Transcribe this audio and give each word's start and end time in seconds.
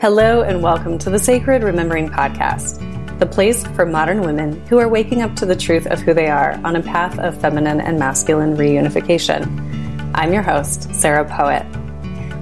Hello, 0.00 0.40
and 0.40 0.62
welcome 0.62 0.96
to 0.96 1.10
the 1.10 1.18
Sacred 1.18 1.62
Remembering 1.62 2.08
Podcast, 2.08 2.78
the 3.18 3.26
place 3.26 3.62
for 3.66 3.84
modern 3.84 4.22
women 4.22 4.58
who 4.68 4.78
are 4.78 4.88
waking 4.88 5.20
up 5.20 5.36
to 5.36 5.44
the 5.44 5.54
truth 5.54 5.86
of 5.86 6.00
who 6.00 6.14
they 6.14 6.28
are 6.28 6.58
on 6.64 6.76
a 6.76 6.82
path 6.82 7.18
of 7.18 7.38
feminine 7.42 7.78
and 7.78 7.98
masculine 7.98 8.56
reunification. 8.56 9.44
I'm 10.14 10.32
your 10.32 10.42
host, 10.42 10.94
Sarah 10.94 11.28
Poet. 11.28 11.66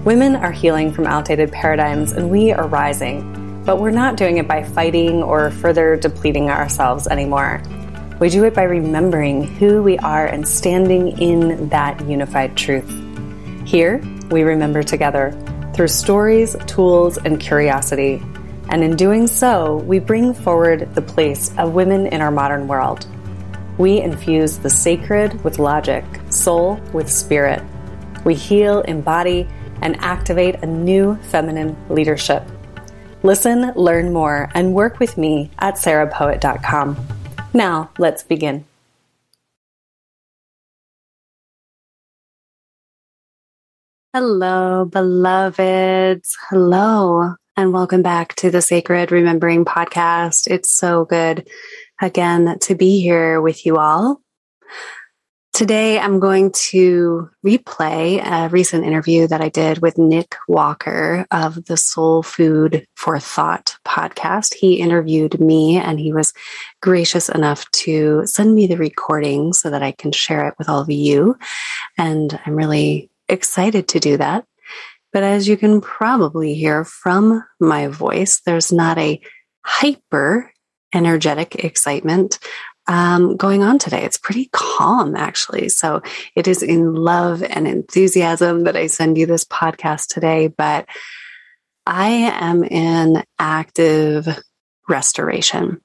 Women 0.04 0.36
are 0.36 0.52
healing 0.52 0.92
from 0.92 1.08
outdated 1.08 1.50
paradigms, 1.50 2.12
and 2.12 2.30
we 2.30 2.52
are 2.52 2.68
rising, 2.68 3.62
but 3.64 3.80
we're 3.80 3.90
not 3.90 4.16
doing 4.16 4.36
it 4.38 4.46
by 4.46 4.62
fighting 4.62 5.24
or 5.24 5.50
further 5.50 5.96
depleting 5.96 6.50
ourselves 6.50 7.08
anymore. 7.08 7.60
We 8.18 8.30
do 8.30 8.44
it 8.44 8.54
by 8.54 8.62
remembering 8.62 9.42
who 9.42 9.82
we 9.82 9.98
are 9.98 10.26
and 10.26 10.48
standing 10.48 11.20
in 11.20 11.68
that 11.68 12.00
unified 12.08 12.56
truth. 12.56 12.90
Here, 13.66 14.02
we 14.30 14.42
remember 14.42 14.82
together 14.82 15.38
through 15.74 15.88
stories, 15.88 16.56
tools, 16.66 17.18
and 17.18 17.38
curiosity. 17.38 18.22
And 18.70 18.82
in 18.82 18.96
doing 18.96 19.26
so, 19.26 19.76
we 19.76 19.98
bring 19.98 20.32
forward 20.32 20.94
the 20.94 21.02
place 21.02 21.52
of 21.58 21.74
women 21.74 22.06
in 22.06 22.22
our 22.22 22.30
modern 22.30 22.68
world. 22.68 23.06
We 23.76 24.00
infuse 24.00 24.56
the 24.56 24.70
sacred 24.70 25.44
with 25.44 25.58
logic, 25.58 26.04
soul 26.30 26.80
with 26.94 27.10
spirit. 27.10 27.62
We 28.24 28.34
heal, 28.34 28.80
embody, 28.80 29.46
and 29.82 29.94
activate 30.00 30.62
a 30.62 30.66
new 30.66 31.16
feminine 31.16 31.76
leadership. 31.90 32.42
Listen, 33.22 33.72
learn 33.74 34.10
more, 34.10 34.50
and 34.54 34.72
work 34.72 35.00
with 35.00 35.18
me 35.18 35.50
at 35.58 35.74
sarahpoet.com. 35.74 37.15
Now, 37.54 37.90
let's 37.98 38.22
begin. 38.22 38.64
Hello, 44.12 44.86
beloveds. 44.86 46.36
Hello, 46.48 47.34
and 47.56 47.72
welcome 47.72 48.02
back 48.02 48.34
to 48.36 48.50
the 48.50 48.62
Sacred 48.62 49.12
Remembering 49.12 49.64
Podcast. 49.64 50.46
It's 50.46 50.70
so 50.70 51.04
good 51.04 51.46
again 52.00 52.58
to 52.60 52.74
be 52.74 53.00
here 53.00 53.40
with 53.40 53.66
you 53.66 53.76
all. 53.76 54.20
Today, 55.56 55.98
I'm 55.98 56.20
going 56.20 56.52
to 56.68 57.30
replay 57.42 58.22
a 58.22 58.50
recent 58.50 58.84
interview 58.84 59.26
that 59.26 59.40
I 59.40 59.48
did 59.48 59.78
with 59.78 59.96
Nick 59.96 60.34
Walker 60.48 61.26
of 61.30 61.64
the 61.64 61.78
Soul 61.78 62.22
Food 62.22 62.86
for 62.94 63.18
Thought 63.18 63.78
podcast. 63.82 64.52
He 64.52 64.74
interviewed 64.74 65.40
me 65.40 65.78
and 65.78 65.98
he 65.98 66.12
was 66.12 66.34
gracious 66.82 67.30
enough 67.30 67.70
to 67.70 68.26
send 68.26 68.54
me 68.54 68.66
the 68.66 68.76
recording 68.76 69.54
so 69.54 69.70
that 69.70 69.82
I 69.82 69.92
can 69.92 70.12
share 70.12 70.46
it 70.46 70.52
with 70.58 70.68
all 70.68 70.82
of 70.82 70.90
you. 70.90 71.38
And 71.96 72.38
I'm 72.44 72.54
really 72.54 73.10
excited 73.26 73.88
to 73.88 73.98
do 73.98 74.18
that. 74.18 74.44
But 75.10 75.22
as 75.22 75.48
you 75.48 75.56
can 75.56 75.80
probably 75.80 76.52
hear 76.52 76.84
from 76.84 77.42
my 77.58 77.86
voice, 77.86 78.42
there's 78.44 78.72
not 78.72 78.98
a 78.98 79.22
hyper 79.64 80.52
energetic 80.94 81.64
excitement 81.64 82.40
um, 82.88 83.36
going 83.36 83.62
on 83.62 83.78
today. 83.78 84.04
It's 84.04 84.18
pretty 84.18 84.48
calm, 84.52 85.16
actually. 85.16 85.68
So 85.68 86.02
it 86.34 86.46
is 86.46 86.62
in 86.62 86.94
love 86.94 87.42
and 87.42 87.66
enthusiasm 87.66 88.64
that 88.64 88.76
I 88.76 88.86
send 88.86 89.18
you 89.18 89.26
this 89.26 89.44
podcast 89.44 90.08
today. 90.08 90.48
But 90.48 90.86
I 91.86 92.08
am 92.08 92.64
in 92.64 93.22
active 93.38 94.26
restoration. 94.88 95.80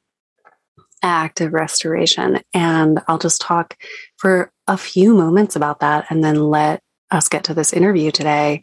Active 1.04 1.54
restoration. 1.54 2.40
And 2.54 3.02
I'll 3.08 3.18
just 3.18 3.42
talk 3.42 3.78
for 4.18 4.52
a 4.68 4.78
few 4.78 5.14
moments 5.16 5.56
about 5.56 5.80
that 5.80 6.06
and 6.10 6.24
then 6.24 6.36
let 6.36 6.82
us 7.10 7.28
get 7.28 7.46
to 7.46 7.54
this 7.54 7.74
interview 7.74 8.12
today. 8.12 8.62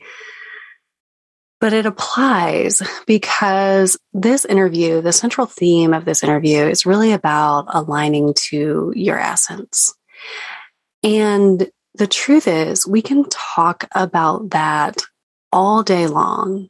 But 1.60 1.72
it 1.72 1.86
applies 1.86 2.82
because 3.06 3.98
this 4.12 4.44
interview, 4.44 5.00
the 5.00 5.12
central 5.12 5.46
theme 5.46 5.92
of 5.92 6.04
this 6.04 6.22
interview 6.22 6.64
is 6.64 6.86
really 6.86 7.12
about 7.12 7.66
aligning 7.68 8.34
to 8.50 8.92
your 8.94 9.18
essence. 9.18 9.94
And 11.02 11.68
the 11.94 12.06
truth 12.06 12.46
is, 12.46 12.86
we 12.86 13.02
can 13.02 13.28
talk 13.28 13.88
about 13.92 14.50
that 14.50 15.02
all 15.52 15.82
day 15.82 16.06
long. 16.06 16.68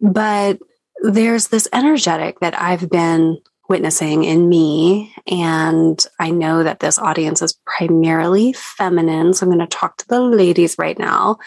But 0.00 0.58
there's 1.02 1.48
this 1.48 1.68
energetic 1.72 2.40
that 2.40 2.60
I've 2.60 2.90
been 2.90 3.38
witnessing 3.68 4.24
in 4.24 4.48
me. 4.48 5.14
And 5.26 6.04
I 6.18 6.30
know 6.30 6.62
that 6.62 6.80
this 6.80 6.98
audience 6.98 7.42
is 7.42 7.58
primarily 7.66 8.54
feminine. 8.54 9.34
So 9.34 9.44
I'm 9.44 9.52
going 9.52 9.60
to 9.60 9.66
talk 9.66 9.98
to 9.98 10.08
the 10.08 10.20
ladies 10.20 10.76
right 10.78 10.98
now. 10.98 11.38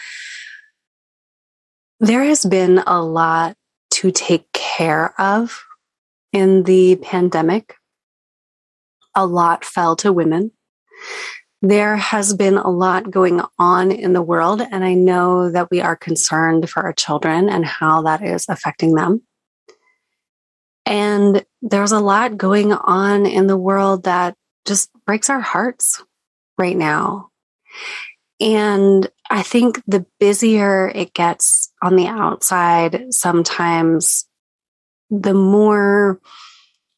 There 2.02 2.24
has 2.24 2.44
been 2.44 2.82
a 2.84 3.00
lot 3.00 3.56
to 3.92 4.10
take 4.10 4.52
care 4.52 5.14
of 5.20 5.62
in 6.32 6.64
the 6.64 6.96
pandemic. 6.96 7.76
A 9.14 9.24
lot 9.24 9.64
fell 9.64 9.94
to 9.96 10.12
women. 10.12 10.50
There 11.60 11.94
has 11.94 12.34
been 12.34 12.58
a 12.58 12.68
lot 12.68 13.08
going 13.08 13.40
on 13.56 13.92
in 13.92 14.14
the 14.14 14.20
world, 14.20 14.60
and 14.60 14.84
I 14.84 14.94
know 14.94 15.52
that 15.52 15.70
we 15.70 15.80
are 15.80 15.94
concerned 15.94 16.68
for 16.68 16.82
our 16.82 16.92
children 16.92 17.48
and 17.48 17.64
how 17.64 18.02
that 18.02 18.20
is 18.20 18.46
affecting 18.48 18.94
them. 18.94 19.22
And 20.84 21.46
there's 21.60 21.92
a 21.92 22.00
lot 22.00 22.36
going 22.36 22.72
on 22.72 23.26
in 23.26 23.46
the 23.46 23.56
world 23.56 24.02
that 24.04 24.34
just 24.66 24.90
breaks 25.06 25.30
our 25.30 25.40
hearts 25.40 26.02
right 26.58 26.76
now. 26.76 27.28
And 28.40 29.08
I 29.30 29.42
think 29.42 29.82
the 29.86 30.04
busier 30.20 30.88
it 30.88 31.14
gets 31.14 31.72
on 31.82 31.96
the 31.96 32.06
outside, 32.06 33.14
sometimes 33.14 34.26
the 35.10 35.34
more 35.34 36.20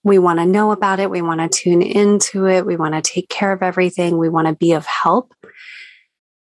we 0.03 0.19
want 0.19 0.39
to 0.39 0.47
know 0.47 0.71
about 0.71 1.01
it, 1.01 1.11
we 1.11 1.23
want 1.23 1.41
to 1.41 1.49
tune 1.49 1.83
into 1.83 2.47
it, 2.47 2.67
we 2.67 2.77
want 2.77 2.95
to 2.95 3.03
take 3.03 3.29
care 3.29 3.53
of 3.53 3.63
everything, 3.63 4.19
we 4.19 4.29
want 4.29 4.47
to 4.47 4.55
be 4.55 4.73
of 4.73 4.85
help. 4.87 5.35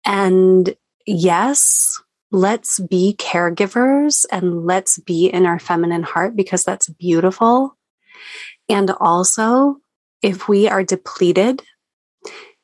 And 0.06 0.76
yes, 1.06 2.02
let's 2.32 2.80
be 2.80 3.16
caregivers 3.18 4.26
and 4.32 4.66
let's 4.66 5.00
be 5.00 5.28
in 5.28 5.46
our 5.46 5.60
feminine 5.60 6.04
heart 6.04 6.36
because 6.36 6.64
that's 6.64 6.90
beautiful. 6.90 7.78
And 8.68 8.92
also, 9.00 9.78
if 10.22 10.48
we 10.48 10.68
are 10.68 10.84
depleted, 10.84 11.62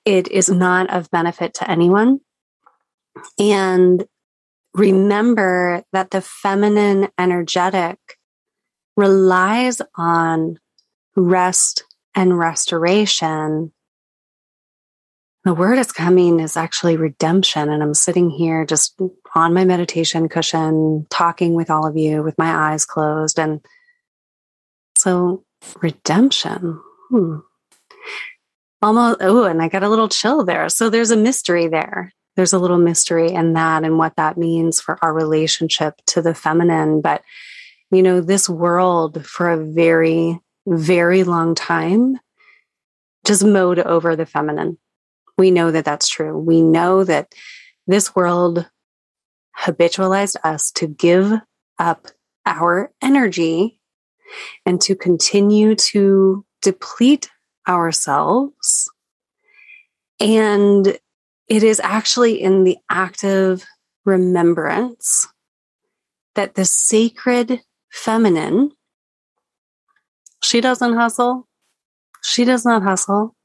it 0.06 0.29
is 0.29 0.50
not 0.50 0.90
of 0.90 1.12
benefit 1.12 1.53
to 1.56 1.69
anyone. 1.69 2.19
And 3.38 4.06
remember 4.74 5.84
that 5.94 6.12
the 6.12 6.22
feminine 6.22 7.09
energetic 7.18 7.97
relies 8.96 9.81
on 9.96 10.59
rest 11.16 11.84
and 12.16 12.38
restoration 12.38 13.72
the 15.46 15.53
word 15.53 15.79
is 15.79 15.91
coming 15.91 16.40
is 16.40 16.58
actually 16.58 16.97
redemption. 16.97 17.69
And 17.69 17.81
I'm 17.81 17.94
sitting 17.94 18.29
here 18.29 18.66
just 18.66 19.00
on 19.35 19.53
my 19.53 19.63
meditation 19.63 20.28
cushion, 20.28 21.08
talking 21.09 21.53
with 21.53 21.69
all 21.69 21.88
of 21.88 21.97
you 21.97 22.22
with 22.22 22.38
my 22.38 22.72
eyes 22.72 22.85
closed. 22.85 23.40
And 23.40 23.62
so, 24.97 25.44
redemption. 25.81 26.81
Hmm. 27.09 27.38
Almost, 28.81 29.18
oh, 29.22 29.46
and 29.46 29.62
I 29.62 29.69
got 29.69 29.84
a 29.84 29.90
little 29.90 30.09
chill 30.09 30.44
there. 30.44 30.68
So, 30.69 30.90
there's 30.90 31.12
a 31.12 31.18
mystery 31.18 31.68
there. 31.68 32.13
There's 32.39 32.53
a 32.53 32.59
little 32.59 32.77
mystery 32.77 33.31
in 33.31 33.53
that 33.53 33.83
and 33.83 33.97
what 33.97 34.16
that 34.16 34.38
means 34.38 34.79
for 34.79 34.97
our 35.03 35.13
relationship 35.13 35.95
to 36.07 36.22
the 36.22 36.33
feminine. 36.33 37.01
But, 37.01 37.22
you 37.91 38.01
know, 38.01 38.22
this 38.22 38.50
world 38.50 39.25
for 39.25 39.50
a 39.50 39.63
very, 39.63 40.39
very 40.66 41.23
long 41.23 41.53
time 41.53 42.17
just 43.25 43.44
mowed 43.44 43.79
over 43.79 44.16
the 44.16 44.25
feminine 44.25 44.78
we 45.40 45.49
know 45.49 45.72
that 45.72 45.85
that's 45.85 46.09
true. 46.09 46.37
We 46.37 46.61
know 46.61 47.05
that 47.05 47.34
this 47.87 48.14
world 48.14 48.69
habitualized 49.58 50.35
us 50.43 50.69
to 50.72 50.85
give 50.85 51.31
up 51.79 52.08
our 52.46 52.91
energy 53.02 53.79
and 54.66 54.79
to 54.81 54.96
continue 54.96 55.75
to 55.75 56.46
deplete 56.61 57.31
ourselves. 57.67 58.91
And 60.19 60.99
it 61.49 61.63
is 61.63 61.81
actually 61.84 62.41
in 62.41 62.63
the 62.63 62.78
active 62.90 63.66
remembrance 64.05 65.28
that 66.35 66.55
the 66.55 66.63
sacred 66.63 67.61
feminine, 67.91 68.72
she 70.41 70.61
doesn't 70.61 70.93
hustle. 70.93 71.47
She 72.22 72.46
does 72.46 72.66
not 72.66 72.84
hustle. 72.84 73.35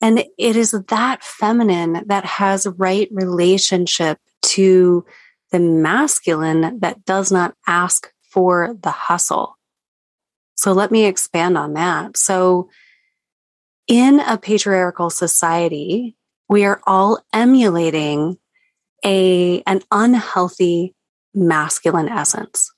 And 0.00 0.24
it 0.38 0.56
is 0.56 0.72
that 0.72 1.22
feminine 1.22 2.02
that 2.06 2.24
has 2.24 2.66
right 2.66 3.08
relationship 3.10 4.18
to 4.42 5.04
the 5.52 5.60
masculine 5.60 6.80
that 6.80 7.04
does 7.04 7.30
not 7.30 7.54
ask 7.66 8.10
for 8.22 8.76
the 8.82 8.90
hustle. 8.90 9.56
So 10.54 10.72
let 10.72 10.90
me 10.90 11.04
expand 11.04 11.56
on 11.56 11.74
that. 11.74 12.16
So 12.16 12.68
in 13.86 14.20
a 14.20 14.36
patriarchal 14.38 15.10
society, 15.10 16.15
we 16.48 16.64
are 16.64 16.80
all 16.86 17.18
emulating 17.32 18.38
a, 19.04 19.62
an 19.66 19.82
unhealthy 19.90 20.94
masculine 21.34 22.08
essence. 22.08 22.72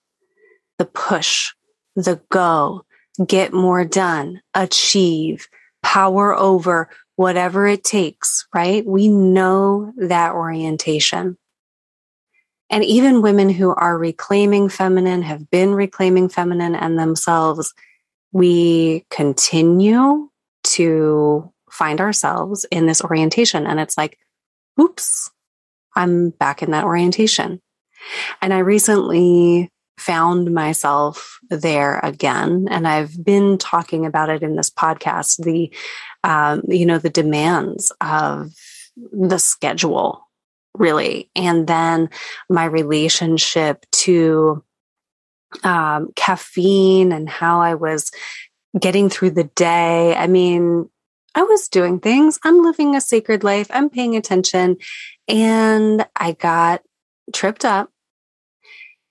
The 0.79 0.87
push, 0.87 1.53
the 1.97 2.21
go, 2.31 2.85
get 3.27 3.53
more 3.53 3.85
done, 3.85 4.41
achieve, 4.55 5.49
power 5.83 6.35
over, 6.35 6.89
whatever 7.17 7.67
it 7.67 7.83
takes, 7.83 8.47
right? 8.55 8.87
We 8.87 9.09
know 9.09 9.93
that 9.97 10.33
orientation. 10.33 11.37
And 12.71 12.85
even 12.85 13.23
women 13.23 13.49
who 13.49 13.75
are 13.75 13.99
reclaiming 13.99 14.69
feminine, 14.69 15.23
have 15.23 15.51
been 15.51 15.75
reclaiming 15.75 16.29
feminine 16.29 16.75
and 16.75 16.99
themselves, 16.99 17.73
we 18.33 19.05
continue 19.11 20.29
to 20.65 21.53
find 21.71 22.01
ourselves 22.01 22.67
in 22.71 22.87
this 22.87 23.03
orientation. 23.03 23.67
And 23.67 23.81
it's 23.81 23.97
like, 23.97 24.19
oops, 24.81 25.31
I'm 25.95 26.31
back 26.31 26.63
in 26.63 26.71
that 26.71 26.85
orientation. 26.85 27.61
And 28.41 28.55
I 28.55 28.59
recently 28.59 29.71
found 29.99 30.55
myself 30.55 31.39
there 31.51 31.99
again. 32.03 32.69
And 32.71 32.87
I've 32.87 33.25
been 33.25 33.59
talking 33.59 34.07
about 34.07 34.31
it 34.31 34.43
in 34.43 34.55
this 34.55 34.71
podcast, 34.71 35.43
the, 35.45 35.73
um, 36.23 36.63
you 36.69 36.87
know, 36.87 36.99
the 36.99 37.11
demands 37.11 37.93
of 38.01 38.53
the 39.13 39.39
schedule 39.39 40.25
really. 40.77 41.31
And 41.35 41.67
then 41.67 42.09
my 42.49 42.65
relationship 42.65 43.85
to, 43.93 44.63
um, 45.65 46.13
caffeine 46.15 47.11
and 47.11 47.29
how 47.29 47.61
I 47.61 47.75
was 47.75 48.11
getting 48.79 49.09
through 49.09 49.31
the 49.31 49.51
day. 49.57 50.15
I 50.15 50.27
mean, 50.27 50.89
I 51.35 51.43
was 51.43 51.69
doing 51.69 52.01
things. 52.01 52.39
I'm 52.45 52.63
living 52.63 52.95
a 52.95 53.01
sacred 53.01 53.45
life. 53.45 53.69
I'm 53.71 53.91
paying 53.91 54.17
attention. 54.17 54.77
And 55.29 56.07
I 56.17 56.33
got 56.33 56.83
tripped 57.33 57.65
up 57.65 57.91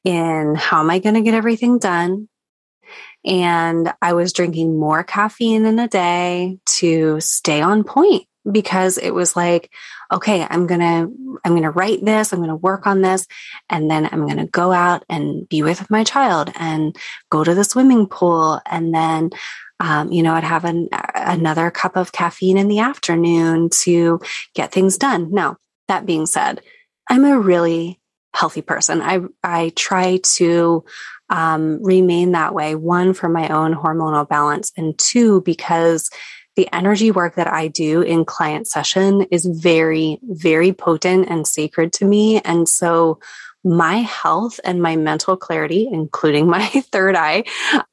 in 0.03 0.55
how 0.55 0.79
am 0.79 0.89
I 0.89 0.99
going 0.99 1.15
to 1.15 1.21
get 1.21 1.33
everything 1.33 1.79
done? 1.79 2.29
And 3.25 3.93
I 4.01 4.13
was 4.13 4.33
drinking 4.33 4.79
more 4.79 5.03
caffeine 5.03 5.65
in 5.65 5.79
a 5.79 5.87
day 5.87 6.59
to 6.77 7.19
stay 7.19 7.61
on 7.61 7.83
point 7.83 8.25
because 8.49 8.97
it 8.97 9.11
was 9.11 9.35
like, 9.35 9.69
okay, 10.11 10.47
I'm 10.49 10.67
going 10.67 10.79
to, 10.79 11.39
I'm 11.43 11.51
going 11.51 11.63
to 11.63 11.71
write 11.71 12.03
this. 12.03 12.31
I'm 12.31 12.39
going 12.39 12.49
to 12.49 12.55
work 12.55 12.87
on 12.87 13.01
this. 13.01 13.27
And 13.69 13.91
then 13.91 14.07
I'm 14.09 14.25
going 14.25 14.37
to 14.37 14.45
go 14.45 14.71
out 14.71 15.03
and 15.09 15.47
be 15.49 15.63
with 15.63 15.89
my 15.89 16.05
child 16.05 16.51
and 16.55 16.95
go 17.29 17.43
to 17.43 17.53
the 17.53 17.65
swimming 17.65 18.07
pool. 18.07 18.61
And 18.65 18.93
then, 18.93 19.31
um, 19.79 20.11
you 20.11 20.23
know, 20.23 20.33
I'd 20.33 20.43
have 20.43 20.65
an, 20.65 20.89
another 21.13 21.69
cup 21.71 21.95
of 21.95 22.11
caffeine 22.11 22.57
in 22.57 22.67
the 22.67 22.79
afternoon 22.79 23.69
to 23.81 24.19
get 24.55 24.71
things 24.71 24.97
done. 24.97 25.31
Now, 25.31 25.57
that 25.87 26.05
being 26.05 26.25
said, 26.25 26.61
I'm 27.09 27.25
a 27.25 27.39
really 27.39 27.99
healthy 28.35 28.61
person. 28.61 29.01
I 29.01 29.21
I 29.43 29.71
try 29.75 30.19
to 30.35 30.83
um, 31.29 31.81
remain 31.83 32.31
that 32.31 32.53
way. 32.53 32.75
One 32.75 33.13
for 33.13 33.29
my 33.29 33.49
own 33.49 33.73
hormonal 33.73 34.27
balance, 34.27 34.71
and 34.77 34.97
two 34.97 35.41
because 35.41 36.09
the 36.55 36.67
energy 36.73 37.11
work 37.11 37.35
that 37.35 37.51
I 37.51 37.67
do 37.67 38.01
in 38.01 38.25
client 38.25 38.67
session 38.67 39.23
is 39.31 39.45
very 39.45 40.19
very 40.23 40.73
potent 40.73 41.29
and 41.29 41.47
sacred 41.47 41.93
to 41.93 42.05
me, 42.05 42.41
and 42.41 42.67
so 42.67 43.19
my 43.67 43.97
health 43.97 44.59
and 44.63 44.81
my 44.81 44.95
mental 44.95 45.35
clarity, 45.35 45.89
including 45.91 46.47
my 46.47 46.65
third 46.91 47.15
eye, 47.15 47.43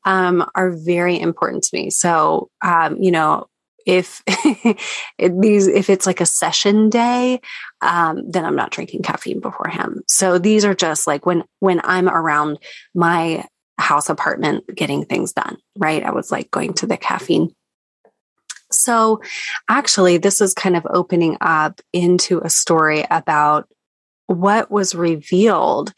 um, 0.05 0.49
are 0.55 0.71
very 0.71 1.19
important 1.19 1.65
to 1.65 1.77
me. 1.77 1.91
So, 1.91 2.51
um, 2.63 3.03
you 3.03 3.11
know, 3.11 3.49
if 3.87 4.23
these 5.19 5.67
if 5.67 5.91
it's 5.91 6.07
like 6.07 6.23
a 6.23 6.27
session 6.27 6.89
day 6.89 7.39
um, 7.83 8.31
then 8.31 8.47
i'm 8.47 8.57
not 8.57 8.71
drinking 8.71 9.03
caffeine 9.03 9.41
beforehand. 9.41 10.03
So 10.09 10.39
these 10.39 10.65
are 10.65 10.75
just 10.75 11.07
like 11.07 11.27
when 11.27 11.45
when 11.61 11.83
i'm 11.85 12.09
around 12.09 12.61
my 12.95 13.45
house 13.79 14.09
apartment 14.09 14.65
getting 14.75 15.05
things 15.05 15.35
done 15.35 15.59
right? 15.77 16.03
I 16.03 16.13
was 16.13 16.31
like 16.31 16.51
going 16.51 16.73
to 16.75 16.87
the 16.87 16.97
caffeine. 16.97 17.55
So 18.71 19.21
actually 19.69 20.17
this 20.17 20.41
is 20.41 20.55
kind 20.55 20.77
of 20.77 20.87
opening 20.89 21.37
up 21.41 21.81
into 21.93 22.41
a 22.43 22.49
story 22.49 23.05
about 23.11 23.69
what 24.27 24.71
was 24.71 24.95
revealed 24.95 25.93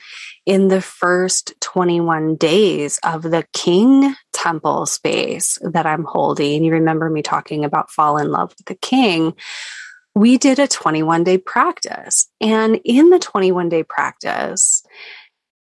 in 0.45 0.69
the 0.69 0.81
first 0.81 1.55
21 1.61 2.37
days 2.37 2.99
of 3.05 3.23
the 3.23 3.47
king 3.53 4.15
temple 4.33 4.87
space 4.87 5.59
that 5.63 5.87
I'm 5.87 6.05
holding. 6.05 6.65
You 6.65 6.73
remember 6.73 7.09
me 7.09 7.23
talking 7.23 7.65
about 7.65 7.91
fall 7.91 8.19
in 8.19 8.31
love 8.31 8.55
with 8.57 8.67
the 8.67 8.75
king. 8.75 9.35
We 10.15 10.39
did 10.39 10.59
a 10.59 10.69
21 10.69 11.25
day 11.25 11.39
practice. 11.39 12.29
And 12.41 12.81
in 12.85 13.11
the 13.11 13.19
21 13.19 13.69
day 13.69 13.83
practice, 13.83 14.85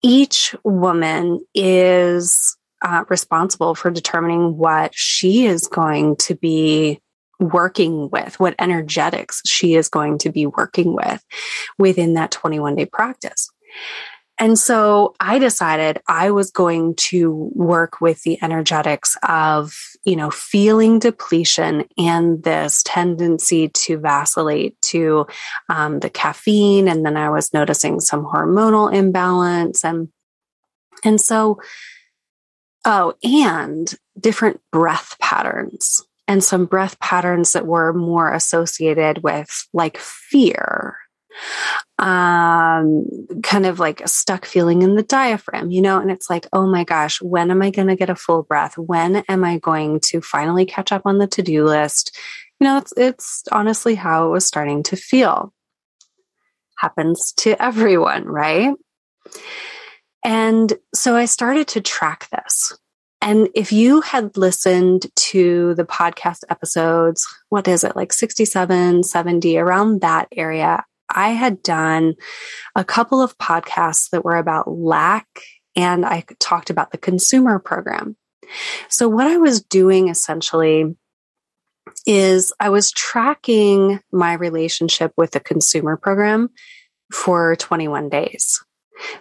each 0.01 0.55
woman 0.63 1.45
is 1.53 2.55
uh, 2.81 3.03
responsible 3.09 3.73
for 3.73 3.89
determining 3.89 4.57
what 4.57 4.93
she 4.93 5.45
is 5.45 5.67
going 5.67 6.15
to 6.17 6.35
be 6.35 7.01
working 7.39 8.09
with, 8.09 8.39
what 8.39 8.55
energetics 8.59 9.41
she 9.45 9.75
is 9.75 9.89
going 9.89 10.17
to 10.19 10.31
be 10.31 10.45
working 10.45 10.93
with 10.93 11.23
within 11.77 12.13
that 12.13 12.31
21 12.31 12.75
day 12.75 12.85
practice. 12.85 13.49
And 14.37 14.59
so 14.59 15.15
I 15.19 15.39
decided 15.39 16.01
I 16.09 16.31
was 16.31 16.51
going 16.51 16.95
to 16.95 17.49
work 17.53 18.01
with 18.01 18.21
the 18.23 18.37
energetics 18.43 19.15
of, 19.27 19.73
you 20.03 20.17
know, 20.17 20.29
feeling 20.29 20.99
depletion 20.99 21.85
and 21.97 22.43
this 22.43 22.83
tendency 22.83 23.69
to 23.69 23.97
vacillate 23.97 24.79
to 24.83 25.27
um, 25.69 25.99
the 25.99 26.09
caffeine. 26.09 26.89
And 26.89 27.05
then 27.05 27.15
I 27.15 27.29
was 27.29 27.53
noticing 27.53 28.01
some 28.01 28.25
hormonal 28.25 28.93
imbalance 28.93 29.85
and, 29.85 30.09
and 31.05 31.19
so, 31.21 31.61
oh, 32.83 33.13
and 33.23 33.93
different 34.19 34.59
breath 34.71 35.15
patterns 35.19 36.05
and 36.27 36.43
some 36.43 36.65
breath 36.65 36.99
patterns 36.99 37.53
that 37.53 37.67
were 37.67 37.93
more 37.93 38.31
associated 38.31 39.23
with 39.23 39.67
like 39.73 39.97
fear. 39.97 40.97
Um 41.99 43.05
kind 43.43 43.65
of 43.65 43.79
like 43.79 44.01
a 44.01 44.07
stuck 44.07 44.45
feeling 44.45 44.83
in 44.83 44.95
the 44.95 45.03
diaphragm 45.03 45.69
you 45.69 45.81
know 45.81 45.99
and 45.99 46.09
it's 46.09 46.29
like 46.29 46.47
oh 46.53 46.65
my 46.65 46.85
gosh 46.85 47.21
when 47.21 47.51
am 47.51 47.61
i 47.61 47.71
going 47.71 47.89
to 47.89 47.95
get 47.97 48.09
a 48.09 48.15
full 48.15 48.43
breath? 48.43 48.77
When 48.77 49.17
am 49.17 49.43
i 49.43 49.57
going 49.57 49.99
to 50.05 50.21
finally 50.21 50.65
catch 50.65 50.93
up 50.93 51.01
on 51.05 51.17
the 51.17 51.27
to-do 51.27 51.65
list? 51.65 52.17
You 52.59 52.65
know 52.65 52.77
it's 52.77 52.93
it's 52.95 53.43
honestly 53.51 53.95
how 53.95 54.27
it 54.27 54.31
was 54.31 54.45
starting 54.45 54.83
to 54.83 54.95
feel. 54.95 55.53
Happens 56.77 57.33
to 57.37 57.61
everyone 57.61 58.25
right? 58.25 58.73
And 60.23 60.71
so 60.93 61.15
i 61.15 61.25
started 61.25 61.67
to 61.69 61.81
track 61.81 62.29
this 62.31 62.77
and 63.25 63.49
if 63.55 63.71
you 63.71 64.01
had 64.01 64.37
listened 64.37 65.07
to 65.15 65.73
the 65.73 65.83
podcast 65.83 66.43
episodes, 66.47 67.25
what 67.49 67.67
is 67.67 67.83
it, 67.83 67.95
like 67.95 68.13
67, 68.13 69.01
70, 69.01 69.57
around 69.57 70.01
that 70.01 70.27
area, 70.31 70.85
I 71.09 71.29
had 71.29 71.63
done 71.63 72.13
a 72.75 72.83
couple 72.83 73.23
of 73.23 73.35
podcasts 73.39 74.11
that 74.11 74.23
were 74.23 74.37
about 74.37 74.69
lack 74.69 75.25
and 75.75 76.05
I 76.05 76.23
talked 76.39 76.69
about 76.69 76.91
the 76.91 76.99
consumer 76.99 77.57
program. 77.57 78.15
So, 78.89 79.09
what 79.09 79.25
I 79.25 79.37
was 79.37 79.63
doing 79.63 80.07
essentially 80.07 80.95
is 82.05 82.53
I 82.59 82.69
was 82.69 82.91
tracking 82.91 84.01
my 84.11 84.33
relationship 84.33 85.13
with 85.17 85.31
the 85.31 85.39
consumer 85.39 85.97
program 85.97 86.49
for 87.11 87.55
21 87.55 88.09
days. 88.09 88.63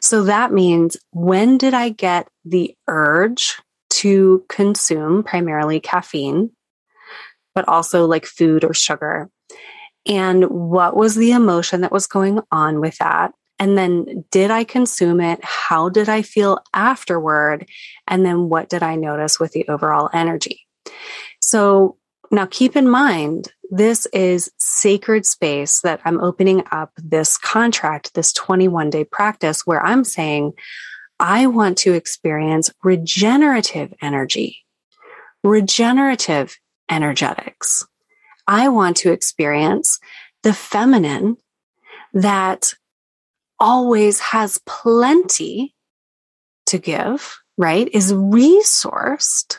So 0.00 0.24
that 0.24 0.52
means 0.52 0.96
when 1.10 1.58
did 1.58 1.74
I 1.74 1.88
get 1.88 2.28
the 2.44 2.76
urge 2.88 3.58
to 3.94 4.44
consume 4.48 5.22
primarily 5.22 5.80
caffeine, 5.80 6.50
but 7.54 7.68
also 7.68 8.06
like 8.06 8.26
food 8.26 8.64
or 8.64 8.74
sugar. 8.74 9.30
And 10.06 10.44
what 10.46 10.96
was 10.96 11.14
the 11.14 11.32
emotion 11.32 11.80
that 11.80 11.92
was 11.92 12.06
going 12.06 12.40
on 12.50 12.80
with 12.80 12.98
that? 12.98 13.32
And 13.58 13.78
then 13.78 14.24
did 14.30 14.50
I 14.50 14.64
consume 14.64 15.20
it? 15.20 15.38
How 15.42 15.88
did 15.88 16.08
I 16.08 16.22
feel 16.22 16.58
afterward? 16.74 17.68
And 18.08 18.26
then 18.26 18.48
what 18.48 18.68
did 18.68 18.82
I 18.82 18.96
notice 18.96 19.38
with 19.38 19.52
the 19.52 19.66
overall 19.68 20.10
energy? 20.12 20.66
So 21.40 21.96
now 22.30 22.46
keep 22.46 22.74
in 22.76 22.88
mind, 22.88 23.52
this 23.70 24.06
is 24.06 24.50
sacred 24.58 25.24
space 25.24 25.80
that 25.80 26.00
I'm 26.04 26.20
opening 26.20 26.64
up 26.72 26.90
this 26.96 27.38
contract, 27.38 28.14
this 28.14 28.32
21 28.32 28.90
day 28.90 29.04
practice 29.04 29.62
where 29.64 29.84
I'm 29.84 30.04
saying, 30.04 30.52
I 31.20 31.46
want 31.46 31.78
to 31.78 31.92
experience 31.92 32.70
regenerative 32.82 33.94
energy, 34.02 34.64
regenerative 35.42 36.58
energetics. 36.90 37.86
I 38.46 38.68
want 38.68 38.96
to 38.98 39.12
experience 39.12 40.00
the 40.42 40.52
feminine 40.52 41.36
that 42.12 42.74
always 43.58 44.20
has 44.20 44.60
plenty 44.66 45.74
to 46.66 46.78
give, 46.78 47.38
right? 47.56 47.88
Is 47.92 48.12
resourced 48.12 49.58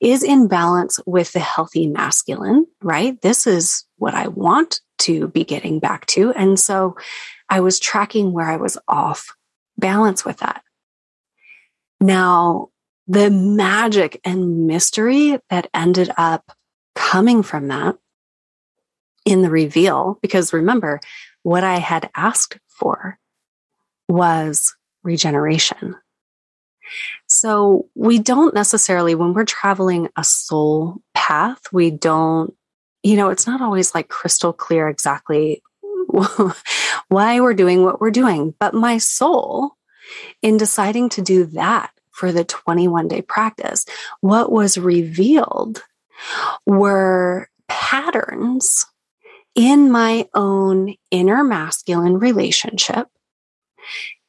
is 0.00 0.22
in 0.22 0.48
balance 0.48 0.98
with 1.06 1.32
the 1.32 1.40
healthy 1.40 1.86
masculine, 1.86 2.66
right? 2.82 3.20
This 3.20 3.46
is 3.46 3.84
what 3.98 4.14
I 4.14 4.28
want 4.28 4.80
to 5.00 5.28
be 5.28 5.44
getting 5.44 5.78
back 5.78 6.06
to. 6.06 6.32
And 6.32 6.58
so 6.58 6.96
I 7.48 7.60
was 7.60 7.78
tracking 7.78 8.32
where 8.32 8.46
I 8.46 8.56
was 8.56 8.78
off 8.88 9.34
balance 9.80 10.24
with 10.24 10.38
that. 10.38 10.62
Now, 12.00 12.68
the 13.06 13.30
magic 13.30 14.20
and 14.24 14.66
mystery 14.66 15.38
that 15.50 15.68
ended 15.74 16.10
up 16.16 16.52
coming 16.94 17.42
from 17.42 17.68
that 17.68 17.96
in 19.24 19.42
the 19.42 19.50
reveal, 19.50 20.18
because 20.22 20.52
remember, 20.52 21.00
what 21.42 21.64
I 21.64 21.78
had 21.78 22.10
asked 22.14 22.58
for 22.68 23.18
was 24.08 24.74
regeneration. 25.02 25.96
So 27.26 27.88
we 27.94 28.18
don't 28.18 28.54
necessarily, 28.54 29.14
when 29.14 29.32
we're 29.34 29.44
traveling 29.44 30.08
a 30.16 30.24
soul 30.24 31.00
path, 31.14 31.60
we 31.72 31.90
don't, 31.90 32.54
you 33.02 33.16
know, 33.16 33.30
it's 33.30 33.46
not 33.46 33.60
always 33.60 33.94
like 33.94 34.08
crystal 34.08 34.52
clear 34.52 34.88
exactly 34.88 35.62
why 37.08 37.40
we're 37.40 37.54
doing 37.54 37.84
what 37.84 38.00
we're 38.00 38.10
doing. 38.10 38.54
But 38.58 38.74
my 38.74 38.98
soul, 38.98 39.76
in 40.42 40.56
deciding 40.56 41.10
to 41.10 41.22
do 41.22 41.44
that 41.46 41.92
for 42.10 42.32
the 42.32 42.44
21 42.44 43.08
day 43.08 43.22
practice, 43.22 43.86
what 44.20 44.52
was 44.52 44.76
revealed 44.76 45.82
were 46.66 47.48
patterns 47.68 48.86
in 49.54 49.90
my 49.90 50.28
own 50.34 50.94
inner 51.10 51.42
masculine 51.42 52.18
relationship 52.18 53.08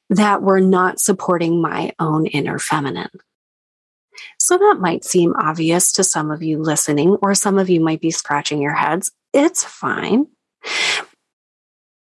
that 0.10 0.42
were 0.42 0.60
not 0.60 1.00
supporting 1.00 1.62
my 1.62 1.94
own 2.00 2.26
inner 2.26 2.60
feminine. 2.60 3.10
So 4.40 4.58
that 4.58 4.78
might 4.80 5.06
seem 5.06 5.34
obvious 5.38 5.94
to 5.94 6.04
some 6.04 6.32
of 6.32 6.44
you 6.44 6.62
listening, 6.62 7.18
or 7.22 7.34
some 7.34 7.58
of 7.58 7.70
you 7.70 7.80
might 7.80 8.02
be 8.02 8.12
scratching 8.12 8.62
your 8.62 8.74
heads. 8.74 9.12
It's 9.34 9.64
fine. 9.64 10.28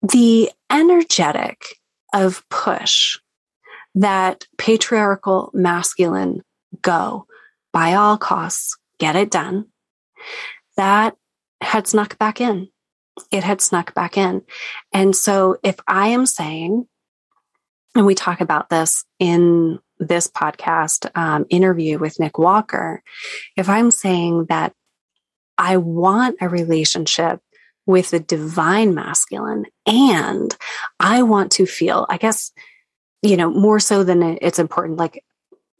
The 0.01 0.51
energetic 0.70 1.63
of 2.13 2.48
push 2.50 3.18
that 3.96 4.46
patriarchal 4.58 5.50
masculine 5.54 6.42
go 6.82 7.25
by 7.74 7.94
all 7.94 8.18
costs, 8.18 8.77
get 9.00 9.16
it 9.16 9.32
done, 9.32 9.66
that 10.77 11.16
had 11.62 11.88
snuck 11.88 12.18
back 12.18 12.39
in. 12.39 12.70
It 13.32 13.44
had 13.44 13.62
snuck 13.62 13.94
back 13.96 14.18
in. 14.18 14.44
And 14.94 15.16
so 15.16 15.58
if 15.63 15.77
I 15.88 16.10
am 16.10 16.25
saying, 16.25 16.88
and 17.96 18.06
we 18.06 18.13
talk 18.13 18.42
about 18.42 18.70
this 18.70 19.04
in 19.20 19.80
this 20.00 20.27
podcast 20.27 21.10
um, 21.18 21.46
interview 21.50 21.98
with 21.98 22.20
Nick 22.20 22.38
Walker, 22.38 23.01
if 23.56 23.70
I'm 23.70 23.89
saying 23.89 24.46
that 24.50 24.74
I 25.58 25.77
want 25.77 26.38
a 26.39 26.48
relationship 26.48 27.39
with 27.88 28.12
the 28.12 28.20
divine 28.20 28.94
masculine 28.94 29.65
and 29.88 30.56
I 31.00 31.24
want 31.24 31.53
to 31.53 31.65
feel, 31.65 32.06
I 32.10 32.17
guess, 32.17 32.51
you 33.24 33.38
know, 33.38 33.50
more 33.50 33.79
so 33.79 34.03
than 34.03 34.38
it's 34.41 34.60
important, 34.60 35.00
like 35.00 35.24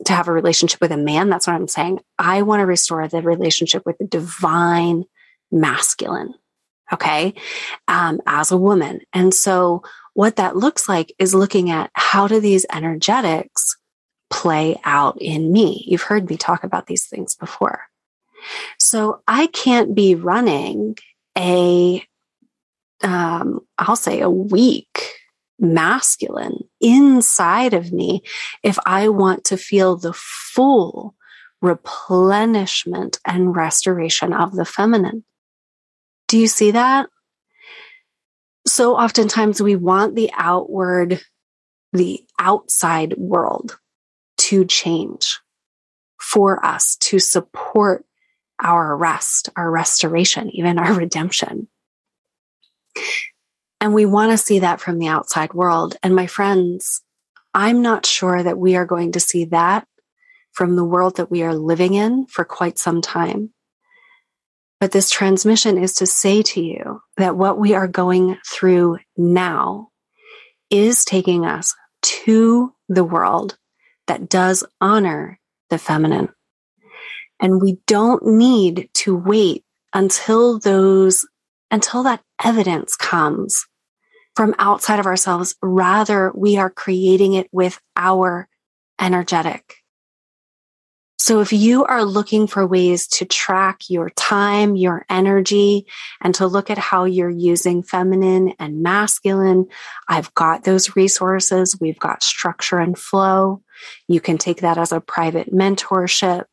to 0.06 0.14
have 0.14 0.28
a 0.28 0.32
relationship 0.32 0.82
with 0.82 0.92
a 0.92 0.98
man. 0.98 1.30
That's 1.30 1.46
what 1.46 1.56
I'm 1.56 1.68
saying. 1.68 2.00
I 2.18 2.42
want 2.42 2.62
to 2.62 2.66
restore 2.66 3.08
the 3.08 3.22
relationship 3.22 3.84
with 3.86 3.98
the 3.98 4.08
divine 4.08 5.04
masculine. 5.52 6.34
Okay. 6.92 7.34
Um, 7.90 8.22
as 8.26 8.52
a 8.52 8.58
woman. 8.58 9.02
And 9.12 9.34
so 9.34 9.84
what 10.14 10.38
that 10.38 10.56
looks 10.56 10.88
like 10.88 11.14
is 11.20 11.36
looking 11.36 11.70
at 11.70 11.92
how 11.94 12.28
do 12.28 12.40
these 12.40 12.66
energetics 12.72 13.76
play 14.30 14.80
out 14.86 15.22
in 15.22 15.52
me? 15.52 15.84
You've 15.86 16.04
heard 16.04 16.30
me 16.30 16.38
talk 16.38 16.64
about 16.64 16.88
these 16.88 17.06
things 17.06 17.36
before. 17.36 17.82
So 18.80 19.22
I 19.28 19.48
can't 19.48 19.94
be 19.94 20.16
running 20.16 20.98
a, 21.38 22.04
um, 23.04 23.62
I'll 23.78 23.96
say 23.96 24.22
a 24.22 24.30
weak 24.30 25.14
masculine 25.60 26.60
inside 26.82 27.74
of 27.74 27.92
me 27.92 28.22
if 28.64 28.78
I 28.86 29.10
want 29.10 29.46
to 29.46 29.58
feel 29.58 29.98
the 29.98 30.14
full 30.14 31.16
replenishment 31.62 33.20
and 33.26 33.56
restoration 33.56 34.34
of 34.34 34.56
the 34.56 34.66
feminine. 34.66 35.24
Do 36.28 36.38
you 36.38 36.48
see 36.48 36.72
that? 36.72 37.10
So 38.68 38.96
oftentimes 38.96 39.62
we 39.62 39.76
want 39.76 40.16
the 40.16 40.30
outward, 40.36 41.22
the 41.94 42.24
outside 42.38 43.16
world 43.18 43.80
to 44.38 44.66
change 44.66 45.40
for 46.20 46.64
us 46.66 46.98
to 46.98 47.20
support 47.20 48.06
our 48.60 48.96
rest, 48.96 49.50
our 49.56 49.70
restoration, 49.70 50.50
even 50.52 50.80
our 50.80 50.94
redemption. 50.94 51.68
And 53.80 53.94
we 53.94 54.06
want 54.06 54.32
to 54.32 54.38
see 54.38 54.60
that 54.60 54.82
from 54.82 54.98
the 54.98 55.08
outside 55.08 55.54
world. 55.54 55.98
And 56.02 56.16
my 56.16 56.28
friends, 56.28 57.02
I'm 57.54 57.82
not 57.82 58.06
sure 58.06 58.42
that 58.42 58.58
we 58.58 58.76
are 58.76 58.86
going 58.86 59.14
to 59.14 59.20
see 59.20 59.46
that 59.46 59.88
from 60.52 60.76
the 60.76 60.84
world 60.84 61.18
that 61.18 61.30
we 61.30 61.44
are 61.44 61.54
living 61.54 61.94
in 61.94 62.26
for 62.26 62.44
quite 62.44 62.80
some 62.80 63.02
time. 63.02 63.54
But 64.80 64.92
this 64.92 65.10
transmission 65.10 65.78
is 65.78 65.94
to 65.96 66.06
say 66.06 66.42
to 66.44 66.62
you 66.62 67.02
that 67.18 67.36
what 67.36 67.60
we 67.60 67.74
are 67.74 67.88
going 67.88 68.38
through 68.46 69.00
now 69.16 69.90
is 70.70 71.06
taking 71.06 71.46
us 71.46 71.76
to 72.02 72.74
the 72.90 73.04
world 73.04 73.58
that 74.08 74.30
does 74.30 74.64
honor 74.80 75.40
the 75.70 75.78
feminine. 75.78 76.30
And 77.40 77.62
we 77.62 77.80
don't 77.88 78.26
need 78.26 78.90
to 78.96 79.16
wait 79.16 79.64
until 79.94 80.60
those, 80.60 81.26
until 81.72 82.04
that 82.04 82.22
evidence 82.44 82.96
comes 82.96 83.66
from 84.36 84.56
outside 84.60 85.00
of 85.00 85.06
ourselves. 85.06 85.56
Rather, 85.62 86.32
we 86.36 86.58
are 86.58 86.70
creating 86.70 87.34
it 87.34 87.48
with 87.52 87.80
our 87.96 88.48
energetic. 89.00 89.76
So 91.20 91.42
if 91.42 91.52
you 91.52 91.84
are 91.84 92.06
looking 92.06 92.48
for 92.48 92.66
ways 92.66 93.08
to 93.08 93.26
track 93.26 93.90
your 93.90 94.12
time, 94.12 94.76
your 94.76 95.06
energy, 95.10 95.88
and 96.22 96.34
to 96.36 96.48
look 96.48 96.70
at 96.70 96.78
how 96.78 97.04
you're 97.04 97.30
using 97.30 97.84
feminine 97.84 98.54
and 98.60 98.82
masculine, 98.82 99.66
I've 100.08 100.34
got 100.36 100.64
those 100.64 100.96
resources. 100.96 101.78
We've 101.82 102.00
got 102.00 102.24
structure 102.24 102.78
and 102.78 102.98
flow. 102.98 103.62
You 104.08 104.22
can 104.22 104.38
take 104.38 104.62
that 104.62 104.78
as 104.78 104.92
a 104.92 105.02
private 105.02 105.52
mentorship. 105.52 106.46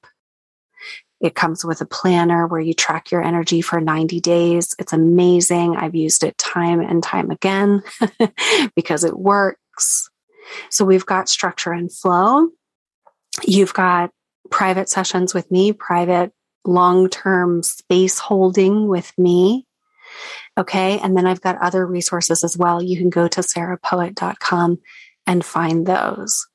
It 1.25 1.35
comes 1.35 1.65
with 1.65 1.81
a 1.81 1.87
planner 1.87 2.47
where 2.47 2.61
you 2.61 2.75
track 2.75 3.11
your 3.11 3.23
energy 3.23 3.63
for 3.63 3.81
90 3.81 4.21
days. 4.21 4.75
It's 4.79 4.93
amazing. 4.93 5.75
I've 5.75 5.95
used 5.95 6.23
it 6.23 6.37
time 6.37 6.81
and 6.81 7.03
time 7.03 7.31
again 7.31 7.83
because 8.77 9.05
it 9.05 9.19
works. 9.19 10.11
So 10.69 10.85
we've 10.85 11.07
got 11.07 11.31
structure 11.31 11.73
and 11.73 11.91
flow. 11.91 12.51
You've 13.43 13.73
got 13.73 14.11
private 14.51 14.91
sessions 14.91 15.33
with 15.33 15.51
me, 15.51 15.73
private 15.73 16.31
long 16.67 17.09
term 17.09 17.63
space 17.63 18.19
holding 18.19 18.87
with 18.87 19.11
me. 19.17 19.67
Okay. 20.59 20.99
And 20.99 21.17
then 21.17 21.27
I've 21.27 21.41
got 21.41 21.57
other 21.57 21.87
resources 21.87 22.45
as 22.45 22.55
well. 22.55 22.83
You 22.83 22.99
can 22.99 23.09
go 23.09 23.29
to 23.29 23.41
sarahpoet.com 23.41 24.79
and 25.27 25.43
find 25.43 25.87
those. 25.87 26.47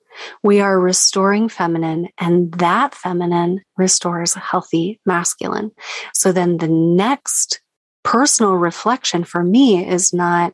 We 0.44 0.60
are 0.60 0.80
restoring 0.80 1.50
feminine, 1.50 2.10
and 2.18 2.52
that 2.54 2.96
feminine 2.96 3.62
restores 3.78 4.36
a 4.36 4.40
healthy 4.40 5.00
masculine. 5.06 5.72
So 6.14 6.32
then 6.32 6.58
the 6.58 6.68
next 6.68 7.62
personal 8.04 8.54
reflection 8.54 9.24
for 9.24 9.44
me 9.44 9.88
is 9.88 10.14
not, 10.14 10.54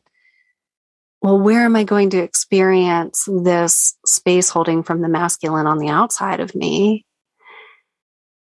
well, 1.22 1.38
where 1.38 1.64
am 1.64 1.76
I 1.76 1.84
going 1.84 2.10
to 2.10 2.18
experience 2.18 3.26
this 3.26 3.96
space 4.04 4.48
holding 4.48 4.82
from 4.82 5.00
the 5.00 5.08
masculine 5.08 5.66
on 5.66 5.78
the 5.78 5.88
outside 5.88 6.40
of 6.40 6.54
me? 6.54 7.04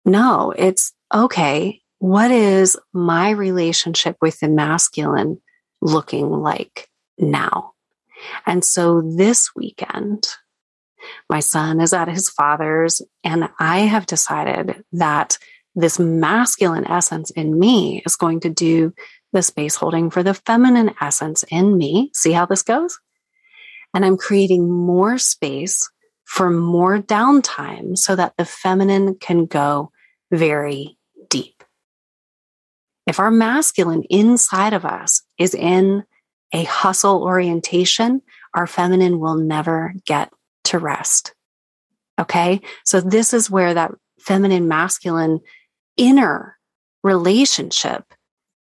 No, 0.04 0.52
it's 0.56 0.92
okay. 1.12 1.80
What 1.98 2.30
is 2.30 2.76
my 2.92 3.30
relationship 3.30 4.16
with 4.20 4.40
the 4.40 4.48
masculine 4.48 5.40
looking 5.80 6.30
like 6.30 6.88
now? 7.18 7.72
And 8.46 8.64
so 8.64 9.02
this 9.16 9.50
weekend, 9.54 10.28
my 11.28 11.40
son 11.40 11.80
is 11.80 11.92
at 11.92 12.08
his 12.08 12.28
father's, 12.28 13.02
and 13.22 13.48
I 13.58 13.80
have 13.80 14.06
decided 14.06 14.84
that 14.92 15.38
this 15.74 15.98
masculine 15.98 16.86
essence 16.86 17.30
in 17.30 17.58
me 17.58 18.02
is 18.06 18.16
going 18.16 18.40
to 18.40 18.50
do 18.50 18.92
the 19.32 19.42
space 19.42 19.74
holding 19.74 20.10
for 20.10 20.22
the 20.22 20.34
feminine 20.34 20.94
essence 21.00 21.44
in 21.50 21.76
me. 21.76 22.10
See 22.14 22.32
how 22.32 22.46
this 22.46 22.62
goes? 22.62 22.98
And 23.92 24.04
I'm 24.04 24.16
creating 24.16 24.70
more 24.70 25.18
space 25.18 25.90
for 26.24 26.50
more 26.50 26.98
downtime 26.98 27.96
so 27.98 28.16
that 28.16 28.34
the 28.36 28.44
feminine 28.44 29.16
can 29.16 29.46
go 29.46 29.90
very 30.30 30.96
deep. 31.28 31.62
If 33.06 33.20
our 33.20 33.30
masculine 33.30 34.04
inside 34.04 34.72
of 34.72 34.84
us 34.84 35.22
is 35.38 35.54
in 35.54 36.04
a 36.52 36.64
hustle 36.64 37.22
orientation, 37.22 38.22
our 38.54 38.66
feminine 38.66 39.18
will 39.18 39.36
never 39.36 39.94
get 40.06 40.32
to 40.64 40.78
rest. 40.78 41.34
Okay. 42.18 42.60
So 42.84 43.00
this 43.00 43.32
is 43.32 43.50
where 43.50 43.74
that 43.74 43.92
feminine 44.18 44.68
masculine 44.68 45.40
inner 45.96 46.56
relationship 47.02 48.04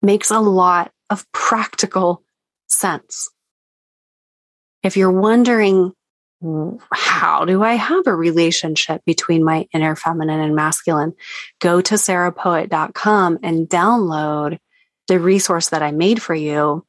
makes 0.02 0.30
a 0.30 0.40
lot 0.40 0.92
of 1.10 1.30
practical 1.32 2.22
sense. 2.66 3.30
If 4.82 4.96
you're 4.96 5.10
wondering, 5.10 5.92
how 6.92 7.44
do 7.46 7.62
I 7.62 7.74
have 7.74 8.06
a 8.06 8.14
relationship 8.14 9.02
between 9.06 9.44
my 9.44 9.66
inner 9.72 9.96
feminine 9.96 10.40
and 10.40 10.54
masculine? 10.54 11.14
Go 11.60 11.80
to 11.80 11.94
sarahpoet.com 11.94 13.38
and 13.42 13.68
download 13.68 14.58
the 15.08 15.18
resource 15.18 15.70
that 15.70 15.82
I 15.82 15.90
made 15.90 16.20
for 16.20 16.34
you 16.34 16.84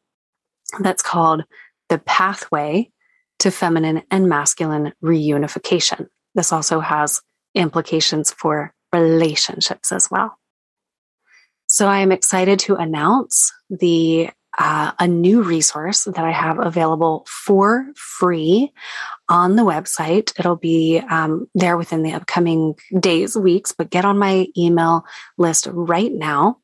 that's 0.80 1.02
called 1.02 1.44
The 1.90 2.00
Pathway 2.00 2.92
to 3.40 3.52
Feminine 3.52 4.04
and 4.12 4.30
Masculine 4.30 4.94
Reunification. 5.04 6.08
This 6.34 6.52
also 6.52 6.80
has 6.80 7.22
implications 7.54 8.32
for 8.32 8.74
relationships 8.94 9.92
as 9.92 10.10
well. 10.10 10.38
So 11.68 11.88
I 11.88 12.00
am 12.00 12.12
excited 12.12 12.60
to 12.60 12.76
announce 12.76 13.52
the 13.70 14.30
uh, 14.58 14.94
a 15.00 15.08
new 15.08 15.42
resource 15.42 16.06
that 16.06 16.24
I 16.24 16.32
have 16.32 16.60
available 16.60 17.26
for 17.28 17.88
free 17.96 18.72
on 19.28 19.58
the 19.58 19.64
website. 19.64 20.32
It'll 20.40 20.56
be 20.56 21.02
um, 21.10 21.50
there 21.54 21.78
within 21.78 22.04
the 22.04 22.14
upcoming 22.14 22.76
days, 22.98 23.36
weeks, 23.36 23.74
but 23.74 23.90
get 23.90 24.06
on 24.06 24.18
my 24.18 24.48
email 24.58 25.04
list 25.38 25.68
right 25.70 26.12
now 26.12 26.60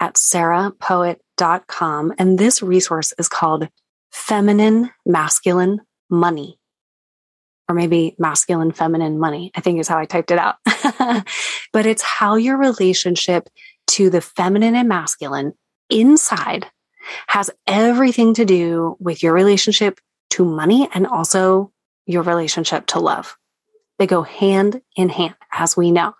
at 0.00 0.14
sarahpoet.com. 0.14 2.14
And 2.18 2.38
this 2.38 2.62
resource 2.62 3.12
is 3.18 3.28
called 3.28 3.68
Feminine 4.10 4.90
Masculine 5.06 5.80
Money. 6.10 6.58
Or 7.68 7.74
maybe 7.74 8.16
masculine, 8.18 8.72
feminine 8.72 9.18
money, 9.18 9.52
I 9.54 9.60
think 9.60 9.78
is 9.78 9.86
how 9.86 9.98
I 9.98 10.04
typed 10.04 10.32
it 10.32 10.38
out. 10.38 10.56
but 11.72 11.86
it's 11.86 12.02
how 12.02 12.34
your 12.34 12.56
relationship 12.56 13.48
to 13.88 14.10
the 14.10 14.20
feminine 14.20 14.74
and 14.74 14.88
masculine 14.88 15.52
inside 15.88 16.66
has 17.28 17.50
everything 17.66 18.34
to 18.34 18.44
do 18.44 18.96
with 18.98 19.22
your 19.22 19.32
relationship 19.32 20.00
to 20.30 20.44
money 20.44 20.88
and 20.92 21.06
also 21.06 21.72
your 22.06 22.22
relationship 22.22 22.86
to 22.86 22.98
love. 22.98 23.36
They 23.98 24.06
go 24.06 24.22
hand 24.22 24.80
in 24.96 25.08
hand, 25.08 25.34
as 25.52 25.76
we 25.76 25.90
know. 25.90 26.14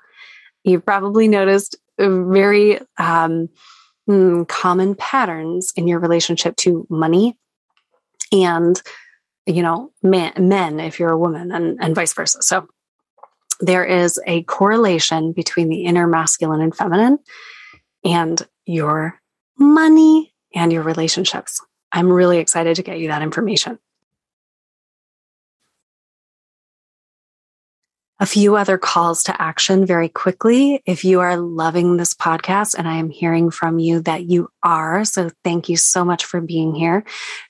You've 0.65 0.85
probably 0.85 1.29
noticed 1.29 1.77
very 1.99 2.79
um, 2.99 3.49
mm, 4.09 4.47
common 4.49 4.95
patterns 4.95 5.73
in 5.77 5.89
your 5.89 5.99
relationship 5.99 6.57
to 6.57 6.87
money 6.91 7.37
and, 8.33 8.81
you 9.51 9.63
know, 9.63 9.93
men, 10.03 10.33
men 10.39 10.81
if 10.81 10.99
you're 10.99 11.13
a 11.13 11.19
woman, 11.19 11.53
and, 11.53 11.79
and 11.81 11.95
vice 11.95 12.13
versa. 12.13 12.43
So 12.43 12.69
there 13.61 13.85
is 13.85 14.19
a 14.27 14.43
correlation 14.45 15.33
between 15.33 15.69
the 15.69 15.85
inner 15.85 16.07
masculine 16.07 16.61
and 16.61 16.75
feminine 16.75 17.19
and 18.05 18.47
your 18.65 19.21
money 19.59 20.35
and 20.55 20.73
your 20.73 20.83
relationships. 20.83 21.61
I'm 21.93 22.11
really 22.11 22.39
excited 22.39 22.77
to 22.77 22.83
get 22.83 22.99
you 22.99 23.09
that 23.09 23.23
information. 23.23 23.79
A 28.21 28.27
few 28.27 28.55
other 28.57 28.77
calls 28.77 29.23
to 29.25 29.43
action 29.43 29.87
very 29.87 30.11
quickly. 30.11 30.83
If 30.85 31.05
you 31.05 31.21
are 31.21 31.39
loving 31.39 31.97
this 31.97 32.13
podcast, 32.13 32.75
and 32.79 32.87
I 32.87 32.97
am 32.97 33.09
hearing 33.09 33.51
from 33.51 33.79
you 33.79 34.03
that 34.03 34.25
you 34.25 34.51
are, 34.63 35.05
so 35.07 35.31
thank 35.43 35.71
you 35.71 35.79
so 35.79 36.05
much 36.05 36.27
for 36.27 36.43
being 36.43 36.75
here. 36.75 37.05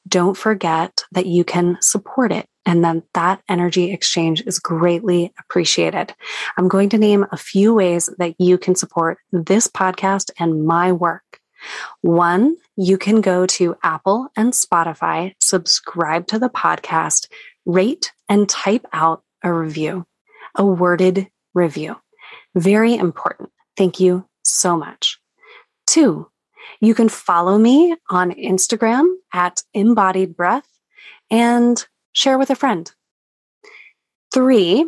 Don't 0.07 0.37
forget 0.37 1.03
that 1.11 1.27
you 1.27 1.43
can 1.43 1.77
support 1.81 2.31
it 2.31 2.47
and 2.67 2.85
then 2.85 3.03
that 3.15 3.43
energy 3.49 3.91
exchange 3.91 4.43
is 4.47 4.61
greatly 4.61 5.33
appreciated. 5.41 6.15
I'm 6.57 6.69
going 6.69 6.91
to 6.91 6.99
name 6.99 7.27
a 7.33 7.37
few 7.37 7.75
ways 7.75 8.09
that 8.19 8.35
you 8.39 8.59
can 8.59 8.77
support 8.77 9.19
this 9.33 9.67
podcast 9.67 10.31
and 10.39 10.65
my 10.67 10.93
work. 10.93 11.41
One, 12.03 12.57
you 12.77 12.97
can 12.97 13.21
go 13.21 13.45
to 13.47 13.77
Apple 13.83 14.29
and 14.37 14.53
Spotify, 14.53 15.35
subscribe 15.41 16.29
to 16.29 16.39
the 16.39 16.49
podcast, 16.49 17.27
rate 17.67 18.13
and 18.29 18.49
type 18.49 18.87
out 18.93 19.23
a 19.43 19.53
review, 19.53 20.07
a 20.55 20.65
worded 20.65 21.29
review. 21.55 21.97
Very 22.55 22.95
important. 22.95 23.51
Thank 23.77 24.01
you 24.01 24.27
so 24.43 24.77
much. 24.77 25.19
Two, 25.87 26.31
you 26.81 26.95
can 26.95 27.09
follow 27.09 27.59
me 27.59 27.97
on 28.09 28.33
Instagram 28.33 29.15
at 29.33 29.63
embodied 29.75 30.37
breath 30.37 30.69
and 31.31 31.85
share 32.13 32.39
with 32.39 32.51
a 32.51 32.55
friend. 32.55 32.91
Three, 34.33 34.87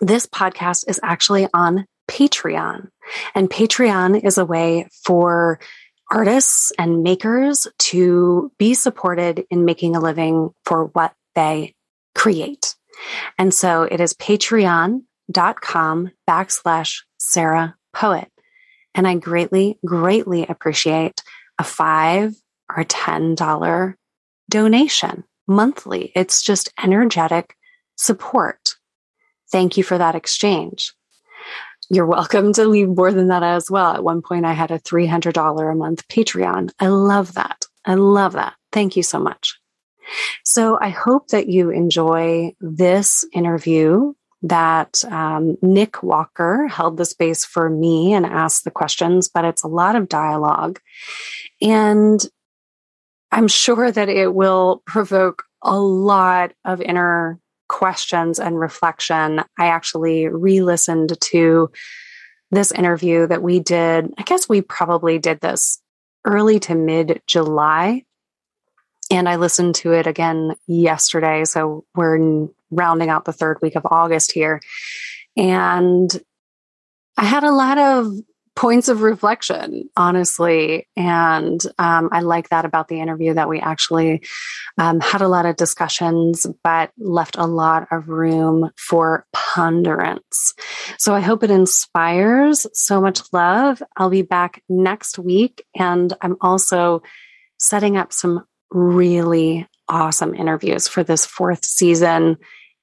this 0.00 0.26
podcast 0.26 0.88
is 0.88 1.00
actually 1.02 1.48
on 1.52 1.86
Patreon. 2.08 2.88
And 3.34 3.50
Patreon 3.50 4.24
is 4.24 4.38
a 4.38 4.44
way 4.44 4.88
for 5.04 5.60
artists 6.10 6.72
and 6.78 7.02
makers 7.02 7.68
to 7.78 8.50
be 8.58 8.74
supported 8.74 9.44
in 9.50 9.64
making 9.64 9.94
a 9.94 10.00
living 10.00 10.50
for 10.64 10.86
what 10.86 11.12
they 11.34 11.74
create. 12.14 12.74
And 13.38 13.52
so 13.52 13.82
it 13.82 14.00
is 14.00 14.14
patreon.com 14.14 16.10
backslash 16.28 17.02
Sarah 17.18 17.76
Poet. 17.92 18.30
And 18.94 19.06
I 19.06 19.16
greatly, 19.16 19.78
greatly 19.84 20.46
appreciate 20.46 21.22
a 21.58 21.64
five 21.64 22.34
or 22.68 22.84
$10 22.84 23.94
donation 24.48 25.24
monthly. 25.46 26.12
It's 26.14 26.42
just 26.42 26.72
energetic 26.82 27.56
support. 27.96 28.76
Thank 29.50 29.76
you 29.76 29.82
for 29.82 29.98
that 29.98 30.14
exchange. 30.14 30.94
You're 31.92 32.06
welcome 32.06 32.52
to 32.52 32.66
leave 32.66 32.88
more 32.88 33.12
than 33.12 33.28
that 33.28 33.42
as 33.42 33.68
well. 33.70 33.94
At 33.94 34.04
one 34.04 34.22
point, 34.22 34.44
I 34.44 34.52
had 34.52 34.70
a 34.70 34.78
$300 34.78 35.72
a 35.72 35.74
month 35.74 36.06
Patreon. 36.08 36.70
I 36.78 36.86
love 36.86 37.34
that. 37.34 37.64
I 37.84 37.94
love 37.94 38.32
that. 38.34 38.54
Thank 38.70 38.96
you 38.96 39.02
so 39.02 39.18
much. 39.18 39.59
So 40.44 40.78
I 40.80 40.88
hope 40.88 41.28
that 41.28 41.48
you 41.48 41.70
enjoy 41.70 42.54
this 42.60 43.24
interview 43.32 44.14
that 44.42 45.04
um, 45.04 45.56
Nick 45.60 46.02
Walker 46.02 46.66
held 46.66 46.96
the 46.96 47.04
space 47.04 47.44
for 47.44 47.68
me 47.68 48.14
and 48.14 48.24
asked 48.24 48.64
the 48.64 48.70
questions, 48.70 49.28
but 49.28 49.44
it's 49.44 49.62
a 49.62 49.68
lot 49.68 49.96
of 49.96 50.08
dialogue. 50.08 50.80
And 51.60 52.24
I'm 53.30 53.48
sure 53.48 53.90
that 53.90 54.08
it 54.08 54.34
will 54.34 54.82
provoke 54.86 55.44
a 55.62 55.78
lot 55.78 56.52
of 56.64 56.80
inner 56.80 57.38
questions 57.68 58.38
and 58.38 58.58
reflection. 58.58 59.40
I 59.58 59.66
actually 59.66 60.26
re 60.26 60.60
listened 60.62 61.20
to 61.20 61.70
this 62.50 62.72
interview 62.72 63.26
that 63.28 63.42
we 63.42 63.60
did. 63.60 64.12
I 64.18 64.22
guess 64.24 64.48
we 64.48 64.62
probably 64.62 65.18
did 65.18 65.40
this 65.40 65.80
early 66.24 66.58
to 66.60 66.74
mid 66.74 67.22
July. 67.26 68.04
And 69.10 69.28
I 69.28 69.36
listened 69.36 69.74
to 69.76 69.92
it 69.92 70.06
again 70.06 70.54
yesterday. 70.66 71.44
So 71.44 71.84
we're 71.94 72.48
rounding 72.70 73.10
out 73.10 73.24
the 73.24 73.32
third 73.32 73.58
week 73.60 73.76
of 73.76 73.86
August 73.90 74.32
here. 74.32 74.60
And 75.36 76.10
I 77.16 77.24
had 77.24 77.44
a 77.44 77.52
lot 77.52 77.78
of 77.78 78.12
points 78.56 78.88
of 78.88 79.02
reflection, 79.02 79.88
honestly. 79.96 80.86
And 80.96 81.60
um, 81.78 82.10
I 82.12 82.20
like 82.20 82.50
that 82.50 82.64
about 82.64 82.88
the 82.88 83.00
interview 83.00 83.34
that 83.34 83.48
we 83.48 83.58
actually 83.58 84.22
um, 84.76 85.00
had 85.00 85.22
a 85.22 85.28
lot 85.28 85.46
of 85.46 85.56
discussions, 85.56 86.46
but 86.62 86.92
left 86.98 87.36
a 87.38 87.46
lot 87.46 87.88
of 87.90 88.08
room 88.08 88.70
for 88.76 89.24
ponderance. 89.32 90.52
So 90.98 91.14
I 91.14 91.20
hope 91.20 91.42
it 91.42 91.50
inspires 91.50 92.66
so 92.74 93.00
much 93.00 93.20
love. 93.32 93.82
I'll 93.96 94.10
be 94.10 94.22
back 94.22 94.62
next 94.68 95.18
week. 95.18 95.64
And 95.74 96.12
I'm 96.20 96.36
also 96.40 97.02
setting 97.58 97.96
up 97.96 98.12
some 98.12 98.44
really 98.70 99.66
awesome 99.88 100.34
interviews 100.34 100.88
for 100.88 101.02
this 101.02 101.26
fourth 101.26 101.64
season. 101.64 102.36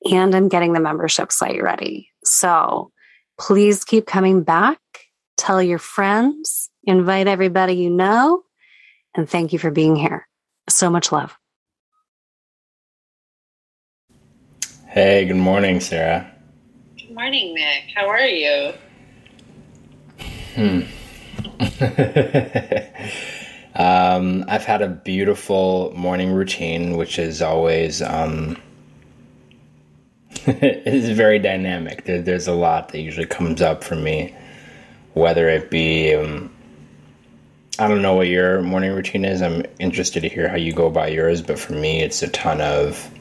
And 0.09 0.35
I'm 0.35 0.47
getting 0.47 0.73
the 0.73 0.79
membership 0.79 1.31
site 1.31 1.61
ready. 1.61 2.09
So 2.23 2.91
please 3.37 3.83
keep 3.83 4.05
coming 4.05 4.43
back 4.43 4.79
tell 5.37 5.61
your 5.61 5.79
friends, 5.79 6.69
invite 6.83 7.27
everybody 7.27 7.73
you 7.73 7.89
know, 7.89 8.43
and 9.15 9.29
thank 9.29 9.53
you 9.53 9.59
for 9.59 9.71
being 9.71 9.95
here. 9.95 10.27
So 10.67 10.89
much 10.89 11.11
love. 11.11 11.37
Hey, 14.87 15.25
good 15.25 15.35
morning, 15.35 15.79
Sarah. 15.79 16.29
Good 16.97 17.13
morning, 17.13 17.53
Nick. 17.53 17.83
How 17.95 18.07
are 18.07 18.19
you? 18.21 18.73
Hmm. 20.55 20.81
um, 23.77 24.43
I've 24.47 24.65
had 24.65 24.81
a 24.81 24.89
beautiful 24.89 25.93
morning 25.95 26.31
routine, 26.33 26.97
which 26.97 27.17
is 27.17 27.41
always 27.41 28.01
um, 28.01 28.57
it's 30.45 31.09
very 31.09 31.39
dynamic. 31.39 32.05
There, 32.05 32.21
there's 32.21 32.47
a 32.47 32.53
lot 32.53 32.89
that 32.89 32.99
usually 32.99 33.27
comes 33.27 33.61
up 33.61 33.83
for 33.83 33.95
me 33.95 34.35
whether 35.17 35.49
it 35.49 35.71
be 35.71 36.13
um, 36.13 36.51
I 37.79 37.87
don't 37.87 38.01
know 38.01 38.13
what 38.13 38.27
your 38.27 38.61
morning 38.61 38.91
routine 38.93 39.25
is. 39.25 39.41
I'm 39.41 39.63
interested 39.79 40.21
to 40.21 40.29
hear 40.29 40.47
how 40.47 40.55
you 40.55 40.73
go 40.73 40.87
about 40.87 41.11
yours, 41.11 41.41
but 41.41 41.59
for 41.59 41.73
me, 41.73 42.01
it's 42.01 42.21
a 42.23 42.27
ton 42.27 42.61
of 42.61 43.11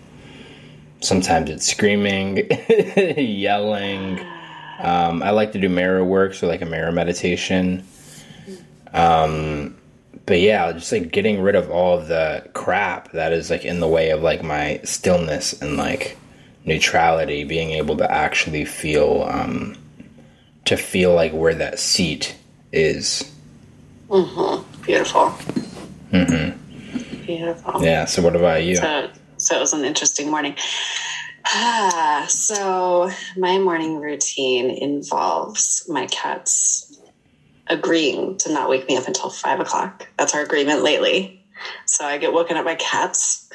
sometimes 1.00 1.50
it's 1.50 1.66
screaming, 1.66 2.48
yelling, 3.16 4.20
Um, 4.78 5.22
I 5.22 5.30
like 5.30 5.52
to 5.52 5.58
do 5.58 5.68
mirror 5.68 6.04
work, 6.04 6.34
so 6.34 6.46
like 6.46 6.62
a 6.62 6.66
mirror 6.66 6.92
meditation. 6.92 7.86
Um, 8.92 9.76
but 10.26 10.40
yeah, 10.40 10.72
just 10.72 10.90
like 10.90 11.12
getting 11.12 11.40
rid 11.40 11.54
of 11.54 11.70
all 11.70 11.98
of 11.98 12.08
the 12.08 12.48
crap 12.52 13.12
that 13.12 13.32
is 13.32 13.48
like 13.48 13.64
in 13.64 13.80
the 13.80 13.86
way 13.86 14.10
of 14.10 14.22
like 14.22 14.42
my 14.42 14.80
stillness 14.82 15.60
and 15.62 15.76
like 15.76 16.18
neutrality, 16.64 17.44
being 17.44 17.70
able 17.70 17.96
to 17.96 18.10
actually 18.10 18.64
feel, 18.64 19.24
um, 19.30 19.76
to 20.64 20.76
feel 20.76 21.14
like 21.14 21.32
where 21.32 21.54
that 21.54 21.78
seat 21.78 22.36
is. 22.72 23.32
Mm-hmm. 24.08 24.82
Beautiful. 24.82 25.30
Mm-hmm. 26.10 27.24
Beautiful. 27.24 27.82
Yeah. 27.82 28.04
So 28.04 28.20
what 28.22 28.34
about 28.34 28.64
you? 28.64 28.76
So, 28.76 29.10
so 29.36 29.56
it 29.56 29.60
was 29.60 29.72
an 29.72 29.84
interesting 29.84 30.28
morning. 30.28 30.56
Ah, 31.46 32.26
so 32.28 33.10
my 33.36 33.58
morning 33.58 34.00
routine 34.00 34.70
involves 34.70 35.86
my 35.88 36.06
cats 36.06 36.86
agreeing 37.66 38.38
to 38.38 38.52
not 38.52 38.68
wake 38.68 38.87
me 38.88 38.96
up 38.96 39.07
until 39.07 39.31
five 39.31 39.61
o'clock. 39.61 40.09
That's 40.16 40.35
our 40.35 40.42
agreement 40.42 40.83
lately. 40.83 41.44
So 41.87 42.05
I 42.05 42.18
get 42.18 42.33
woken 42.33 42.57
up 42.57 42.64
by 42.64 42.74
cats 42.74 43.48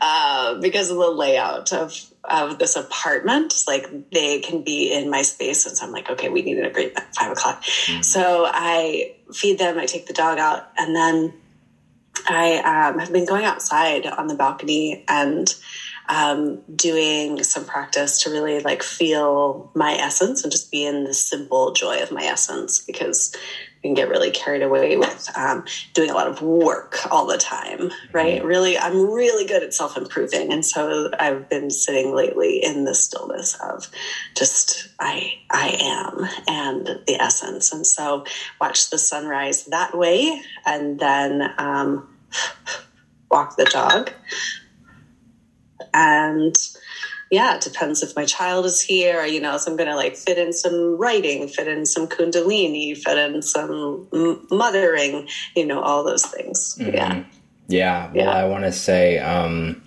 uh, 0.00 0.60
because 0.60 0.90
of 0.90 0.98
the 0.98 1.10
layout 1.10 1.72
of 1.72 1.98
of 2.22 2.58
this 2.58 2.76
apartment. 2.76 3.54
Like 3.66 4.10
they 4.10 4.40
can 4.40 4.62
be 4.62 4.92
in 4.92 5.10
my 5.10 5.22
space, 5.22 5.66
and 5.66 5.76
so 5.76 5.86
I'm 5.86 5.92
like, 5.92 6.10
okay, 6.10 6.28
we 6.28 6.42
need 6.42 6.58
an 6.58 6.66
agreement 6.66 6.98
at 6.98 7.14
five 7.14 7.32
o'clock. 7.32 7.62
Mm-hmm. 7.62 8.02
So 8.02 8.46
I 8.46 9.16
feed 9.32 9.58
them, 9.58 9.78
I 9.78 9.86
take 9.86 10.06
the 10.06 10.12
dog 10.12 10.38
out, 10.38 10.68
and 10.76 10.94
then 10.94 11.34
I 12.28 12.58
um, 12.58 12.98
have 12.98 13.12
been 13.12 13.26
going 13.26 13.44
outside 13.44 14.06
on 14.06 14.26
the 14.26 14.34
balcony 14.34 15.04
and 15.08 15.52
um, 16.08 16.62
doing 16.74 17.42
some 17.42 17.64
practice 17.64 18.22
to 18.22 18.30
really 18.30 18.60
like 18.60 18.82
feel 18.82 19.70
my 19.74 19.94
essence 19.94 20.42
and 20.42 20.52
just 20.52 20.70
be 20.70 20.84
in 20.84 21.04
the 21.04 21.14
simple 21.14 21.72
joy 21.72 22.02
of 22.02 22.12
my 22.12 22.24
essence 22.24 22.82
because 22.82 23.34
you 23.76 23.88
can 23.88 23.94
get 23.94 24.08
really 24.08 24.30
carried 24.30 24.62
away 24.62 24.96
with 24.96 25.30
um, 25.36 25.64
doing 25.94 26.10
a 26.10 26.14
lot 26.14 26.28
of 26.28 26.42
work 26.42 26.98
all 27.10 27.26
the 27.26 27.38
time, 27.38 27.90
right? 28.12 28.38
Mm-hmm. 28.38 28.46
Really, 28.46 28.78
I'm 28.78 29.10
really 29.10 29.46
good 29.46 29.62
at 29.62 29.74
self 29.74 29.96
improving. 29.96 30.52
And 30.52 30.64
so 30.64 31.10
I've 31.18 31.48
been 31.48 31.70
sitting 31.70 32.14
lately 32.14 32.64
in 32.64 32.84
the 32.84 32.94
stillness 32.94 33.54
of 33.60 33.88
just 34.36 34.88
I, 34.98 35.34
I 35.50 35.76
am 35.80 36.28
and 36.48 36.86
the 37.06 37.16
essence. 37.20 37.72
And 37.72 37.86
so 37.86 38.24
watch 38.60 38.90
the 38.90 38.98
sunrise 38.98 39.66
that 39.66 39.96
way 39.96 40.40
and 40.64 40.98
then 40.98 41.42
um, 41.58 42.16
walk 43.30 43.56
the 43.56 43.66
dog 43.66 44.12
and 45.92 46.54
yeah, 47.30 47.56
it 47.56 47.60
depends 47.60 48.02
if 48.02 48.14
my 48.14 48.24
child 48.24 48.66
is 48.66 48.80
here, 48.80 49.24
you 49.26 49.40
know, 49.40 49.58
so 49.58 49.70
I'm 49.70 49.76
going 49.76 49.88
to 49.88 49.96
like 49.96 50.16
fit 50.16 50.38
in 50.38 50.52
some 50.52 50.96
writing, 50.96 51.48
fit 51.48 51.66
in 51.66 51.84
some 51.84 52.06
Kundalini, 52.06 52.96
fit 52.96 53.18
in 53.18 53.42
some 53.42 54.06
mothering, 54.50 55.28
you 55.56 55.66
know, 55.66 55.80
all 55.80 56.04
those 56.04 56.24
things. 56.24 56.76
Mm-hmm. 56.78 56.94
Yeah. 56.94 57.24
Yeah. 57.68 58.06
Well, 58.06 58.16
yeah. 58.16 58.30
I 58.30 58.44
want 58.44 58.64
to 58.64 58.72
say, 58.72 59.18
um, 59.18 59.82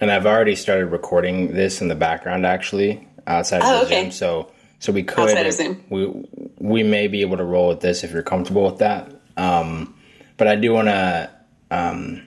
and 0.00 0.10
I've 0.10 0.26
already 0.26 0.54
started 0.54 0.86
recording 0.86 1.52
this 1.52 1.80
in 1.80 1.88
the 1.88 1.96
background 1.96 2.46
actually 2.46 3.08
outside 3.26 3.62
of 3.62 3.66
oh, 3.66 3.78
the 3.80 3.86
okay. 3.86 4.02
Zoom. 4.02 4.12
So, 4.12 4.52
so 4.78 4.92
we 4.92 5.02
could, 5.02 5.82
we, 5.90 6.28
we 6.58 6.82
may 6.84 7.08
be 7.08 7.22
able 7.22 7.38
to 7.38 7.44
roll 7.44 7.68
with 7.68 7.80
this 7.80 8.04
if 8.04 8.12
you're 8.12 8.22
comfortable 8.22 8.66
with 8.66 8.78
that. 8.78 9.10
Um, 9.36 9.96
but 10.36 10.46
I 10.46 10.54
do 10.54 10.72
want 10.72 10.88
to, 10.88 11.30
um, 11.72 12.25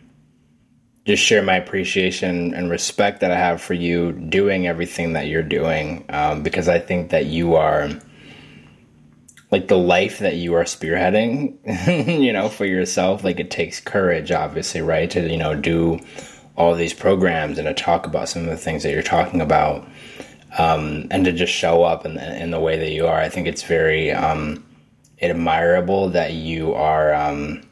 just 1.10 1.24
share 1.24 1.42
my 1.42 1.56
appreciation 1.56 2.54
and 2.54 2.70
respect 2.70 3.22
that 3.22 3.32
I 3.32 3.36
have 3.36 3.64
for 3.64 3.74
you 3.74 4.12
doing 4.12 4.68
everything 4.68 5.14
that 5.14 5.26
you're 5.26 5.42
doing 5.42 6.06
um, 6.10 6.44
because 6.44 6.68
I 6.68 6.78
think 6.78 7.10
that 7.10 7.26
you 7.26 7.56
are 7.56 7.90
like 9.50 9.68
the 9.68 9.78
life 9.78 10.20
that 10.20 10.36
you 10.36 10.54
are 10.54 10.66
spearheading, 10.66 11.58
you 12.22 12.32
know, 12.32 12.48
for 12.48 12.66
yourself. 12.66 13.24
Like 13.24 13.40
it 13.40 13.50
takes 13.50 13.80
courage, 13.80 14.32
obviously, 14.32 14.82
right, 14.82 15.10
to 15.10 15.28
you 15.28 15.38
know 15.38 15.56
do 15.56 16.00
all 16.56 16.76
these 16.76 16.94
programs 16.94 17.58
and 17.58 17.68
to 17.68 17.74
talk 17.74 18.06
about 18.06 18.30
some 18.30 18.44
of 18.44 18.50
the 18.50 18.58
things 18.58 18.84
that 18.84 18.92
you're 18.92 19.02
talking 19.02 19.42
about, 19.42 19.88
um, 20.60 21.08
and 21.10 21.26
to 21.26 21.32
just 21.32 21.52
show 21.52 21.82
up 21.82 22.06
in, 22.06 22.20
in 22.20 22.52
the 22.52 22.60
way 22.60 22.78
that 22.78 22.92
you 22.92 23.08
are. 23.08 23.20
I 23.20 23.30
think 23.30 23.48
it's 23.48 23.64
very 23.64 24.12
um, 24.12 24.64
admirable 25.24 26.10
that 26.10 26.34
you 26.34 26.76
are 26.76 27.16
um, 27.16 27.64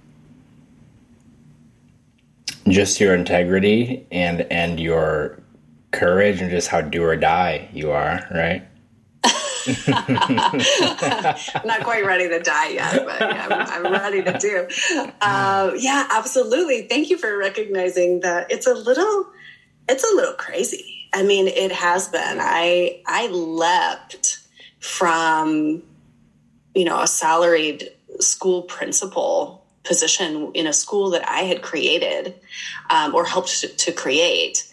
just 2.69 2.99
your 2.99 3.13
integrity 3.13 4.05
and 4.11 4.41
and 4.51 4.79
your 4.79 5.41
courage 5.91 6.41
and 6.41 6.49
just 6.49 6.67
how 6.67 6.81
do 6.81 7.03
or 7.03 7.15
die 7.15 7.69
you 7.73 7.91
are, 7.91 8.27
right? 8.31 8.67
not 11.65 11.83
quite 11.83 12.05
ready 12.05 12.29
to 12.29 12.39
die 12.39 12.69
yet, 12.69 13.05
but 13.05 13.19
yeah, 13.19 13.47
I'm, 13.49 13.85
I'm, 13.85 13.91
ready 13.91 14.23
to 14.23 14.37
do. 14.37 14.65
Uh, 15.19 15.71
yeah, 15.77 16.07
absolutely. 16.11 16.83
Thank 16.83 17.09
you 17.09 17.17
for 17.17 17.37
recognizing 17.37 18.21
that 18.21 18.49
it's 18.49 18.65
a 18.65 18.73
little, 18.73 19.27
it's 19.89 20.05
a 20.05 20.15
little 20.15 20.35
crazy. 20.35 21.09
I 21.13 21.23
mean, 21.23 21.47
it 21.47 21.73
has 21.73 22.07
been. 22.07 22.37
I 22.39 23.01
I 23.05 23.27
leapt 23.27 24.39
from, 24.79 25.83
you 26.73 26.85
know, 26.85 27.01
a 27.01 27.07
salaried 27.07 27.89
school 28.19 28.61
principal 28.63 29.66
position 29.87 30.51
in 30.53 30.67
a 30.67 30.73
school 30.73 31.11
that 31.11 31.27
I 31.27 31.41
had 31.41 31.61
created 31.61 32.35
um, 32.89 33.15
or 33.15 33.25
helped 33.25 33.61
to, 33.61 33.67
to 33.67 33.91
create. 33.91 34.71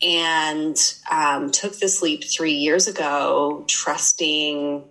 And 0.00 0.76
um, 1.10 1.52
took 1.52 1.78
this 1.78 2.02
leap 2.02 2.24
three 2.24 2.54
years 2.54 2.88
ago, 2.88 3.64
trusting, 3.68 4.84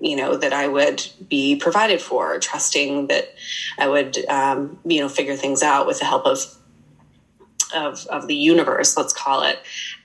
you 0.00 0.16
know, 0.16 0.36
that 0.36 0.52
I 0.52 0.66
would 0.66 1.06
be 1.28 1.56
provided 1.56 2.00
for, 2.00 2.38
trusting 2.40 3.06
that 3.06 3.34
I 3.78 3.88
would, 3.88 4.18
um, 4.26 4.80
you 4.84 5.00
know, 5.00 5.08
figure 5.08 5.36
things 5.36 5.62
out 5.62 5.86
with 5.86 6.00
the 6.00 6.06
help 6.06 6.26
of 6.26 6.40
of, 7.74 8.06
of 8.06 8.26
the 8.28 8.34
universe, 8.34 8.96
let's 8.96 9.12
call 9.12 9.42
it. 9.42 9.58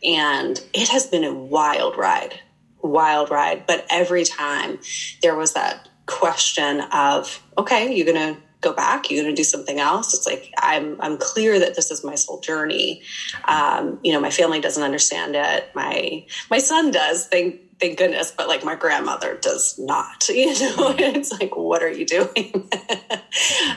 And 0.03 0.61
it 0.73 0.89
has 0.89 1.07
been 1.07 1.23
a 1.23 1.33
wild 1.33 1.97
ride, 1.97 2.39
wild 2.81 3.29
ride. 3.29 3.65
But 3.65 3.85
every 3.89 4.25
time 4.25 4.79
there 5.21 5.35
was 5.35 5.53
that 5.53 5.87
question 6.05 6.81
of, 6.91 7.41
okay, 7.57 7.93
you're 7.93 8.05
to 8.35 8.41
go 8.63 8.73
back 8.73 9.09
you're 9.09 9.23
going 9.23 9.35
to 9.35 9.39
do 9.39 9.43
something 9.43 9.79
else? 9.79 10.13
It's 10.13 10.25
like 10.25 10.51
i'm 10.57 10.99
i'm 11.01 11.17
clear 11.17 11.59
that 11.59 11.75
this 11.75 11.91
is 11.91 12.03
my 12.03 12.15
soul 12.15 12.39
journey. 12.39 13.01
Um, 13.45 13.99
you 14.03 14.13
know 14.13 14.19
my 14.19 14.31
family 14.31 14.59
doesn't 14.59 14.83
understand 14.83 15.35
it. 15.35 15.69
My 15.75 16.25
my 16.49 16.59
son 16.59 16.91
does 16.91 17.27
thank 17.27 17.59
thank 17.79 17.97
goodness 17.97 18.31
but 18.35 18.47
like 18.47 18.63
my 18.63 18.75
grandmother 18.75 19.37
does 19.37 19.77
not 19.79 20.29
you 20.29 20.47
know? 20.47 20.95
It's 20.97 21.31
like 21.31 21.55
what 21.55 21.83
are 21.83 21.91
you 21.91 22.05
doing? 22.05 22.69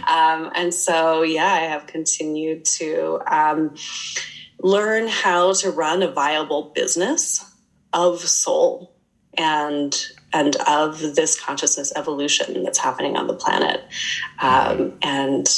Um, 0.06 0.52
and 0.54 0.72
so 0.72 1.22
yeah 1.22 1.50
i 1.50 1.60
have 1.60 1.86
continued 1.86 2.66
to 2.66 3.20
um, 3.26 3.74
learn 4.60 5.08
how 5.08 5.52
to 5.54 5.70
run 5.70 6.02
a 6.02 6.10
viable 6.10 6.72
business 6.74 7.44
of 7.92 8.20
soul 8.20 8.94
and 9.38 9.94
and 10.36 10.54
of 10.68 11.00
this 11.14 11.40
consciousness 11.40 11.92
evolution 11.96 12.62
that's 12.62 12.78
happening 12.78 13.16
on 13.16 13.26
the 13.26 13.34
planet. 13.34 13.82
Um, 14.38 14.98
and 15.00 15.48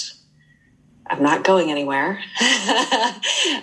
I'm 1.09 1.21
not 1.21 1.43
going 1.43 1.73
anywhere. 1.73 2.21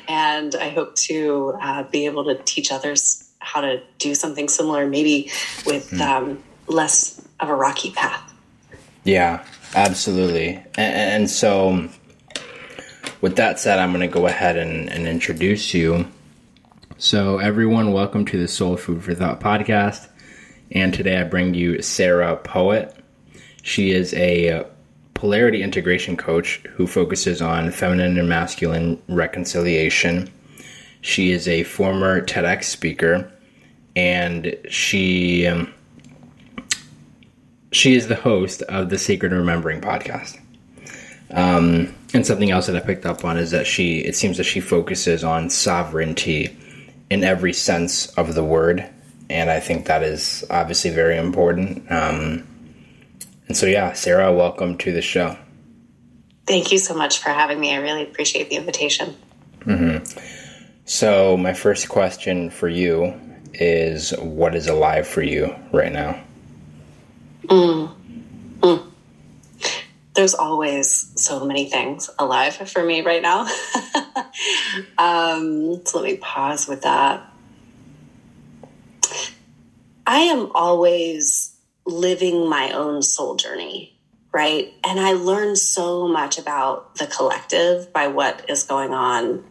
and 0.09 0.55
I 0.55 0.73
hope 0.75 0.95
to 0.95 1.57
uh, 1.61 1.83
be 1.83 2.05
able 2.05 2.25
to 2.25 2.35
teach 2.43 2.69
others 2.69 3.31
how 3.39 3.61
to 3.61 3.81
do 3.97 4.13
something 4.13 4.49
similar, 4.49 4.87
maybe 4.87 5.31
with 5.65 5.91
mm. 5.91 6.01
um, 6.01 6.43
less 6.67 7.25
of 7.39 7.47
a 7.47 7.55
rocky 7.55 7.91
path. 7.91 8.33
Yeah, 9.05 9.45
absolutely. 9.73 10.55
And, 10.75 10.95
and 10.95 11.29
so, 11.29 11.87
with 13.21 13.37
that 13.37 13.59
said, 13.59 13.79
I'm 13.79 13.93
going 13.93 14.01
to 14.01 14.13
go 14.13 14.27
ahead 14.27 14.57
and, 14.57 14.89
and 14.89 15.07
introduce 15.07 15.73
you. 15.73 16.07
So, 16.97 17.37
everyone, 17.37 17.93
welcome 17.93 18.25
to 18.25 18.37
the 18.37 18.49
Soul 18.49 18.75
Food 18.75 19.03
for 19.03 19.13
Thought 19.13 19.39
podcast. 19.39 20.09
And 20.71 20.93
today 20.93 21.19
I 21.19 21.23
bring 21.23 21.53
you 21.53 21.81
Sarah 21.81 22.35
Poet. 22.37 22.95
She 23.61 23.91
is 23.91 24.13
a 24.13 24.65
polarity 25.13 25.63
integration 25.63 26.17
coach 26.17 26.57
who 26.73 26.87
focuses 26.87 27.41
on 27.41 27.71
feminine 27.71 28.17
and 28.17 28.29
masculine 28.29 29.01
reconciliation. 29.07 30.31
She 31.01 31.31
is 31.31 31.47
a 31.47 31.63
former 31.63 32.21
TEDx 32.21 32.65
speaker 32.65 33.31
and 33.95 34.55
she 34.69 35.47
um, 35.47 35.73
she 37.71 37.95
is 37.95 38.07
the 38.07 38.15
host 38.15 38.61
of 38.63 38.89
the 38.89 38.97
Sacred 38.97 39.31
Remembering 39.31 39.81
podcast. 39.81 40.39
Um, 41.31 41.93
and 42.13 42.25
something 42.25 42.51
else 42.51 42.67
that 42.67 42.75
I 42.75 42.79
picked 42.79 43.05
up 43.05 43.25
on 43.25 43.37
is 43.37 43.51
that 43.51 43.67
she 43.67 43.99
it 43.99 44.15
seems 44.15 44.37
that 44.37 44.43
she 44.43 44.59
focuses 44.59 45.23
on 45.23 45.49
sovereignty 45.49 46.57
in 47.09 47.23
every 47.23 47.53
sense 47.53 48.07
of 48.13 48.35
the 48.35 48.43
word 48.43 48.89
and 49.29 49.49
I 49.49 49.59
think 49.59 49.85
that 49.87 50.03
is 50.03 50.45
obviously 50.49 50.91
very 50.91 51.17
important. 51.17 51.91
Um, 51.91 52.47
and 53.47 53.55
so, 53.55 53.65
yeah, 53.65 53.93
Sarah, 53.93 54.33
welcome 54.33 54.77
to 54.79 54.91
the 54.91 55.01
show. 55.01 55.37
Thank 56.47 56.71
you 56.71 56.77
so 56.77 56.93
much 56.95 57.19
for 57.19 57.29
having 57.29 57.59
me. 57.59 57.73
I 57.73 57.77
really 57.77 58.03
appreciate 58.03 58.49
the 58.49 58.55
invitation. 58.55 59.15
Mm-hmm. 59.61 60.19
So, 60.85 61.37
my 61.37 61.53
first 61.53 61.89
question 61.89 62.49
for 62.51 62.69
you 62.69 63.19
is 63.53 64.11
what 64.19 64.55
is 64.55 64.67
alive 64.67 65.07
for 65.07 65.21
you 65.21 65.55
right 65.71 65.91
now? 65.91 66.21
Mm. 67.45 67.93
Mm. 68.59 68.91
There's 70.13 70.33
always 70.33 71.11
so 71.15 71.45
many 71.45 71.69
things 71.69 72.09
alive 72.19 72.55
for 72.55 72.83
me 72.83 73.01
right 73.01 73.21
now. 73.21 73.41
um, 74.97 75.85
so 75.85 75.99
let 75.99 76.03
me 76.03 76.17
pause 76.17 76.67
with 76.67 76.83
that. 76.83 77.34
I 80.05 80.19
am 80.19 80.51
always 80.53 81.55
living 81.85 82.49
my 82.49 82.71
own 82.71 83.01
soul 83.01 83.35
journey, 83.35 83.99
right? 84.31 84.73
And 84.83 84.99
I 84.99 85.13
learn 85.13 85.55
so 85.55 86.07
much 86.07 86.37
about 86.37 86.95
the 86.95 87.07
collective 87.07 87.91
by 87.91 88.07
what 88.07 88.49
is 88.49 88.63
going 88.63 88.93
on 88.93 89.43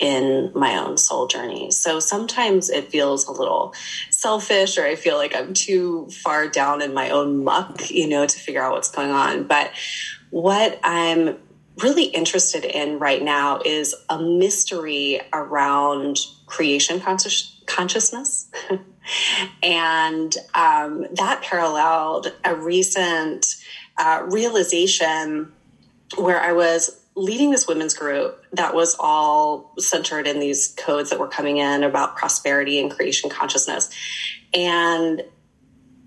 in 0.00 0.50
my 0.54 0.76
own 0.76 0.96
soul 0.96 1.26
journey. 1.26 1.70
So 1.70 2.00
sometimes 2.00 2.68
it 2.68 2.90
feels 2.90 3.26
a 3.26 3.32
little 3.32 3.74
selfish 4.10 4.76
or 4.76 4.84
I 4.84 4.96
feel 4.96 5.16
like 5.16 5.34
I'm 5.34 5.54
too 5.54 6.08
far 6.10 6.48
down 6.48 6.82
in 6.82 6.92
my 6.94 7.10
own 7.10 7.44
muck, 7.44 7.90
you 7.90 8.08
know, 8.08 8.26
to 8.26 8.38
figure 8.38 8.62
out 8.62 8.72
what's 8.72 8.90
going 8.90 9.10
on. 9.10 9.44
But 9.44 9.70
what 10.30 10.80
I'm 10.82 11.38
really 11.82 12.04
interested 12.04 12.64
in 12.64 12.98
right 12.98 13.22
now 13.22 13.60
is 13.64 13.94
a 14.08 14.20
mystery 14.20 15.20
around 15.32 16.18
creation 16.46 17.00
conscious- 17.00 17.62
consciousness. 17.66 18.50
and 19.62 20.34
um, 20.54 21.06
that 21.14 21.42
paralleled 21.42 22.32
a 22.44 22.54
recent 22.54 23.56
uh, 23.98 24.26
realization 24.28 25.52
where 26.16 26.40
I 26.40 26.52
was 26.52 27.00
leading 27.16 27.50
this 27.50 27.66
women's 27.68 27.94
group 27.94 28.44
that 28.52 28.74
was 28.74 28.96
all 28.98 29.72
centered 29.78 30.26
in 30.26 30.40
these 30.40 30.74
codes 30.76 31.10
that 31.10 31.18
were 31.18 31.28
coming 31.28 31.58
in 31.58 31.84
about 31.84 32.16
prosperity 32.16 32.80
and 32.80 32.90
creation 32.90 33.30
consciousness. 33.30 33.88
And 34.52 35.22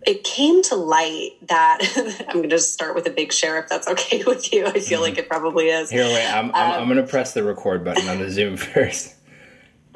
it 0.05 0.23
came 0.23 0.63
to 0.63 0.75
light 0.75 1.31
that 1.47 2.25
I'm 2.29 2.38
going 2.38 2.49
to 2.49 2.60
start 2.60 2.95
with 2.95 3.07
a 3.07 3.10
big 3.10 3.31
share 3.31 3.60
if 3.60 3.69
that's 3.69 3.88
okay 3.88 4.23
with 4.25 4.51
you. 4.53 4.65
I 4.65 4.71
feel 4.71 4.81
mm-hmm. 4.81 5.01
like 5.03 5.17
it 5.17 5.29
probably 5.29 5.67
is. 5.67 5.89
Here, 5.89 6.03
wait, 6.03 6.27
I'm, 6.27 6.51
I'm, 6.53 6.73
um, 6.73 6.81
I'm 6.81 6.88
going 6.88 7.03
to 7.03 7.10
press 7.10 7.33
the 7.33 7.43
record 7.43 7.83
button 7.83 8.07
on 8.07 8.19
the 8.19 8.29
Zoom 8.29 8.57
first. 8.57 9.15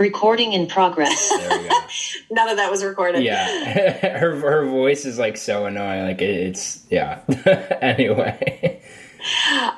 Recording 0.02 0.54
in 0.54 0.66
progress. 0.66 1.30
There 1.30 1.62
we 1.62 1.70
go. 1.70 1.76
None 2.32 2.50
of 2.50 2.58
that 2.58 2.72
was 2.72 2.84
recorded. 2.84 3.24
Yeah, 3.24 4.18
her 4.18 4.36
her 4.36 4.66
voice 4.66 5.06
is 5.06 5.20
like 5.20 5.38
so 5.38 5.68
annoying. 5.68 6.06
Like 6.06 6.22
it, 6.24 6.48
it's 6.48 6.84
yeah. 6.90 7.22
anyway. 7.82 8.82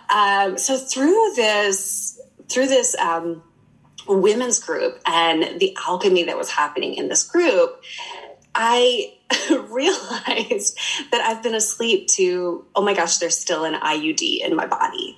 Um, 0.10 0.58
so 0.58 0.78
through 0.78 1.34
this 1.36 2.22
through 2.48 2.68
this 2.68 2.96
um, 2.96 3.44
women's 4.08 4.60
group 4.60 4.98
and 5.06 5.60
the 5.60 5.76
alchemy 5.86 6.24
that 6.24 6.38
was 6.38 6.50
happening 6.50 6.94
in 6.94 7.10
this 7.10 7.26
group, 7.26 7.84
I 8.56 9.16
realized 9.70 10.78
that 11.12 11.22
I've 11.22 11.44
been 11.44 11.56
asleep 11.56 12.08
to, 12.10 12.66
oh 12.76 12.82
my 12.82 12.94
gosh, 12.94 13.18
there's 13.18 13.38
still 13.38 13.66
an 13.66 13.74
IUD 13.74 14.42
in 14.42 14.56
my 14.56 14.66
body. 14.66 15.18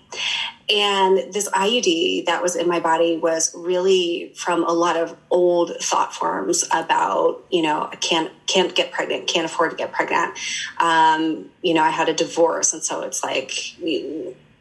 And 0.67 1.31
this 1.31 1.47
IUD 1.49 2.25
that 2.25 2.41
was 2.41 2.55
in 2.55 2.67
my 2.67 2.79
body 2.79 3.17
was 3.17 3.53
really 3.55 4.33
from 4.35 4.63
a 4.63 4.71
lot 4.71 4.97
of 4.97 5.15
old 5.29 5.75
thought 5.79 6.13
forms 6.13 6.63
about, 6.71 7.43
you 7.51 7.61
know, 7.61 7.87
I 7.91 7.95
can't 7.97 8.31
can't 8.47 8.73
get 8.73 8.91
pregnant, 8.91 9.27
can't 9.27 9.45
afford 9.45 9.71
to 9.71 9.77
get 9.77 9.91
pregnant. 9.91 10.37
Um, 10.79 11.51
you 11.61 11.75
know, 11.75 11.83
I 11.83 11.91
had 11.91 12.09
a 12.09 12.13
divorce, 12.13 12.73
and 12.73 12.83
so 12.83 13.01
it's 13.01 13.23
like 13.23 13.51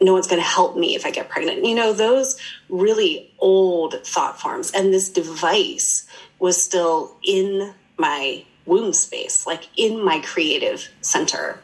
no 0.00 0.12
one's 0.12 0.26
going 0.26 0.42
to 0.42 0.46
help 0.46 0.76
me 0.76 0.94
if 0.94 1.06
I 1.06 1.10
get 1.10 1.30
pregnant. 1.30 1.64
You 1.64 1.74
know, 1.74 1.94
those 1.94 2.38
really 2.68 3.32
old 3.38 3.94
thought 4.04 4.38
forms, 4.38 4.72
and 4.72 4.92
this 4.92 5.08
device 5.08 6.06
was 6.38 6.62
still 6.62 7.16
in 7.24 7.72
my 7.96 8.44
womb 8.66 8.92
space, 8.92 9.46
like 9.46 9.68
in 9.76 10.04
my 10.04 10.20
creative 10.20 10.88
center. 11.00 11.60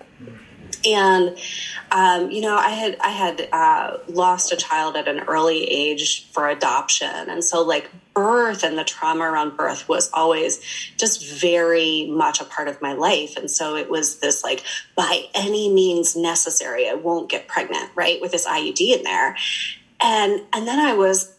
And 0.84 1.38
um, 1.90 2.30
you 2.30 2.40
know, 2.40 2.56
I 2.56 2.70
had 2.70 2.96
I 3.00 3.10
had 3.10 3.48
uh, 3.52 3.98
lost 4.08 4.52
a 4.52 4.56
child 4.56 4.96
at 4.96 5.08
an 5.08 5.20
early 5.20 5.64
age 5.64 6.30
for 6.32 6.48
adoption, 6.48 7.28
and 7.28 7.44
so 7.44 7.62
like 7.62 7.90
birth 8.14 8.64
and 8.64 8.78
the 8.78 8.84
trauma 8.84 9.24
around 9.24 9.56
birth 9.56 9.88
was 9.88 10.10
always 10.12 10.60
just 10.96 11.26
very 11.26 12.06
much 12.06 12.40
a 12.40 12.44
part 12.44 12.68
of 12.68 12.80
my 12.82 12.92
life. 12.92 13.36
And 13.36 13.50
so 13.50 13.76
it 13.76 13.90
was 13.90 14.20
this 14.20 14.42
like 14.42 14.64
by 14.94 15.24
any 15.34 15.72
means 15.72 16.16
necessary, 16.16 16.88
I 16.88 16.94
won't 16.94 17.28
get 17.28 17.48
pregnant, 17.48 17.90
right, 17.94 18.20
with 18.20 18.32
this 18.32 18.46
IUD 18.46 18.80
in 18.98 19.02
there. 19.02 19.36
And 20.00 20.42
and 20.52 20.66
then 20.66 20.78
I 20.78 20.94
was 20.94 21.34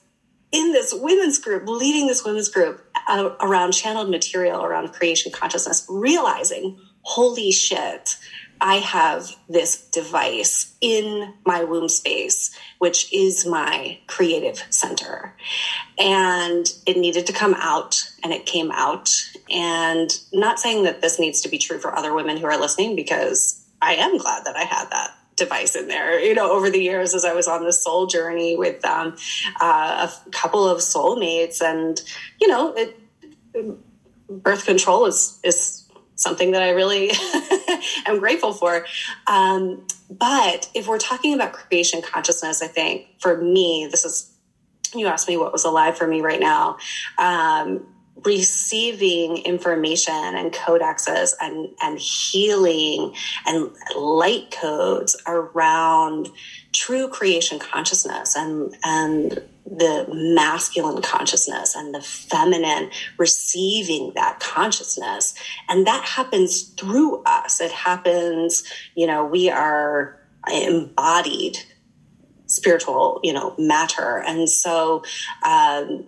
in 0.52 0.74
this 0.74 0.94
women's 0.94 1.40
group, 1.40 1.68
leading 1.68 2.08
this 2.08 2.26
women's 2.26 2.50
group 2.50 2.86
uh, 3.08 3.36
around 3.40 3.74
channeled 3.74 4.10
material 4.10 4.64
around 4.64 4.94
creation 4.94 5.32
consciousness, 5.32 5.86
realizing, 5.90 6.80
holy 7.02 7.52
shit, 7.52 8.18
I 8.60 8.76
have 8.76 9.36
this 9.50 9.88
device 9.90 10.76
in 10.82 11.34
my 11.46 11.64
womb 11.64 11.90
space, 11.90 12.56
which 12.78 13.12
is 13.12 13.46
my 13.46 13.98
creative 14.06 14.64
center. 14.70 15.36
And 15.98 16.72
it 16.86 16.98
needed 16.98 17.26
to 17.28 17.34
come 17.34 17.56
out, 17.58 18.08
and 18.24 18.32
it 18.32 18.46
came 18.46 18.72
out. 18.72 19.12
And 19.50 20.12
not 20.32 20.60
saying 20.60 20.84
that 20.84 21.02
this 21.02 21.20
needs 21.20 21.42
to 21.42 21.50
be 21.50 21.58
true 21.58 21.80
for 21.80 21.98
other 21.98 22.14
women 22.14 22.38
who 22.38 22.46
are 22.46 22.60
listening, 22.60 22.96
because 22.96 23.66
I 23.82 23.96
am 23.96 24.18
glad 24.18 24.46
that 24.46 24.56
I 24.56 24.64
had 24.64 24.92
that 24.92 25.12
device 25.36 25.76
in 25.76 25.88
there. 25.88 26.20
You 26.20 26.34
know, 26.34 26.52
over 26.52 26.70
the 26.70 26.82
years 26.82 27.14
as 27.14 27.26
I 27.26 27.34
was 27.34 27.48
on 27.48 27.64
this 27.64 27.84
soul 27.84 28.08
journey 28.08 28.56
with 28.56 28.84
um, 28.86 29.16
uh, 29.60 30.08
a 30.10 30.30
couple 30.32 30.68
of 30.68 30.80
soulmates, 30.80 31.62
and 31.62 32.02
you 32.40 32.48
know, 32.48 32.74
it, 32.74 32.98
birth 34.30 34.66
control 34.66 35.06
is 35.06 35.40
is 35.44 35.90
something 36.16 36.52
that 36.52 36.62
I 36.62 36.70
really 36.70 37.12
am 38.06 38.20
grateful 38.20 38.54
for. 38.54 38.86
Um, 39.28 39.88
but 40.10 40.70
if 40.76 40.88
we're 40.88 41.00
talking 41.00 41.34
about 41.34 41.54
creation 41.54 42.02
consciousness, 42.02 42.62
I 42.62 42.68
think 42.68 43.08
for 43.20 43.42
me, 43.42 43.88
this 43.90 44.06
is 44.06 44.32
you 44.94 45.08
asked 45.08 45.28
me 45.28 45.38
what 45.38 45.52
was 45.52 45.64
alive 45.64 45.98
for 45.98 46.08
me 46.08 46.22
right 46.22 46.40
now. 46.40 46.78
Um, 47.18 47.88
receiving 48.24 49.38
information 49.38 50.14
and 50.14 50.52
codexes 50.54 51.32
and, 51.42 51.70
and 51.82 52.00
healing 52.00 53.14
and 53.46 53.72
light 53.96 54.52
codes 54.52 55.16
around 55.28 56.30
true 56.74 57.08
creation 57.08 57.60
consciousness 57.60 58.36
and, 58.36 58.76
and 58.84 59.42
the 59.66 60.08
masculine 60.12 61.02
consciousness 61.02 61.76
and 61.76 61.94
the 61.94 62.02
feminine 62.02 62.90
receiving 63.18 64.12
that 64.16 64.40
consciousness. 64.40 65.34
And 65.70 65.88
that 65.88 66.04
happens 66.04 66.64
through 66.64 67.24
us. 67.24 67.62
It 67.62 67.72
happens, 67.72 68.64
you 68.96 69.08
know, 69.08 69.26
we 69.26 69.50
are 69.50 70.20
embodied 70.52 71.58
spiritual, 72.48 73.20
you 73.24 73.34
know, 73.34 73.56
matter. 73.58 74.22
And 74.26 74.50
so, 74.50 75.04
um, 75.46 76.08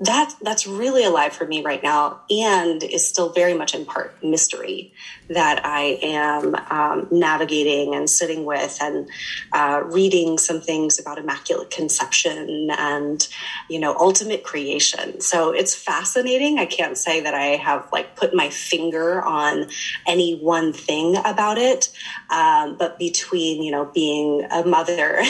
that 0.00 0.34
that's 0.40 0.66
really 0.66 1.04
alive 1.04 1.32
for 1.32 1.46
me 1.46 1.62
right 1.62 1.82
now 1.82 2.20
and 2.30 2.82
is 2.82 3.06
still 3.06 3.30
very 3.30 3.52
much 3.54 3.74
in 3.74 3.84
part 3.84 4.14
mystery 4.22 4.92
that 5.30 5.64
I 5.64 5.98
am 6.02 6.54
um, 6.70 7.08
navigating 7.10 7.94
and 7.94 8.10
sitting 8.10 8.44
with 8.44 8.78
and 8.80 9.08
uh, 9.52 9.82
reading 9.84 10.38
some 10.38 10.60
things 10.60 10.98
about 10.98 11.18
immaculate 11.18 11.70
conception 11.70 12.70
and 12.70 13.26
you 13.68 13.78
know 13.78 13.94
ultimate 13.96 14.42
creation. 14.42 15.20
So 15.20 15.52
it's 15.52 15.74
fascinating. 15.74 16.58
I 16.58 16.66
can't 16.66 16.98
say 16.98 17.20
that 17.20 17.34
I 17.34 17.56
have 17.56 17.88
like 17.92 18.16
put 18.16 18.34
my 18.34 18.50
finger 18.50 19.22
on 19.22 19.68
any 20.06 20.38
one 20.38 20.72
thing 20.72 21.16
about 21.24 21.58
it, 21.58 21.90
um, 22.30 22.76
but 22.76 22.98
between 22.98 23.62
you 23.62 23.70
know 23.70 23.84
being 23.84 24.46
a 24.50 24.64
mother 24.64 25.22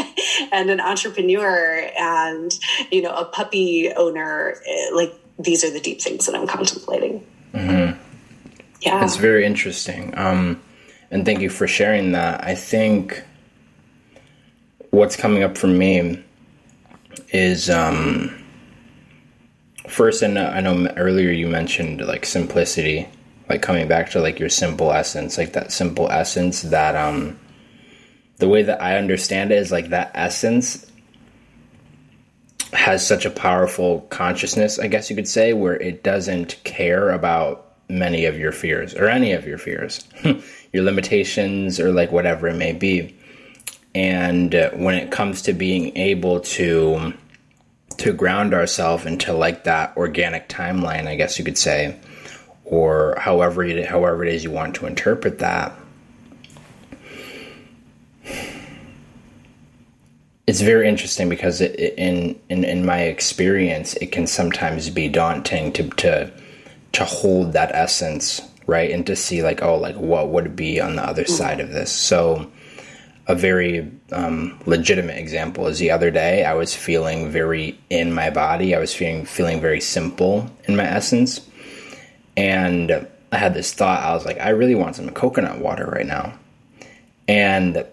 and 0.52 0.70
an 0.70 0.80
entrepreneur 0.80 1.90
and 1.98 2.56
you 2.92 3.02
know 3.02 3.14
a 3.14 3.24
puppy 3.24 3.90
owner, 3.92 4.17
eh, 4.26 4.94
like 4.94 5.14
these 5.38 5.64
are 5.64 5.70
the 5.70 5.80
deep 5.80 6.00
things 6.00 6.26
that 6.26 6.34
I'm 6.34 6.46
contemplating. 6.46 7.24
Mm-hmm. 7.52 7.98
Yeah. 8.80 9.04
It's 9.04 9.16
very 9.16 9.44
interesting. 9.44 10.16
Um, 10.16 10.60
and 11.10 11.24
thank 11.24 11.40
you 11.40 11.50
for 11.50 11.66
sharing 11.66 12.12
that. 12.12 12.44
I 12.44 12.54
think 12.54 13.22
what's 14.90 15.16
coming 15.16 15.42
up 15.42 15.56
for 15.56 15.66
me 15.66 16.22
is 17.30 17.70
um, 17.70 18.44
first, 19.88 20.22
and 20.22 20.38
I 20.38 20.60
know 20.60 20.86
earlier 20.96 21.30
you 21.30 21.48
mentioned 21.48 22.00
like 22.06 22.26
simplicity, 22.26 23.08
like 23.48 23.62
coming 23.62 23.88
back 23.88 24.10
to 24.10 24.20
like 24.20 24.38
your 24.38 24.48
simple 24.48 24.92
essence, 24.92 25.38
like 25.38 25.52
that 25.54 25.72
simple 25.72 26.10
essence 26.10 26.62
that 26.62 26.94
um, 26.94 27.38
the 28.36 28.48
way 28.48 28.62
that 28.62 28.82
I 28.82 28.98
understand 28.98 29.50
it 29.50 29.58
is 29.58 29.72
like 29.72 29.90
that 29.90 30.10
essence 30.14 30.87
has 32.72 33.06
such 33.06 33.24
a 33.24 33.30
powerful 33.30 34.02
consciousness, 34.10 34.78
I 34.78 34.88
guess 34.88 35.10
you 35.10 35.16
could 35.16 35.28
say, 35.28 35.52
where 35.52 35.76
it 35.76 36.02
doesn't 36.02 36.62
care 36.64 37.10
about 37.10 37.72
many 37.88 38.26
of 38.26 38.38
your 38.38 38.52
fears 38.52 38.94
or 38.94 39.08
any 39.08 39.32
of 39.32 39.46
your 39.46 39.58
fears, 39.58 40.06
your 40.72 40.84
limitations 40.84 41.80
or 41.80 41.92
like 41.92 42.12
whatever 42.12 42.48
it 42.48 42.56
may 42.56 42.72
be. 42.72 43.16
And 43.94 44.54
uh, 44.54 44.70
when 44.70 44.94
it 44.94 45.10
comes 45.10 45.42
to 45.42 45.52
being 45.52 45.96
able 45.96 46.40
to 46.40 47.14
to 47.96 48.12
ground 48.12 48.54
ourselves 48.54 49.06
into 49.06 49.32
like 49.32 49.64
that 49.64 49.96
organic 49.96 50.48
timeline, 50.48 51.08
I 51.08 51.16
guess 51.16 51.36
you 51.36 51.44
could 51.44 51.58
say, 51.58 51.98
or 52.64 53.16
however 53.18 53.64
it, 53.64 53.86
however 53.86 54.24
it 54.24 54.32
is 54.32 54.44
you 54.44 54.52
want 54.52 54.76
to 54.76 54.86
interpret 54.86 55.40
that 55.40 55.72
it's 60.48 60.62
very 60.62 60.88
interesting 60.88 61.28
because 61.28 61.60
it, 61.60 61.78
in, 61.98 62.40
in 62.48 62.64
in 62.64 62.84
my 62.84 63.02
experience 63.02 63.94
it 63.96 64.10
can 64.10 64.26
sometimes 64.26 64.88
be 64.88 65.06
daunting 65.06 65.72
to 65.74 65.88
to 65.90 66.32
to 66.92 67.04
hold 67.04 67.52
that 67.52 67.70
essence 67.74 68.40
right 68.66 68.90
and 68.90 69.06
to 69.06 69.14
see 69.14 69.42
like 69.42 69.62
oh 69.62 69.76
like 69.76 69.94
what 69.96 70.30
would 70.30 70.56
be 70.56 70.80
on 70.80 70.96
the 70.96 71.02
other 71.02 71.24
mm-hmm. 71.24 71.32
side 71.32 71.60
of 71.60 71.68
this 71.68 71.92
so 71.92 72.50
a 73.26 73.34
very 73.34 73.92
um, 74.10 74.58
legitimate 74.64 75.18
example 75.18 75.66
is 75.66 75.78
the 75.78 75.90
other 75.90 76.10
day 76.10 76.46
I 76.46 76.54
was 76.54 76.74
feeling 76.74 77.30
very 77.30 77.78
in 77.90 78.14
my 78.14 78.30
body. 78.30 78.74
I 78.74 78.78
was 78.78 78.94
feeling 78.94 79.26
feeling 79.26 79.60
very 79.60 79.82
simple 79.82 80.50
in 80.64 80.76
my 80.76 80.84
essence, 80.84 81.46
and 82.38 83.06
I 83.30 83.36
had 83.36 83.52
this 83.52 83.74
thought. 83.74 84.02
I 84.02 84.14
was 84.14 84.24
like, 84.24 84.40
I 84.40 84.48
really 84.48 84.74
want 84.74 84.96
some 84.96 85.10
coconut 85.10 85.58
water 85.58 85.84
right 85.84 86.06
now, 86.06 86.38
and 87.28 87.84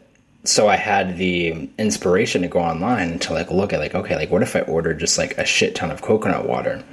so 0.46 0.68
I 0.68 0.76
had 0.76 1.18
the 1.18 1.70
inspiration 1.78 2.42
to 2.44 2.48
go 2.48 2.60
online 2.60 3.20
to 3.20 3.34
like 3.34 3.52
look 3.52 3.74
at 3.74 3.80
like 3.80 3.96
okay, 3.96 4.16
like 4.16 4.32
what 4.32 4.42
if 4.42 4.56
I 4.56 4.62
ordered 4.62 5.00
just 5.00 5.18
like 5.18 5.38
a 5.38 5.46
shit 5.46 5.76
ton 5.76 5.92
of 5.92 6.02
coconut 6.02 6.48
water, 6.48 6.84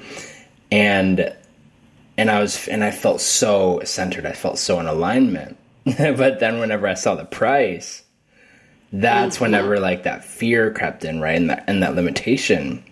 and 0.70 1.34
and 2.16 2.30
I 2.30 2.40
was 2.40 2.68
and 2.68 2.82
I 2.84 2.90
felt 2.90 3.20
so 3.20 3.80
centered. 3.84 4.26
I 4.26 4.32
felt 4.32 4.58
so 4.58 4.80
in 4.80 4.86
alignment. 4.86 5.58
but 5.84 6.38
then 6.38 6.60
whenever 6.60 6.86
I 6.86 6.94
saw 6.94 7.16
the 7.16 7.24
price 7.24 8.02
that's 8.92 9.36
mm-hmm. 9.36 9.44
whenever 9.44 9.80
like 9.80 10.02
that 10.02 10.24
fear 10.24 10.70
crept 10.70 11.04
in, 11.04 11.20
right? 11.20 11.36
And 11.36 11.50
that 11.50 11.64
and 11.66 11.82
that 11.82 11.94
limitation. 11.94 12.84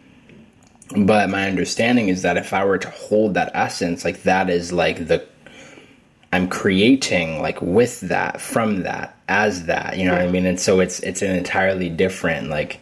But 0.97 1.31
my 1.31 1.47
understanding 1.47 2.09
is 2.09 2.23
that 2.23 2.37
if 2.37 2.53
I 2.53 2.65
were 2.65 2.79
to 2.79 2.91
hold 2.91 3.35
that 3.35 3.53
essence, 3.55 4.05
like 4.05 4.23
that 4.23 4.51
is 4.51 4.73
like 4.73 5.07
the 5.07 5.25
I'm 6.33 6.49
creating 6.49 7.41
like 7.41 7.61
with 7.61 8.01
that, 8.03 8.41
from 8.41 8.83
that, 8.83 9.17
as 9.29 9.67
that, 9.67 9.99
you 9.99 10.05
know 10.05 10.13
what 10.13 10.23
I 10.23 10.31
mean? 10.31 10.47
And 10.47 10.61
so 10.61 10.81
it's 10.81 11.01
it's 11.01 11.23
an 11.23 11.35
entirely 11.35 11.89
different 11.89 12.49
like 12.49 12.81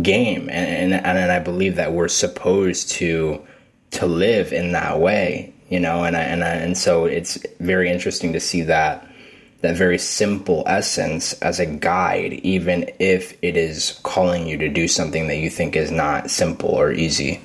game 0.00 0.48
and, 0.48 0.94
and 0.94 1.06
and 1.06 1.30
I 1.30 1.38
believe 1.38 1.76
that 1.76 1.92
we're 1.92 2.08
supposed 2.08 2.90
to 2.92 3.44
to 3.92 4.06
live 4.06 4.52
in 4.52 4.72
that 4.72 4.98
way, 4.98 5.52
you 5.68 5.78
know, 5.78 6.04
and 6.04 6.16
I 6.16 6.22
and 6.22 6.42
I, 6.42 6.54
and 6.54 6.76
so 6.76 7.04
it's 7.04 7.38
very 7.60 7.90
interesting 7.90 8.32
to 8.32 8.40
see 8.40 8.62
that 8.62 9.06
that 9.60 9.76
very 9.76 9.98
simple 9.98 10.62
essence 10.66 11.32
as 11.34 11.58
a 11.60 11.66
guide, 11.66 12.34
even 12.44 12.90
if 12.98 13.36
it 13.42 13.56
is 13.56 13.98
calling 14.02 14.46
you 14.46 14.58
to 14.58 14.68
do 14.68 14.88
something 14.88 15.26
that 15.28 15.36
you 15.36 15.50
think 15.50 15.76
is 15.76 15.90
not 15.90 16.30
simple 16.30 16.70
or 16.70 16.92
easy. 16.92 17.40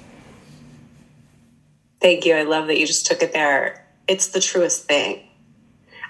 Thank 2.02 2.26
you. 2.26 2.36
I 2.36 2.44
love 2.44 2.68
that 2.68 2.78
you 2.78 2.88
just 2.88 3.06
took 3.06 3.22
it 3.22 3.34
there. 3.34 3.86
It's 4.10 4.30
the 4.30 4.42
truest 4.42 4.86
thing. 4.86 5.30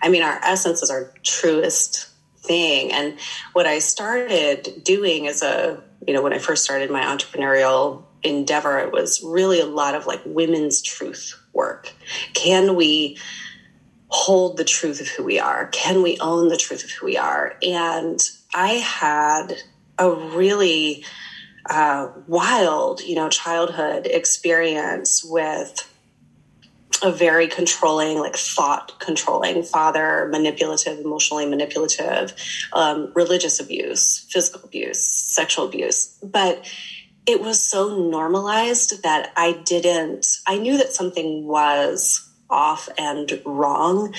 I 0.01 0.07
mean, 0.07 0.23
our 0.23 0.39
essence 0.41 0.81
is 0.81 0.89
our 0.89 1.13
truest 1.21 2.07
thing. 2.38 2.93
And 2.93 3.19
what 3.51 3.67
I 3.67 3.79
started 3.79 4.81
doing 4.83 5.27
as 5.27 5.43
a, 5.43 5.83
you 6.07 6.13
know, 6.13 6.21
when 6.21 6.31
I 6.31 6.39
first 6.39 6.63
started 6.63 6.89
my 6.89 7.01
entrepreneurial 7.01 8.03
endeavor, 8.23 8.79
it 8.79 8.93
was 8.93 9.21
really 9.21 9.59
a 9.59 9.65
lot 9.65 9.95
of 9.95 10.07
like 10.07 10.21
women's 10.25 10.81
truth 10.81 11.38
work. 11.51 11.93
Can 12.33 12.75
we 12.75 13.17
hold 14.07 14.55
the 14.55 14.63
truth 14.63 15.01
of 15.01 15.07
who 15.09 15.25
we 15.25 15.38
are? 15.38 15.67
Can 15.67 16.01
we 16.01 16.17
own 16.19 16.47
the 16.47 16.57
truth 16.57 16.85
of 16.85 16.91
who 16.91 17.05
we 17.05 17.17
are? 17.17 17.57
And 17.62 18.19
I 18.53 18.75
had 18.75 19.57
a 19.97 20.09
really 20.09 21.03
uh, 21.69 22.09
wild, 22.27 23.01
you 23.01 23.15
know, 23.15 23.27
childhood 23.27 24.07
experience 24.07 25.23
with 25.23 25.88
a 27.01 27.12
very 27.12 27.47
controlling, 27.47 28.19
like 28.19 28.35
thought 28.35 28.99
controlling 28.99 29.63
father, 29.63 30.27
manipulative, 30.31 30.99
emotionally 30.99 31.45
manipulative, 31.45 32.33
um, 32.73 33.12
religious 33.15 33.59
abuse, 33.59 34.25
physical 34.29 34.62
abuse, 34.63 34.99
sexual 34.99 35.65
abuse. 35.65 36.17
But 36.23 36.65
it 37.25 37.41
was 37.41 37.62
so 37.62 38.09
normalized 38.09 39.03
that 39.03 39.31
I 39.35 39.53
didn't, 39.53 40.39
I 40.47 40.57
knew 40.57 40.77
that 40.77 40.91
something 40.91 41.45
was 41.45 42.25
off 42.49 42.89
and 42.97 43.41
wrong 43.45 44.13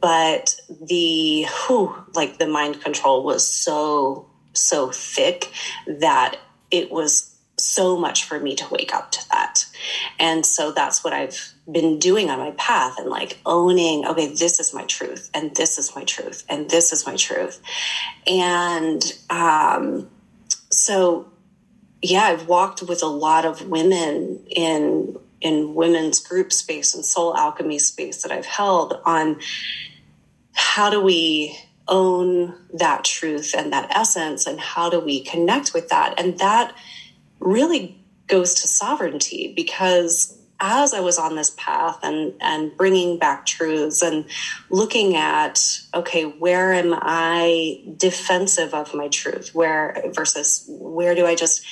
but 0.00 0.54
the 0.86 1.46
whew, 1.66 1.94
like 2.14 2.38
the 2.38 2.46
mind 2.46 2.80
control 2.80 3.24
was 3.24 3.46
so 3.46 4.30
so 4.52 4.90
thick 4.90 5.50
that 5.86 6.36
it 6.70 6.90
was 6.90 7.36
so 7.58 7.96
much 7.96 8.24
for 8.24 8.38
me 8.38 8.54
to 8.54 8.68
wake 8.70 8.94
up 8.94 9.10
to 9.10 9.20
that 9.30 9.64
and 10.18 10.46
so 10.46 10.70
that's 10.70 11.02
what 11.02 11.12
i've 11.12 11.51
been 11.72 11.98
doing 11.98 12.30
on 12.30 12.38
my 12.38 12.52
path 12.52 12.98
and 12.98 13.08
like 13.08 13.38
owning 13.46 14.06
okay 14.06 14.28
this 14.28 14.60
is 14.60 14.74
my 14.74 14.84
truth 14.84 15.30
and 15.34 15.54
this 15.56 15.78
is 15.78 15.94
my 15.96 16.04
truth 16.04 16.44
and 16.48 16.70
this 16.70 16.92
is 16.92 17.06
my 17.06 17.16
truth. 17.16 17.60
And 18.26 19.02
um 19.30 20.08
so 20.70 21.30
yeah 22.00 22.22
i've 22.22 22.48
walked 22.48 22.82
with 22.82 23.02
a 23.02 23.06
lot 23.06 23.44
of 23.44 23.68
women 23.68 24.44
in 24.50 25.16
in 25.42 25.74
women's 25.74 26.20
group 26.20 26.52
space 26.52 26.94
and 26.94 27.04
soul 27.04 27.36
alchemy 27.36 27.78
space 27.78 28.22
that 28.22 28.32
I've 28.32 28.46
held 28.46 29.00
on 29.04 29.40
how 30.52 30.88
do 30.88 31.00
we 31.02 31.58
own 31.88 32.54
that 32.74 33.04
truth 33.04 33.54
and 33.56 33.72
that 33.72 33.90
essence 33.94 34.46
and 34.46 34.60
how 34.60 34.88
do 34.88 35.00
we 35.00 35.22
connect 35.24 35.74
with 35.74 35.88
that? 35.88 36.18
And 36.18 36.38
that 36.38 36.74
really 37.40 38.00
goes 38.28 38.54
to 38.54 38.68
sovereignty 38.68 39.52
because 39.54 40.38
as 40.62 40.94
I 40.94 41.00
was 41.00 41.18
on 41.18 41.34
this 41.34 41.52
path 41.58 41.98
and 42.02 42.32
and 42.40 42.74
bringing 42.76 43.18
back 43.18 43.44
truths 43.44 44.00
and 44.00 44.24
looking 44.70 45.16
at 45.16 45.60
okay 45.92 46.22
where 46.22 46.72
am 46.72 46.94
I 46.96 47.82
defensive 47.96 48.72
of 48.72 48.94
my 48.94 49.08
truth 49.08 49.50
where 49.54 50.02
versus 50.14 50.64
where 50.68 51.14
do 51.14 51.26
I 51.26 51.34
just 51.34 51.62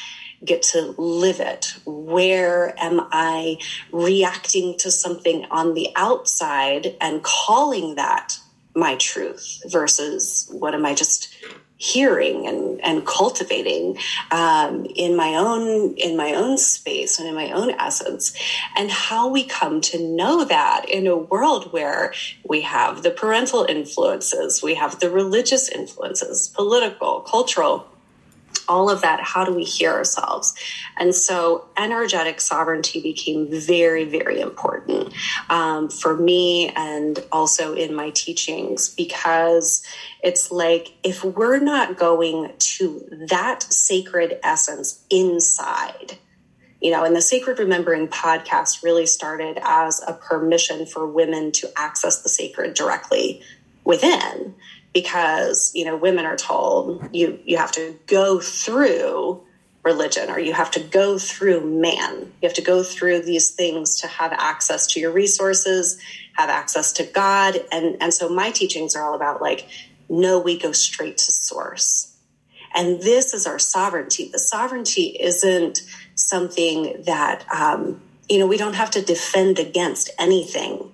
get 0.44 0.62
to 0.62 0.94
live 0.96 1.40
it? 1.40 1.74
Where 1.84 2.74
am 2.82 3.06
I 3.12 3.58
reacting 3.92 4.78
to 4.78 4.90
something 4.90 5.44
on 5.50 5.74
the 5.74 5.88
outside 5.96 6.96
and 7.00 7.22
calling 7.22 7.96
that 7.96 8.38
my 8.74 8.96
truth 8.96 9.62
versus 9.66 10.48
what 10.50 10.74
am 10.74 10.86
I 10.86 10.94
just 10.94 11.34
hearing 11.80 12.46
and, 12.46 12.78
and 12.84 13.06
cultivating 13.06 13.96
um, 14.30 14.84
in 14.94 15.16
my 15.16 15.34
own 15.34 15.94
in 15.96 16.14
my 16.14 16.34
own 16.34 16.58
space 16.58 17.18
and 17.18 17.26
in 17.26 17.34
my 17.34 17.50
own 17.52 17.70
essence. 17.70 18.34
And 18.76 18.90
how 18.90 19.28
we 19.28 19.44
come 19.44 19.80
to 19.82 19.98
know 19.98 20.44
that 20.44 20.84
in 20.88 21.06
a 21.06 21.16
world 21.16 21.72
where 21.72 22.12
we 22.46 22.60
have 22.60 23.02
the 23.02 23.10
parental 23.10 23.64
influences 23.64 24.62
we 24.62 24.74
have 24.74 25.00
the 25.00 25.10
religious 25.10 25.68
influences 25.70 26.48
political 26.54 27.20
cultural 27.20 27.89
all 28.70 28.88
of 28.88 29.02
that, 29.02 29.20
how 29.20 29.44
do 29.44 29.52
we 29.52 29.64
hear 29.64 29.90
ourselves? 29.90 30.54
And 30.96 31.12
so 31.12 31.66
energetic 31.76 32.40
sovereignty 32.40 33.02
became 33.02 33.50
very, 33.50 34.04
very 34.04 34.40
important 34.40 35.12
um, 35.50 35.90
for 35.90 36.16
me 36.16 36.68
and 36.68 37.18
also 37.32 37.74
in 37.74 37.94
my 37.94 38.10
teachings 38.10 38.88
because 38.88 39.84
it's 40.22 40.52
like 40.52 40.92
if 41.02 41.24
we're 41.24 41.58
not 41.58 41.98
going 41.98 42.52
to 42.58 43.26
that 43.28 43.64
sacred 43.64 44.38
essence 44.44 45.02
inside, 45.10 46.16
you 46.80 46.92
know, 46.92 47.04
and 47.04 47.16
the 47.16 47.22
Sacred 47.22 47.58
Remembering 47.58 48.06
podcast 48.06 48.84
really 48.84 49.04
started 49.04 49.58
as 49.62 50.00
a 50.06 50.12
permission 50.12 50.86
for 50.86 51.06
women 51.06 51.50
to 51.52 51.68
access 51.76 52.22
the 52.22 52.28
sacred 52.28 52.74
directly 52.74 53.42
within 53.84 54.54
because 54.92 55.72
you 55.74 55.84
know 55.84 55.96
women 55.96 56.24
are 56.24 56.36
told 56.36 57.08
you 57.12 57.38
you 57.44 57.56
have 57.56 57.72
to 57.72 57.96
go 58.06 58.40
through 58.40 59.42
religion 59.82 60.28
or 60.30 60.38
you 60.38 60.52
have 60.52 60.70
to 60.70 60.80
go 60.80 61.18
through 61.18 61.60
man. 61.62 62.32
You 62.42 62.48
have 62.48 62.54
to 62.54 62.62
go 62.62 62.82
through 62.82 63.22
these 63.22 63.50
things 63.50 64.00
to 64.00 64.06
have 64.06 64.32
access 64.32 64.86
to 64.88 65.00
your 65.00 65.10
resources 65.10 66.00
have 66.34 66.50
access 66.50 66.92
to 66.94 67.04
god. 67.04 67.60
And 67.70 67.96
and 68.00 68.12
so 68.12 68.28
my 68.28 68.50
teachings 68.50 68.94
are 68.94 69.04
all 69.04 69.14
about 69.14 69.40
like 69.40 69.68
no 70.08 70.38
we 70.38 70.58
go 70.58 70.72
straight 70.72 71.18
to 71.18 71.32
source. 71.32 72.16
And 72.74 73.00
this 73.00 73.34
is 73.34 73.46
our 73.46 73.58
sovereignty. 73.58 74.28
The 74.32 74.38
sovereignty 74.38 75.16
isn't 75.18 75.82
something 76.14 77.02
that 77.04 77.44
um, 77.52 78.00
you 78.28 78.38
know 78.38 78.46
we 78.46 78.56
don't 78.56 78.74
have 78.74 78.90
to 78.92 79.02
defend 79.02 79.58
against 79.58 80.10
anything 80.18 80.92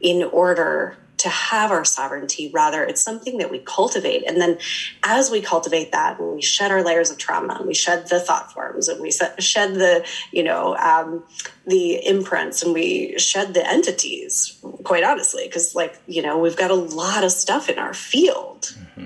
in 0.00 0.22
order 0.22 0.96
to 1.24 1.28
have 1.28 1.70
our 1.70 1.84
sovereignty. 1.84 2.50
Rather, 2.52 2.82
it's 2.84 3.00
something 3.00 3.38
that 3.38 3.50
we 3.50 3.58
cultivate. 3.58 4.24
And 4.26 4.40
then 4.40 4.58
as 5.02 5.30
we 5.30 5.40
cultivate 5.40 5.92
that, 5.92 6.20
when 6.20 6.36
we 6.36 6.42
shed 6.42 6.70
our 6.70 6.82
layers 6.82 7.10
of 7.10 7.18
trauma 7.18 7.56
and 7.56 7.66
we 7.66 7.74
shed 7.74 8.08
the 8.08 8.20
thought 8.20 8.52
forms 8.52 8.88
and 8.88 9.00
we 9.00 9.10
shed 9.10 9.74
the, 9.74 10.06
you 10.32 10.42
know, 10.42 10.76
um, 10.76 11.24
the 11.66 12.06
imprints 12.06 12.62
and 12.62 12.72
we 12.72 13.18
shed 13.18 13.54
the 13.54 13.68
entities, 13.68 14.58
quite 14.84 15.02
honestly, 15.02 15.44
because, 15.46 15.74
like, 15.74 15.98
you 16.06 16.22
know, 16.22 16.38
we've 16.38 16.56
got 16.56 16.70
a 16.70 16.74
lot 16.74 17.24
of 17.24 17.32
stuff 17.32 17.68
in 17.68 17.78
our 17.78 17.94
field. 17.94 18.74
Mm-hmm 18.78 19.04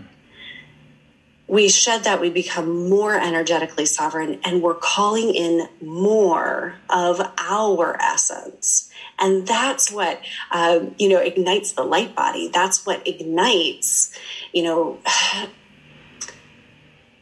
we 1.49 1.71
shed 1.71 2.05
that, 2.05 2.21
we 2.21 2.29
become 2.29 2.91
more 2.91 3.19
energetically 3.19 3.87
sovereign, 3.87 4.39
and 4.45 4.63
we're 4.63 4.75
calling 4.75 5.35
in 5.35 5.67
more 5.81 6.75
of 6.91 7.23
our 7.39 7.97
essence. 8.01 8.88
And 9.19 9.47
that's 9.47 9.91
what, 9.91 10.21
um, 10.51 10.95
you 10.99 11.09
know, 11.09 11.19
ignites 11.19 11.73
the 11.73 11.85
light 11.85 12.15
body. 12.15 12.49
That's 12.49 12.87
what 12.87 13.07
ignites, 13.07 14.17
you 14.53 14.63
know, 14.63 14.99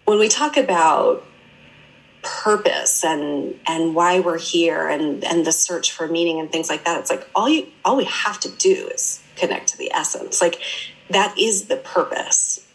when 0.04 0.18
we 0.18 0.28
talk 0.28 0.56
about 0.56 1.24
purpose 2.22 3.04
and 3.04 3.54
and 3.68 3.94
why 3.94 4.18
we're 4.18 4.38
here 4.38 4.88
and 4.88 5.22
and 5.22 5.46
the 5.46 5.52
search 5.52 5.92
for 5.92 6.08
meaning 6.08 6.40
and 6.40 6.50
things 6.50 6.68
like 6.68 6.84
that 6.84 6.98
it's 6.98 7.08
like 7.08 7.24
all 7.36 7.48
you 7.48 7.68
all 7.84 7.96
we 7.96 8.02
have 8.02 8.40
to 8.40 8.50
do 8.50 8.88
is 8.88 9.22
connect 9.36 9.68
to 9.68 9.78
the 9.78 9.92
essence. 9.92 10.40
Like 10.40 10.60
that 11.10 11.38
is 11.38 11.66
the 11.66 11.76
purpose. 11.76 12.66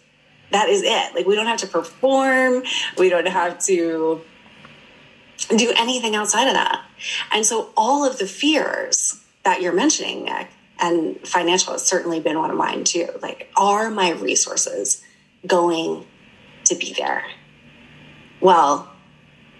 That 0.51 0.69
is 0.69 0.83
it. 0.83 1.15
Like 1.15 1.25
we 1.25 1.35
don't 1.35 1.47
have 1.47 1.59
to 1.59 1.67
perform. 1.67 2.63
We 2.97 3.09
don't 3.09 3.27
have 3.27 3.59
to 3.65 4.21
do 5.49 5.73
anything 5.77 6.15
outside 6.15 6.47
of 6.47 6.53
that 6.53 6.83
and 7.31 7.45
so 7.45 7.71
all 7.75 8.05
of 8.05 8.17
the 8.19 8.27
fears 8.27 9.23
that 9.43 9.61
you're 9.61 9.73
mentioning 9.73 10.25
nick 10.25 10.47
and 10.79 11.19
financial 11.27 11.73
has 11.73 11.85
certainly 11.85 12.19
been 12.19 12.37
one 12.37 12.51
of 12.51 12.57
mine 12.57 12.83
too 12.83 13.07
like 13.21 13.51
are 13.57 13.89
my 13.89 14.11
resources 14.11 15.03
going 15.47 16.05
to 16.63 16.75
be 16.75 16.93
there 16.93 17.23
well 18.39 18.91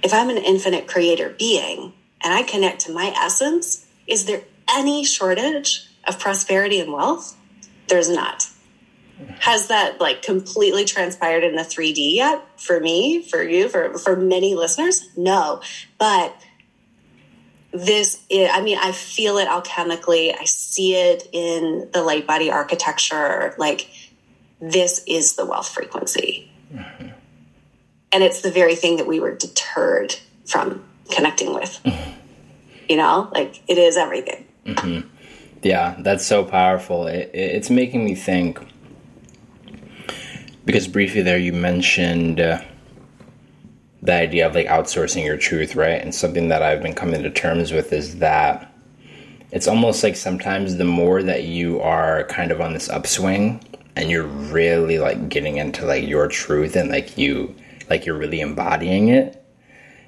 if 0.03 0.13
I'm 0.13 0.29
an 0.29 0.37
infinite 0.37 0.87
creator 0.87 1.29
being 1.37 1.93
and 2.23 2.33
I 2.33 2.43
connect 2.43 2.81
to 2.81 2.91
my 2.91 3.13
essence, 3.15 3.85
is 4.07 4.25
there 4.25 4.41
any 4.69 5.03
shortage 5.03 5.87
of 6.07 6.19
prosperity 6.19 6.79
and 6.79 6.91
wealth? 6.91 7.37
There's 7.87 8.09
not. 8.09 8.49
Has 9.39 9.67
that 9.67 9.99
like 9.99 10.21
completely 10.21 10.85
transpired 10.85 11.43
in 11.43 11.55
the 11.55 11.63
3D 11.63 12.15
yet 12.15 12.43
for 12.59 12.79
me, 12.79 13.21
for 13.23 13.41
you, 13.41 13.69
for, 13.69 13.97
for 13.97 14.15
many 14.15 14.55
listeners? 14.55 15.07
No. 15.17 15.61
But 15.97 16.35
this 17.71 18.23
is, 18.29 18.49
I 18.51 18.61
mean, 18.61 18.77
I 18.79 18.91
feel 18.91 19.37
it 19.37 19.47
alchemically. 19.47 20.35
I 20.37 20.45
see 20.45 20.95
it 20.95 21.27
in 21.31 21.89
the 21.93 22.03
light 22.03 22.27
body 22.27 22.51
architecture. 22.51 23.55
Like, 23.57 23.89
this 24.59 25.03
is 25.07 25.35
the 25.35 25.45
wealth 25.45 25.69
frequency. 25.69 26.51
Mm-hmm 26.73 27.07
and 28.11 28.23
it's 28.23 28.41
the 28.41 28.51
very 28.51 28.75
thing 28.75 28.97
that 28.97 29.07
we 29.07 29.19
were 29.19 29.35
deterred 29.35 30.15
from 30.45 30.83
connecting 31.09 31.53
with 31.53 31.79
mm-hmm. 31.83 32.11
you 32.89 32.97
know 32.97 33.29
like 33.33 33.61
it 33.67 33.77
is 33.77 33.97
everything 33.97 34.45
mm-hmm. 34.65 35.07
yeah 35.61 35.95
that's 35.99 36.25
so 36.25 36.43
powerful 36.43 37.07
it, 37.07 37.29
it's 37.33 37.69
making 37.69 38.03
me 38.03 38.15
think 38.15 38.59
because 40.65 40.87
briefly 40.87 41.21
there 41.21 41.37
you 41.37 41.53
mentioned 41.53 42.39
uh, 42.39 42.61
the 44.01 44.13
idea 44.13 44.47
of 44.47 44.55
like 44.55 44.67
outsourcing 44.67 45.23
your 45.25 45.37
truth 45.37 45.75
right 45.75 46.01
and 46.01 46.13
something 46.13 46.47
that 46.47 46.63
i've 46.63 46.81
been 46.81 46.93
coming 46.93 47.21
to 47.23 47.29
terms 47.29 47.71
with 47.71 47.93
is 47.93 48.17
that 48.19 48.73
it's 49.51 49.67
almost 49.67 50.03
like 50.03 50.15
sometimes 50.15 50.77
the 50.77 50.85
more 50.85 51.21
that 51.21 51.43
you 51.43 51.81
are 51.81 52.23
kind 52.25 52.51
of 52.51 52.61
on 52.61 52.73
this 52.73 52.89
upswing 52.89 53.61
and 53.95 54.09
you're 54.09 54.25
really 54.25 54.97
like 54.97 55.29
getting 55.29 55.57
into 55.57 55.85
like 55.85 56.07
your 56.07 56.27
truth 56.27 56.75
and 56.75 56.89
like 56.89 57.17
you 57.17 57.53
like 57.89 58.05
you're 58.05 58.17
really 58.17 58.39
embodying 58.39 59.09
it. 59.09 59.43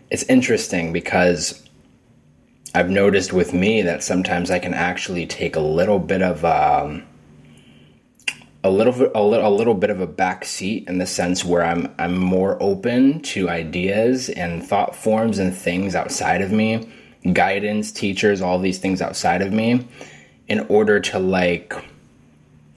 It's 0.09 0.23
interesting 0.23 0.93
because 0.93 1.67
I've 2.73 2.89
noticed 2.89 3.33
with 3.33 3.53
me 3.53 3.81
that 3.81 4.03
sometimes 4.03 4.49
I 4.49 4.59
can 4.59 4.73
actually 4.73 5.25
take 5.27 5.55
a 5.55 5.59
little 5.59 5.99
bit 5.99 6.21
of 6.21 6.45
um, 6.45 7.03
a 8.63 8.69
little 8.69 9.11
a 9.13 9.21
little 9.23 9.47
a 9.47 9.53
little 9.53 9.73
bit 9.73 9.89
of 9.89 9.99
a 9.99 10.07
back 10.07 10.45
seat 10.45 10.87
in 10.87 10.97
the 10.97 11.05
sense 11.05 11.43
where 11.43 11.63
I'm 11.63 11.93
I'm 11.99 12.17
more 12.17 12.61
open 12.61 13.21
to 13.21 13.49
ideas 13.49 14.29
and 14.29 14.63
thought 14.63 14.95
forms 14.95 15.37
and 15.39 15.55
things 15.55 15.95
outside 15.95 16.41
of 16.41 16.51
me, 16.51 16.89
guidance, 17.33 17.91
teachers, 17.91 18.41
all 18.41 18.59
these 18.59 18.79
things 18.79 19.01
outside 19.01 19.41
of 19.41 19.51
me, 19.51 19.85
in 20.47 20.61
order 20.67 20.99
to 21.01 21.19
like 21.19 21.73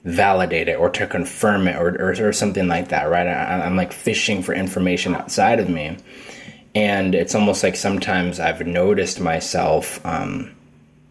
validate 0.03 0.69
it 0.69 0.79
or 0.79 0.89
to 0.89 1.05
confirm 1.05 1.67
it 1.67 1.75
or, 1.75 1.89
or, 2.01 2.27
or 2.27 2.33
something 2.33 2.67
like 2.67 2.89
that, 2.89 3.09
right? 3.09 3.27
I, 3.27 3.65
I'm 3.65 3.75
like 3.75 3.91
fishing 3.91 4.41
for 4.41 4.53
information 4.53 5.15
outside 5.15 5.59
of 5.59 5.69
me. 5.69 5.97
And 6.75 7.15
it's 7.15 7.35
almost 7.35 7.63
like 7.63 7.75
sometimes 7.75 8.39
I've 8.39 8.65
noticed 8.65 9.19
myself 9.19 10.05
um, 10.05 10.55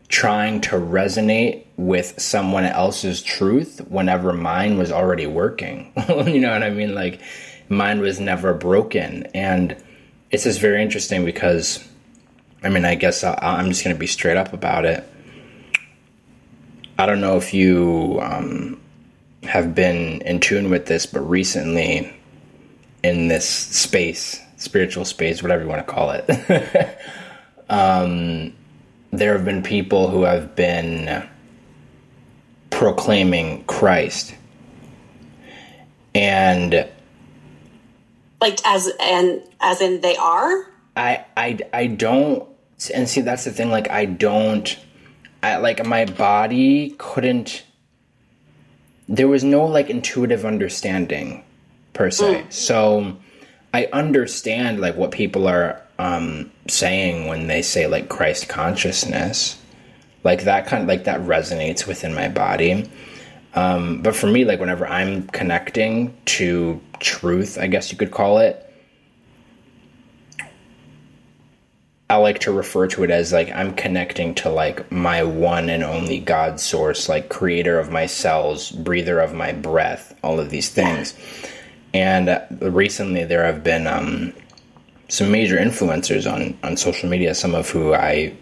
trying 0.08 0.60
to 0.62 0.76
resonate 0.76 1.64
with 1.76 2.20
someone 2.20 2.64
else's 2.64 3.22
truth 3.22 3.80
whenever 3.88 4.32
mine 4.32 4.78
was 4.78 4.92
already 4.92 5.26
working. 5.26 5.92
you 6.08 6.40
know 6.40 6.52
what 6.52 6.62
I 6.62 6.70
mean? 6.70 6.94
Like 6.94 7.20
mine 7.68 8.00
was 8.00 8.20
never 8.20 8.54
broken. 8.54 9.24
And 9.34 9.76
it's 10.30 10.44
just 10.44 10.60
very 10.60 10.82
interesting 10.82 11.24
because, 11.24 11.86
I 12.62 12.68
mean, 12.68 12.84
I 12.84 12.94
guess 12.94 13.24
I, 13.24 13.36
I'm 13.40 13.68
just 13.68 13.84
going 13.84 13.94
to 13.94 14.00
be 14.00 14.06
straight 14.06 14.36
up 14.36 14.52
about 14.52 14.84
it. 14.84 15.04
I 16.98 17.06
don't 17.06 17.20
know 17.20 17.36
if 17.36 17.52
you 17.52 18.18
um, 18.22 18.80
have 19.42 19.74
been 19.74 20.22
in 20.22 20.40
tune 20.40 20.70
with 20.70 20.86
this, 20.86 21.04
but 21.04 21.20
recently 21.20 22.12
in 23.02 23.28
this 23.28 23.46
space, 23.46 24.40
spiritual 24.56 25.04
space, 25.04 25.42
whatever 25.42 25.62
you 25.62 25.68
want 25.68 25.86
to 25.86 25.92
call 25.92 26.10
it, 26.12 26.98
um, 27.68 28.55
there 29.18 29.32
have 29.32 29.44
been 29.44 29.62
people 29.62 30.08
who 30.08 30.22
have 30.22 30.54
been 30.54 31.28
proclaiming 32.70 33.64
Christ. 33.64 34.34
And 36.14 36.88
like 38.40 38.58
as 38.66 38.90
and 39.00 39.42
as 39.60 39.80
in 39.80 40.00
they 40.00 40.16
are 40.16 40.66
I 40.96 41.24
I 41.36 41.58
I 41.72 41.86
don't 41.86 42.46
and 42.94 43.08
see 43.08 43.20
that's 43.20 43.44
the 43.44 43.50
thing 43.50 43.70
like 43.70 43.90
I 43.90 44.04
don't 44.04 44.78
I 45.42 45.56
like 45.56 45.84
my 45.84 46.04
body 46.04 46.94
couldn't 46.98 47.64
there 49.08 49.28
was 49.28 49.44
no 49.44 49.64
like 49.66 49.88
intuitive 49.88 50.44
understanding 50.44 51.44
per 51.92 52.10
se. 52.10 52.42
Mm. 52.42 52.52
So 52.52 53.16
I 53.72 53.88
understand 53.92 54.80
like 54.80 54.96
what 54.96 55.12
people 55.12 55.46
are 55.46 55.80
um, 55.98 56.50
saying 56.68 57.26
when 57.26 57.46
they 57.46 57.62
say 57.62 57.86
like 57.86 58.08
Christ 58.08 58.48
consciousness, 58.48 59.60
like 60.24 60.44
that 60.44 60.66
kind 60.66 60.82
of 60.82 60.88
like 60.88 61.04
that 61.04 61.20
resonates 61.20 61.86
within 61.86 62.14
my 62.14 62.28
body. 62.28 62.88
Um, 63.54 64.02
but 64.02 64.14
for 64.14 64.26
me, 64.26 64.44
like 64.44 64.60
whenever 64.60 64.86
I'm 64.86 65.26
connecting 65.28 66.14
to 66.26 66.80
truth, 67.00 67.58
I 67.58 67.66
guess 67.68 67.90
you 67.90 67.96
could 67.96 68.10
call 68.10 68.38
it, 68.38 68.62
I 72.08 72.16
like 72.16 72.38
to 72.40 72.52
refer 72.52 72.86
to 72.88 73.02
it 73.02 73.10
as 73.10 73.32
like 73.32 73.50
I'm 73.50 73.74
connecting 73.74 74.34
to 74.36 74.50
like 74.50 74.92
my 74.92 75.24
one 75.24 75.68
and 75.68 75.82
only 75.82 76.20
God 76.20 76.60
source, 76.60 77.08
like 77.08 77.30
creator 77.30 77.80
of 77.80 77.90
my 77.90 78.06
cells, 78.06 78.70
breather 78.70 79.18
of 79.18 79.34
my 79.34 79.52
breath, 79.52 80.14
all 80.22 80.38
of 80.38 80.50
these 80.50 80.68
things. 80.68 81.14
And 81.92 82.28
uh, 82.28 82.44
recently 82.60 83.24
there 83.24 83.44
have 83.44 83.64
been 83.64 83.88
um, 83.88 84.34
some 85.08 85.30
major 85.30 85.56
influencers 85.56 86.30
on, 86.30 86.56
on 86.62 86.76
social 86.76 87.08
media, 87.08 87.34
some 87.34 87.54
of 87.54 87.70
who 87.70 87.94
I 87.94 88.34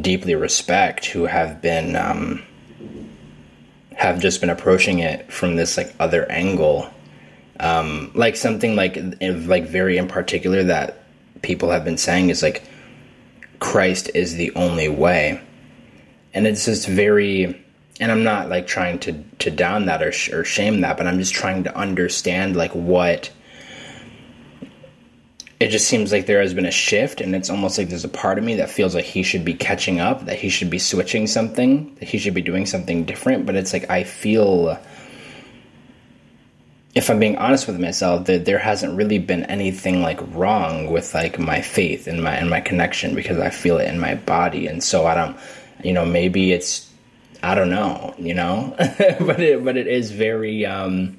deeply 0.00 0.34
respect, 0.34 1.06
who 1.06 1.24
have 1.24 1.60
been 1.60 1.96
um, 1.96 2.42
have 3.94 4.20
just 4.20 4.40
been 4.40 4.50
approaching 4.50 5.00
it 5.00 5.30
from 5.30 5.56
this 5.56 5.76
like 5.76 5.94
other 6.00 6.30
angle, 6.30 6.90
um, 7.60 8.10
like 8.14 8.36
something 8.36 8.74
like 8.74 8.98
like 9.20 9.64
very 9.64 9.98
in 9.98 10.08
particular 10.08 10.62
that 10.64 11.02
people 11.42 11.70
have 11.70 11.84
been 11.84 11.98
saying 11.98 12.30
is 12.30 12.42
like 12.42 12.62
Christ 13.58 14.10
is 14.14 14.34
the 14.34 14.52
only 14.54 14.88
way. 14.88 15.40
And 16.34 16.46
it's 16.46 16.64
just 16.64 16.88
very, 16.88 17.44
and 18.00 18.10
I'm 18.10 18.24
not 18.24 18.48
like 18.48 18.66
trying 18.66 18.98
to, 19.00 19.22
to 19.40 19.50
down 19.50 19.86
that 19.86 20.02
or, 20.02 20.12
or 20.36 20.44
shame 20.44 20.80
that, 20.80 20.96
but 20.96 21.06
I'm 21.06 21.18
just 21.18 21.34
trying 21.34 21.64
to 21.64 21.76
understand 21.76 22.56
like 22.56 22.72
what 22.72 23.30
it 25.62 25.70
just 25.70 25.86
seems 25.86 26.10
like 26.10 26.26
there 26.26 26.40
has 26.40 26.54
been 26.54 26.66
a 26.66 26.72
shift 26.72 27.20
and 27.20 27.36
it's 27.36 27.48
almost 27.48 27.78
like 27.78 27.88
there's 27.88 28.04
a 28.04 28.08
part 28.08 28.36
of 28.36 28.42
me 28.42 28.56
that 28.56 28.68
feels 28.68 28.96
like 28.96 29.04
he 29.04 29.22
should 29.22 29.44
be 29.44 29.54
catching 29.54 30.00
up 30.00 30.24
that 30.24 30.36
he 30.36 30.48
should 30.48 30.70
be 30.70 30.78
switching 30.78 31.28
something 31.28 31.94
that 32.00 32.08
he 32.08 32.18
should 32.18 32.34
be 32.34 32.42
doing 32.42 32.66
something 32.66 33.04
different. 33.04 33.46
But 33.46 33.54
it's 33.54 33.72
like 33.72 33.88
i 33.88 34.02
feel 34.02 34.76
if 36.94 37.08
I'm 37.08 37.18
being 37.18 37.38
honest 37.38 37.66
with 37.66 37.80
myself, 37.80 38.26
that 38.26 38.44
there 38.44 38.58
hasn't 38.58 38.96
really 38.96 39.18
been 39.18 39.44
anything 39.44 40.02
like 40.02 40.20
wrong 40.34 40.90
with 40.90 41.14
like 41.14 41.38
my 41.38 41.62
faith 41.62 42.06
and 42.06 42.22
my 42.22 42.34
and 42.34 42.50
my 42.50 42.60
connection 42.60 43.14
because 43.14 43.38
I 43.38 43.50
feel 43.50 43.78
it 43.78 43.88
in 43.88 43.98
my 43.98 44.14
body, 44.14 44.66
and 44.66 44.82
so 44.82 45.06
I 45.06 45.14
don't, 45.14 45.36
you 45.82 45.92
know, 45.94 46.04
maybe 46.04 46.52
it's 46.52 46.90
I 47.42 47.54
don't 47.54 47.70
know, 47.70 48.14
you 48.18 48.34
know, 48.34 48.74
but 48.78 49.40
it 49.40 49.64
but 49.64 49.78
it 49.78 49.86
is 49.86 50.10
very, 50.10 50.66
um, 50.66 51.18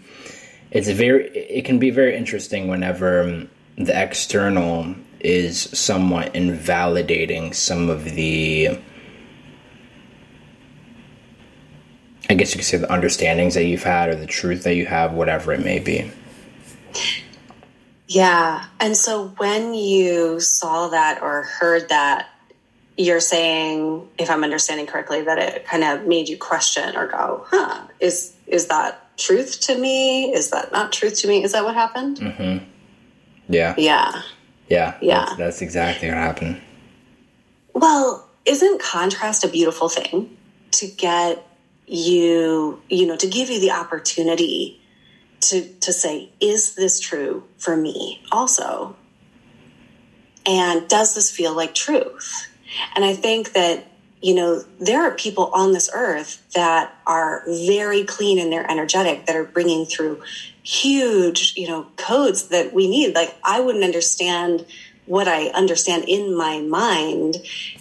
it's 0.70 0.90
very 0.90 1.30
it 1.30 1.66
can 1.66 1.80
be 1.80 1.90
very 1.90 2.16
interesting 2.16 2.68
whenever 2.68 3.48
the 3.78 4.00
external 4.00 4.96
is 5.20 5.62
somewhat 5.78 6.36
invalidating 6.36 7.54
some 7.54 7.90
of 7.90 8.04
the 8.04 8.78
I 12.30 12.36
guess 12.36 12.54
you 12.54 12.58
could 12.58 12.66
say 12.66 12.78
the 12.78 12.92
understandings 12.92 13.54
that 13.56 13.66
you've 13.66 13.84
had 13.84 14.10
or 14.10 14.16
the 14.16 14.26
truth 14.26 14.64
that 14.64 14.76
you 14.76 14.86
have, 14.86 15.14
whatever 15.14 15.52
it 15.52 15.64
may 15.64 15.80
be. 15.80 16.10
Yeah. 18.08 18.66
And 18.80 18.96
so 18.96 19.28
when 19.38 19.74
you 19.74 20.40
saw 20.40 20.88
that 20.90 21.22
or 21.22 21.44
heard 21.44 21.90
that, 21.90 22.30
you're 22.96 23.20
saying, 23.20 24.08
if 24.18 24.30
I'm 24.30 24.44
understanding 24.44 24.86
correctly, 24.86 25.22
that 25.24 25.38
it 25.38 25.66
kind 25.66 25.84
of 25.84 26.08
made 26.08 26.30
you 26.30 26.38
question 26.38 26.96
or 26.96 27.08
go, 27.08 27.46
huh, 27.50 27.88
is, 28.00 28.34
is 28.48 28.68
that 28.68 29.18
truth 29.18 29.60
to 29.62 29.78
me? 29.78 30.32
Is 30.34 30.52
that 30.52 30.72
not 30.72 30.94
truth 30.94 31.20
to 31.22 31.28
me? 31.28 31.44
Is 31.44 31.52
that 31.52 31.64
what 31.64 31.74
happened? 31.74 32.18
Mm-hmm. 32.18 32.66
Yeah. 33.50 33.76
Yeah. 33.78 34.22
Yeah. 34.68 34.98
Yeah. 35.02 35.26
That's, 35.26 35.36
that's 35.38 35.62
exactly 35.62 36.08
what 36.10 36.18
happened. 36.18 36.62
Well, 37.74 38.30
isn't 38.46 38.82
contrast 38.82 39.44
a 39.44 39.48
beautiful 39.48 39.90
thing 39.90 40.38
to 40.72 40.88
get 40.88 41.46
you, 41.86 42.82
you 42.90 43.06
know, 43.06 43.16
to 43.18 43.28
give 43.28 43.50
you 43.50 43.60
the 43.60 43.72
opportunity 43.72 44.82
to, 45.42 45.68
to 45.82 45.92
say, 45.92 46.30
is 46.40 46.76
this 46.76 47.00
true 47.00 47.44
for 47.58 47.76
me 47.76 48.24
also? 48.32 48.96
And 50.46 50.88
does 50.88 51.16
this 51.16 51.32
feel 51.32 51.54
like 51.56 51.74
truth? 51.74 52.48
And 52.96 53.06
I 53.06 53.14
think 53.14 53.54
that, 53.54 53.86
you 54.24 54.34
know, 54.34 54.64
there 54.80 55.04
are 55.04 55.12
people 55.12 55.52
on 55.54 55.74
this 55.74 55.90
earth 55.94 56.42
that 56.54 56.96
are 57.06 57.44
very 57.68 58.06
clean 58.06 58.40
and 58.40 58.52
they're 58.52 58.70
energetic, 58.72 59.26
that 59.26 59.36
are 59.36 59.44
bringing 59.44 59.86
through 59.86 60.24
huge, 60.64 61.54
you 61.58 61.68
know, 61.68 61.88
codes 61.98 62.48
that 62.48 62.74
we 62.74 62.90
need. 62.90 63.14
Like, 63.14 63.36
I 63.44 63.60
wouldn't 63.60 63.84
understand 63.84 64.66
what 65.08 65.28
I 65.28 65.48
understand 65.48 66.06
in 66.08 66.38
my 66.38 66.62
mind 66.62 67.36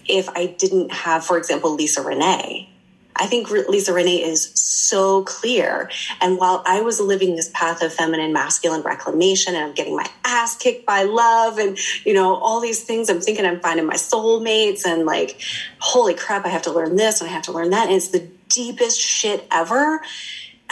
if 0.08 0.28
I 0.30 0.46
didn't 0.46 0.90
have, 0.90 1.24
for 1.24 1.38
example, 1.38 1.76
Lisa 1.76 2.02
Renee. 2.02 2.71
I 3.16 3.26
think 3.26 3.50
Lisa 3.50 3.92
Renee 3.92 4.22
is 4.24 4.52
so 4.54 5.22
clear. 5.24 5.90
And 6.20 6.38
while 6.38 6.62
I 6.66 6.80
was 6.80 7.00
living 7.00 7.36
this 7.36 7.50
path 7.54 7.82
of 7.82 7.92
feminine 7.92 8.32
masculine 8.32 8.82
reclamation 8.82 9.54
and 9.54 9.64
I'm 9.64 9.74
getting 9.74 9.96
my 9.96 10.06
ass 10.24 10.56
kicked 10.56 10.86
by 10.86 11.02
love 11.02 11.58
and, 11.58 11.78
you 12.04 12.14
know, 12.14 12.36
all 12.36 12.60
these 12.60 12.84
things, 12.84 13.10
I'm 13.10 13.20
thinking 13.20 13.44
I'm 13.44 13.60
finding 13.60 13.86
my 13.86 13.94
soulmates 13.94 14.84
and 14.86 15.06
like, 15.06 15.40
holy 15.78 16.14
crap, 16.14 16.46
I 16.46 16.48
have 16.48 16.62
to 16.62 16.72
learn 16.72 16.96
this 16.96 17.20
and 17.20 17.28
I 17.28 17.32
have 17.32 17.44
to 17.44 17.52
learn 17.52 17.70
that. 17.70 17.86
And 17.86 17.96
it's 17.96 18.08
the 18.08 18.28
deepest 18.48 19.00
shit 19.00 19.46
ever. 19.50 20.02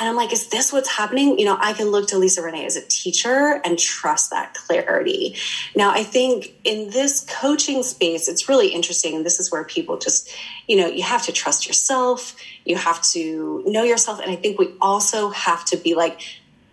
And 0.01 0.09
I'm 0.09 0.17
like, 0.17 0.33
is 0.33 0.49
this 0.49 0.73
what's 0.73 0.89
happening? 0.89 1.39
You 1.39 1.45
know, 1.45 1.59
I 1.61 1.75
can 1.75 1.89
look 1.89 2.09
to 2.09 2.19
Lisa 2.19 2.41
Renee 2.41 2.65
as 2.65 2.75
a 2.75 2.81
teacher 2.81 3.61
and 3.63 3.79
trust 3.79 4.31
that 4.31 4.55
clarity. 4.55 5.37
Now, 5.77 5.91
I 5.91 6.05
think 6.05 6.55
in 6.65 6.89
this 6.89 7.27
coaching 7.29 7.83
space, 7.83 8.27
it's 8.27 8.49
really 8.49 8.69
interesting. 8.69 9.15
And 9.15 9.27
this 9.27 9.39
is 9.39 9.53
where 9.53 9.63
people 9.63 9.99
just, 9.99 10.35
you 10.67 10.77
know, 10.79 10.87
you 10.87 11.03
have 11.03 11.27
to 11.27 11.33
trust 11.33 11.67
yourself, 11.67 12.35
you 12.65 12.77
have 12.77 13.03
to 13.13 13.63
know 13.67 13.83
yourself. 13.83 14.21
And 14.21 14.31
I 14.31 14.37
think 14.37 14.59
we 14.59 14.73
also 14.81 15.29
have 15.29 15.67
to 15.67 15.77
be 15.77 15.95
like, 15.95 16.23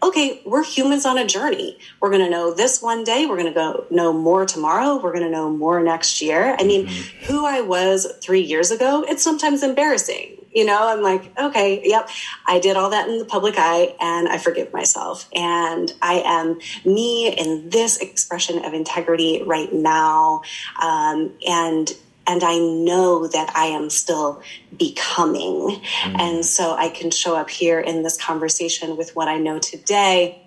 okay, 0.01 0.41
we're 0.45 0.63
humans 0.63 1.05
on 1.05 1.17
a 1.17 1.25
journey. 1.25 1.77
We're 1.99 2.11
going 2.11 2.23
to 2.23 2.29
know 2.29 2.53
this 2.53 2.81
one 2.81 3.03
day. 3.03 3.25
We're 3.25 3.35
going 3.35 3.47
to 3.47 3.53
go 3.53 3.87
know 3.89 4.13
more 4.13 4.45
tomorrow. 4.45 5.01
We're 5.01 5.11
going 5.11 5.25
to 5.25 5.29
know 5.29 5.49
more 5.49 5.83
next 5.83 6.21
year. 6.21 6.55
I 6.57 6.63
mean, 6.63 6.87
mm-hmm. 6.87 7.25
who 7.25 7.45
I 7.45 7.59
was 7.59 8.07
three 8.21 8.41
years 8.41 8.71
ago, 8.71 9.03
it's 9.05 9.23
sometimes 9.23 9.63
embarrassing 9.63 10.36
you 10.57 10.65
know, 10.65 10.87
I'm 10.87 11.03
like, 11.03 11.37
okay, 11.37 11.83
yep, 11.83 12.09
I 12.47 12.57
did 12.57 12.77
all 12.77 12.89
that 12.89 13.07
in 13.07 13.19
the 13.19 13.25
public 13.25 13.53
eye 13.59 13.95
and 14.01 14.27
I 14.27 14.39
forgive 14.39 14.73
myself. 14.73 15.29
And 15.35 15.93
I 16.01 16.23
am 16.25 16.59
me 16.83 17.31
in 17.31 17.69
this 17.69 17.97
expression 17.97 18.65
of 18.65 18.73
integrity 18.73 19.43
right 19.45 19.71
now. 19.71 20.41
Um, 20.81 21.33
and 21.47 21.95
and 22.25 22.43
I 22.43 22.57
know 22.57 23.27
that 23.27 23.55
I 23.55 23.67
am 23.67 23.91
still 23.91 24.41
becoming. 24.75 25.79
Mm. 26.01 26.19
And 26.19 26.45
so 26.45 26.73
I 26.73 26.89
can 26.89 27.11
show 27.11 27.35
up 27.35 27.51
here 27.51 27.79
in 27.79 28.01
this 28.01 28.17
conversation 28.17 28.97
with 28.97 29.15
what 29.15 29.27
I 29.27 29.37
know 29.37 29.59
today. 29.59 30.41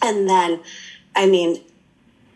And 0.00 0.30
then, 0.30 0.62
I 1.16 1.26
mean, 1.26 1.60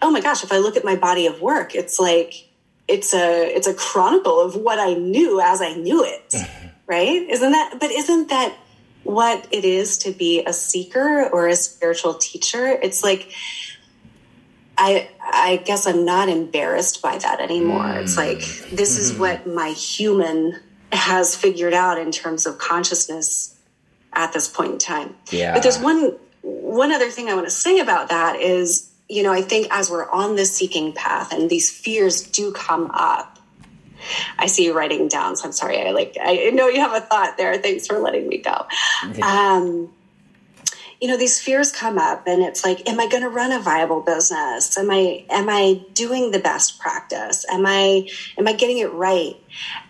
oh 0.02 0.10
my 0.10 0.20
gosh, 0.20 0.42
if 0.42 0.50
I 0.50 0.58
look 0.58 0.76
at 0.76 0.84
my 0.84 0.96
body 0.96 1.26
of 1.26 1.40
work, 1.40 1.76
it's 1.76 2.00
like, 2.00 2.48
it's 2.88 3.14
a 3.14 3.56
it's 3.56 3.66
a 3.68 3.72
chronicle 3.72 4.40
of 4.40 4.56
what 4.56 4.78
I 4.78 4.94
knew 4.94 5.40
as 5.40 5.62
I 5.62 5.74
knew 5.74 6.04
it. 6.04 6.34
right? 6.86 7.28
Isn't 7.28 7.52
that, 7.52 7.78
but 7.80 7.90
isn't 7.90 8.28
that 8.28 8.56
what 9.02 9.46
it 9.50 9.64
is 9.64 9.98
to 9.98 10.12
be 10.12 10.44
a 10.44 10.52
seeker 10.52 11.28
or 11.28 11.48
a 11.48 11.56
spiritual 11.56 12.14
teacher? 12.14 12.66
It's 12.66 13.02
like, 13.02 13.32
I, 14.76 15.08
I 15.20 15.62
guess 15.64 15.86
I'm 15.86 16.04
not 16.04 16.28
embarrassed 16.28 17.00
by 17.00 17.18
that 17.18 17.40
anymore. 17.40 17.84
Mm. 17.84 18.02
It's 18.02 18.16
like, 18.16 18.38
this 18.70 18.98
is 18.98 19.12
mm-hmm. 19.12 19.20
what 19.20 19.46
my 19.46 19.70
human 19.70 20.60
has 20.92 21.36
figured 21.36 21.74
out 21.74 21.98
in 21.98 22.10
terms 22.10 22.46
of 22.46 22.58
consciousness 22.58 23.56
at 24.12 24.32
this 24.32 24.48
point 24.48 24.72
in 24.72 24.78
time. 24.78 25.16
Yeah. 25.30 25.54
But 25.54 25.62
there's 25.62 25.78
one, 25.78 26.16
one 26.42 26.92
other 26.92 27.10
thing 27.10 27.28
I 27.28 27.34
want 27.34 27.46
to 27.46 27.52
say 27.52 27.78
about 27.80 28.08
that 28.08 28.36
is, 28.40 28.90
you 29.08 29.22
know, 29.22 29.32
I 29.32 29.42
think 29.42 29.68
as 29.70 29.90
we're 29.90 30.08
on 30.10 30.36
this 30.36 30.54
seeking 30.54 30.92
path 30.92 31.32
and 31.32 31.50
these 31.50 31.70
fears 31.70 32.22
do 32.22 32.52
come 32.52 32.90
up, 32.94 33.33
I 34.38 34.46
see 34.46 34.64
you 34.64 34.76
writing 34.76 35.08
down, 35.08 35.36
so 35.36 35.46
I'm 35.46 35.52
sorry. 35.52 35.80
I 35.80 35.90
like 35.90 36.16
I 36.20 36.50
know 36.50 36.68
you 36.68 36.80
have 36.80 36.94
a 36.94 37.00
thought 37.00 37.36
there. 37.36 37.56
Thanks 37.58 37.86
for 37.86 37.98
letting 37.98 38.28
me 38.28 38.38
go. 38.38 38.66
Um, 39.22 39.92
you 41.00 41.08
know, 41.08 41.16
these 41.16 41.40
fears 41.40 41.72
come 41.72 41.98
up, 41.98 42.26
and 42.26 42.42
it's 42.42 42.64
like, 42.64 42.88
am 42.88 43.00
I 43.00 43.08
going 43.08 43.22
to 43.22 43.28
run 43.28 43.52
a 43.52 43.60
viable 43.60 44.00
business? 44.00 44.76
Am 44.78 44.90
I 44.90 45.24
am 45.30 45.48
I 45.48 45.82
doing 45.92 46.30
the 46.30 46.38
best 46.38 46.78
practice? 46.78 47.44
Am 47.50 47.66
I 47.66 48.08
am 48.38 48.46
I 48.46 48.52
getting 48.52 48.78
it 48.78 48.92
right? 48.92 49.36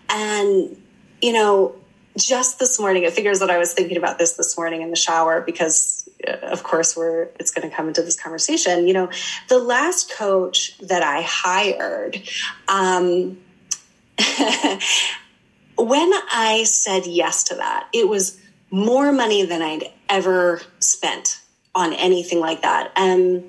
And 0.09 0.81
you 1.21 1.33
know, 1.33 1.75
just 2.17 2.59
this 2.59 2.79
morning, 2.79 3.03
it 3.03 3.13
figures 3.13 3.39
that 3.39 3.49
I 3.49 3.57
was 3.57 3.73
thinking 3.73 3.97
about 3.97 4.17
this 4.17 4.33
this 4.33 4.57
morning 4.57 4.81
in 4.81 4.89
the 4.89 4.95
shower 4.95 5.41
because 5.41 6.05
uh, 6.27 6.37
of 6.47 6.63
course 6.63 6.95
we're 6.95 7.29
it's 7.39 7.51
going 7.51 7.69
to 7.69 7.75
come 7.75 7.87
into 7.87 8.01
this 8.01 8.19
conversation 8.19 8.87
you 8.87 8.93
know 8.93 9.09
the 9.49 9.59
last 9.59 10.11
coach 10.11 10.77
that 10.79 11.03
i 11.03 11.21
hired 11.21 12.21
um, 12.67 13.37
when 15.77 16.11
I 16.31 16.63
said 16.65 17.05
yes 17.05 17.43
to 17.45 17.55
that, 17.55 17.87
it 17.93 18.07
was 18.07 18.39
more 18.71 19.11
money 19.11 19.45
than 19.45 19.61
I'd 19.61 19.91
ever 20.09 20.61
spent 20.79 21.41
on 21.73 21.93
anything 21.93 22.39
like 22.39 22.61
that. 22.61 22.91
And 22.95 23.43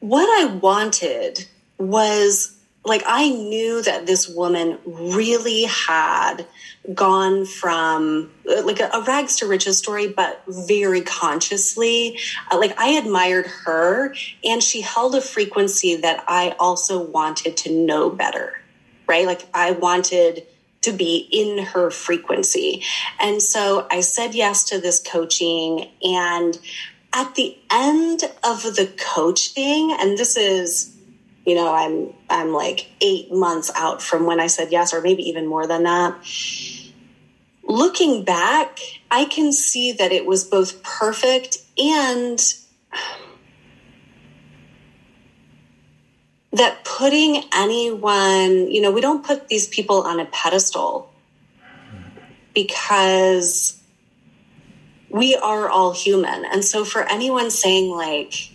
what 0.00 0.24
I 0.40 0.46
wanted 0.46 1.46
was 1.76 2.56
like, 2.84 3.02
I 3.06 3.28
knew 3.28 3.82
that 3.82 4.06
this 4.06 4.28
woman 4.28 4.78
really 4.86 5.64
had 5.64 6.46
gone 6.94 7.44
from 7.44 8.30
like 8.46 8.80
a, 8.80 8.88
a 8.94 9.02
rags 9.02 9.36
to 9.36 9.46
riches 9.46 9.76
story, 9.76 10.08
but 10.08 10.42
very 10.48 11.02
consciously. 11.02 12.18
Uh, 12.50 12.58
like, 12.58 12.78
I 12.78 12.90
admired 12.92 13.46
her, 13.64 14.14
and 14.42 14.62
she 14.62 14.80
held 14.80 15.14
a 15.14 15.20
frequency 15.20 15.96
that 15.96 16.24
I 16.26 16.56
also 16.58 17.02
wanted 17.02 17.58
to 17.58 17.72
know 17.72 18.08
better 18.08 18.54
right? 19.08 19.26
Like 19.26 19.46
I 19.52 19.72
wanted 19.72 20.46
to 20.82 20.92
be 20.92 21.28
in 21.32 21.64
her 21.64 21.90
frequency. 21.90 22.84
And 23.18 23.42
so 23.42 23.86
I 23.90 24.00
said 24.00 24.34
yes 24.34 24.64
to 24.64 24.80
this 24.80 25.02
coaching. 25.02 25.90
And 26.02 26.58
at 27.12 27.34
the 27.34 27.56
end 27.70 28.22
of 28.44 28.62
the 28.62 28.92
coaching, 28.98 29.96
and 29.98 30.16
this 30.16 30.36
is, 30.36 30.94
you 31.44 31.54
know, 31.54 31.74
I'm 31.74 32.12
I'm 32.30 32.52
like 32.52 32.90
eight 33.00 33.32
months 33.32 33.70
out 33.74 34.02
from 34.02 34.26
when 34.26 34.38
I 34.38 34.46
said 34.46 34.70
yes, 34.70 34.92
or 34.92 35.00
maybe 35.00 35.22
even 35.28 35.46
more 35.46 35.66
than 35.66 35.84
that. 35.84 36.14
Looking 37.64 38.24
back, 38.24 38.78
I 39.10 39.24
can 39.24 39.52
see 39.52 39.92
that 39.92 40.12
it 40.12 40.26
was 40.26 40.44
both 40.44 40.82
perfect 40.82 41.58
and 41.76 42.40
that 46.52 46.84
putting 46.84 47.42
anyone, 47.54 48.70
you 48.70 48.80
know, 48.80 48.90
we 48.90 49.00
don't 49.00 49.24
put 49.24 49.48
these 49.48 49.68
people 49.68 50.02
on 50.02 50.18
a 50.18 50.24
pedestal 50.26 51.12
because 52.54 53.80
we 55.10 55.36
are 55.36 55.68
all 55.68 55.92
human. 55.92 56.44
And 56.44 56.64
so 56.64 56.84
for 56.84 57.02
anyone 57.02 57.50
saying, 57.50 57.90
like, 57.90 58.50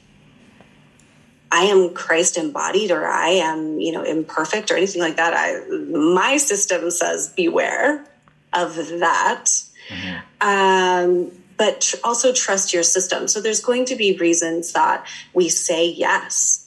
I 1.52 1.66
am 1.66 1.94
Christ 1.94 2.38
embodied 2.38 2.90
or 2.90 3.08
I 3.08 3.30
am, 3.30 3.80
you 3.80 3.92
know, 3.92 4.02
imperfect 4.02 4.72
or 4.72 4.76
anything 4.76 5.02
like 5.02 5.18
that, 5.18 5.34
I 5.36 5.64
my 5.70 6.38
system 6.38 6.90
says 6.90 7.30
beware 7.30 8.06
of 8.54 8.76
that. 8.76 9.46
Mm-hmm. 9.90 10.48
Um, 10.48 11.32
but 11.56 11.82
tr- 11.82 11.98
also 12.04 12.34
trust 12.34 12.74
your 12.74 12.82
system. 12.82 13.28
So 13.28 13.40
there's 13.40 13.62
going 13.62 13.86
to 13.86 13.96
be 13.96 14.18
reasons 14.18 14.74
that 14.74 15.06
we 15.34 15.48
say 15.50 15.88
yes 15.88 16.63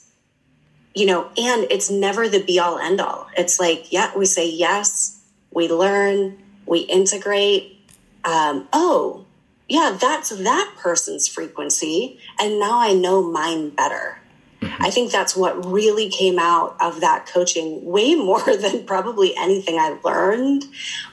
you 0.97 1.05
know, 1.05 1.29
and 1.37 1.67
it's 1.69 1.91
never 1.91 2.27
the 2.27 2.41
be 2.41 2.57
all 2.57 2.79
end 2.79 2.99
all. 2.99 3.27
It's 3.37 3.59
like, 3.59 3.93
yeah, 3.93 4.17
we 4.17 4.25
say 4.25 4.49
yes, 4.49 5.23
we 5.51 5.67
learn, 5.67 6.41
we 6.65 6.79
integrate. 6.79 7.79
Um, 8.25 8.67
oh, 8.73 9.23
yeah, 9.69 9.95
that's 10.01 10.31
that 10.31 10.73
person's 10.79 11.27
frequency. 11.27 12.19
And 12.39 12.59
now 12.59 12.79
I 12.79 12.93
know 12.93 13.21
mine 13.21 13.69
better. 13.69 14.17
Mm-hmm. 14.59 14.83
I 14.83 14.89
think 14.89 15.11
that's 15.11 15.35
what 15.35 15.67
really 15.67 16.09
came 16.09 16.39
out 16.39 16.75
of 16.81 17.01
that 17.01 17.27
coaching 17.27 17.85
way 17.85 18.15
more 18.15 18.57
than 18.57 18.83
probably 18.87 19.37
anything 19.37 19.77
I 19.77 19.99
learned 20.03 20.65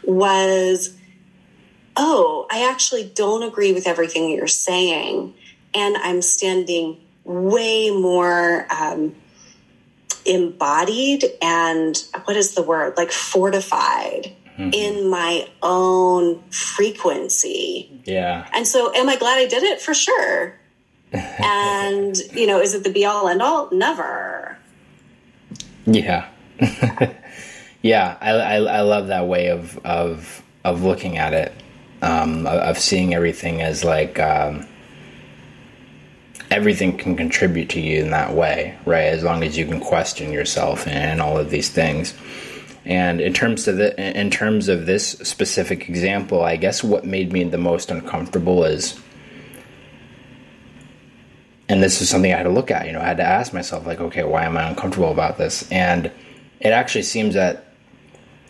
was, 0.02 0.96
oh, 1.94 2.46
I 2.50 2.70
actually 2.70 3.04
don't 3.04 3.42
agree 3.42 3.74
with 3.74 3.86
everything 3.86 4.30
you're 4.30 4.46
saying. 4.46 5.34
And 5.74 5.98
I'm 5.98 6.22
standing 6.22 7.02
way 7.24 7.90
more 7.90 8.66
um, 8.72 9.14
embodied 10.26 11.24
and 11.42 12.04
what 12.24 12.36
is 12.36 12.54
the 12.54 12.62
word 12.62 12.96
like 12.96 13.12
fortified 13.12 14.34
mm-hmm. 14.58 14.70
in 14.72 15.08
my 15.08 15.48
own 15.62 16.42
frequency. 16.50 18.02
Yeah. 18.04 18.48
And 18.52 18.66
so 18.66 18.94
am 18.94 19.08
I 19.08 19.16
glad 19.16 19.38
I 19.38 19.46
did 19.46 19.62
it? 19.62 19.80
For 19.80 19.94
sure. 19.94 20.58
and, 21.12 22.16
you 22.32 22.46
know, 22.46 22.60
is 22.60 22.74
it 22.74 22.84
the 22.84 22.90
be 22.90 23.04
all 23.04 23.28
end 23.28 23.42
all? 23.42 23.68
Never. 23.70 24.58
Yeah. 25.86 26.28
yeah. 27.82 28.16
I, 28.20 28.30
I, 28.30 28.56
I, 28.56 28.80
love 28.80 29.08
that 29.08 29.28
way 29.28 29.48
of, 29.48 29.78
of, 29.84 30.42
of 30.64 30.82
looking 30.82 31.18
at 31.18 31.32
it. 31.32 31.52
Um, 32.02 32.46
of 32.46 32.78
seeing 32.78 33.14
everything 33.14 33.62
as 33.62 33.82
like, 33.82 34.18
um, 34.18 34.66
everything 36.54 36.96
can 36.96 37.16
contribute 37.16 37.68
to 37.70 37.80
you 37.80 38.00
in 38.00 38.10
that 38.10 38.32
way, 38.32 38.78
right? 38.86 39.06
As 39.06 39.24
long 39.24 39.42
as 39.42 39.58
you 39.58 39.66
can 39.66 39.80
question 39.80 40.32
yourself 40.32 40.86
and 40.86 41.20
all 41.20 41.36
of 41.36 41.50
these 41.50 41.68
things. 41.68 42.14
And 42.84 43.20
in 43.20 43.32
terms 43.32 43.66
of 43.66 43.76
the, 43.76 44.20
in 44.20 44.30
terms 44.30 44.68
of 44.68 44.86
this 44.86 45.08
specific 45.08 45.88
example, 45.88 46.44
I 46.44 46.54
guess 46.56 46.84
what 46.84 47.04
made 47.04 47.32
me 47.32 47.42
the 47.42 47.58
most 47.58 47.90
uncomfortable 47.90 48.62
is, 48.62 49.00
and 51.68 51.82
this 51.82 52.00
is 52.00 52.08
something 52.08 52.32
I 52.32 52.36
had 52.36 52.44
to 52.44 52.50
look 52.50 52.70
at. 52.70 52.86
You 52.86 52.92
know, 52.92 53.00
I 53.00 53.06
had 53.06 53.16
to 53.16 53.24
ask 53.24 53.52
myself, 53.52 53.84
like, 53.84 54.00
okay, 54.00 54.22
why 54.22 54.44
am 54.44 54.56
I 54.56 54.68
uncomfortable 54.68 55.10
about 55.10 55.38
this? 55.38 55.68
And 55.72 56.06
it 56.60 56.70
actually 56.70 57.02
seems 57.02 57.34
that 57.34 57.74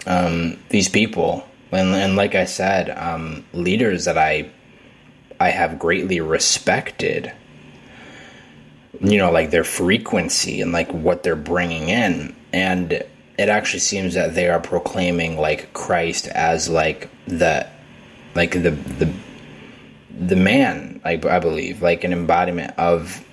um, 0.06 0.58
these 0.68 0.90
people, 0.90 1.46
and, 1.72 1.94
and, 1.94 2.16
like 2.16 2.34
I 2.34 2.44
said, 2.44 2.90
um, 2.90 3.44
leaders 3.54 4.04
that 4.04 4.18
I 4.18 4.50
I 5.40 5.48
have 5.48 5.78
greatly 5.78 6.20
respected. 6.20 7.32
You 9.00 9.18
know, 9.18 9.30
like 9.30 9.50
their 9.50 9.64
frequency 9.64 10.60
and 10.60 10.72
like 10.72 10.90
what 10.92 11.22
they're 11.22 11.36
bringing 11.36 11.88
in, 11.88 12.34
and 12.52 12.92
it 12.92 13.48
actually 13.48 13.80
seems 13.80 14.14
that 14.14 14.34
they 14.34 14.48
are 14.48 14.60
proclaiming 14.60 15.36
like 15.38 15.72
Christ 15.72 16.28
as 16.28 16.68
like 16.68 17.10
the 17.26 17.68
like 18.34 18.52
the 18.52 18.70
the 18.70 19.12
the 20.16 20.36
man 20.36 21.00
I, 21.04 21.20
I 21.28 21.40
believe 21.40 21.82
like 21.82 22.04
an 22.04 22.12
embodiment 22.12 22.72
of 22.78 23.24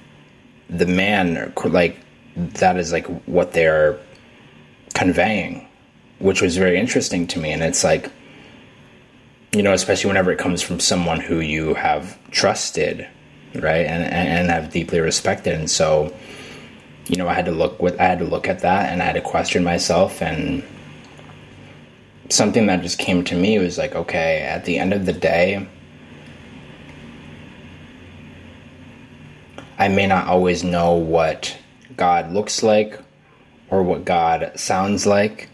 the 0.69 0.87
man 0.87 1.37
or, 1.37 1.69
like 1.69 1.97
that 2.35 2.77
is 2.77 2.91
like 2.91 3.05
what 3.27 3.51
they're 3.53 3.99
conveying 4.95 5.67
which 6.21 6.41
was 6.41 6.55
very 6.55 6.79
interesting 6.79 7.27
to 7.27 7.39
me. 7.39 7.51
And 7.51 7.63
it's 7.63 7.83
like 7.83 8.09
you 9.53 9.63
know 9.63 9.73
especially 9.73 10.07
whenever 10.07 10.31
it 10.31 10.39
comes 10.39 10.61
from 10.61 10.79
someone 10.79 11.19
who 11.19 11.39
you 11.39 11.73
have 11.73 12.17
trusted 12.31 13.07
right? 13.55 13.85
And 13.85 14.03
and, 14.03 14.29
and 14.29 14.49
have 14.49 14.71
deeply 14.71 14.99
respected. 14.99 15.53
And 15.53 15.69
so 15.69 16.13
you 17.07 17.17
know, 17.17 17.27
I 17.27 17.33
had 17.33 17.45
to 17.45 17.51
look 17.51 17.81
with 17.81 17.99
I 17.99 18.05
had 18.05 18.19
to 18.19 18.25
look 18.25 18.47
at 18.47 18.59
that 18.61 18.89
and 18.89 19.01
I 19.01 19.05
had 19.05 19.15
to 19.15 19.21
question 19.21 19.63
myself. 19.63 20.21
And 20.21 20.63
something 22.29 22.67
that 22.67 22.81
just 22.81 22.97
came 22.97 23.23
to 23.25 23.35
me 23.35 23.59
was 23.59 23.77
like, 23.77 23.95
okay, 23.95 24.41
at 24.41 24.65
the 24.65 24.77
end 24.77 24.93
of 24.93 25.05
the 25.05 25.13
day, 25.13 25.67
I 29.77 29.87
may 29.87 30.07
not 30.07 30.27
always 30.27 30.63
know 30.63 30.93
what 30.93 31.57
God 31.97 32.31
looks 32.31 32.63
like 32.63 32.99
or 33.69 33.83
what 33.83 34.05
God 34.05 34.51
sounds 34.55 35.05
like, 35.05 35.49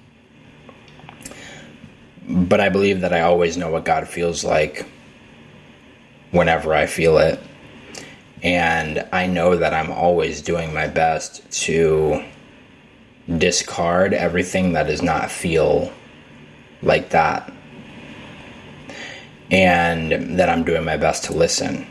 but 2.27 2.59
I 2.59 2.69
believe 2.69 3.01
that 3.01 3.13
I 3.13 3.21
always 3.21 3.57
know 3.57 3.71
what 3.71 3.85
God 3.85 4.07
feels 4.07 4.43
like 4.43 4.85
whenever 6.31 6.73
I 6.73 6.87
feel 6.87 7.17
it. 7.17 7.39
And 8.43 9.07
I 9.11 9.27
know 9.27 9.55
that 9.55 9.73
I'm 9.73 9.91
always 9.91 10.41
doing 10.41 10.73
my 10.73 10.87
best 10.87 11.49
to 11.63 12.23
discard 13.37 14.13
everything 14.13 14.73
that 14.73 14.87
does 14.87 15.01
not 15.01 15.31
feel 15.31 15.91
like 16.81 17.09
that. 17.09 17.51
And 19.49 20.39
that 20.39 20.49
I'm 20.49 20.63
doing 20.63 20.83
my 20.83 20.97
best 20.97 21.25
to 21.25 21.33
listen. 21.33 21.87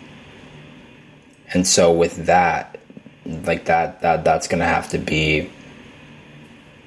And 1.53 1.66
so 1.66 1.92
with 1.92 2.26
that, 2.26 2.78
like 3.24 3.64
that 3.64 4.03
that 4.03 4.24
that's 4.24 4.47
going 4.47 4.61
to 4.61 4.66
have 4.66 4.88
to 4.90 4.99
be 4.99 5.51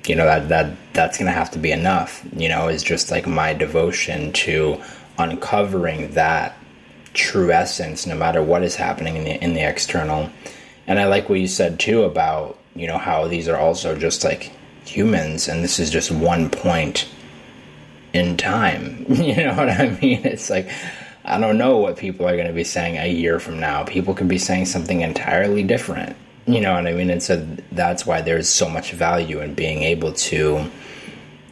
you 0.07 0.15
know 0.15 0.25
that 0.25 0.49
that 0.49 0.75
that's 0.93 1.17
going 1.17 1.27
to 1.27 1.31
have 1.31 1.51
to 1.51 1.59
be 1.59 1.71
enough, 1.71 2.25
you 2.35 2.49
know, 2.49 2.67
is 2.67 2.83
just 2.83 3.11
like 3.11 3.27
my 3.27 3.53
devotion 3.53 4.33
to 4.33 4.81
uncovering 5.17 6.11
that 6.11 6.57
true 7.13 7.51
essence 7.51 8.05
no 8.05 8.15
matter 8.15 8.41
what 8.41 8.63
is 8.63 8.75
happening 8.75 9.15
in 9.15 9.23
the 9.23 9.43
in 9.43 9.53
the 9.53 9.67
external. 9.67 10.29
And 10.87 10.99
i 10.99 11.05
like 11.05 11.29
what 11.29 11.39
you 11.39 11.47
said 11.47 11.79
too 11.79 12.03
about 12.03 12.57
you 12.75 12.87
know 12.87 12.97
how 12.97 13.27
these 13.27 13.47
are 13.47 13.57
also 13.57 13.97
just 13.97 14.23
like 14.23 14.51
humans 14.85 15.47
and 15.47 15.63
this 15.63 15.79
is 15.79 15.89
just 15.89 16.11
one 16.11 16.49
point 16.49 17.07
in 18.13 18.37
time. 18.37 19.05
You 19.09 19.35
know 19.35 19.55
what 19.55 19.69
i 19.69 19.97
mean? 20.01 20.25
It's 20.25 20.49
like 20.49 20.69
i 21.25 21.39
don't 21.39 21.57
know 21.57 21.77
what 21.77 21.97
people 21.97 22.27
are 22.27 22.35
going 22.35 22.47
to 22.47 22.53
be 22.53 22.63
saying 22.63 22.97
a 22.97 23.11
year 23.11 23.39
from 23.39 23.59
now. 23.59 23.83
People 23.83 24.13
could 24.13 24.27
be 24.29 24.39
saying 24.39 24.65
something 24.65 25.01
entirely 25.01 25.63
different. 25.63 26.15
You 26.47 26.61
know 26.61 26.73
what 26.73 26.87
i 26.87 26.93
mean? 26.93 27.09
And 27.09 27.21
so 27.21 27.45
that's 27.71 28.05
why 28.05 28.21
there's 28.21 28.49
so 28.49 28.69
much 28.69 28.91
value 28.91 29.41
in 29.41 29.53
being 29.53 29.83
able 29.83 30.13
to 30.13 30.69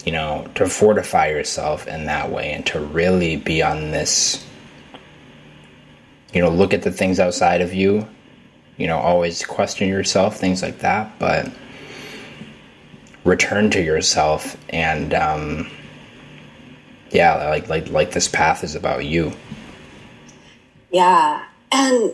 you 0.08 0.14
know 0.14 0.50
to 0.56 0.70
fortify 0.70 1.28
yourself 1.28 1.86
in 1.86 2.06
that 2.06 2.32
way 2.32 2.54
and 2.54 2.66
to 2.66 2.80
really 2.80 3.36
be 3.36 3.62
on 3.62 3.92
this 3.92 4.47
you 6.34 6.42
know, 6.42 6.50
look 6.50 6.74
at 6.74 6.84
the 6.84 6.92
things 6.92 7.20
outside 7.20 7.62
of 7.62 7.74
you, 7.74 8.08
you 8.78 8.88
know, 8.88 8.98
always 8.98 9.46
question 9.46 9.88
yourself, 9.88 10.38
things 10.38 10.62
like 10.62 10.80
that, 10.80 11.18
but 11.20 11.52
return 13.24 13.70
to 13.70 13.82
yourself 13.82 14.56
and 14.70 15.14
um 15.14 15.70
yeah, 17.12 17.50
like 17.50 17.68
like 17.70 17.90
like 17.90 18.12
this 18.12 18.28
path 18.28 18.64
is 18.64 18.76
about 18.76 19.06
you. 19.06 19.34
Yeah. 20.92 21.44
And 21.72 22.14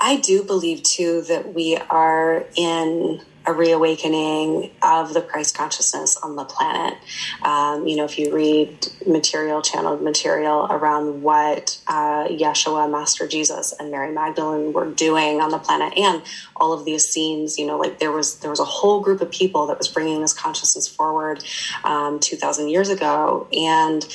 I 0.00 0.16
do 0.16 0.42
believe 0.42 0.82
too 0.82 1.22
that 1.22 1.54
we 1.54 1.76
are 1.90 2.44
in 2.56 3.22
a 3.46 3.52
reawakening 3.52 4.70
of 4.82 5.12
the 5.12 5.20
Christ 5.20 5.56
consciousness 5.56 6.16
on 6.16 6.36
the 6.36 6.44
planet. 6.44 6.98
Um, 7.42 7.86
you 7.86 7.96
know, 7.96 8.04
if 8.04 8.18
you 8.18 8.34
read 8.34 8.88
material, 9.06 9.60
channeled 9.60 10.02
material 10.02 10.66
around 10.70 11.22
what 11.22 11.78
uh, 11.86 12.26
Yeshua, 12.28 12.90
Master 12.90 13.28
Jesus, 13.28 13.74
and 13.78 13.90
Mary 13.90 14.12
Magdalene 14.12 14.72
were 14.72 14.90
doing 14.90 15.40
on 15.40 15.50
the 15.50 15.58
planet, 15.58 15.96
and 15.98 16.22
all 16.56 16.72
of 16.72 16.84
these 16.84 17.06
scenes, 17.06 17.58
you 17.58 17.66
know, 17.66 17.78
like 17.78 17.98
there 17.98 18.12
was 18.12 18.38
there 18.38 18.50
was 18.50 18.60
a 18.60 18.64
whole 18.64 19.00
group 19.00 19.20
of 19.20 19.30
people 19.30 19.66
that 19.66 19.78
was 19.78 19.88
bringing 19.88 20.20
this 20.20 20.32
consciousness 20.32 20.88
forward 20.88 21.44
um, 21.84 22.20
two 22.20 22.36
thousand 22.36 22.68
years 22.68 22.88
ago, 22.88 23.46
and 23.52 24.06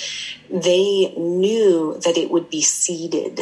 they 0.50 1.14
knew 1.16 2.00
that 2.04 2.18
it 2.18 2.32
would 2.32 2.50
be 2.50 2.62
seeded 2.62 3.42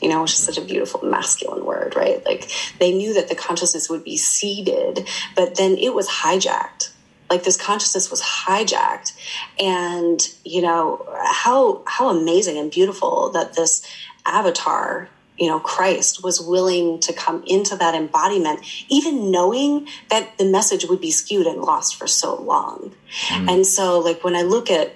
you 0.00 0.08
know, 0.08 0.22
which 0.22 0.32
is 0.32 0.38
such 0.38 0.58
a 0.58 0.62
beautiful 0.62 1.02
masculine 1.02 1.64
word, 1.64 1.94
right? 1.96 2.24
Like 2.24 2.50
they 2.78 2.92
knew 2.92 3.14
that 3.14 3.28
the 3.28 3.34
consciousness 3.34 3.88
would 3.88 4.04
be 4.04 4.16
seeded, 4.16 5.08
but 5.34 5.56
then 5.56 5.76
it 5.78 5.94
was 5.94 6.08
hijacked. 6.08 6.90
Like 7.30 7.42
this 7.42 7.60
consciousness 7.60 8.10
was 8.10 8.22
hijacked. 8.22 9.12
And, 9.58 10.20
you 10.44 10.62
know, 10.62 11.06
how 11.24 11.82
how 11.86 12.08
amazing 12.08 12.58
and 12.58 12.70
beautiful 12.70 13.30
that 13.30 13.54
this 13.54 13.84
avatar 14.26 15.08
you 15.38 15.46
know 15.46 15.60
christ 15.60 16.24
was 16.24 16.40
willing 16.40 16.98
to 16.98 17.12
come 17.12 17.44
into 17.46 17.76
that 17.76 17.94
embodiment 17.94 18.60
even 18.88 19.30
knowing 19.30 19.86
that 20.08 20.36
the 20.38 20.44
message 20.44 20.86
would 20.86 21.00
be 21.00 21.10
skewed 21.10 21.46
and 21.46 21.60
lost 21.60 21.94
for 21.94 22.06
so 22.06 22.34
long 22.42 22.92
mm. 23.28 23.50
and 23.50 23.66
so 23.66 24.00
like 24.00 24.24
when 24.24 24.34
i 24.34 24.42
look 24.42 24.70
at 24.70 24.94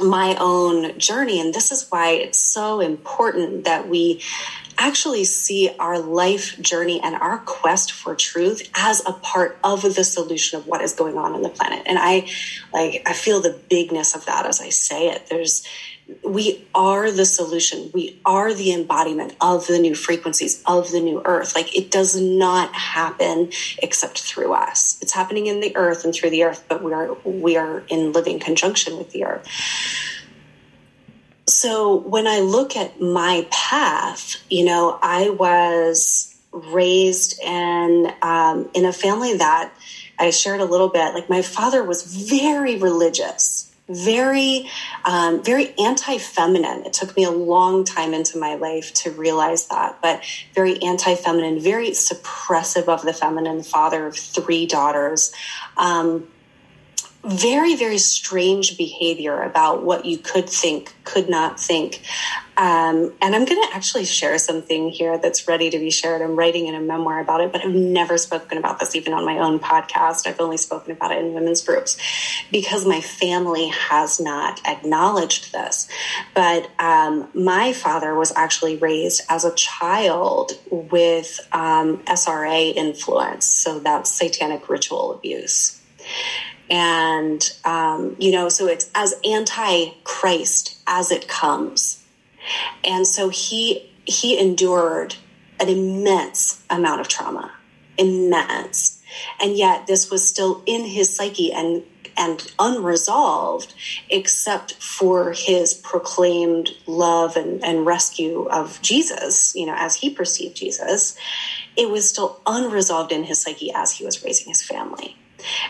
my 0.00 0.36
own 0.38 0.98
journey. 0.98 1.40
And 1.40 1.52
this 1.52 1.70
is 1.70 1.86
why 1.90 2.10
it's 2.10 2.38
so 2.38 2.80
important 2.80 3.64
that 3.64 3.88
we 3.88 4.22
actually 4.78 5.24
see 5.24 5.70
our 5.78 5.98
life 5.98 6.58
journey 6.60 7.00
and 7.00 7.14
our 7.16 7.38
quest 7.38 7.92
for 7.92 8.14
truth 8.14 8.68
as 8.74 9.04
a 9.06 9.12
part 9.12 9.58
of 9.62 9.82
the 9.82 10.04
solution 10.04 10.58
of 10.58 10.66
what 10.66 10.80
is 10.82 10.92
going 10.92 11.16
on 11.16 11.34
in 11.34 11.42
the 11.42 11.48
planet. 11.48 11.82
And 11.86 11.98
I 12.00 12.28
like 12.72 13.02
I 13.06 13.12
feel 13.12 13.40
the 13.40 13.58
bigness 13.68 14.14
of 14.14 14.24
that 14.26 14.46
as 14.46 14.60
I 14.60 14.70
say 14.70 15.08
it. 15.08 15.26
There's 15.28 15.66
we 16.24 16.66
are 16.74 17.10
the 17.10 17.24
solution. 17.24 17.90
We 17.92 18.20
are 18.24 18.54
the 18.54 18.72
embodiment 18.72 19.34
of 19.40 19.66
the 19.66 19.78
new 19.78 19.94
frequencies 19.94 20.62
of 20.66 20.90
the 20.90 21.00
new 21.00 21.22
earth. 21.24 21.54
Like 21.54 21.76
it 21.76 21.90
does 21.90 22.20
not 22.20 22.74
happen 22.74 23.50
except 23.78 24.20
through 24.20 24.52
us. 24.52 24.98
It's 25.02 25.12
happening 25.12 25.46
in 25.46 25.60
the 25.60 25.76
earth 25.76 26.04
and 26.04 26.14
through 26.14 26.30
the 26.30 26.44
earth, 26.44 26.64
but 26.68 26.82
we 26.82 26.92
are 26.92 27.14
we 27.24 27.56
are 27.56 27.84
in 27.88 28.12
living 28.12 28.38
conjunction 28.38 28.98
with 28.98 29.10
the 29.10 29.24
earth. 29.24 29.48
So 31.46 31.96
when 31.96 32.26
I 32.26 32.40
look 32.40 32.76
at 32.76 33.00
my 33.00 33.46
path, 33.50 34.36
you 34.48 34.64
know, 34.64 34.98
I 35.02 35.30
was 35.30 36.34
raised 36.52 37.40
in 37.42 38.12
um, 38.22 38.70
in 38.74 38.84
a 38.84 38.92
family 38.92 39.36
that 39.36 39.72
I 40.18 40.30
shared 40.30 40.60
a 40.60 40.64
little 40.64 40.88
bit. 40.88 41.14
Like 41.14 41.28
my 41.28 41.42
father 41.42 41.82
was 41.82 42.02
very 42.02 42.76
religious 42.76 43.71
very, 43.94 44.68
um, 45.04 45.42
very 45.42 45.74
anti 45.78 46.18
feminine. 46.18 46.84
It 46.84 46.92
took 46.92 47.16
me 47.16 47.24
a 47.24 47.30
long 47.30 47.84
time 47.84 48.14
into 48.14 48.38
my 48.38 48.54
life 48.54 48.92
to 48.94 49.10
realize 49.10 49.66
that, 49.68 49.98
but 50.02 50.24
very 50.54 50.82
anti 50.82 51.14
feminine, 51.14 51.60
very 51.60 51.90
suppressive 51.90 52.88
of 52.88 53.02
the 53.02 53.12
feminine, 53.12 53.62
father 53.62 54.06
of 54.06 54.16
three 54.16 54.66
daughters. 54.66 55.32
Um, 55.76 56.28
very, 57.24 57.76
very 57.76 57.98
strange 57.98 58.76
behavior 58.76 59.42
about 59.42 59.84
what 59.84 60.04
you 60.04 60.18
could 60.18 60.48
think, 60.48 60.94
could 61.04 61.28
not 61.28 61.60
think. 61.60 62.02
Um, 62.56 63.14
and 63.22 63.34
I'm 63.34 63.44
going 63.46 63.62
to 63.62 63.68
actually 63.74 64.04
share 64.04 64.36
something 64.38 64.90
here 64.90 65.16
that's 65.16 65.48
ready 65.48 65.70
to 65.70 65.78
be 65.78 65.90
shared. 65.90 66.20
I'm 66.20 66.36
writing 66.36 66.66
in 66.66 66.74
a 66.74 66.80
memoir 66.80 67.20
about 67.20 67.40
it, 67.40 67.50
but 67.50 67.64
I've 67.64 67.74
never 67.74 68.18
spoken 68.18 68.58
about 68.58 68.78
this 68.78 68.94
even 68.94 69.14
on 69.14 69.24
my 69.24 69.38
own 69.38 69.58
podcast. 69.58 70.26
I've 70.26 70.40
only 70.40 70.58
spoken 70.58 70.92
about 70.92 71.12
it 71.12 71.24
in 71.24 71.32
women's 71.32 71.62
groups 71.62 71.96
because 72.50 72.84
my 72.84 73.00
family 73.00 73.68
has 73.68 74.20
not 74.20 74.60
acknowledged 74.66 75.52
this. 75.52 75.88
But 76.34 76.70
um, 76.78 77.28
my 77.34 77.72
father 77.72 78.14
was 78.14 78.32
actually 78.36 78.76
raised 78.76 79.22
as 79.30 79.44
a 79.44 79.54
child 79.54 80.52
with 80.70 81.40
um, 81.52 81.98
SRA 82.04 82.74
influence. 82.74 83.46
So 83.46 83.78
that's 83.78 84.10
satanic 84.10 84.68
ritual 84.68 85.14
abuse 85.14 85.80
and 86.70 87.50
um, 87.64 88.16
you 88.18 88.32
know 88.32 88.48
so 88.48 88.66
it's 88.66 88.90
as 88.94 89.14
anti-christ 89.24 90.80
as 90.86 91.10
it 91.10 91.28
comes 91.28 92.01
and 92.84 93.06
so 93.06 93.28
he 93.28 93.88
he 94.04 94.38
endured 94.38 95.14
an 95.60 95.68
immense 95.68 96.62
amount 96.70 97.00
of 97.00 97.08
trauma 97.08 97.52
immense. 97.98 99.00
And 99.40 99.56
yet 99.56 99.86
this 99.86 100.10
was 100.10 100.26
still 100.26 100.62
in 100.66 100.84
his 100.84 101.14
psyche 101.14 101.52
and 101.52 101.82
and 102.14 102.52
unresolved 102.58 103.72
except 104.10 104.74
for 104.74 105.32
his 105.32 105.72
proclaimed 105.72 106.68
love 106.86 107.36
and, 107.38 107.64
and 107.64 107.86
rescue 107.86 108.46
of 108.50 108.78
jesus 108.82 109.54
you 109.56 109.64
know 109.64 109.74
as 109.74 109.96
he 109.96 110.10
perceived 110.10 110.54
jesus. 110.54 111.16
It 111.74 111.88
was 111.88 112.06
still 112.06 112.38
unresolved 112.46 113.12
in 113.12 113.24
his 113.24 113.40
psyche 113.40 113.72
as 113.74 113.92
he 113.92 114.04
was 114.04 114.22
raising 114.22 114.48
his 114.48 114.62
family. 114.62 115.16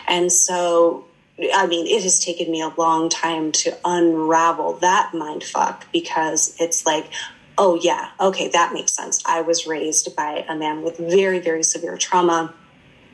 And 0.05 0.29
so, 0.31 1.05
I 1.53 1.65
mean, 1.65 1.87
it 1.87 2.03
has 2.03 2.23
taken 2.23 2.51
me 2.51 2.61
a 2.61 2.69
long 2.69 3.09
time 3.09 3.51
to 3.53 3.75
unravel 3.83 4.73
that 4.77 5.13
mind 5.13 5.43
fuck 5.43 5.91
because 5.91 6.55
it's 6.59 6.85
like, 6.85 7.09
oh, 7.57 7.79
yeah, 7.81 8.09
okay, 8.19 8.49
that 8.49 8.73
makes 8.73 8.91
sense. 8.91 9.21
I 9.25 9.41
was 9.41 9.65
raised 9.65 10.15
by 10.15 10.45
a 10.47 10.55
man 10.55 10.83
with 10.83 10.97
very, 10.97 11.39
very 11.39 11.63
severe 11.63 11.97
trauma 11.97 12.53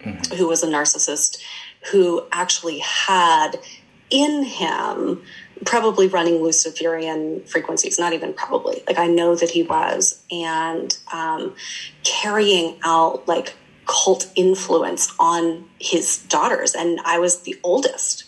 mm-hmm. 0.01 0.35
who 0.35 0.47
was 0.47 0.63
a 0.63 0.67
narcissist 0.67 1.41
who 1.91 2.25
actually 2.31 2.79
had 2.79 3.57
in 4.09 4.43
him 4.43 5.21
probably 5.65 6.07
running 6.07 6.41
Luciferian 6.41 7.43
frequencies, 7.43 7.99
not 7.99 8.13
even 8.13 8.33
probably. 8.33 8.81
Like 8.87 8.97
I 8.97 9.07
know 9.07 9.35
that 9.35 9.49
he 9.49 9.63
was, 9.63 10.23
and 10.31 10.97
um, 11.13 11.55
carrying 12.03 12.79
out 12.83 13.27
like 13.27 13.55
cult 13.89 14.31
influence 14.35 15.11
on 15.19 15.67
his 15.79 16.19
daughters 16.19 16.75
and 16.75 16.99
I 17.03 17.17
was 17.17 17.41
the 17.41 17.57
oldest. 17.63 18.25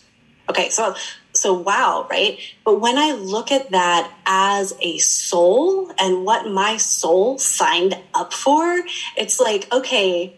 Okay, 0.49 0.69
so 0.69 0.95
so 1.33 1.53
wow, 1.53 2.07
right? 2.09 2.39
But 2.65 2.81
when 2.81 2.97
I 2.97 3.13
look 3.13 3.51
at 3.51 3.69
that 3.71 4.11
as 4.25 4.73
a 4.81 4.97
soul 4.97 5.93
and 5.97 6.25
what 6.25 6.51
my 6.51 6.75
soul 6.77 7.37
signed 7.37 7.95
up 8.13 8.33
for, 8.33 8.83
it's 9.15 9.39
like, 9.39 9.71
okay, 9.71 10.35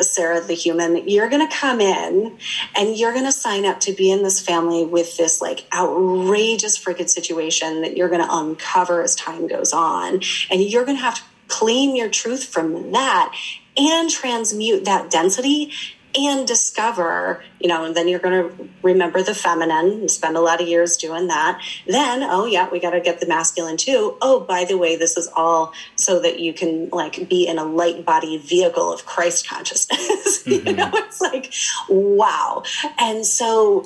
Sarah 0.00 0.40
the 0.40 0.54
human, 0.54 1.08
you're 1.08 1.28
going 1.28 1.46
to 1.46 1.54
come 1.54 1.80
in 1.80 2.36
and 2.76 2.96
you're 2.96 3.12
going 3.12 3.24
to 3.24 3.32
sign 3.32 3.64
up 3.64 3.78
to 3.80 3.92
be 3.92 4.10
in 4.10 4.22
this 4.22 4.40
family 4.40 4.84
with 4.84 5.16
this 5.16 5.40
like 5.40 5.64
outrageous 5.72 6.78
freaking 6.78 7.08
situation 7.08 7.82
that 7.82 7.96
you're 7.96 8.08
going 8.08 8.26
to 8.26 8.36
uncover 8.36 9.02
as 9.02 9.14
time 9.14 9.46
goes 9.46 9.72
on. 9.72 10.20
And 10.50 10.60
you're 10.60 10.84
going 10.84 10.96
to 10.96 11.02
have 11.02 11.16
to 11.16 11.22
claim 11.48 11.94
your 11.94 12.08
truth 12.08 12.44
from 12.44 12.92
that 12.92 13.34
and 13.76 14.10
transmute 14.10 14.84
that 14.84 15.10
density 15.10 15.72
and 16.14 16.46
discover, 16.46 17.42
you 17.58 17.68
know, 17.68 17.84
and 17.84 17.96
then 17.96 18.08
you're 18.08 18.18
going 18.18 18.50
to 18.50 18.68
remember 18.82 19.22
the 19.22 19.34
feminine 19.34 19.92
and 19.92 20.10
spend 20.10 20.36
a 20.36 20.40
lot 20.40 20.60
of 20.60 20.68
years 20.68 20.96
doing 20.96 21.28
that. 21.28 21.62
Then, 21.86 22.22
oh, 22.22 22.44
yeah, 22.44 22.68
we 22.70 22.80
got 22.80 22.90
to 22.90 23.00
get 23.00 23.20
the 23.20 23.26
masculine 23.26 23.76
too. 23.76 24.16
Oh, 24.20 24.40
by 24.40 24.64
the 24.64 24.76
way, 24.76 24.96
this 24.96 25.16
is 25.16 25.30
all 25.34 25.72
so 25.96 26.20
that 26.20 26.40
you 26.40 26.52
can 26.52 26.90
like 26.90 27.28
be 27.28 27.46
in 27.46 27.58
a 27.58 27.64
light 27.64 28.04
body 28.04 28.38
vehicle 28.38 28.92
of 28.92 29.06
Christ 29.06 29.48
consciousness. 29.48 30.42
Mm-hmm. 30.42 30.66
you 30.66 30.74
know, 30.74 30.90
it's 30.94 31.20
like, 31.20 31.52
wow. 31.88 32.64
And 32.98 33.24
so 33.24 33.84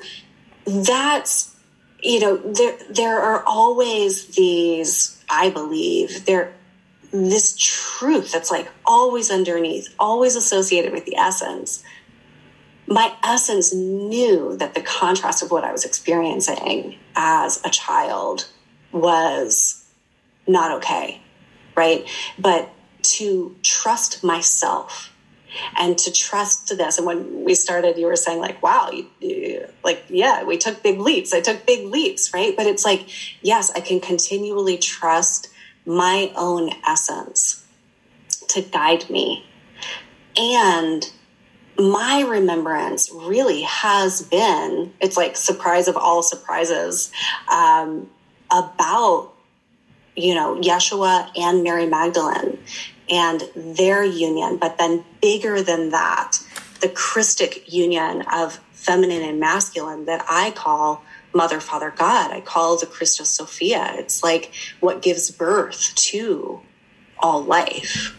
that's, 0.64 1.54
you 2.02 2.18
know, 2.18 2.36
there, 2.36 2.78
there 2.88 3.20
are 3.20 3.42
always 3.44 4.28
these, 4.28 5.22
I 5.28 5.50
believe, 5.50 6.24
there, 6.24 6.54
this 7.12 7.56
truth 7.58 8.32
that's 8.32 8.50
like 8.50 8.68
always 8.84 9.30
underneath, 9.30 9.94
always 9.98 10.36
associated 10.36 10.92
with 10.92 11.04
the 11.04 11.16
essence. 11.16 11.82
My 12.86 13.12
essence 13.24 13.74
knew 13.74 14.56
that 14.58 14.74
the 14.74 14.80
contrast 14.80 15.42
of 15.42 15.50
what 15.50 15.64
I 15.64 15.72
was 15.72 15.84
experiencing 15.84 16.98
as 17.16 17.60
a 17.64 17.70
child 17.70 18.46
was 18.92 19.84
not 20.46 20.70
okay, 20.78 21.20
right? 21.74 22.08
But 22.38 22.70
to 23.02 23.56
trust 23.62 24.22
myself 24.22 25.12
and 25.78 25.96
to 25.98 26.12
trust 26.12 26.76
this. 26.76 26.98
And 26.98 27.06
when 27.06 27.44
we 27.44 27.54
started, 27.54 27.96
you 27.96 28.06
were 28.06 28.16
saying 28.16 28.40
like, 28.40 28.62
wow, 28.62 28.90
you, 28.90 29.06
you, 29.20 29.66
like, 29.84 30.04
yeah, 30.08 30.44
we 30.44 30.58
took 30.58 30.82
big 30.82 30.98
leaps. 31.00 31.32
I 31.32 31.40
took 31.40 31.66
big 31.66 31.86
leaps, 31.86 32.34
right? 32.34 32.56
But 32.56 32.66
it's 32.66 32.84
like, 32.84 33.08
yes, 33.42 33.70
I 33.74 33.80
can 33.80 34.00
continually 34.00 34.78
trust 34.78 35.48
my 35.86 36.32
own 36.36 36.70
essence 36.86 37.64
to 38.48 38.60
guide 38.60 39.08
me. 39.08 39.46
And 40.36 41.10
my 41.78 42.22
remembrance 42.22 43.10
really 43.12 43.62
has 43.62 44.22
been, 44.22 44.92
it's 45.00 45.16
like 45.16 45.36
surprise 45.36 45.88
of 45.88 45.96
all 45.96 46.22
surprises, 46.22 47.10
um, 47.50 48.10
about, 48.50 49.32
you 50.14 50.34
know, 50.34 50.56
Yeshua 50.56 51.30
and 51.36 51.62
Mary 51.62 51.86
Magdalene 51.86 52.58
and 53.08 53.42
their 53.54 54.04
union. 54.04 54.56
But 54.56 54.78
then 54.78 55.04
bigger 55.20 55.62
than 55.62 55.90
that, 55.90 56.38
the 56.80 56.88
Christic 56.88 57.72
union 57.72 58.22
of 58.32 58.60
feminine 58.72 59.22
and 59.22 59.40
masculine 59.40 60.04
that 60.06 60.24
I 60.28 60.50
call 60.52 61.02
Mother, 61.36 61.60
Father, 61.60 61.92
God. 61.96 62.32
I 62.32 62.40
call 62.40 62.78
the 62.78 62.86
Christos 62.86 63.30
Sophia. 63.30 63.92
It's 63.94 64.22
like 64.22 64.52
what 64.80 65.02
gives 65.02 65.30
birth 65.30 65.94
to 65.94 66.60
all 67.18 67.42
life. 67.42 68.16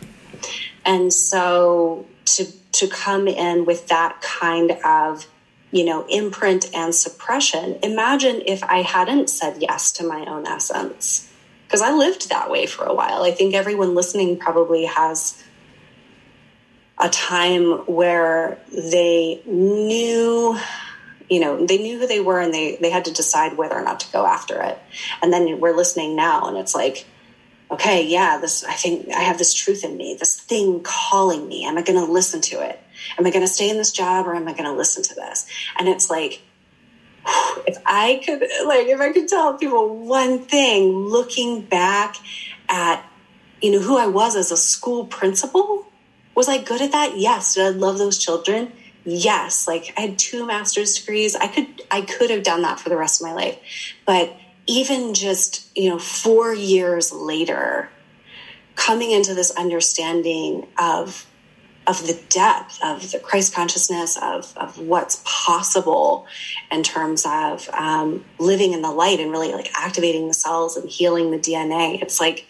And 0.86 1.11
so 1.11 2.05
to 2.26 2.45
to 2.74 2.88
come 2.88 3.28
in 3.28 3.65
with 3.65 3.88
that 3.88 4.22
kind 4.22 4.72
of 4.86 5.28
you 5.72 5.84
know 5.84 6.05
imprint 6.07 6.74
and 6.74 6.93
suppression 6.93 7.78
imagine 7.84 8.41
if 8.45 8.63
i 8.63 8.82
hadn't 8.82 9.30
said 9.30 9.57
yes 9.59 9.91
to 9.91 10.05
my 10.05 10.26
own 10.26 10.45
essence 10.45 11.32
because 11.65 11.82
i 11.82 11.91
lived 11.91 12.30
that 12.30 12.49
way 12.49 12.65
for 12.65 12.86
a 12.86 12.93
while 12.93 13.24
i 13.24 13.32
think 13.32 13.53
everyone 13.53 13.95
listening 13.95 14.38
probably 14.38 14.86
has 14.86 15.43
a 16.99 17.09
time 17.09 17.86
where 17.86 18.59
they 18.72 19.41
knew 19.45 20.57
you 21.30 21.39
know 21.39 21.65
they 21.65 21.78
knew 21.78 21.99
who 21.99 22.07
they 22.07 22.19
were 22.19 22.39
and 22.39 22.53
they 22.53 22.78
they 22.78 22.89
had 22.89 23.05
to 23.05 23.13
decide 23.13 23.57
whether 23.57 23.75
or 23.75 23.84
not 23.84 23.99
to 24.01 24.11
go 24.11 24.25
after 24.25 24.61
it. 24.61 24.78
And 25.21 25.32
then 25.32 25.59
we're 25.59 25.75
listening 25.75 26.15
now 26.15 26.47
and 26.47 26.57
it's 26.57 26.75
like 26.75 27.05
okay 27.69 28.05
yeah 28.05 28.38
this 28.38 28.63
i 28.63 28.71
think 28.71 29.09
i 29.09 29.19
have 29.19 29.38
this 29.38 29.53
truth 29.53 29.84
in 29.84 29.97
me 29.97 30.15
this 30.17 30.39
thing 30.39 30.82
calling 30.84 31.47
me. 31.47 31.65
Am 31.65 31.78
i 31.78 31.82
going 31.82 31.99
to 31.99 32.11
listen 32.11 32.41
to 32.41 32.61
it? 32.67 32.80
Am 33.17 33.25
i 33.25 33.32
going 33.32 33.45
to 33.45 33.51
stay 33.51 33.69
in 33.69 33.78
this 33.78 33.91
job 33.91 34.28
or 34.28 34.36
am 34.36 34.47
i 34.47 34.53
going 34.53 34.65
to 34.65 34.73
listen 34.73 35.03
to 35.03 35.15
this? 35.15 35.47
And 35.78 35.88
it's 35.88 36.09
like 36.09 36.41
if 37.67 37.78
i 37.86 38.21
could 38.25 38.41
like 38.65 38.88
if 38.88 38.99
i 38.99 39.11
could 39.11 39.28
tell 39.28 39.57
people 39.57 39.97
one 40.05 40.39
thing 40.39 40.93
looking 40.93 41.61
back 41.61 42.15
at 42.69 43.03
you 43.61 43.71
know 43.71 43.80
who 43.80 43.97
i 43.97 44.07
was 44.07 44.36
as 44.36 44.51
a 44.51 44.57
school 44.57 45.05
principal 45.05 45.86
was 46.36 46.47
i 46.47 46.57
good 46.57 46.82
at 46.82 46.91
that? 46.91 47.17
Yes. 47.17 47.55
Did 47.55 47.65
i 47.65 47.69
love 47.69 47.97
those 47.97 48.17
children 48.17 48.71
yes, 49.08 49.68
like 49.68 49.93
I 49.97 50.01
had 50.01 50.20
two 50.20 50.45
master's 50.45 50.95
degrees. 50.95 51.36
I 51.36 51.47
could 51.47 51.82
I 51.89 52.01
could 52.01 52.30
have 52.30 52.43
done 52.43 52.62
that 52.64 52.80
for 52.80 52.89
the 52.89 52.97
rest 52.97 53.22
of 53.22 53.28
my 53.28 53.34
life. 53.34 53.58
But 54.05 54.36
even 54.68 55.14
just, 55.14 55.66
you 55.78 55.89
know, 55.89 55.97
4 55.97 56.53
years 56.53 57.14
later, 57.14 57.89
coming 58.76 59.12
into 59.12 59.34
this 59.34 59.51
understanding 59.51 60.68
of 60.78 61.26
of 61.88 62.05
the 62.05 62.22
depth 62.28 62.80
of 62.84 63.14
the 63.14 63.20
Christ 63.20 63.55
consciousness 63.55 64.18
of, 64.22 64.53
of 64.58 64.78
what's 64.78 65.22
possible 65.24 66.28
in 66.70 66.84
terms 66.84 67.26
of 67.26 67.70
um, 67.70 68.26
living 68.39 68.74
in 68.74 68.82
the 68.82 68.91
light 68.91 69.22
and 69.22 69.32
really 69.32 69.53
like 69.53 69.72
activating 69.74 70.28
the 70.28 70.34
cells 70.34 70.76
and 70.76 70.89
healing 70.89 71.32
the 71.32 71.39
DNA. 71.39 72.01
It's 72.01 72.20
like, 72.20 72.45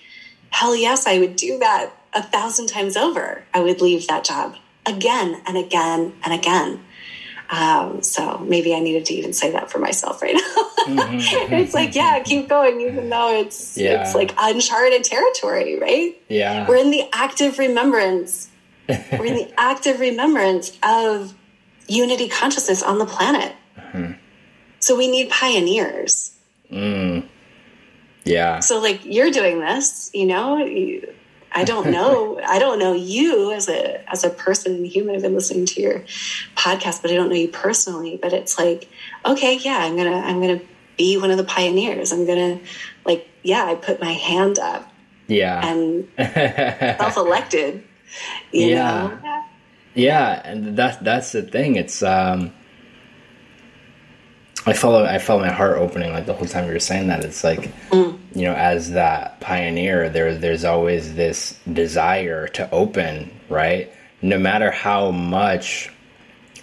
hell 0.49 0.75
yes, 0.75 1.05
I 1.05 1.19
would 1.19 1.35
do 1.35 1.59
that 1.59 1.91
a 2.13 2.23
thousand 2.23 2.65
times 2.65 2.97
over. 2.97 3.43
I 3.53 3.59
would 3.59 3.79
leave 3.79 4.07
that 4.07 4.23
job 4.23 4.55
again 4.87 5.41
and 5.45 5.57
again 5.57 6.13
and 6.23 6.33
again. 6.33 6.79
Um, 7.49 8.03
so 8.03 8.39
maybe 8.39 8.75
I 8.75 8.79
needed 8.79 9.05
to 9.05 9.13
even 9.13 9.31
say 9.31 9.51
that 9.51 9.71
for 9.71 9.79
myself 9.79 10.21
right 10.21 10.33
now. 10.33 11.01
mm-hmm. 11.03 11.53
it's 11.53 11.73
like, 11.73 11.95
yeah, 11.95 12.19
keep 12.19 12.49
going, 12.49 12.81
even 12.81 13.09
though 13.09 13.39
it's 13.39 13.77
yeah. 13.77 14.01
it's 14.01 14.13
like 14.13 14.33
uncharted 14.37 15.03
territory, 15.03 15.79
right? 15.79 16.21
Yeah, 16.27 16.67
we're 16.67 16.77
in 16.77 16.91
the 16.91 17.03
active 17.13 17.57
remembrance. 17.57 18.49
we're 18.89 19.25
in 19.25 19.35
the 19.35 19.53
active 19.57 19.99
remembrance 19.99 20.77
of 20.83 21.33
unity 21.87 22.27
consciousness 22.27 22.83
on 22.83 22.99
the 22.99 23.05
planet. 23.05 23.55
Mm-hmm. 23.77 24.13
So 24.79 24.95
we 24.95 25.09
need 25.09 25.29
pioneers. 25.29 26.33
Mm. 26.71 27.27
Yeah. 28.23 28.59
So 28.59 28.79
like 28.79 29.05
you're 29.05 29.31
doing 29.31 29.59
this, 29.59 30.11
you 30.13 30.25
know, 30.25 30.57
you, 30.57 31.13
I 31.57 31.63
don't 31.63 31.89
know. 31.91 32.39
I 32.45 32.59
don't 32.59 32.77
know 32.77 32.93
you 32.93 33.51
as 33.51 33.67
a 33.67 34.09
as 34.09 34.23
a 34.23 34.29
person 34.29 34.75
and 34.75 34.85
human. 34.85 35.15
I've 35.15 35.23
been 35.23 35.33
listening 35.33 35.65
to 35.65 35.81
your 35.81 35.99
podcast, 36.55 37.01
but 37.01 37.09
I 37.11 37.15
don't 37.15 37.29
know 37.29 37.35
you 37.35 37.47
personally. 37.47 38.17
But 38.21 38.31
it's 38.31 38.59
like, 38.59 38.87
okay, 39.25 39.57
yeah, 39.57 39.79
I'm 39.79 39.97
gonna 39.97 40.19
I'm 40.19 40.39
gonna 40.39 40.61
be 40.97 41.17
one 41.17 41.31
of 41.31 41.37
the 41.37 41.43
pioneers. 41.43 42.11
I'm 42.11 42.27
gonna 42.27 42.59
like, 43.05 43.27
yeah, 43.41 43.65
I 43.65 43.75
put 43.75 43.99
my 43.99 44.13
hand 44.13 44.59
up. 44.59 44.91
Yeah. 45.27 45.67
And 45.67 46.07
self 46.99 47.17
elected. 47.17 47.83
yeah. 48.51 49.17
Know? 49.23 49.43
Yeah, 49.95 50.41
and 50.45 50.77
that's 50.77 50.97
that's 50.97 51.31
the 51.31 51.41
thing. 51.41 51.75
It's 51.75 52.03
um 52.03 52.53
I 54.67 54.73
follow 54.73 55.05
I 55.05 55.17
felt 55.17 55.41
my 55.41 55.51
heart 55.51 55.77
opening 55.77 56.13
like 56.13 56.27
the 56.27 56.33
whole 56.33 56.45
time 56.45 56.67
you 56.67 56.73
were 56.73 56.79
saying 56.79 57.07
that. 57.07 57.25
It's 57.25 57.43
like 57.43 57.73
mm. 57.89 58.16
You 58.33 58.43
know, 58.43 58.53
as 58.53 58.91
that 58.91 59.39
pioneer, 59.39 60.09
there 60.09 60.35
there's 60.35 60.65
always 60.65 61.15
this 61.15 61.59
desire 61.71 62.47
to 62.49 62.69
open, 62.71 63.31
right? 63.49 63.91
No 64.21 64.37
matter 64.37 64.71
how 64.71 65.11
much 65.11 65.91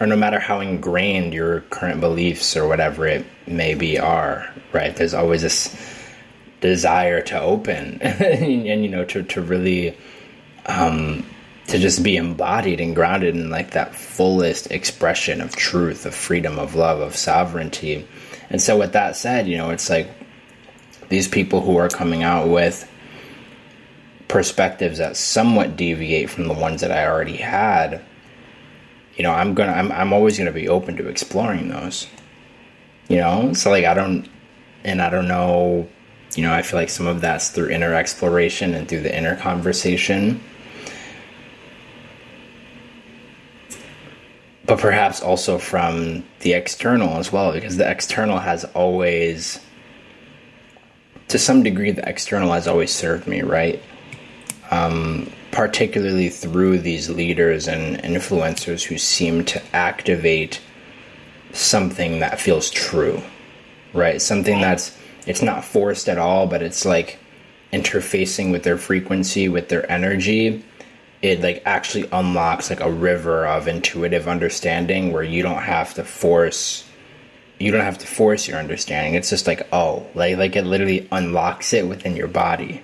or 0.00 0.06
no 0.06 0.16
matter 0.16 0.40
how 0.40 0.60
ingrained 0.60 1.32
your 1.32 1.60
current 1.62 2.00
beliefs 2.00 2.56
or 2.56 2.66
whatever 2.66 3.06
it 3.06 3.24
may 3.46 3.74
be 3.74 3.98
are, 3.98 4.52
right? 4.72 4.94
There's 4.94 5.14
always 5.14 5.42
this 5.42 5.74
desire 6.60 7.20
to 7.22 7.40
open 7.40 8.00
and, 8.00 8.22
and, 8.42 8.82
you 8.82 8.88
know 8.88 9.04
to 9.04 9.22
to 9.22 9.42
really 9.42 9.94
um 10.64 11.24
to 11.66 11.78
just 11.78 12.02
be 12.02 12.16
embodied 12.16 12.80
and 12.80 12.94
grounded 12.94 13.34
in 13.34 13.50
like 13.50 13.72
that 13.72 13.94
fullest 13.94 14.70
expression 14.70 15.40
of 15.40 15.56
truth, 15.56 16.06
of 16.06 16.14
freedom, 16.14 16.58
of 16.58 16.74
love, 16.74 17.00
of 17.00 17.16
sovereignty. 17.16 18.06
And 18.50 18.60
so, 18.60 18.78
with 18.78 18.92
that 18.92 19.16
said, 19.16 19.48
you 19.48 19.56
know, 19.56 19.70
it's 19.70 19.88
like 19.88 20.08
these 21.08 21.28
people 21.28 21.60
who 21.60 21.76
are 21.76 21.88
coming 21.88 22.22
out 22.22 22.48
with 22.48 22.90
perspectives 24.28 24.98
that 24.98 25.16
somewhat 25.16 25.76
deviate 25.76 26.30
from 26.30 26.48
the 26.48 26.54
ones 26.54 26.80
that 26.80 26.90
I 26.90 27.06
already 27.06 27.36
had. 27.36 28.02
You 29.16 29.22
know, 29.22 29.30
I'm 29.30 29.54
gonna, 29.54 29.72
I'm, 29.72 29.92
I'm 29.92 30.12
always 30.12 30.38
gonna 30.38 30.52
be 30.52 30.68
open 30.68 30.96
to 30.96 31.08
exploring 31.08 31.68
those. 31.68 32.06
You 33.08 33.18
know, 33.18 33.52
so 33.52 33.70
like 33.70 33.84
I 33.84 33.94
don't, 33.94 34.28
and 34.82 35.00
I 35.00 35.10
don't 35.10 35.28
know. 35.28 35.88
You 36.34 36.42
know, 36.42 36.52
I 36.52 36.62
feel 36.62 36.80
like 36.80 36.88
some 36.88 37.06
of 37.06 37.20
that's 37.20 37.50
through 37.50 37.68
inner 37.68 37.94
exploration 37.94 38.74
and 38.74 38.88
through 38.88 39.02
the 39.02 39.16
inner 39.16 39.36
conversation 39.36 40.40
but 44.66 44.78
perhaps 44.78 45.20
also 45.20 45.58
from 45.58 46.24
the 46.40 46.54
external 46.54 47.18
as 47.18 47.30
well, 47.30 47.52
because 47.52 47.76
the 47.76 47.88
external 47.88 48.38
has 48.38 48.64
always, 48.64 49.60
to 51.34 51.38
some 51.40 51.64
degree, 51.64 51.90
the 51.90 52.08
external 52.08 52.52
has 52.52 52.68
always 52.68 52.92
served 52.92 53.26
me, 53.26 53.42
right? 53.42 53.82
Um, 54.70 55.32
particularly 55.50 56.28
through 56.28 56.78
these 56.78 57.10
leaders 57.10 57.66
and 57.66 58.00
influencers 58.04 58.84
who 58.84 58.98
seem 58.98 59.44
to 59.46 59.60
activate 59.74 60.60
something 61.52 62.20
that 62.20 62.40
feels 62.40 62.70
true, 62.70 63.20
right? 63.92 64.22
Something 64.22 64.60
that's, 64.60 64.96
it's 65.26 65.42
not 65.42 65.64
forced 65.64 66.08
at 66.08 66.18
all, 66.18 66.46
but 66.46 66.62
it's 66.62 66.84
like 66.84 67.18
interfacing 67.72 68.52
with 68.52 68.62
their 68.62 68.78
frequency, 68.78 69.48
with 69.48 69.68
their 69.70 69.90
energy 69.90 70.62
it 71.20 71.40
like 71.40 71.62
actually 71.64 72.06
unlocks 72.12 72.68
like 72.68 72.80
a 72.80 72.92
river 72.92 73.46
of 73.46 73.66
intuitive 73.66 74.28
understanding 74.28 75.10
where 75.10 75.22
you 75.22 75.42
don't 75.42 75.62
have 75.62 75.94
to 75.94 76.04
force 76.04 76.83
you 77.64 77.72
don't 77.72 77.84
have 77.84 77.98
to 77.98 78.06
force 78.06 78.46
your 78.46 78.58
understanding. 78.58 79.14
It's 79.14 79.30
just 79.30 79.46
like 79.46 79.66
oh 79.72 80.06
like 80.14 80.36
like 80.36 80.56
it 80.56 80.64
literally 80.64 81.08
unlocks 81.10 81.72
it 81.72 81.88
within 81.88 82.14
your 82.16 82.28
body. 82.28 82.82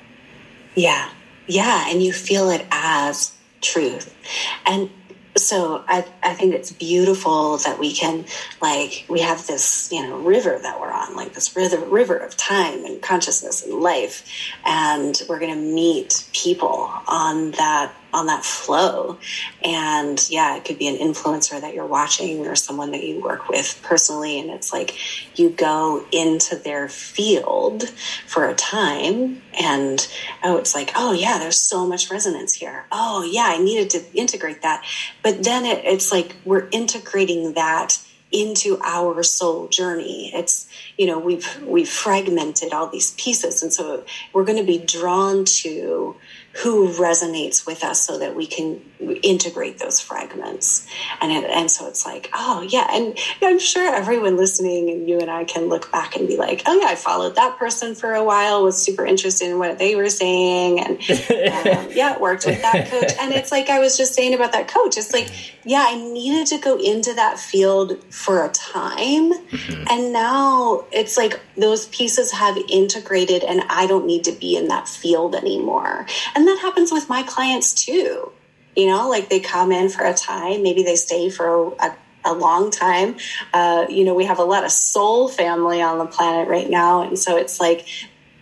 Yeah. 0.74 1.10
Yeah 1.46 1.84
and 1.88 2.02
you 2.02 2.12
feel 2.12 2.50
it 2.50 2.66
as 2.70 3.32
truth. 3.60 4.16
And 4.64 4.90
so 5.36 5.84
I, 5.86 6.04
I 6.22 6.34
think 6.34 6.54
it's 6.54 6.72
beautiful 6.72 7.58
that 7.58 7.78
we 7.78 7.92
can 7.92 8.24
like 8.60 9.04
we 9.08 9.20
have 9.20 9.46
this 9.46 9.90
you 9.92 10.02
know 10.02 10.18
river 10.18 10.58
that 10.60 10.80
we're 10.80 10.92
on 10.92 11.14
like 11.14 11.34
this 11.34 11.54
river 11.54 11.78
river 11.78 12.16
of 12.16 12.36
time 12.36 12.84
and 12.84 13.00
consciousness 13.00 13.64
and 13.64 13.74
life 13.74 14.26
and 14.64 15.22
we're 15.28 15.38
going 15.38 15.54
to 15.54 15.60
meet 15.60 16.26
people 16.32 16.90
on 17.06 17.52
that 17.52 17.92
on 18.12 18.26
that 18.26 18.44
flow. 18.44 19.18
And 19.64 20.24
yeah, 20.30 20.56
it 20.56 20.64
could 20.64 20.78
be 20.78 20.88
an 20.88 20.96
influencer 20.96 21.60
that 21.60 21.74
you're 21.74 21.86
watching 21.86 22.46
or 22.46 22.56
someone 22.56 22.90
that 22.92 23.04
you 23.04 23.20
work 23.20 23.48
with 23.48 23.80
personally. 23.82 24.38
And 24.40 24.50
it's 24.50 24.72
like 24.72 24.96
you 25.38 25.50
go 25.50 26.04
into 26.12 26.56
their 26.56 26.88
field 26.88 27.88
for 28.26 28.48
a 28.48 28.54
time 28.54 29.42
and 29.58 30.06
oh, 30.42 30.56
it's 30.56 30.74
like, 30.74 30.92
oh 30.96 31.12
yeah, 31.12 31.38
there's 31.38 31.60
so 31.60 31.86
much 31.86 32.10
resonance 32.10 32.54
here. 32.54 32.86
Oh 32.90 33.22
yeah, 33.22 33.46
I 33.46 33.58
needed 33.58 33.90
to 33.90 34.04
integrate 34.14 34.62
that. 34.62 34.84
But 35.22 35.44
then 35.44 35.64
it, 35.64 35.84
it's 35.84 36.12
like 36.12 36.36
we're 36.44 36.68
integrating 36.70 37.54
that 37.54 37.98
into 38.32 38.78
our 38.84 39.22
soul 39.22 39.66
journey 39.68 40.30
it's 40.34 40.68
you 40.96 41.04
know 41.04 41.18
we've 41.18 41.60
we've 41.64 41.88
fragmented 41.88 42.72
all 42.72 42.86
these 42.86 43.12
pieces 43.14 43.62
and 43.62 43.72
so 43.72 44.04
we're 44.32 44.44
going 44.44 44.58
to 44.58 44.64
be 44.64 44.78
drawn 44.78 45.44
to 45.44 46.14
who 46.52 46.88
resonates 46.94 47.64
with 47.64 47.84
us 47.84 48.04
so 48.04 48.18
that 48.18 48.34
we 48.34 48.44
can 48.44 48.80
integrate 49.22 49.78
those 49.78 50.00
fragments. 50.00 50.86
And 51.20 51.30
it, 51.30 51.48
and 51.48 51.70
so 51.70 51.86
it's 51.86 52.04
like 52.04 52.28
oh 52.34 52.62
yeah. 52.62 52.88
And 52.90 53.16
i'm 53.42 53.58
sure 53.58 53.94
everyone 53.94 54.36
listening 54.36 54.90
and 54.90 55.08
you 55.08 55.18
and 55.20 55.30
i 55.30 55.44
can 55.44 55.68
look 55.68 55.90
back 55.92 56.16
and 56.16 56.26
be 56.26 56.36
like 56.36 56.62
oh 56.66 56.80
yeah 56.80 56.88
i 56.88 56.94
followed 56.94 57.36
that 57.36 57.58
person 57.58 57.94
for 57.94 58.14
a 58.14 58.24
while 58.24 58.64
was 58.64 58.80
super 58.80 59.06
interested 59.06 59.48
in 59.48 59.58
what 59.58 59.78
they 59.78 59.94
were 59.94 60.08
saying 60.08 60.80
and 60.80 60.98
um, 61.00 61.88
yeah 61.92 62.18
worked 62.18 62.46
with 62.46 62.60
that 62.62 62.88
coach. 62.88 63.12
And 63.20 63.32
it's 63.32 63.52
like 63.52 63.68
i 63.68 63.78
was 63.78 63.96
just 63.96 64.14
saying 64.14 64.34
about 64.34 64.52
that 64.52 64.68
coach 64.68 64.96
it's 64.96 65.12
like 65.12 65.30
yeah 65.64 65.84
i 65.88 65.96
needed 65.96 66.46
to 66.48 66.58
go 66.58 66.78
into 66.78 67.14
that 67.14 67.38
field 67.38 68.02
for 68.12 68.44
a 68.44 68.48
time. 68.50 69.32
Mm-hmm. 69.32 69.84
and 69.88 70.12
now 70.12 70.84
it's 70.92 71.16
like 71.16 71.40
those 71.56 71.86
pieces 71.86 72.32
have 72.32 72.56
integrated 72.68 73.44
and 73.44 73.62
i 73.68 73.86
don't 73.86 74.06
need 74.06 74.24
to 74.24 74.32
be 74.32 74.56
in 74.56 74.68
that 74.68 74.88
field 74.88 75.34
anymore. 75.34 76.06
And 76.34 76.39
and 76.40 76.48
that 76.48 76.58
happens 76.60 76.90
with 76.90 77.06
my 77.10 77.22
clients 77.22 77.74
too. 77.74 78.32
You 78.74 78.86
know, 78.86 79.10
like 79.10 79.28
they 79.28 79.40
come 79.40 79.72
in 79.72 79.90
for 79.90 80.06
a 80.06 80.14
time, 80.14 80.62
maybe 80.62 80.82
they 80.82 80.96
stay 80.96 81.28
for 81.28 81.74
a, 81.78 81.94
a 82.24 82.32
long 82.32 82.70
time. 82.70 83.16
Uh, 83.52 83.84
you 83.90 84.06
know, 84.06 84.14
we 84.14 84.24
have 84.24 84.38
a 84.38 84.44
lot 84.44 84.64
of 84.64 84.70
soul 84.70 85.28
family 85.28 85.82
on 85.82 85.98
the 85.98 86.06
planet 86.06 86.48
right 86.48 86.70
now. 86.70 87.02
And 87.02 87.18
so 87.18 87.36
it's 87.36 87.60
like, 87.60 87.86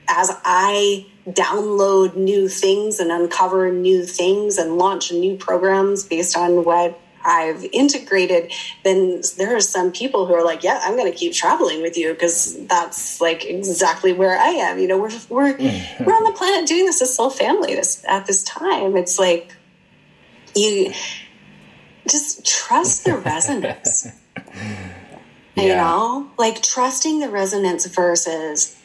as 0.06 0.30
I 0.44 1.06
download 1.28 2.14
new 2.14 2.48
things 2.48 3.00
and 3.00 3.10
uncover 3.10 3.72
new 3.72 4.04
things 4.04 4.58
and 4.58 4.78
launch 4.78 5.10
new 5.10 5.36
programs 5.36 6.04
based 6.04 6.36
on 6.36 6.64
what 6.64 7.00
I've 7.28 7.64
integrated, 7.72 8.52
then 8.84 9.20
there 9.36 9.54
are 9.54 9.60
some 9.60 9.92
people 9.92 10.26
who 10.26 10.34
are 10.34 10.44
like, 10.44 10.64
yeah, 10.64 10.80
I'm 10.82 10.96
going 10.96 11.10
to 11.10 11.16
keep 11.16 11.34
traveling 11.34 11.82
with 11.82 11.96
you 11.96 12.12
because 12.12 12.66
that's 12.66 13.20
like 13.20 13.44
exactly 13.44 14.12
where 14.12 14.38
I 14.38 14.48
am. 14.48 14.78
You 14.78 14.88
know, 14.88 14.98
we're, 14.98 15.10
we're, 15.28 15.56
we're 16.00 16.14
on 16.14 16.24
the 16.24 16.34
planet 16.34 16.66
doing 16.66 16.86
this 16.86 17.02
as 17.02 17.14
soul 17.14 17.30
family 17.30 17.74
this, 17.74 18.02
at 18.08 18.26
this 18.26 18.42
time. 18.42 18.96
It's 18.96 19.18
like 19.18 19.52
you 20.54 20.92
just 22.08 22.46
trust 22.46 23.04
the 23.04 23.16
resonance. 23.24 24.06
yeah. 25.54 25.62
You 25.62 25.68
know, 25.68 26.30
like 26.38 26.62
trusting 26.62 27.20
the 27.20 27.28
resonance 27.28 27.86
versus 27.86 28.80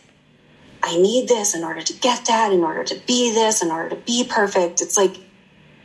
I 0.84 0.98
need 0.98 1.30
this 1.30 1.56
in 1.56 1.64
order 1.64 1.82
to 1.82 1.94
get 1.94 2.26
that, 2.26 2.52
in 2.52 2.60
order 2.60 2.84
to 2.84 2.96
be 3.08 3.32
this, 3.34 3.64
in 3.64 3.72
order 3.72 3.90
to 3.90 3.96
be 3.96 4.26
perfect. 4.30 4.82
It's 4.82 4.98
like, 4.98 5.16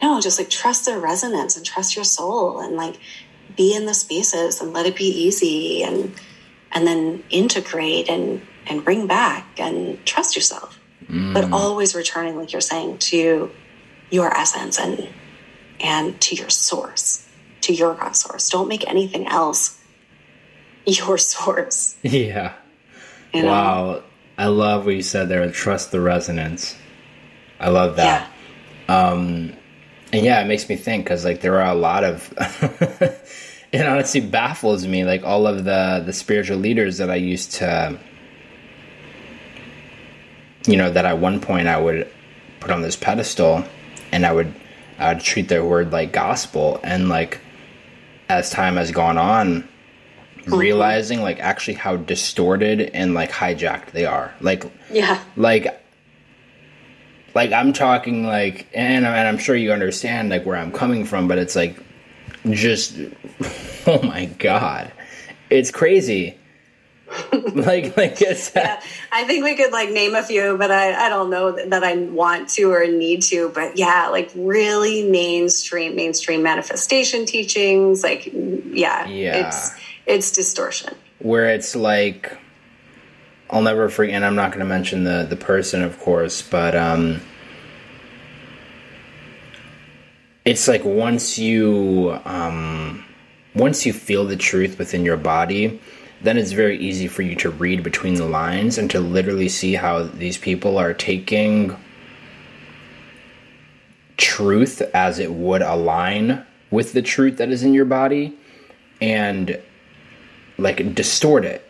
no, 0.03 0.21
just 0.21 0.39
like 0.39 0.51
trust 0.51 0.85
the 0.85 0.99
resonance 0.99 1.57
and 1.57 1.65
trust 1.65 1.97
your 1.97 2.05
soul 2.05 2.61
and 2.61 2.77
like 2.77 2.97
be 3.57 3.75
in 3.75 3.87
the 3.87 3.95
spaces 3.95 4.61
and 4.61 4.73
let 4.73 4.87
it 4.87 4.97
be 4.97 5.05
easy 5.05 5.83
and 5.83 6.15
and 6.73 6.87
then 6.87 7.25
integrate 7.31 8.09
and 8.09 8.47
and 8.67 8.85
bring 8.85 9.07
back 9.07 9.59
and 9.59 10.05
trust 10.07 10.37
yourself. 10.37 10.79
Mm. 11.09 11.33
But 11.33 11.53
always 11.53 11.95
returning, 11.95 12.37
like 12.37 12.53
you're 12.53 12.61
saying, 12.61 12.99
to 12.99 13.51
your 14.11 14.33
essence 14.35 14.79
and 14.79 15.09
and 15.81 16.21
to 16.21 16.35
your 16.35 16.51
source, 16.51 17.27
to 17.63 17.73
your 17.73 17.95
God 17.95 18.15
source. 18.15 18.51
Don't 18.51 18.69
make 18.69 18.89
anything 18.89 19.27
else 19.27 19.79
your 20.87 21.19
source. 21.19 21.97
Yeah. 22.03 22.55
You 23.33 23.43
know? 23.43 23.49
Wow. 23.49 24.03
I 24.37 24.47
love 24.47 24.87
what 24.87 24.95
you 24.95 25.03
said 25.03 25.29
there. 25.29 25.43
And 25.43 25.53
trust 25.53 25.91
the 25.91 26.01
resonance. 26.01 26.77
I 27.61 27.71
love 27.71 27.97
that. 27.97 28.31
Yeah. 28.89 29.09
Um, 29.09 29.53
and 30.13 30.25
yeah, 30.25 30.41
it 30.41 30.47
makes 30.47 30.69
me 30.69 30.77
think 30.77 31.05
because 31.05 31.25
like 31.25 31.41
there 31.41 31.61
are 31.61 31.71
a 31.71 31.75
lot 31.75 32.05
of 32.05 32.33
it 33.73 33.87
honestly 33.87 34.21
baffles 34.21 34.87
me. 34.87 35.05
Like 35.05 35.25
all 35.25 35.47
of 35.47 35.65
the 35.65 36.03
the 36.05 36.13
spiritual 36.13 36.59
leaders 36.59 36.99
that 36.99 37.11
I 37.11 37.17
used 37.17 37.53
to, 37.55 37.99
you 40.67 40.77
know, 40.77 40.91
that 40.91 41.05
at 41.05 41.19
one 41.19 41.41
point 41.41 41.69
I 41.69 41.79
would 41.79 42.11
put 42.61 42.71
on 42.71 42.83
this 42.83 42.97
pedestal, 42.97 43.65
and 44.13 44.25
I 44.25 44.33
would 44.33 44.55
I 44.99 45.13
would 45.13 45.23
treat 45.23 45.49
their 45.49 45.65
word 45.65 45.93
like 45.93 46.13
gospel, 46.13 46.81
and 46.83 47.09
like 47.09 47.41
as 48.29 48.51
time 48.51 48.77
has 48.77 48.91
gone 48.91 49.19
on, 49.19 49.63
mm-hmm. 49.63 50.55
realizing 50.55 51.23
like 51.23 51.39
actually 51.41 51.75
how 51.75 51.97
distorted 51.97 52.81
and 52.81 53.13
like 53.13 53.31
hijacked 53.31 53.91
they 53.91 54.07
are. 54.07 54.35
Like 54.41 54.65
yeah, 54.91 55.23
like 55.37 55.83
like 57.39 57.53
I'm 57.53 57.73
talking 57.73 58.27
like, 58.27 58.67
and, 58.75 59.07
and 59.07 59.29
I'm 59.29 59.39
sure 59.39 59.55
you 59.55 59.71
understand 59.71 60.29
like 60.29 60.45
where 60.45 60.57
I'm 60.57 60.73
coming 60.73 61.05
from, 61.05 61.29
but 61.29 61.39
it's 61.39 61.55
like 61.55 61.81
just 62.51 62.99
oh 63.87 64.03
my 64.03 64.25
god, 64.25 64.91
it's 65.49 65.71
crazy. 65.71 66.37
like 67.33 67.97
like 67.97 68.21
it's 68.21 68.51
yeah, 68.57 68.83
I 69.13 69.23
think 69.23 69.45
we 69.45 69.55
could 69.55 69.71
like 69.71 69.91
name 69.91 70.17
a 70.17 70.25
few, 70.25 70.59
but 70.59 70.73
I 70.73 71.07
I 71.07 71.09
don't 71.09 71.31
know 71.31 71.53
that 71.53 71.85
I 71.85 71.95
want 71.97 72.49
to 72.51 72.73
or 72.73 72.89
need 72.89 73.23
to. 73.31 73.51
But 73.51 73.79
yeah, 73.79 74.09
like 74.09 74.33
really 74.35 75.09
mainstream 75.09 75.95
mainstream 75.95 76.43
manifestation 76.43 77.25
teachings, 77.25 78.03
like 78.03 78.27
yeah, 78.33 79.07
yeah, 79.07 79.47
it's 79.47 79.71
it's 80.07 80.33
distortion. 80.33 80.93
Where 81.21 81.49
it's 81.51 81.77
like 81.77 82.37
I'll 83.51 83.63
never 83.63 83.89
forget, 83.89 84.15
and 84.15 84.25
I'm 84.25 84.35
not 84.35 84.51
going 84.51 84.61
to 84.61 84.67
mention 84.67 85.05
the 85.05 85.27
the 85.29 85.37
person, 85.37 85.83
of 85.83 85.99
course, 85.99 86.43
but 86.43 86.75
um, 86.75 87.21
it's 90.45 90.69
like 90.69 90.85
once 90.85 91.39
you 91.39 92.19
um, 92.25 93.05
once 93.55 93.87
you 93.87 93.93
feel 93.93 94.25
the 94.25 94.37
truth 94.37 94.79
within 94.79 95.05
your 95.05 95.17
body, 95.17 95.81
then 96.23 96.37
it's 96.37 96.53
very 96.53 96.79
easy 96.79 97.09
for 97.09 97.23
you 97.23 97.35
to 97.37 97.51
read 97.51 97.83
between 97.83 98.15
the 98.15 98.27
lines 98.27 98.77
and 98.77 98.91
to 98.91 99.01
literally 99.01 99.49
see 99.49 99.75
how 99.75 100.03
these 100.03 100.37
people 100.37 100.77
are 100.79 100.93
taking 100.93 101.77
truth 104.17 104.83
as 104.95 105.19
it 105.19 105.33
would 105.33 105.63
align 105.63 106.45
with 106.71 106.93
the 106.93 107.03
truth 107.03 107.39
that 107.39 107.51
is 107.51 107.63
in 107.63 107.73
your 107.73 107.85
body 107.85 108.37
and 109.01 109.61
like 110.59 110.95
distort 110.95 111.45
it 111.45 111.68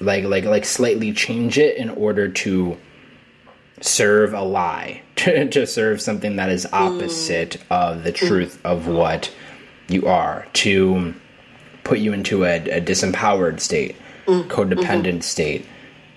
like 0.00 0.24
like 0.24 0.44
like 0.44 0.64
slightly 0.64 1.12
change 1.12 1.58
it 1.58 1.76
in 1.76 1.90
order 1.90 2.28
to 2.28 2.76
serve 3.80 4.34
a 4.34 4.42
lie 4.42 5.02
to, 5.16 5.48
to 5.48 5.66
serve 5.66 6.00
something 6.00 6.36
that 6.36 6.50
is 6.50 6.66
opposite 6.72 7.50
mm. 7.50 7.62
of 7.70 8.04
the 8.04 8.12
truth 8.12 8.60
mm. 8.62 8.70
of 8.70 8.86
what 8.86 9.32
you 9.88 10.06
are 10.06 10.46
to 10.52 11.14
put 11.84 11.98
you 11.98 12.12
into 12.12 12.44
a, 12.44 12.56
a 12.70 12.80
disempowered 12.80 13.60
state 13.60 13.96
mm. 14.26 14.44
codependent 14.48 15.04
mm-hmm. 15.04 15.20
state 15.20 15.66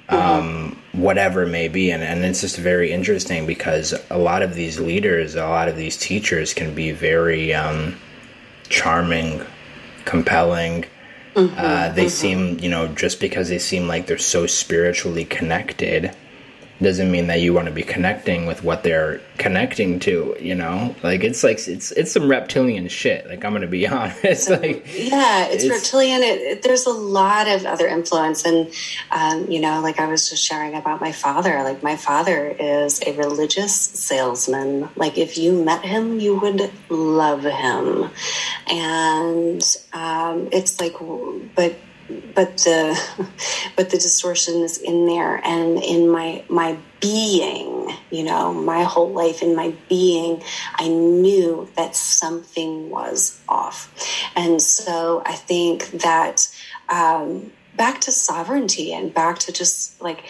mm-hmm. 0.10 0.16
um, 0.16 0.82
whatever 0.94 1.44
it 1.44 1.50
may 1.50 1.68
be 1.68 1.92
and, 1.92 2.04
and 2.04 2.24
it's 2.26 2.42
just 2.42 2.58
very 2.58 2.92
interesting 2.92 3.46
because 3.46 3.94
a 4.10 4.18
lot 4.18 4.42
of 4.42 4.56
these 4.56 4.80
leaders 4.80 5.36
a 5.36 5.48
lot 5.48 5.68
of 5.68 5.78
these 5.78 5.98
teachers 5.98 6.54
can 6.54 6.74
be 6.74 6.92
very 6.92 7.54
um, 7.54 7.96
charming 8.70 9.42
compelling 10.06 10.84
Mm-hmm, 11.36 11.56
uh, 11.58 11.90
they 11.90 12.06
mm-hmm. 12.06 12.10
seem, 12.10 12.60
you 12.60 12.70
know, 12.70 12.88
just 12.88 13.20
because 13.20 13.50
they 13.50 13.60
seem 13.60 13.88
like 13.88 14.08
they're 14.08 14.18
so 14.18 14.48
spiritually 14.48 15.26
connected, 15.26 16.16
doesn't 16.82 17.12
mean 17.12 17.28
that 17.28 17.42
you 17.42 17.54
want 17.54 17.68
to 17.68 17.74
be 17.74 17.84
connecting 17.84 18.46
with 18.46 18.64
what 18.64 18.84
they're 18.84 19.22
connecting 19.38 20.00
to 20.00 20.36
you 20.40 20.56
know? 20.56 20.96
Like 21.04 21.24
it's 21.24 21.44
like 21.44 21.68
it's 21.68 21.92
it's 21.92 22.12
some 22.12 22.30
reptilian 22.30 22.88
shit 22.88 23.28
like 23.28 23.44
i'm 23.44 23.54
gonna 23.54 23.68
be 23.68 23.88
honest 24.00 24.50
like 24.50 24.86
yeah 24.96 25.48
it's, 25.48 25.64
it's 25.64 25.74
reptilian 25.74 26.22
it, 26.22 26.42
it, 26.42 26.62
there's 26.64 26.86
a 26.86 26.92
lot 26.92 27.48
of 27.48 27.66
other 27.66 27.88
influence 27.88 28.46
and 28.46 28.74
um, 29.12 29.50
you 29.50 29.60
know 29.60 29.82
like 29.82 30.00
i 30.00 30.08
was 30.08 30.30
just 30.30 30.44
sharing 30.44 30.76
about 30.76 31.02
my 31.02 31.12
father 31.12 31.64
like 31.64 31.84
my 31.84 31.96
father 31.96 32.56
is 32.60 33.02
a 33.06 33.14
religious 33.14 33.74
salesman 33.74 34.90
like 34.96 35.18
if 35.18 35.38
you 35.38 35.64
met 35.64 35.84
him 35.84 36.20
you 36.20 36.36
would 36.36 36.72
love 36.90 37.44
him 37.44 38.10
and 38.68 39.78
um, 39.94 40.48
it's 40.52 40.80
like 40.80 40.96
but 41.56 41.76
but 42.10 42.57
the 42.57 43.28
but 43.76 43.89
the 43.89 43.97
distortion 43.97 44.62
is 44.62 44.78
in 44.78 45.05
there 45.05 45.38
and 45.45 45.82
in 45.84 46.10
my 46.10 46.43
my 46.49 46.78
being 46.99 47.89
you 48.12 48.24
know 48.24 48.53
my 48.53 48.84
whole 48.84 49.12
life 49.12 49.41
in 49.41 49.55
my 49.55 49.74
being 49.88 50.41
i 50.76 50.88
knew 50.88 51.70
that 51.76 51.95
something 51.95 52.89
was 52.89 53.41
off. 53.47 53.93
And 54.36 54.62
so 54.62 55.22
i 55.26 55.34
think 55.34 55.91
that 55.91 56.47
um, 56.89 57.51
back 57.76 58.01
to 58.01 58.12
sovereignty 58.12 58.93
and 58.93 59.14
back 59.14 59.39
to 59.39 59.51
just 59.51 60.01
like 60.01 60.24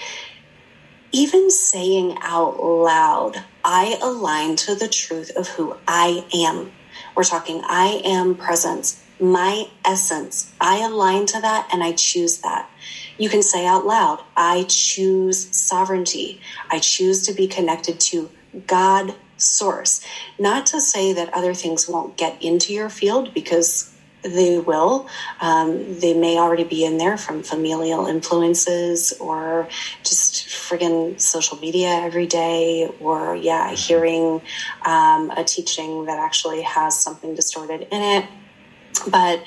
even 1.11 1.49
saying 1.49 2.17
out 2.21 2.61
loud 2.61 3.43
i 3.63 3.97
align 4.01 4.55
to 4.55 4.75
the 4.75 4.87
truth 4.87 5.31
of 5.35 5.47
who 5.47 5.75
i 5.87 6.25
am. 6.33 6.71
We're 7.15 7.23
talking 7.23 7.61
i 7.65 8.01
am 8.03 8.35
presence 8.35 9.03
my 9.19 9.67
essence. 9.85 10.53
I 10.59 10.79
align 10.79 11.25
to 11.27 11.41
that 11.41 11.69
and 11.71 11.83
I 11.83 11.93
choose 11.93 12.39
that. 12.39 12.69
You 13.17 13.29
can 13.29 13.43
say 13.43 13.65
out 13.65 13.85
loud, 13.85 14.23
I 14.37 14.65
choose 14.69 15.55
sovereignty. 15.55 16.39
I 16.71 16.79
choose 16.79 17.25
to 17.27 17.33
be 17.33 17.47
connected 17.47 17.99
to 18.01 18.29
God 18.65 19.13
source. 19.37 20.05
Not 20.37 20.65
to 20.67 20.79
say 20.79 21.13
that 21.13 21.33
other 21.33 21.53
things 21.53 21.87
won't 21.87 22.17
get 22.17 22.41
into 22.41 22.73
your 22.73 22.89
field 22.89 23.33
because 23.33 23.93
they 24.21 24.59
will. 24.59 25.07
Um, 25.39 25.99
they 25.99 26.13
may 26.13 26.37
already 26.37 26.65
be 26.65 26.83
in 26.83 26.97
there 26.97 27.17
from 27.17 27.41
familial 27.41 28.05
influences 28.07 29.13
or 29.19 29.69
just 30.03 30.47
friggin' 30.47 31.19
social 31.19 31.57
media 31.57 31.87
every 31.87 32.27
day, 32.27 32.89
or 32.99 33.35
yeah, 33.35 33.73
hearing 33.73 34.41
um, 34.85 35.31
a 35.31 35.45
teaching 35.45 36.05
that 36.05 36.19
actually 36.19 36.61
has 36.63 36.97
something 36.97 37.33
distorted 37.33 37.87
in 37.91 38.01
it 38.01 38.25
but 39.07 39.43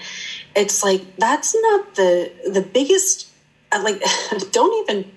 it's 0.55 0.83
like 0.83 1.17
that's 1.17 1.55
not 1.55 1.95
the 1.95 2.33
the 2.53 2.63
biggest 2.63 3.29
uh, 3.73 3.81
like 3.83 4.03
don't 4.53 4.89
even 4.89 5.11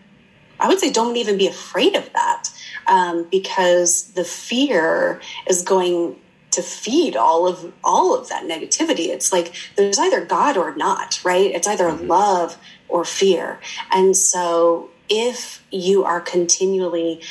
i 0.59 0.67
would 0.67 0.79
say 0.79 0.91
don't 0.91 1.17
even 1.17 1.37
be 1.37 1.47
afraid 1.47 1.95
of 1.95 2.11
that 2.13 2.49
um, 2.87 3.27
because 3.31 4.11
the 4.13 4.23
fear 4.23 5.21
is 5.47 5.63
going 5.63 6.15
to 6.55 6.61
feed 6.61 7.17
all 7.17 7.47
of 7.47 7.73
all 7.83 8.17
of 8.17 8.29
that 8.29 8.43
negativity. 8.45 9.07
It's 9.07 9.33
like 9.33 9.53
there's 9.75 9.99
either 9.99 10.23
god 10.23 10.55
or 10.55 10.73
not 10.75 11.19
right? 11.23 11.51
It's 11.51 11.67
either 11.67 11.85
mm-hmm. 11.85 12.07
love 12.07 12.57
or 12.87 13.03
fear. 13.03 13.59
And 13.91 14.15
so 14.15 14.89
if 15.09 15.63
you 15.69 16.03
are 16.05 16.21
continually 16.21 17.21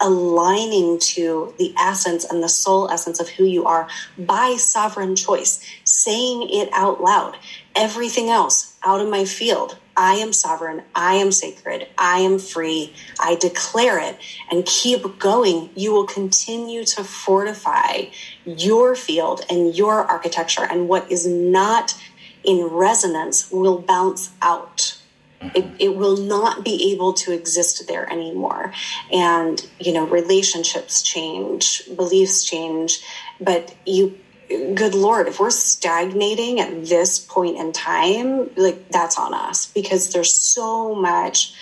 aligning 0.00 0.98
to 0.98 1.54
the 1.58 1.74
essence 1.78 2.24
and 2.24 2.42
the 2.42 2.48
soul 2.48 2.88
essence 2.90 3.20
of 3.20 3.28
who 3.28 3.44
you 3.44 3.64
are 3.64 3.88
by 4.16 4.56
sovereign 4.56 5.16
choice, 5.16 5.64
saying 5.84 6.48
it 6.50 6.68
out 6.72 7.00
loud. 7.02 7.36
Everything 7.74 8.28
else 8.28 8.76
out 8.84 9.00
of 9.00 9.08
my 9.08 9.24
field. 9.24 9.76
I 9.96 10.14
am 10.14 10.32
sovereign. 10.32 10.82
I 10.94 11.14
am 11.14 11.32
sacred. 11.32 11.88
I 11.98 12.20
am 12.20 12.38
free. 12.38 12.94
I 13.20 13.34
declare 13.34 13.98
it 13.98 14.16
and 14.48 14.64
keep 14.64 15.18
going. 15.18 15.70
You 15.74 15.92
will 15.92 16.06
continue 16.06 16.84
to 16.84 17.02
fortify 17.02 18.04
your 18.44 18.94
field 18.94 19.44
and 19.50 19.74
your 19.74 20.04
architecture. 20.04 20.62
And 20.62 20.88
what 20.88 21.10
is 21.10 21.26
not 21.26 22.00
in 22.44 22.64
resonance 22.64 23.50
will 23.50 23.80
bounce 23.80 24.30
out. 24.40 24.77
It, 25.40 25.66
it 25.78 25.96
will 25.96 26.16
not 26.16 26.64
be 26.64 26.92
able 26.92 27.12
to 27.14 27.32
exist 27.32 27.86
there 27.86 28.10
anymore. 28.12 28.72
And, 29.12 29.64
you 29.78 29.92
know, 29.92 30.04
relationships 30.06 31.02
change, 31.02 31.82
beliefs 31.94 32.44
change, 32.44 33.00
but 33.40 33.74
you, 33.86 34.18
good 34.48 34.94
Lord, 34.94 35.28
if 35.28 35.38
we're 35.38 35.50
stagnating 35.50 36.58
at 36.60 36.86
this 36.86 37.18
point 37.20 37.56
in 37.56 37.72
time, 37.72 38.50
like 38.56 38.88
that's 38.90 39.18
on 39.18 39.32
us 39.32 39.66
because 39.66 40.12
there's 40.12 40.34
so 40.34 40.94
much 40.94 41.54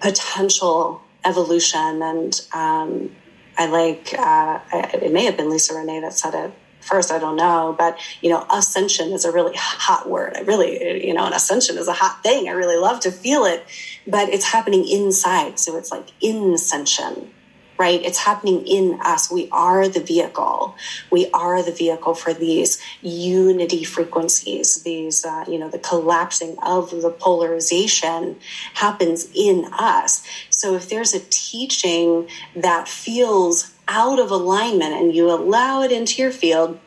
potential 0.00 1.02
evolution. 1.24 2.02
And 2.02 2.40
um, 2.52 3.10
I 3.58 3.66
like, 3.66 4.14
uh, 4.16 4.60
it 4.72 5.12
may 5.12 5.24
have 5.24 5.36
been 5.36 5.50
Lisa 5.50 5.74
Renee 5.74 6.00
that 6.00 6.14
said 6.14 6.34
it 6.34 6.52
first 6.82 7.10
i 7.10 7.18
don't 7.18 7.36
know 7.36 7.74
but 7.78 7.98
you 8.20 8.30
know 8.30 8.46
ascension 8.50 9.12
is 9.12 9.24
a 9.24 9.32
really 9.32 9.54
hot 9.56 10.08
word. 10.08 10.36
I 10.36 10.40
really 10.40 11.06
you 11.06 11.14
know 11.14 11.26
an 11.26 11.32
ascension 11.32 11.78
is 11.78 11.88
a 11.88 11.92
hot 11.92 12.22
thing. 12.22 12.48
I 12.48 12.52
really 12.52 12.76
love 12.76 13.00
to 13.00 13.10
feel 13.10 13.44
it 13.44 13.64
but 14.06 14.28
it's 14.28 14.44
happening 14.44 14.86
inside. 14.88 15.58
So 15.58 15.76
it's 15.76 15.90
like 15.90 16.08
inscension 16.20 17.32
right? 17.78 18.04
It's 18.04 18.18
happening 18.18 18.64
in 18.64 19.00
us. 19.02 19.28
We 19.28 19.48
are 19.50 19.88
the 19.88 19.98
vehicle. 19.98 20.76
We 21.10 21.28
are 21.32 21.64
the 21.64 21.72
vehicle 21.72 22.14
for 22.14 22.32
these 22.32 22.80
unity 23.00 23.82
frequencies 23.82 24.82
these 24.82 25.24
uh, 25.24 25.44
you 25.48 25.58
know 25.58 25.68
the 25.68 25.80
collapsing 25.80 26.56
of 26.62 26.90
the 26.90 27.10
polarization 27.10 28.38
happens 28.74 29.28
in 29.34 29.66
us. 29.72 30.24
So 30.50 30.76
if 30.76 30.88
there's 30.88 31.14
a 31.14 31.20
teaching 31.30 32.28
that 32.54 32.86
feels 32.86 33.71
out 33.88 34.18
of 34.18 34.30
alignment 34.30 34.94
and 34.94 35.14
you 35.14 35.30
allow 35.30 35.82
it 35.82 35.92
into 35.92 36.22
your 36.22 36.30
field, 36.30 36.78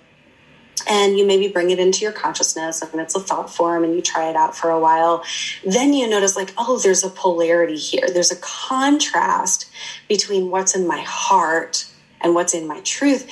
and 0.87 1.17
you 1.17 1.25
maybe 1.25 1.47
bring 1.47 1.71
it 1.71 1.79
into 1.79 2.01
your 2.01 2.11
consciousness 2.11 2.81
and 2.81 3.01
it's 3.01 3.15
a 3.15 3.19
thought 3.19 3.49
form 3.49 3.83
and 3.83 3.95
you 3.95 4.01
try 4.01 4.29
it 4.29 4.35
out 4.35 4.55
for 4.55 4.69
a 4.69 4.79
while 4.79 5.23
then 5.65 5.93
you 5.93 6.07
notice 6.07 6.35
like 6.35 6.53
oh 6.57 6.77
there's 6.79 7.03
a 7.03 7.09
polarity 7.09 7.77
here. 7.77 8.07
There's 8.11 8.31
a 8.31 8.37
contrast 8.37 9.69
between 10.07 10.49
what's 10.49 10.75
in 10.75 10.87
my 10.87 11.01
heart 11.01 11.89
and 12.21 12.35
what's 12.35 12.53
in 12.53 12.67
my 12.67 12.81
truth 12.81 13.27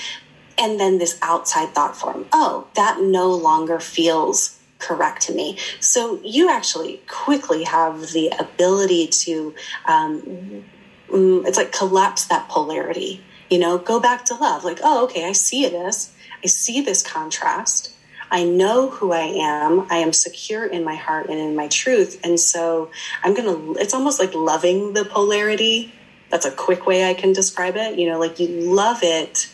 and 0.57 0.79
then 0.79 0.99
this 0.99 1.17
outside 1.21 1.73
thought 1.73 1.95
form. 1.95 2.25
Oh 2.31 2.67
that 2.75 3.01
no 3.01 3.31
longer 3.31 3.79
feels 3.79 4.59
correct 4.79 5.21
to 5.23 5.33
me. 5.33 5.57
So 5.79 6.19
you 6.23 6.49
actually 6.49 7.01
quickly 7.07 7.63
have 7.63 8.11
the 8.11 8.29
ability 8.39 9.07
to 9.07 9.53
um, 9.85 10.65
mm, 11.09 11.47
it's 11.47 11.57
like 11.57 11.71
collapse 11.71 12.25
that 12.25 12.49
polarity 12.49 13.23
you 13.53 13.59
know 13.59 13.77
go 13.77 13.99
back 13.99 14.25
to 14.25 14.33
love 14.35 14.63
like 14.63 14.79
oh 14.83 15.03
okay 15.05 15.23
i 15.25 15.31
see 15.31 15.63
it 15.63 15.73
as 15.73 16.13
I 16.43 16.47
see 16.47 16.81
this 16.81 17.01
contrast. 17.01 17.93
I 18.29 18.43
know 18.43 18.89
who 18.89 19.13
I 19.13 19.21
am. 19.21 19.87
I 19.89 19.97
am 19.97 20.11
secure 20.11 20.65
in 20.65 20.83
my 20.83 20.95
heart 20.95 21.29
and 21.29 21.39
in 21.39 21.55
my 21.55 21.67
truth. 21.67 22.19
And 22.23 22.39
so 22.39 22.91
I'm 23.23 23.33
going 23.33 23.47
to, 23.75 23.79
it's 23.79 23.93
almost 23.93 24.19
like 24.19 24.33
loving 24.33 24.93
the 24.93 25.05
polarity. 25.05 25.93
That's 26.29 26.45
a 26.45 26.51
quick 26.51 26.85
way 26.85 27.07
I 27.09 27.13
can 27.13 27.31
describe 27.31 27.77
it. 27.77 27.97
You 27.97 28.09
know, 28.09 28.19
like 28.19 28.39
you 28.39 28.47
love 28.73 28.99
it. 29.03 29.49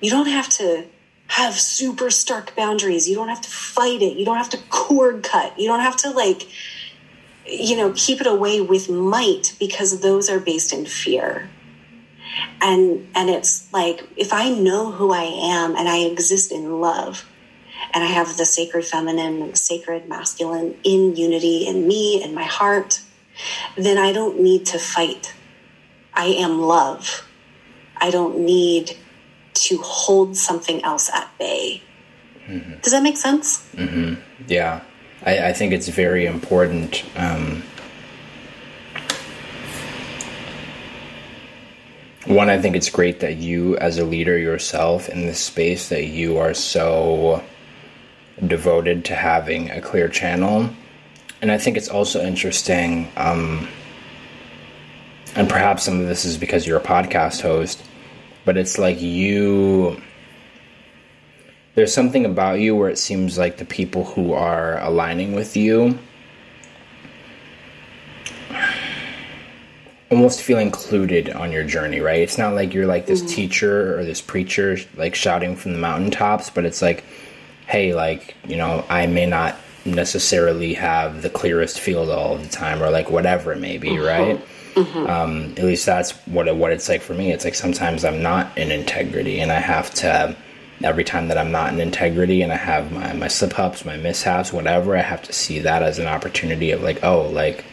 You 0.00 0.10
don't 0.10 0.28
have 0.28 0.48
to 0.50 0.84
have 1.28 1.54
super 1.54 2.10
stark 2.10 2.54
boundaries. 2.56 3.08
You 3.08 3.14
don't 3.14 3.28
have 3.28 3.42
to 3.42 3.50
fight 3.50 4.02
it. 4.02 4.16
You 4.16 4.24
don't 4.24 4.36
have 4.36 4.50
to 4.50 4.58
cord 4.68 5.22
cut. 5.22 5.58
You 5.58 5.68
don't 5.68 5.80
have 5.80 5.96
to 5.98 6.10
like, 6.10 6.48
you 7.46 7.76
know, 7.76 7.92
keep 7.94 8.20
it 8.20 8.26
away 8.26 8.60
with 8.60 8.90
might 8.90 9.54
because 9.58 10.00
those 10.00 10.28
are 10.28 10.40
based 10.40 10.72
in 10.72 10.84
fear 10.84 11.48
and 12.60 13.08
and 13.14 13.30
it's 13.30 13.72
like 13.72 14.02
if 14.16 14.32
i 14.32 14.50
know 14.50 14.90
who 14.90 15.12
i 15.12 15.24
am 15.24 15.76
and 15.76 15.88
i 15.88 15.98
exist 15.98 16.52
in 16.52 16.80
love 16.80 17.26
and 17.92 18.04
i 18.04 18.06
have 18.06 18.36
the 18.36 18.44
sacred 18.44 18.84
feminine 18.84 19.42
and 19.42 19.52
the 19.52 19.56
sacred 19.56 20.08
masculine 20.08 20.74
in 20.84 21.16
unity 21.16 21.66
in 21.66 21.86
me 21.86 22.22
in 22.22 22.34
my 22.34 22.44
heart 22.44 23.00
then 23.76 23.98
i 23.98 24.12
don't 24.12 24.40
need 24.40 24.66
to 24.66 24.78
fight. 24.78 25.34
I 26.14 26.26
am 26.26 26.60
love. 26.60 27.26
I 27.96 28.10
don't 28.10 28.40
need 28.40 28.96
to 29.54 29.78
hold 29.78 30.36
something 30.36 30.82
else 30.84 31.10
at 31.12 31.30
bay. 31.38 31.82
Mm-hmm. 32.46 32.80
does 32.82 32.92
that 32.92 33.02
make 33.02 33.16
sense? 33.16 33.64
Mm-hmm. 33.74 34.20
yeah. 34.48 34.82
I, 35.24 35.50
I, 35.50 35.52
think 35.52 35.72
it's 35.72 35.86
very 35.86 36.26
important 36.26 37.04
um, 37.14 37.62
one, 42.26 42.50
I 42.50 42.58
think 42.58 42.76
it's 42.76 42.90
great 42.90 43.20
that 43.20 43.38
you, 43.38 43.76
as 43.78 43.98
a 43.98 44.04
leader 44.04 44.36
yourself 44.36 45.08
in 45.08 45.26
this 45.26 45.40
space, 45.40 45.88
that 45.88 46.04
you 46.04 46.36
are 46.38 46.52
so 46.52 47.42
devoted 48.46 49.06
to 49.06 49.14
having 49.14 49.70
a 49.70 49.80
clear 49.80 50.08
channel. 50.08 50.68
And 51.40 51.50
I 51.50 51.56
think 51.56 51.78
it's 51.78 51.88
also 51.88 52.22
interesting, 52.22 53.10
um, 53.16 53.68
and 55.34 55.48
perhaps 55.48 55.84
some 55.84 56.00
of 56.00 56.08
this 56.08 56.26
is 56.26 56.36
because 56.36 56.66
you're 56.66 56.78
a 56.78 56.82
podcast 56.82 57.40
host, 57.40 57.82
but 58.44 58.58
it's 58.58 58.78
like 58.78 59.00
you. 59.00 60.00
There's 61.74 61.94
something 61.94 62.26
about 62.26 62.60
you 62.60 62.76
where 62.76 62.90
it 62.90 62.98
seems 62.98 63.38
like 63.38 63.56
the 63.56 63.64
people 63.64 64.04
who 64.04 64.34
are 64.34 64.78
aligning 64.80 65.32
with 65.32 65.56
you 65.56 65.98
almost 70.10 70.42
feel 70.42 70.58
included 70.58 71.30
on 71.30 71.52
your 71.52 71.64
journey, 71.64 72.00
right? 72.00 72.20
It's 72.20 72.38
not 72.38 72.54
like 72.54 72.74
you're 72.74 72.86
like 72.86 73.06
this 73.06 73.20
mm-hmm. 73.20 73.34
teacher 73.34 73.98
or 73.98 74.04
this 74.04 74.20
preacher 74.20 74.76
like 74.96 75.14
shouting 75.14 75.56
from 75.56 75.72
the 75.72 75.78
mountaintops, 75.78 76.50
but 76.50 76.64
it's 76.64 76.82
like, 76.82 77.04
hey, 77.66 77.94
like, 77.94 78.34
you 78.46 78.56
know, 78.56 78.84
I 78.88 79.06
may 79.06 79.26
not 79.26 79.56
necessarily 79.84 80.74
have 80.74 81.22
the 81.22 81.30
clearest 81.30 81.80
field 81.80 82.10
all 82.10 82.36
the 82.36 82.48
time 82.48 82.82
or 82.82 82.90
like 82.90 83.10
whatever 83.10 83.52
it 83.52 83.60
may 83.60 83.78
be, 83.78 83.90
mm-hmm. 83.90 84.06
right? 84.06 84.46
Mm-hmm. 84.74 85.06
Um, 85.06 85.54
at 85.56 85.64
least 85.64 85.86
that's 85.86 86.12
what 86.26 86.48
it, 86.48 86.56
what 86.56 86.72
it's 86.72 86.88
like 86.88 87.02
for 87.02 87.14
me. 87.14 87.32
It's 87.32 87.44
like 87.44 87.54
sometimes 87.54 88.04
I'm 88.04 88.22
not 88.22 88.56
in 88.58 88.70
integrity 88.72 89.40
and 89.40 89.52
I 89.52 89.60
have 89.60 89.94
to 89.96 90.36
every 90.82 91.04
time 91.04 91.28
that 91.28 91.38
I'm 91.38 91.52
not 91.52 91.72
in 91.72 91.80
integrity 91.80 92.42
and 92.42 92.52
I 92.52 92.56
have 92.56 92.90
my, 92.90 93.12
my 93.12 93.28
slip 93.28 93.58
ups, 93.58 93.84
my 93.84 93.96
mishaps, 93.96 94.52
whatever, 94.52 94.96
I 94.96 95.02
have 95.02 95.22
to 95.22 95.32
see 95.32 95.60
that 95.60 95.82
as 95.82 95.98
an 95.98 96.06
opportunity 96.06 96.70
of 96.70 96.82
like, 96.82 97.04
oh, 97.04 97.28
like 97.28 97.64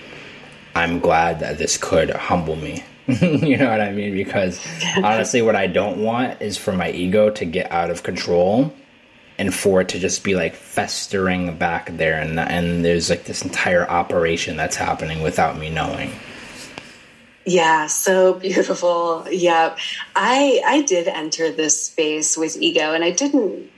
I'm 0.78 1.00
glad 1.00 1.40
that 1.40 1.58
this 1.58 1.76
could 1.76 2.12
humble 2.12 2.56
me. 2.56 2.84
you 3.08 3.58
know 3.58 3.70
what 3.70 3.82
I 3.82 3.92
mean? 3.92 4.14
Because 4.14 4.64
honestly, 4.98 5.42
what 5.42 5.56
I 5.56 5.66
don't 5.66 6.04
want 6.04 6.40
is 6.42 6.56
for 6.56 6.72
my 6.72 6.92
ego 6.92 7.32
to 7.32 7.46
get 7.46 7.72
out 7.72 7.90
of 7.90 8.04
control 8.04 8.72
and 9.40 9.54
for 9.54 9.82
it 9.82 9.90
to 9.90 10.00
just 10.00 10.24
be 10.24 10.36
like 10.36 10.54
festering 10.54 11.58
back 11.58 11.90
there 11.98 12.20
and 12.20 12.40
and 12.40 12.86
there's 12.86 13.10
like 13.10 13.24
this 13.26 13.44
entire 13.44 13.90
operation 13.90 14.56
that's 14.56 14.76
happening 14.76 15.24
without 15.24 15.58
me 15.58 15.70
knowing. 15.72 16.12
Yeah, 17.46 17.88
so 17.88 18.34
beautiful. 18.34 19.26
Yeah. 19.32 19.76
I 20.16 20.62
I 20.64 20.82
did 20.84 21.08
enter 21.08 21.52
this 21.52 21.88
space 21.88 22.38
with 22.38 22.58
ego 22.62 22.94
and 22.94 23.04
I 23.04 23.12
didn't 23.12 23.72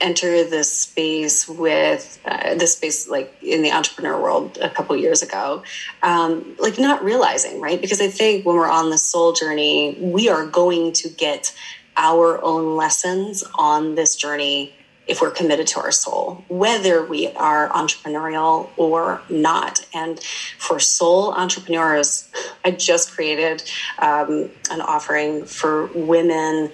enter 0.00 0.44
this 0.44 0.70
space 0.72 1.48
with 1.48 2.18
uh, 2.24 2.54
this 2.54 2.76
space 2.76 3.08
like 3.08 3.34
in 3.42 3.62
the 3.62 3.72
entrepreneur 3.72 4.20
world 4.20 4.58
a 4.60 4.70
couple 4.70 4.96
years 4.96 5.22
ago 5.22 5.62
um, 6.02 6.56
like 6.58 6.78
not 6.78 7.02
realizing 7.04 7.60
right 7.60 7.80
because 7.80 8.00
i 8.00 8.08
think 8.08 8.44
when 8.46 8.56
we're 8.56 8.70
on 8.70 8.90
the 8.90 8.98
soul 8.98 9.32
journey 9.32 9.96
we 10.00 10.28
are 10.28 10.46
going 10.46 10.92
to 10.92 11.08
get 11.08 11.54
our 11.96 12.42
own 12.44 12.76
lessons 12.76 13.44
on 13.54 13.94
this 13.96 14.14
journey 14.16 14.72
if 15.08 15.22
we're 15.22 15.30
committed 15.30 15.66
to 15.66 15.80
our 15.80 15.90
soul, 15.90 16.44
whether 16.48 17.04
we 17.04 17.28
are 17.28 17.70
entrepreneurial 17.70 18.68
or 18.76 19.22
not. 19.30 19.84
And 19.94 20.20
for 20.58 20.78
soul 20.78 21.32
entrepreneurs, 21.32 22.28
I 22.62 22.72
just 22.72 23.12
created 23.12 23.62
um, 23.98 24.50
an 24.70 24.82
offering 24.82 25.46
for 25.46 25.86
women 25.94 26.70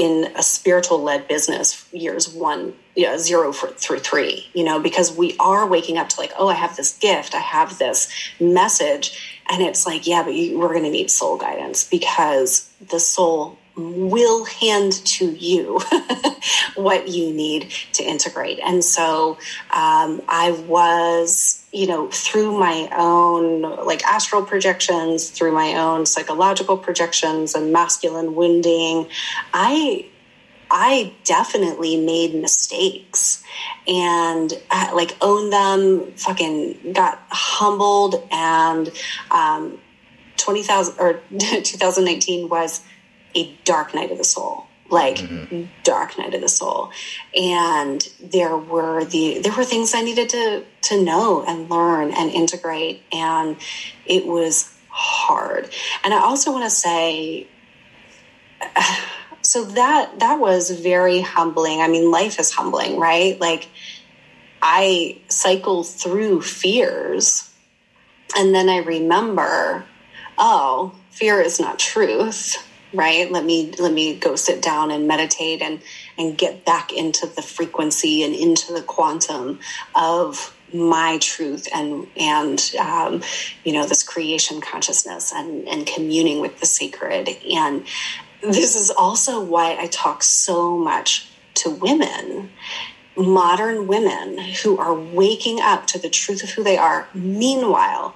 in 0.00 0.32
a 0.34 0.42
spiritual 0.42 1.02
led 1.02 1.28
business 1.28 1.86
years 1.92 2.26
one 2.32 2.72
yeah, 2.96 3.18
zero 3.18 3.52
for, 3.52 3.68
through 3.68 3.98
three 3.98 4.46
you 4.54 4.64
know 4.64 4.80
because 4.80 5.14
we 5.14 5.36
are 5.38 5.66
waking 5.66 5.98
up 5.98 6.08
to 6.08 6.18
like 6.18 6.32
oh 6.38 6.48
i 6.48 6.54
have 6.54 6.74
this 6.76 6.96
gift 6.98 7.34
i 7.34 7.40
have 7.40 7.78
this 7.78 8.10
message 8.40 9.42
and 9.50 9.62
it's 9.62 9.86
like 9.86 10.06
yeah 10.06 10.22
but 10.22 10.34
you, 10.34 10.58
we're 10.58 10.72
going 10.72 10.84
to 10.84 10.90
need 10.90 11.10
soul 11.10 11.36
guidance 11.36 11.84
because 11.84 12.72
the 12.88 12.98
soul 12.98 13.58
will 13.76 14.44
hand 14.44 14.92
to 15.04 15.30
you 15.32 15.80
what 16.74 17.08
you 17.08 17.32
need 17.32 17.72
to 17.92 18.02
integrate. 18.02 18.58
And 18.60 18.84
so 18.84 19.38
um, 19.70 20.22
I 20.28 20.52
was, 20.66 21.59
you 21.72 21.86
know, 21.86 22.08
through 22.08 22.58
my 22.58 22.88
own 22.96 23.62
like 23.62 24.04
astral 24.04 24.42
projections, 24.42 25.30
through 25.30 25.52
my 25.52 25.74
own 25.74 26.04
psychological 26.04 26.76
projections 26.76 27.54
and 27.54 27.72
masculine 27.72 28.34
wounding, 28.34 29.08
I 29.54 30.06
I 30.70 31.12
definitely 31.24 31.96
made 31.96 32.34
mistakes 32.34 33.42
and 33.86 34.52
uh, 34.70 34.90
like 34.94 35.16
owned 35.20 35.52
them, 35.52 36.12
fucking 36.12 36.92
got 36.92 37.20
humbled 37.28 38.22
and 38.30 38.90
um, 39.32 39.78
20,000 40.36 40.94
or 40.98 41.14
2019 41.38 42.48
was 42.48 42.82
a 43.34 43.52
dark 43.64 43.94
night 43.94 44.10
of 44.10 44.18
the 44.18 44.24
soul 44.24 44.69
like 44.90 45.16
mm-hmm. 45.16 45.64
dark 45.82 46.18
night 46.18 46.34
of 46.34 46.40
the 46.40 46.48
soul. 46.48 46.90
And 47.36 48.06
there 48.20 48.56
were 48.56 49.04
the 49.04 49.40
there 49.40 49.52
were 49.52 49.64
things 49.64 49.94
i 49.94 50.02
needed 50.02 50.28
to 50.30 50.64
to 50.82 51.02
know 51.02 51.44
and 51.46 51.70
learn 51.70 52.12
and 52.12 52.30
integrate 52.30 53.02
and 53.12 53.56
it 54.06 54.26
was 54.26 54.74
hard. 54.88 55.70
And 56.04 56.12
i 56.14 56.20
also 56.20 56.52
want 56.52 56.64
to 56.64 56.70
say 56.70 57.46
so 59.42 59.64
that 59.64 60.18
that 60.18 60.38
was 60.38 60.70
very 60.70 61.20
humbling. 61.20 61.80
I 61.80 61.88
mean 61.88 62.10
life 62.10 62.38
is 62.38 62.52
humbling 62.52 62.98
right? 62.98 63.40
Like 63.40 63.68
i 64.62 65.18
cycle 65.28 65.82
through 65.84 66.42
fears 66.42 67.50
and 68.36 68.54
then 68.54 68.68
i 68.68 68.76
remember 68.78 69.84
oh 70.36 70.94
fear 71.10 71.40
is 71.40 71.58
not 71.58 71.78
truth 71.78 72.66
right? 72.92 73.30
Let 73.30 73.44
me 73.44 73.72
let 73.78 73.92
me 73.92 74.16
go 74.16 74.36
sit 74.36 74.62
down 74.62 74.90
and 74.90 75.06
meditate 75.06 75.62
and 75.62 75.80
and 76.18 76.36
get 76.36 76.64
back 76.64 76.92
into 76.92 77.26
the 77.26 77.42
frequency 77.42 78.22
and 78.22 78.34
into 78.34 78.72
the 78.72 78.82
quantum 78.82 79.60
of 79.94 80.56
my 80.72 81.18
truth 81.18 81.68
and 81.74 82.06
and 82.16 82.72
um, 82.78 83.22
you 83.64 83.72
know 83.72 83.86
this 83.86 84.02
creation 84.02 84.60
consciousness 84.60 85.32
and 85.32 85.68
and 85.68 85.86
communing 85.86 86.40
with 86.40 86.58
the 86.60 86.66
sacred. 86.66 87.28
And 87.50 87.86
this 88.42 88.74
is 88.74 88.90
also 88.90 89.42
why 89.44 89.76
i 89.78 89.86
talk 89.86 90.22
so 90.22 90.78
much 90.78 91.28
to 91.52 91.68
women 91.68 92.50
modern 93.16 93.86
women 93.86 94.38
who 94.38 94.78
are 94.78 94.94
waking 94.94 95.60
up 95.60 95.86
to 95.88 95.98
the 95.98 96.08
truth 96.08 96.42
of 96.42 96.50
who 96.50 96.62
they 96.62 96.76
are. 96.76 97.08
Meanwhile 97.14 98.14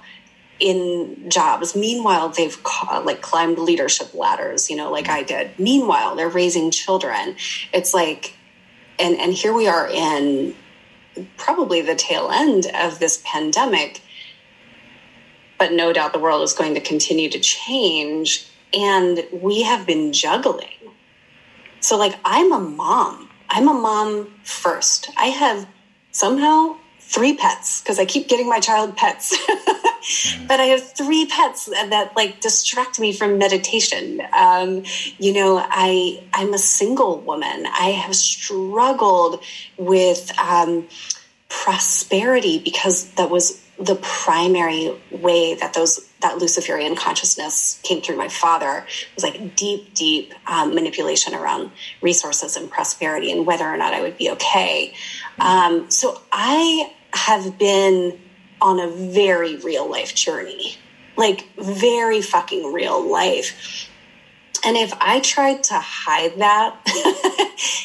in 0.59 1.29
jobs. 1.29 1.75
Meanwhile, 1.75 2.29
they've 2.29 2.57
like 3.03 3.21
climbed 3.21 3.59
leadership 3.59 4.13
ladders, 4.13 4.69
you 4.69 4.75
know, 4.75 4.91
like 4.91 5.09
I 5.09 5.23
did. 5.23 5.57
Meanwhile, 5.59 6.15
they're 6.15 6.29
raising 6.29 6.71
children. 6.71 7.35
It's 7.73 7.93
like 7.93 8.35
and 8.99 9.19
and 9.19 9.33
here 9.33 9.53
we 9.53 9.67
are 9.67 9.87
in 9.87 10.55
probably 11.37 11.81
the 11.81 11.95
tail 11.95 12.29
end 12.31 12.67
of 12.73 12.99
this 12.99 13.21
pandemic 13.25 14.01
but 15.57 15.71
no 15.71 15.93
doubt 15.93 16.11
the 16.11 16.19
world 16.19 16.43
is 16.43 16.53
going 16.53 16.73
to 16.73 16.81
continue 16.81 17.29
to 17.29 17.39
change 17.39 18.47
and 18.73 19.25
we 19.31 19.63
have 19.63 19.85
been 19.85 20.11
juggling 20.11 20.91
so 21.79 21.97
like 21.97 22.15
i'm 22.25 22.51
a 22.51 22.59
mom 22.59 23.29
i'm 23.49 23.67
a 23.67 23.73
mom 23.73 24.33
first 24.43 25.09
i 25.17 25.27
have 25.27 25.67
somehow 26.11 26.75
three 27.07 27.35
pets 27.35 27.81
because 27.81 27.99
i 27.99 28.05
keep 28.05 28.27
getting 28.27 28.49
my 28.49 28.59
child 28.59 28.95
pets. 28.95 29.35
But 30.47 30.59
i 30.59 30.65
have 30.65 30.83
three 30.83 31.25
pets 31.25 31.65
that, 31.65 32.15
like 32.15 32.39
distract 32.39 32.99
me 32.99 33.11
from 33.11 33.39
meditation. 33.39 34.21
Um, 34.33 34.83
you 35.17 35.33
know 35.33 35.65
i 35.67 36.23
i'm 36.33 36.53
a 36.53 36.59
single 36.59 37.21
woman. 37.21 37.65
I 37.65 37.89
have 37.89 38.15
struggled 38.15 39.43
with 39.77 40.37
um, 40.37 40.87
prosperity 41.49 42.59
because 42.59 43.09
that 43.13 43.29
was 43.29 43.61
the 43.79 43.95
primary 43.95 44.95
way 45.11 45.55
that 45.55 45.73
those 45.73 46.07
that 46.21 46.37
Luciferian 46.37 46.95
consciousness 46.95 47.79
came 47.83 48.01
through 48.01 48.15
my 48.15 48.29
father. 48.29 48.85
Was 49.15 49.23
like 49.23 49.55
deep, 49.55 49.93
deep 49.93 50.33
um, 50.47 50.73
manipulation 50.73 51.33
around 51.33 51.71
resources 52.01 52.55
and 52.55 52.69
prosperity 52.69 53.31
and 53.31 53.45
whether 53.45 53.65
or 53.65 53.77
not 53.77 53.93
I 53.93 54.01
would 54.01 54.17
be 54.17 54.31
okay. 54.31 54.93
Um, 55.39 55.91
so 55.91 56.21
I 56.31 56.93
have 57.15 57.57
been 57.57 58.19
on 58.61 58.79
a 58.79 58.87
very 58.87 59.55
real 59.57 59.89
life 59.89 60.13
journey, 60.13 60.75
like 61.17 61.47
very 61.57 62.21
fucking 62.21 62.73
real 62.73 63.01
life. 63.01 63.89
And 64.65 64.75
if 64.75 64.93
I 64.99 65.19
tried 65.19 65.63
to 65.65 65.75
hide 65.75 66.39
that 66.39 66.75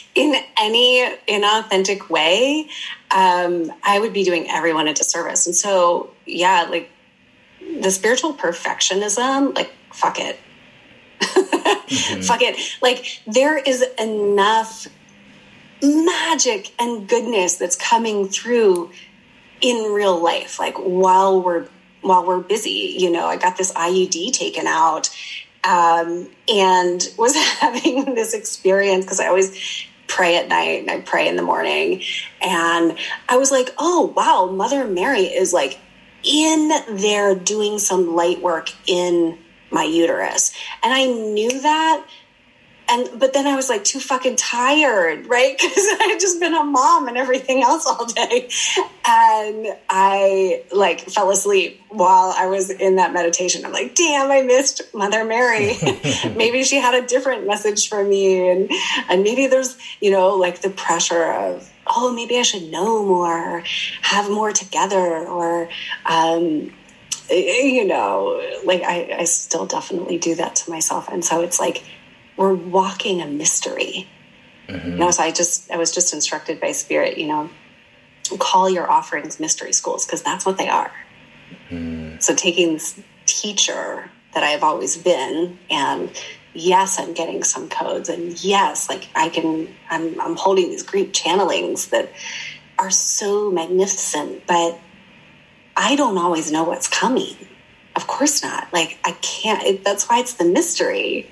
in 0.15 0.35
any 0.59 1.17
inauthentic 1.29 2.09
way, 2.09 2.69
um, 3.11 3.73
I 3.83 3.99
would 3.99 4.13
be 4.13 4.25
doing 4.25 4.49
everyone 4.51 4.89
a 4.89 4.95
disservice. 4.95 5.47
And 5.47 5.55
so, 5.55 6.11
yeah, 6.27 6.67
like 6.71 6.91
the 7.81 7.91
spiritual 7.91 8.35
perfectionism, 8.35 9.55
like, 9.55 9.73
fuck 9.93 10.19
it. 10.19 10.39
mm-hmm. 11.21 12.21
Fuck 12.23 12.41
it. 12.43 12.57
Like, 12.81 13.21
there 13.27 13.59
is 13.59 13.85
enough 13.99 14.87
magic 15.83 16.73
and 16.79 17.09
goodness 17.09 17.57
that's 17.57 17.77
coming 17.77 18.29
through 18.29 18.91
in 19.61 19.93
real 19.93 20.23
life 20.23 20.59
like 20.59 20.77
while 20.77 21.43
we're 21.43 21.67
while 22.03 22.27
we're 22.27 22.41
busy 22.41 22.97
you 22.99 23.11
know 23.11 23.27
i 23.27 23.37
got 23.37 23.57
this 23.57 23.73
iud 23.73 24.33
taken 24.33 24.67
out 24.67 25.11
um, 25.63 26.27
and 26.49 27.13
was 27.19 27.37
having 27.61 28.15
this 28.15 28.33
experience 28.33 29.05
because 29.05 29.21
i 29.21 29.27
always 29.27 29.87
pray 30.07 30.37
at 30.37 30.49
night 30.49 30.81
and 30.81 30.91
i 30.91 31.01
pray 31.01 31.29
in 31.29 31.37
the 31.37 31.43
morning. 31.43 32.03
And 32.41 32.99
i 33.29 33.37
was 33.37 33.51
like 33.51 33.71
oh 33.79 34.13
wow 34.17 34.51
mother 34.51 34.87
mary 34.87 35.25
is 35.25 35.53
like 35.53 35.79
in 36.23 36.71
there 36.97 37.35
doing 37.35 37.79
some 37.79 38.15
light 38.15 38.43
work 38.43 38.71
in 38.87 39.39
my 39.71 39.85
uterus. 39.85 40.53
And 40.83 40.93
i 40.93 41.05
knew 41.07 41.61
that 41.61 42.07
and 42.91 43.21
but 43.21 43.33
then 43.33 43.47
I 43.47 43.55
was 43.55 43.69
like 43.69 43.85
too 43.85 44.01
fucking 44.01 44.37
tired, 44.37 45.27
right? 45.27 45.57
Because 45.71 45.87
I 46.01 46.09
had 46.11 46.21
just 46.21 46.41
been 46.41 46.55
a 46.55 46.65
mom 46.65 47.07
and 47.07 47.17
everything 47.17 47.63
else 47.63 47.87
all 47.87 48.05
day, 48.07 48.49
and 49.07 49.69
I 49.89 50.65
like 50.73 51.01
fell 51.03 51.31
asleep 51.31 51.81
while 51.91 52.35
I 52.37 52.47
was 52.47 52.71
in 52.71 52.97
that 52.97 53.13
meditation. 53.13 53.65
I'm 53.65 53.73
like, 53.73 53.95
damn, 53.95 54.31
I 54.31 54.43
missed 54.43 54.83
Mother 54.93 55.25
Mary. 55.25 55.77
maybe 56.37 56.65
she 56.65 56.77
had 56.77 56.95
a 56.95 57.07
different 57.07 57.47
message 57.47 57.89
for 57.89 58.03
me, 58.03 58.51
and 58.51 58.71
and 59.09 59.23
maybe 59.23 59.47
there's 59.47 59.77
you 60.01 60.11
know 60.11 60.35
like 60.35 60.61
the 60.61 60.71
pressure 60.71 61.33
of 61.33 61.71
oh 61.87 62.13
maybe 62.13 62.39
I 62.39 62.43
should 62.43 62.71
know 62.71 63.05
more, 63.05 63.63
have 64.03 64.29
more 64.31 64.53
together, 64.53 65.27
or. 65.27 65.69
um 66.07 66.73
you 67.31 67.85
know, 67.85 68.43
like 68.65 68.83
I, 68.83 69.19
I 69.21 69.25
still 69.25 69.65
definitely 69.65 70.19
do 70.19 70.35
that 70.35 70.57
to 70.57 70.71
myself. 70.71 71.09
And 71.09 71.25
so 71.25 71.43
it's 71.43 71.61
like, 71.61 71.85
we're 72.41 72.55
walking 72.55 73.21
a 73.21 73.27
mystery. 73.27 74.09
Mm-hmm. 74.67 74.93
You 74.93 74.97
know, 74.97 75.11
so 75.11 75.23
I 75.23 75.31
just 75.31 75.71
I 75.71 75.77
was 75.77 75.93
just 75.93 76.15
instructed 76.15 76.59
by 76.59 76.73
Spirit, 76.73 77.19
you 77.19 77.27
know, 77.27 77.51
call 78.39 78.71
your 78.71 78.91
offerings 78.91 79.39
mystery 79.39 79.75
schools 79.75 80.07
because 80.07 80.23
that's 80.23 80.47
what 80.47 80.57
they 80.57 80.71
are. 80.71 80.91
Mm-hmm. 81.69 82.19
So 82.21 82.35
taking 82.35 82.73
this 82.73 82.99
teacher 83.27 84.11
that 84.33 84.43
I 84.43 84.49
have 84.49 84.63
always 84.63 84.97
been 84.97 85.59
and 85.71 86.11
yes, 86.55 86.99
I'm 86.99 87.13
getting 87.13 87.45
some 87.45 87.69
codes 87.69 88.09
and 88.09 88.43
yes, 88.43 88.89
like 88.89 89.07
I 89.15 89.29
can 89.29 89.69
I'm 89.91 90.19
I'm 90.19 90.37
holding 90.37 90.71
these 90.71 90.83
Greek 90.83 91.13
channelings 91.13 91.91
that 91.91 92.11
are 92.79 92.91
so 92.91 93.51
magnificent, 93.51 94.47
but 94.47 94.79
I 95.77 95.95
don't 95.95 96.17
always 96.17 96.51
know 96.51 96.65
what's 96.65 96.89
coming. 96.89 97.37
Of 97.97 98.07
course 98.07 98.43
not. 98.43 98.73
Like 98.73 98.99
I 99.05 99.13
can't. 99.21 99.63
It, 99.63 99.85
that's 99.85 100.09
why 100.09 100.21
it's 100.21 100.35
the 100.35 100.47
mystery 100.47 101.29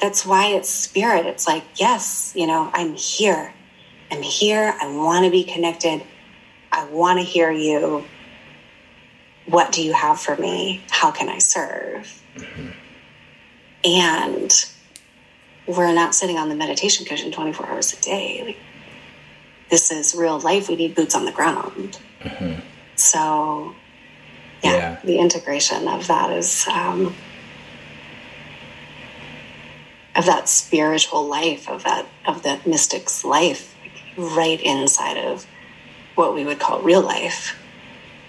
that's 0.00 0.24
why 0.24 0.48
it's 0.48 0.68
spirit. 0.68 1.26
It's 1.26 1.46
like, 1.46 1.64
yes, 1.74 2.32
you 2.36 2.46
know, 2.46 2.70
I'm 2.72 2.94
here. 2.94 3.52
I'm 4.10 4.22
here. 4.22 4.74
I 4.80 4.88
want 4.94 5.24
to 5.24 5.30
be 5.30 5.44
connected. 5.44 6.02
I 6.72 6.84
want 6.86 7.18
to 7.18 7.24
hear 7.24 7.50
you. 7.50 8.04
What 9.46 9.72
do 9.72 9.82
you 9.82 9.92
have 9.92 10.20
for 10.20 10.36
me? 10.36 10.82
How 10.90 11.10
can 11.10 11.28
I 11.28 11.38
serve? 11.38 12.22
Mm-hmm. 12.36 12.68
And 13.84 14.52
we're 15.66 15.94
not 15.94 16.14
sitting 16.14 16.36
on 16.36 16.48
the 16.48 16.54
meditation 16.54 17.06
cushion 17.06 17.30
24 17.30 17.66
hours 17.66 17.92
a 17.92 18.00
day. 18.00 18.42
Like, 18.44 18.56
this 19.70 19.90
is 19.90 20.14
real 20.14 20.38
life. 20.40 20.68
We 20.68 20.76
need 20.76 20.94
boots 20.94 21.14
on 21.14 21.24
the 21.24 21.32
ground. 21.32 21.98
Mm-hmm. 22.20 22.60
So, 22.96 23.74
yeah, 24.62 24.72
yeah, 24.72 25.00
the 25.04 25.18
integration 25.18 25.86
of 25.88 26.06
that 26.08 26.32
is 26.32 26.66
um, 26.68 27.14
of 30.18 30.26
that 30.26 30.48
spiritual 30.48 31.26
life 31.26 31.68
of 31.68 31.84
that 31.84 32.04
of 32.26 32.42
that 32.42 32.66
mystic's 32.66 33.24
life 33.24 33.74
right 34.16 34.60
inside 34.60 35.16
of 35.16 35.46
what 36.16 36.34
we 36.34 36.44
would 36.44 36.58
call 36.58 36.82
real 36.82 37.00
life. 37.00 37.56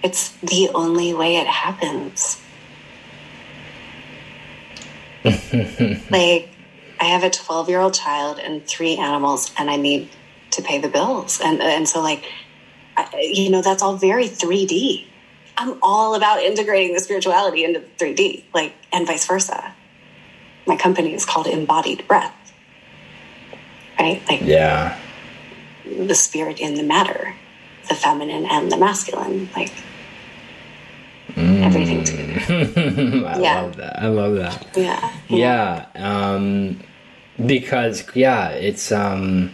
It's 0.03 0.29
the 0.37 0.69
only 0.75 1.13
way 1.15 1.37
it 1.37 1.47
happens. 1.47 2.39
Like 6.11 6.49
i 7.01 7.05
have 7.05 7.23
a 7.23 7.29
12 7.29 7.69
year 7.69 7.79
old 7.79 7.93
child 7.93 8.39
and 8.39 8.65
three 8.65 8.97
animals 8.97 9.53
and 9.57 9.69
i 9.69 9.77
need 9.77 10.09
to 10.51 10.61
pay 10.61 10.79
the 10.79 10.87
bills. 10.87 11.39
And 11.43 11.61
and 11.61 11.87
so 11.87 12.01
like 12.01 12.23
I, 12.97 13.09
you 13.21 13.49
know 13.49 13.61
that's 13.61 13.81
all 13.81 13.95
very 13.97 14.27
3d 14.27 15.05
i'm 15.57 15.77
all 15.81 16.15
about 16.15 16.41
integrating 16.43 16.93
the 16.93 16.99
spirituality 16.99 17.63
into 17.63 17.81
3d 17.97 18.43
like 18.53 18.73
and 18.91 19.07
vice 19.07 19.25
versa 19.25 19.73
my 20.69 20.77
company 20.77 21.13
is 21.13 21.25
called 21.25 21.47
Embodied 21.47 22.07
Breath. 22.07 22.33
Right? 23.99 24.21
Like 24.29 24.41
Yeah. 24.41 24.97
The 25.83 26.15
spirit 26.15 26.59
in 26.59 26.75
the 26.75 26.83
matter, 26.83 27.35
the 27.89 27.95
feminine 27.95 28.45
and 28.45 28.71
the 28.71 28.77
masculine, 28.77 29.49
like 29.55 29.73
mm. 31.29 31.63
everything 31.65 32.03
together. 32.05 33.27
I 33.27 33.39
yeah. 33.39 33.61
love 33.61 33.75
that. 33.77 33.99
I 33.99 34.07
love 34.07 34.35
that. 34.35 34.77
Yeah. 34.77 35.11
Yeah. 35.27 35.85
yeah. 35.95 36.35
Um 36.35 36.79
because 37.45 38.03
yeah, 38.15 38.49
it's 38.49 38.91
um 38.91 39.53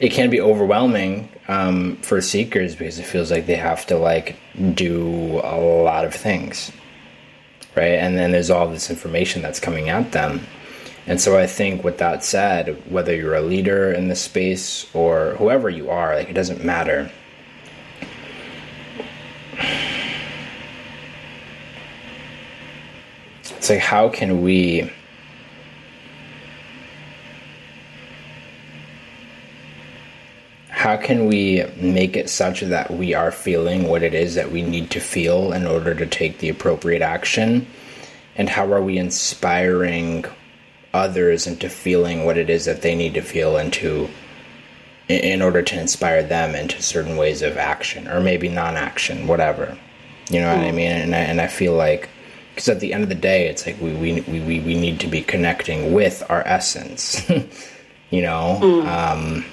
it 0.00 0.10
can 0.10 0.30
be 0.30 0.40
overwhelming 0.40 1.28
um, 1.46 1.96
for 1.98 2.20
seekers 2.20 2.74
because 2.74 2.98
it 2.98 3.04
feels 3.04 3.30
like 3.30 3.46
they 3.46 3.54
have 3.54 3.86
to 3.86 3.96
like 3.96 4.36
do 4.74 5.40
a 5.44 5.56
lot 5.56 6.04
of 6.04 6.12
things 6.12 6.72
right? 7.74 7.94
And 7.94 8.16
then 8.16 8.32
there's 8.32 8.50
all 8.50 8.68
this 8.68 8.90
information 8.90 9.42
that's 9.42 9.60
coming 9.60 9.88
at 9.88 10.12
them. 10.12 10.46
And 11.06 11.20
so 11.20 11.36
I 11.36 11.46
think 11.46 11.82
with 11.82 11.98
that 11.98 12.22
said, 12.24 12.80
whether 12.90 13.14
you're 13.14 13.34
a 13.34 13.40
leader 13.40 13.92
in 13.92 14.08
the 14.08 14.14
space 14.14 14.86
or 14.94 15.34
whoever 15.36 15.68
you 15.68 15.90
are, 15.90 16.14
like 16.14 16.28
it 16.28 16.34
doesn't 16.34 16.64
matter. 16.64 17.10
It's 23.56 23.70
like 23.70 23.80
how 23.80 24.08
can 24.08 24.42
we 24.42 24.90
how 30.82 30.96
can 30.96 31.26
we 31.26 31.64
make 31.76 32.16
it 32.16 32.28
such 32.28 32.60
that 32.60 32.90
we 32.90 33.14
are 33.14 33.30
feeling 33.30 33.86
what 33.86 34.02
it 34.02 34.14
is 34.14 34.34
that 34.34 34.50
we 34.50 34.62
need 34.62 34.90
to 34.90 34.98
feel 34.98 35.52
in 35.52 35.64
order 35.64 35.94
to 35.94 36.04
take 36.04 36.38
the 36.38 36.48
appropriate 36.48 37.02
action? 37.02 37.64
And 38.34 38.48
how 38.48 38.72
are 38.72 38.82
we 38.82 38.98
inspiring 38.98 40.24
others 40.92 41.46
into 41.46 41.68
feeling 41.68 42.24
what 42.24 42.36
it 42.36 42.50
is 42.50 42.64
that 42.64 42.82
they 42.82 42.96
need 42.96 43.14
to 43.14 43.22
feel 43.22 43.56
into 43.58 44.08
in 45.06 45.40
order 45.40 45.62
to 45.62 45.80
inspire 45.80 46.24
them 46.24 46.56
into 46.56 46.82
certain 46.82 47.16
ways 47.16 47.42
of 47.42 47.56
action 47.56 48.08
or 48.08 48.18
maybe 48.18 48.48
non-action, 48.48 49.28
whatever. 49.28 49.78
You 50.30 50.40
know 50.40 50.52
what 50.52 50.66
I 50.66 50.72
mm. 50.72 50.74
mean? 50.74 50.90
And 50.90 51.14
I, 51.14 51.18
and 51.18 51.40
I 51.40 51.46
feel 51.46 51.74
like 51.74 52.08
because 52.56 52.68
at 52.68 52.80
the 52.80 52.92
end 52.92 53.04
of 53.04 53.08
the 53.08 53.14
day, 53.14 53.46
it's 53.46 53.66
like 53.66 53.80
we, 53.80 53.94
we, 53.94 54.20
we, 54.22 54.58
we 54.58 54.74
need 54.74 54.98
to 54.98 55.06
be 55.06 55.22
connecting 55.22 55.92
with 55.92 56.24
our 56.28 56.42
essence. 56.44 57.22
you 58.10 58.22
know. 58.22 58.58
Mm. 58.60 58.86
Um, 58.86 59.44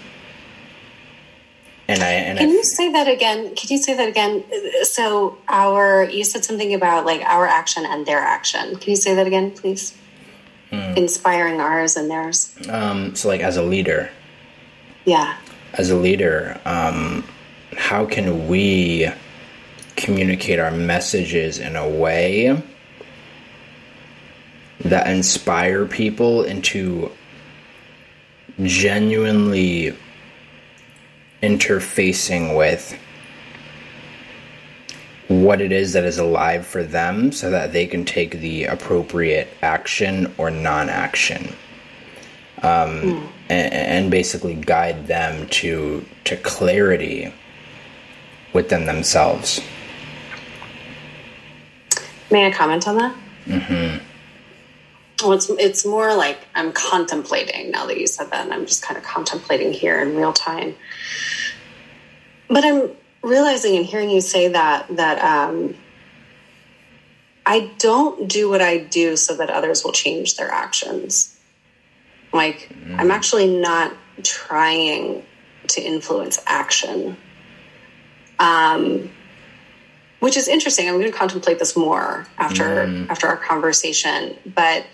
and 1.90 2.04
I 2.04 2.12
and 2.12 2.38
can 2.38 2.50
I, 2.50 2.52
you 2.52 2.64
say 2.64 2.92
that 2.92 3.08
again? 3.08 3.56
Can 3.56 3.70
you 3.70 3.78
say 3.78 3.96
that 3.96 4.08
again? 4.08 4.44
So 4.84 5.38
our 5.48 6.04
you 6.04 6.24
said 6.24 6.46
something 6.46 6.74
about 6.74 7.06
like 7.06 7.22
our 7.22 7.48
action 7.48 7.86
and 7.86 8.06
their 8.06 8.20
action. 8.20 8.76
Can 8.76 8.92
you 8.92 8.96
say 8.96 9.16
that 9.16 9.26
again, 9.26 9.52
please? 9.52 9.96
Mm. 10.72 10.98
Inspiring 10.98 11.60
ours 11.60 11.96
and 11.96 12.12
theirs. 12.12 12.56
Um, 12.70 13.16
so, 13.16 13.28
like 13.28 13.42
as 13.42 13.58
a 13.58 13.64
leader, 13.64 14.12
yeah, 15.04 15.38
as 15.74 15.90
a 15.90 15.96
leader, 15.96 16.62
um, 16.66 17.24
how 17.76 18.06
can 18.06 18.48
we 18.48 19.10
communicate 19.96 20.60
our 20.60 20.72
messages 20.72 21.58
in 21.58 21.76
a 21.76 21.90
way 21.90 22.62
that 24.82 25.08
inspire 25.08 25.86
people 25.86 26.44
into 26.44 27.12
genuinely 28.62 29.96
interfacing 31.42 32.58
with 32.58 32.98
what 35.28 35.62
it 35.62 35.72
is 35.72 35.94
that 35.94 36.04
is 36.04 36.18
alive 36.18 36.66
for 36.66 36.84
them 36.84 37.32
so 37.32 37.52
that 37.52 37.72
they 37.72 37.86
can 37.86 38.04
take 38.04 38.40
the 38.40 38.66
appropriate 38.66 39.48
action 39.62 40.34
or 40.38 40.50
non 40.50 40.90
action. 40.90 41.54
Um, 42.62 43.02
mm. 43.02 43.28
and, 43.48 43.74
and, 43.74 44.12
basically 44.12 44.54
guide 44.54 45.08
them 45.08 45.48
to 45.48 46.06
to 46.26 46.36
clarity 46.36 47.34
within 48.52 48.86
themselves. 48.86 49.62
May 52.30 52.48
I 52.48 52.52
comment 52.52 52.86
on 52.86 52.98
that? 52.98 53.16
Mm-hmm. 53.46 54.09
Well, 55.22 55.34
it's 55.34 55.50
it's 55.50 55.86
more 55.86 56.16
like 56.16 56.40
I'm 56.56 56.72
contemplating 56.72 57.72
now 57.72 57.86
that 57.88 58.00
you 58.00 58.08
said 58.08 58.32
that, 58.32 58.46
and 58.46 58.54
I'm 58.54 58.66
just 58.66 58.84
kind 58.84 58.98
of 58.98 59.04
contemplating 59.04 59.74
here 59.74 60.02
in 60.02 60.16
real 60.16 60.34
time. 60.34 60.76
But 62.48 62.64
I'm 62.64 62.92
realizing 63.22 63.76
and 63.76 63.86
hearing 63.86 64.10
you 64.10 64.22
say 64.22 64.48
that 64.50 64.88
that 64.96 65.20
um, 65.24 65.76
I 67.46 67.72
don't 67.78 68.28
do 68.28 68.50
what 68.50 68.62
I 68.62 68.78
do 68.78 69.16
so 69.18 69.36
that 69.36 69.50
others 69.50 69.84
will 69.84 69.92
change 69.92 70.38
their 70.38 70.50
actions. 70.50 71.38
Like 72.32 72.70
mm. 72.70 72.98
I'm 72.98 73.12
actually 73.12 73.48
not 73.60 73.94
trying 74.24 75.24
to 75.68 75.82
influence 75.82 76.42
action. 76.48 77.18
Um, 78.40 79.12
which 80.20 80.38
is 80.38 80.48
interesting. 80.48 80.88
I'm 80.88 80.96
going 81.00 81.12
to 81.12 81.18
contemplate 81.18 81.60
this 81.60 81.76
more 81.76 82.28
after 82.38 82.64
mm. 82.64 83.10
after 83.10 83.28
our 83.28 83.38
conversation. 83.38 84.38
But 84.46 84.86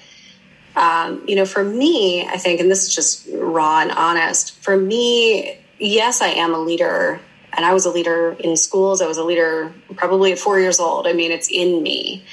um, 0.75 1.23
you 1.27 1.35
know, 1.35 1.45
for 1.45 1.63
me, 1.63 2.27
I 2.27 2.37
think, 2.37 2.59
and 2.59 2.69
this 2.69 2.83
is 2.83 2.93
just 2.93 3.27
raw 3.33 3.81
and 3.81 3.91
honest. 3.91 4.61
For 4.61 4.75
me, 4.75 5.57
yes, 5.79 6.21
I 6.21 6.27
am 6.27 6.53
a 6.53 6.59
leader, 6.59 7.19
and 7.53 7.65
I 7.65 7.73
was 7.73 7.85
a 7.85 7.91
leader 7.91 8.35
in 8.39 8.57
schools. 8.57 9.01
I 9.01 9.07
was 9.07 9.17
a 9.17 9.23
leader 9.23 9.73
probably 9.95 10.33
at 10.33 10.39
four 10.39 10.59
years 10.59 10.79
old. 10.79 11.07
I 11.07 11.13
mean, 11.13 11.31
it's 11.31 11.49
in 11.49 11.81
me. 11.81 12.25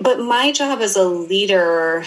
But 0.00 0.20
my 0.20 0.52
job 0.52 0.80
as 0.80 0.96
a 0.96 1.04
leader, 1.04 2.04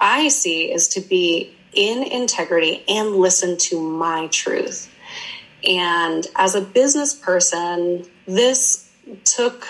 I 0.00 0.28
see, 0.28 0.70
is 0.70 0.88
to 0.88 1.00
be 1.00 1.54
in 1.72 2.02
integrity 2.02 2.84
and 2.88 3.16
listen 3.16 3.56
to 3.56 3.80
my 3.80 4.26
truth. 4.28 4.92
And 5.64 6.26
as 6.36 6.54
a 6.54 6.60
business 6.60 7.14
person, 7.14 8.06
this 8.26 8.88
took 9.24 9.66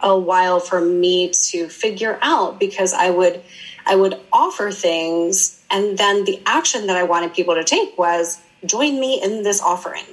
a 0.00 0.16
while 0.18 0.60
for 0.60 0.80
me 0.80 1.30
to 1.30 1.68
figure 1.68 2.18
out 2.22 2.60
because 2.60 2.92
I 2.92 3.10
would 3.10 3.42
I 3.88 3.96
would 3.96 4.20
offer 4.32 4.70
things 4.70 5.60
and 5.70 5.96
then 5.96 6.24
the 6.24 6.40
action 6.46 6.86
that 6.86 6.96
I 6.96 7.02
wanted 7.02 7.34
people 7.34 7.54
to 7.54 7.64
take 7.64 7.96
was 7.98 8.40
join 8.64 9.00
me 9.00 9.22
in 9.22 9.42
this 9.42 9.60
offering 9.60 10.04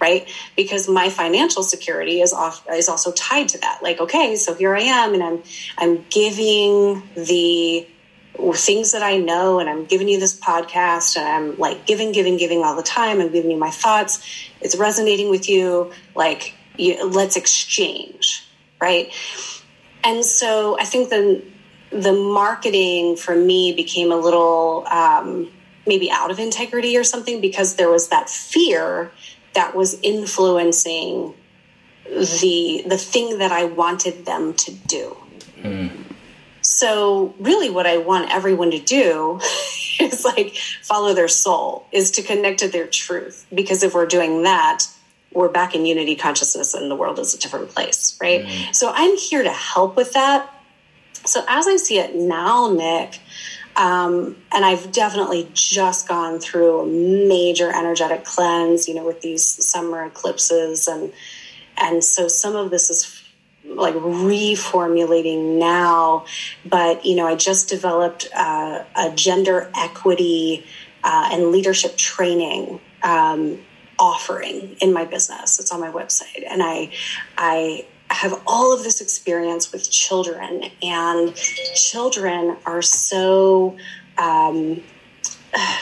right? 0.00 0.28
Because 0.56 0.88
my 0.88 1.10
financial 1.10 1.62
security 1.62 2.20
is 2.20 2.32
off 2.32 2.66
is 2.72 2.88
also 2.88 3.12
tied 3.12 3.48
to 3.50 3.58
that. 3.58 3.80
Like 3.82 4.00
okay 4.00 4.36
so 4.36 4.54
here 4.54 4.76
I 4.76 4.82
am 4.82 5.14
and 5.14 5.22
I'm 5.22 5.42
I'm 5.78 6.04
giving 6.10 7.02
the 7.14 7.86
things 8.54 8.92
that 8.92 9.02
I 9.02 9.18
know 9.18 9.60
and 9.60 9.68
I'm 9.68 9.84
giving 9.84 10.08
you 10.08 10.18
this 10.18 10.38
podcast 10.38 11.16
and 11.16 11.28
I'm 11.28 11.58
like 11.58 11.86
giving 11.86 12.12
giving 12.12 12.36
giving 12.36 12.64
all 12.64 12.74
the 12.74 12.82
time 12.82 13.20
I'm 13.20 13.32
giving 13.32 13.50
you 13.50 13.58
my 13.58 13.70
thoughts. 13.70 14.26
It's 14.60 14.76
resonating 14.76 15.30
with 15.30 15.48
you. 15.48 15.92
Like 16.14 16.54
you, 16.76 17.08
let's 17.08 17.36
exchange 17.36 18.48
right? 18.82 19.14
And 20.02 20.24
so 20.24 20.76
I 20.78 20.84
think 20.84 21.08
the 21.08 21.42
the 21.92 22.12
marketing 22.12 23.16
for 23.16 23.36
me 23.36 23.72
became 23.72 24.10
a 24.10 24.16
little 24.16 24.86
um, 24.88 25.50
maybe 25.86 26.10
out 26.10 26.30
of 26.30 26.38
integrity 26.38 26.96
or 26.96 27.04
something 27.04 27.40
because 27.40 27.76
there 27.76 27.90
was 27.90 28.08
that 28.08 28.30
fear 28.30 29.10
that 29.54 29.74
was 29.74 29.98
influencing 30.02 31.34
the 32.04 32.84
the 32.86 32.98
thing 32.98 33.38
that 33.38 33.52
I 33.52 33.64
wanted 33.64 34.24
them 34.24 34.54
to 34.54 34.72
do. 34.72 35.16
Mm. 35.60 35.90
So 36.62 37.34
really 37.38 37.70
what 37.70 37.86
I 37.86 37.98
want 37.98 38.30
everyone 38.30 38.70
to 38.70 38.78
do 38.78 39.40
is 40.00 40.24
like 40.24 40.56
follow 40.82 41.12
their 41.14 41.28
soul, 41.28 41.86
is 41.92 42.12
to 42.12 42.22
connect 42.22 42.60
to 42.60 42.68
their 42.68 42.86
truth. 42.86 43.46
Because 43.52 43.82
if 43.82 43.94
we're 43.94 44.06
doing 44.06 44.42
that, 44.44 44.86
we're 45.32 45.48
back 45.48 45.74
in 45.74 45.86
unity 45.86 46.16
consciousness 46.16 46.74
and 46.74 46.90
the 46.90 46.96
world 46.96 47.18
is 47.18 47.34
a 47.34 47.38
different 47.38 47.70
place, 47.70 48.18
right? 48.20 48.44
Mm. 48.44 48.74
So 48.74 48.92
I'm 48.94 49.16
here 49.16 49.42
to 49.42 49.52
help 49.52 49.96
with 49.96 50.12
that 50.12 50.52
so 51.24 51.44
as 51.48 51.66
I 51.66 51.76
see 51.76 51.98
it 51.98 52.14
now, 52.14 52.72
Nick, 52.72 53.20
um, 53.76 54.36
and 54.52 54.64
I've 54.64 54.92
definitely 54.92 55.48
just 55.54 56.08
gone 56.08 56.40
through 56.40 56.80
a 56.80 56.86
major 56.86 57.70
energetic 57.70 58.24
cleanse, 58.24 58.88
you 58.88 58.94
know, 58.94 59.06
with 59.06 59.20
these 59.22 59.44
summer 59.44 60.04
eclipses, 60.04 60.88
and 60.88 61.12
and 61.78 62.04
so 62.04 62.28
some 62.28 62.54
of 62.54 62.70
this 62.70 62.90
is 62.90 63.22
like 63.64 63.94
reformulating 63.94 65.58
now. 65.58 66.26
But 66.66 67.06
you 67.06 67.16
know, 67.16 67.26
I 67.26 67.36
just 67.36 67.68
developed 67.68 68.28
uh, 68.34 68.84
a 68.94 69.10
gender 69.14 69.70
equity 69.76 70.66
uh, 71.02 71.30
and 71.32 71.50
leadership 71.50 71.96
training. 71.96 72.80
Um, 73.02 73.58
offering 73.98 74.74
in 74.80 74.92
my 74.92 75.04
business 75.04 75.60
it's 75.60 75.70
on 75.70 75.78
my 75.78 75.90
website 75.90 76.44
and 76.50 76.60
i 76.62 76.90
i 77.36 77.84
have 78.14 78.40
all 78.46 78.72
of 78.72 78.82
this 78.82 79.00
experience 79.00 79.72
with 79.72 79.90
children, 79.90 80.64
and 80.82 81.34
children 81.34 82.56
are 82.66 82.82
so 82.82 83.76
um, 84.18 84.82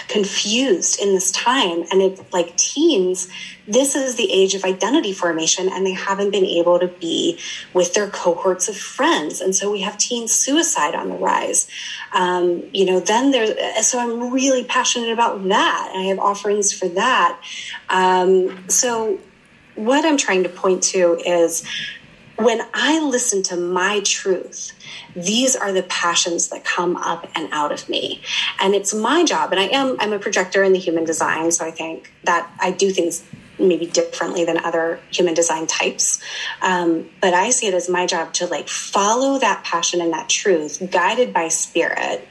confused 0.09 1.01
in 1.01 1.15
this 1.15 1.31
time. 1.31 1.85
And 1.91 2.03
it's 2.03 2.21
like 2.33 2.57
teens, 2.57 3.29
this 3.69 3.95
is 3.95 4.17
the 4.17 4.31
age 4.33 4.55
of 4.55 4.65
identity 4.65 5.13
formation, 5.13 5.69
and 5.69 5.87
they 5.87 5.93
haven't 5.93 6.31
been 6.31 6.45
able 6.45 6.79
to 6.81 6.89
be 6.89 7.39
with 7.73 7.95
their 7.95 8.09
cohorts 8.09 8.69
of 8.69 8.77
friends. 8.77 9.41
And 9.41 9.55
so 9.55 9.71
we 9.71 9.81
have 9.83 9.97
teen 9.97 10.27
suicide 10.27 10.95
on 10.95 11.09
the 11.09 11.17
rise. 11.17 11.69
Um, 12.13 12.65
you 12.73 12.85
know, 12.85 13.01
then 13.01 13.31
there's, 13.31 13.87
so 13.87 14.01
I'm 14.01 14.33
really 14.33 14.65
passionate 14.65 15.13
about 15.13 15.47
that. 15.49 15.91
And 15.95 16.03
I 16.03 16.07
have 16.07 16.19
offerings 16.19 16.73
for 16.73 16.89
that. 16.89 17.41
Um, 17.89 18.69
so, 18.69 19.19
what 19.77 20.05
I'm 20.05 20.17
trying 20.17 20.43
to 20.43 20.49
point 20.49 20.83
to 20.83 21.19
is 21.25 21.65
when 22.45 22.61
I 22.75 23.01
listen 23.01 23.43
to 23.45 23.57
my 23.57 24.01
truth, 24.01 24.73
these 25.15 25.57
are 25.57 25.73
the 25.73 25.83
passions 25.85 26.49
that 26.49 26.65
come 26.65 26.97
up 26.97 27.29
and 27.35 27.49
out 27.53 27.73
of 27.73 27.89
me. 27.89 28.23
And 28.61 28.75
it's 28.75 28.95
my 28.95 29.25
job. 29.25 29.53
And 29.53 29.61
I 29.61 29.65
am, 29.65 29.97
I'm 30.01 30.13
a 30.13 30.19
projector 30.19 30.63
in 30.63 30.73
the 30.73 30.79
human 30.79 31.05
design. 31.05 31.51
So 31.51 31.67
I 31.67 31.71
think 31.71 32.13
that 32.25 32.51
I 32.61 32.71
do 32.71 32.91
things 32.91 33.25
maybe 33.59 33.87
differently 33.87 34.45
than 34.45 34.59
other 34.59 35.01
human 35.11 35.35
design 35.35 35.67
types. 35.67 36.21
Um, 36.63 37.11
but 37.21 37.35
I 37.35 37.51
see 37.51 37.67
it 37.67 37.75
as 37.75 37.89
my 37.89 38.07
job 38.07 38.33
to 38.35 38.47
like 38.47 38.69
follow 38.69 39.39
that 39.39 39.65
passion 39.65 40.01
and 40.01 40.13
that 40.13 40.29
truth 40.29 40.91
guided 40.91 41.33
by 41.33 41.49
spirit 41.49 42.27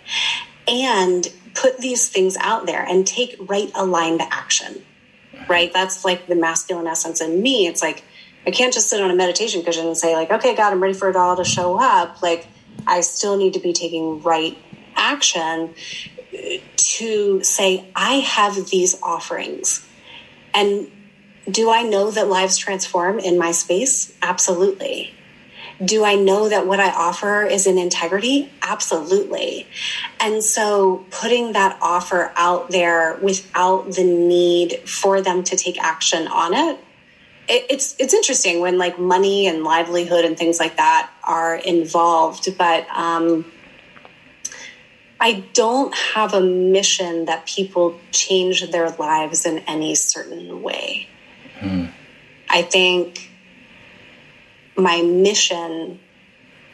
and 0.68 1.31
put 1.53 1.77
these 1.77 2.10
things 2.10 2.36
out 2.38 2.65
there 2.65 2.84
and 2.84 3.06
take 3.06 3.36
right 3.40 3.72
aligned 3.76 4.22
action. 4.22 4.84
Right. 5.48 5.72
That's 5.73 6.06
like 6.06 6.27
the 6.27 6.36
masculine 6.36 6.88
essence 6.88 7.22
in 7.22 7.41
me. 7.41 7.68
It's 7.68 7.81
like, 7.81 8.03
I 8.50 8.52
can't 8.52 8.74
just 8.74 8.90
sit 8.90 9.00
on 9.00 9.12
a 9.12 9.16
meditation 9.16 9.62
cushion 9.62 9.86
and 9.86 9.96
say, 9.96 10.16
like, 10.16 10.32
okay, 10.32 10.56
God, 10.56 10.74
I'm 10.74 10.82
ready 10.82 10.96
for 10.96 11.08
it 11.08 11.16
all 11.16 11.38
to 11.38 11.44
show 11.44 11.80
up. 11.80 12.24
Like, 12.24 12.48
I 12.88 13.02
still 13.02 13.38
need 13.38 13.54
to 13.54 13.60
be 13.60 13.74
taking 13.74 14.24
right 14.24 14.58
action 14.96 15.76
to 16.76 17.44
say, 17.44 17.88
I 17.96 18.14
have 18.16 18.72
these 18.72 19.00
offerings. 19.04 19.88
And 20.52 20.90
do 21.48 21.70
I 21.70 21.84
know 21.84 22.10
that 22.10 22.28
lives 22.28 22.58
transform 22.58 23.20
in 23.20 23.38
my 23.38 23.52
space? 23.52 24.18
Absolutely. 24.24 25.14
Do 25.86 26.04
I 26.04 26.16
know 26.16 26.50
that 26.50 26.66
what 26.66 26.80
I 26.80 26.90
offer 26.90 27.44
is 27.44 27.68
in 27.68 27.78
integrity? 27.78 28.52
Absolutely. 28.64 29.68
And 30.20 30.44
so 30.44 31.06
putting 31.12 31.54
that 31.54 31.78
offer 31.84 32.34
out 32.36 32.72
there 32.72 33.20
without 33.22 33.92
the 33.92 34.04
need 34.04 34.90
for 34.90 35.22
them 35.22 35.44
to 35.44 35.56
take 35.56 35.80
action 35.80 36.28
on 36.28 36.56
it 36.56 36.80
it, 37.50 37.66
it's 37.70 37.96
it's 38.00 38.14
interesting 38.14 38.62
when 38.62 38.78
like 38.78 39.00
money 39.00 39.48
and 39.48 39.64
livelihood 39.64 40.24
and 40.24 40.38
things 40.38 40.60
like 40.60 40.78
that 40.78 41.12
are 41.24 41.56
involved, 41.56 42.58
but 42.58 42.88
um, 42.96 43.52
I 45.20 45.44
don't 45.54 45.94
have 45.96 46.34
a 46.34 46.42
mission 46.42 47.26
that 47.26 47.46
people 47.46 48.00
change 48.12 48.70
their 48.72 48.90
lives 48.92 49.46
in 49.46 49.60
any 49.60 49.96
certain 49.96 50.62
way. 50.62 51.10
Hmm. 51.60 51.86
I 52.48 52.62
think 52.62 53.30
my 54.78 55.02
mission 55.02 56.00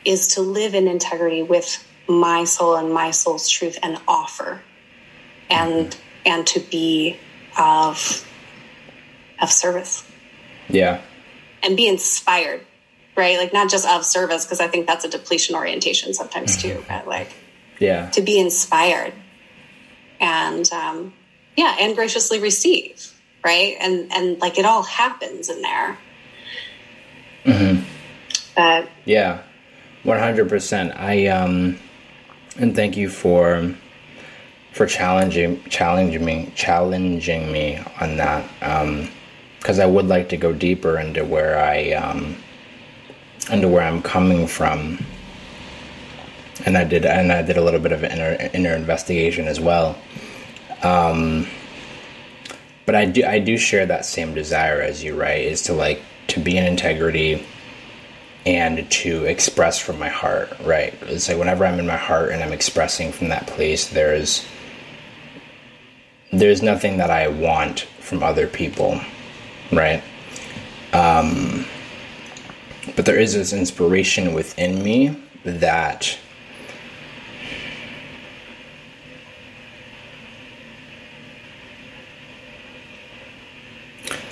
is 0.04 0.28
to 0.36 0.42
live 0.42 0.76
in 0.76 0.88
integrity 0.88 1.42
with 1.42 1.84
my 2.08 2.44
soul 2.44 2.76
and 2.76 2.94
my 2.94 3.10
soul's 3.12 3.50
truth 3.50 3.80
and 3.82 3.98
offer 4.08 4.62
and 5.50 5.98
and 6.26 6.46
to 6.48 6.60
be 6.60 7.18
of 7.58 8.28
of 9.42 9.52
service. 9.52 10.04
Yeah. 10.70 11.02
And 11.64 11.76
be 11.76 11.88
inspired, 11.88 12.66
right? 13.16 13.38
Like 13.38 13.54
not 13.54 13.70
just 13.70 13.88
of 13.88 14.06
service 14.06 14.46
because 14.46 14.60
I 14.60 14.68
think 14.68 14.88
that's 14.88 15.06
a 15.06 15.10
depletion 15.10 15.56
orientation 15.56 16.14
sometimes 16.14 16.62
too, 16.62 16.70
mm-hmm. 16.70 16.88
but 16.88 17.08
like 17.08 17.34
yeah 17.80 18.10
to 18.12 18.22
be 18.22 18.40
inspired 18.40 19.14
and 20.20 20.72
um, 20.72 21.14
yeah 21.56 21.76
and 21.80 21.96
graciously 21.96 22.40
receive 22.40 23.14
right 23.44 23.76
and 23.80 24.12
and 24.12 24.40
like 24.40 24.58
it 24.58 24.66
all 24.66 24.84
happens 24.84 25.50
in 25.50 25.62
there 25.62 25.98
mm-hmm. 27.44 27.84
but 28.56 28.90
yeah 29.06 29.42
100% 30.04 30.98
i 30.98 31.28
um 31.28 31.78
and 32.58 32.76
thank 32.76 32.96
you 32.96 33.10
for 33.10 33.74
for 34.72 34.86
challenging 34.86 35.64
challenging 35.66 36.24
me 36.24 36.52
challenging 36.56 37.52
me 37.52 37.80
on 38.00 38.18
that 38.18 38.50
um 38.62 39.10
because 39.66 39.80
i 39.80 39.86
would 39.86 40.08
like 40.08 40.30
to 40.30 40.38
go 40.38 40.54
deeper 40.54 41.00
into 41.00 41.26
where 41.26 41.58
i 41.58 41.92
um 41.94 42.36
into 43.52 43.68
where 43.68 43.82
i'm 43.82 44.02
coming 44.02 44.46
from 44.46 45.00
and 46.66 46.78
I 46.78 46.84
did 46.84 47.06
and 47.06 47.32
I 47.32 47.42
did 47.42 47.58
a 47.58 47.62
little 47.62 47.80
bit 47.80 47.92
of 47.92 48.04
inner 48.04 48.50
inner 48.54 48.74
investigation 48.74 49.48
as 49.48 49.60
well. 49.60 49.98
Um, 50.84 51.48
but 52.86 52.96
I 52.96 53.06
do 53.06 53.26
I 53.26 53.40
do 53.40 53.58
share 53.58 53.86
that 53.86 54.06
same 54.06 54.34
desire 54.34 54.82
as 54.82 55.04
you, 55.04 55.20
right? 55.20 55.42
Is 55.42 55.64
to 55.64 55.74
like 55.74 56.02
to 56.28 56.40
be 56.40 56.58
in 56.58 56.66
integrity 56.66 57.46
and 58.46 58.90
to 58.90 59.26
express 59.26 59.80
from 59.80 60.00
my 60.00 60.10
heart, 60.10 60.54
right? 60.62 60.94
It's 61.04 61.28
like 61.28 61.38
whenever 61.38 61.66
I'm 61.66 61.80
in 61.80 61.88
my 61.88 61.98
heart 61.98 62.32
and 62.32 62.44
I'm 62.44 62.54
expressing 62.54 63.12
from 63.12 63.30
that 63.30 63.48
place, 63.48 63.88
there's 63.88 64.46
there's 66.32 66.62
nothing 66.62 66.98
that 66.98 67.10
I 67.10 67.28
want 67.28 67.82
from 68.00 68.22
other 68.22 68.48
people, 68.48 69.02
right? 69.72 70.04
Um, 70.94 71.66
but 72.96 73.06
there 73.06 73.20
is 73.20 73.34
this 73.34 73.52
inspiration 73.52 74.34
within 74.34 74.84
me 74.84 75.18
that 75.44 76.18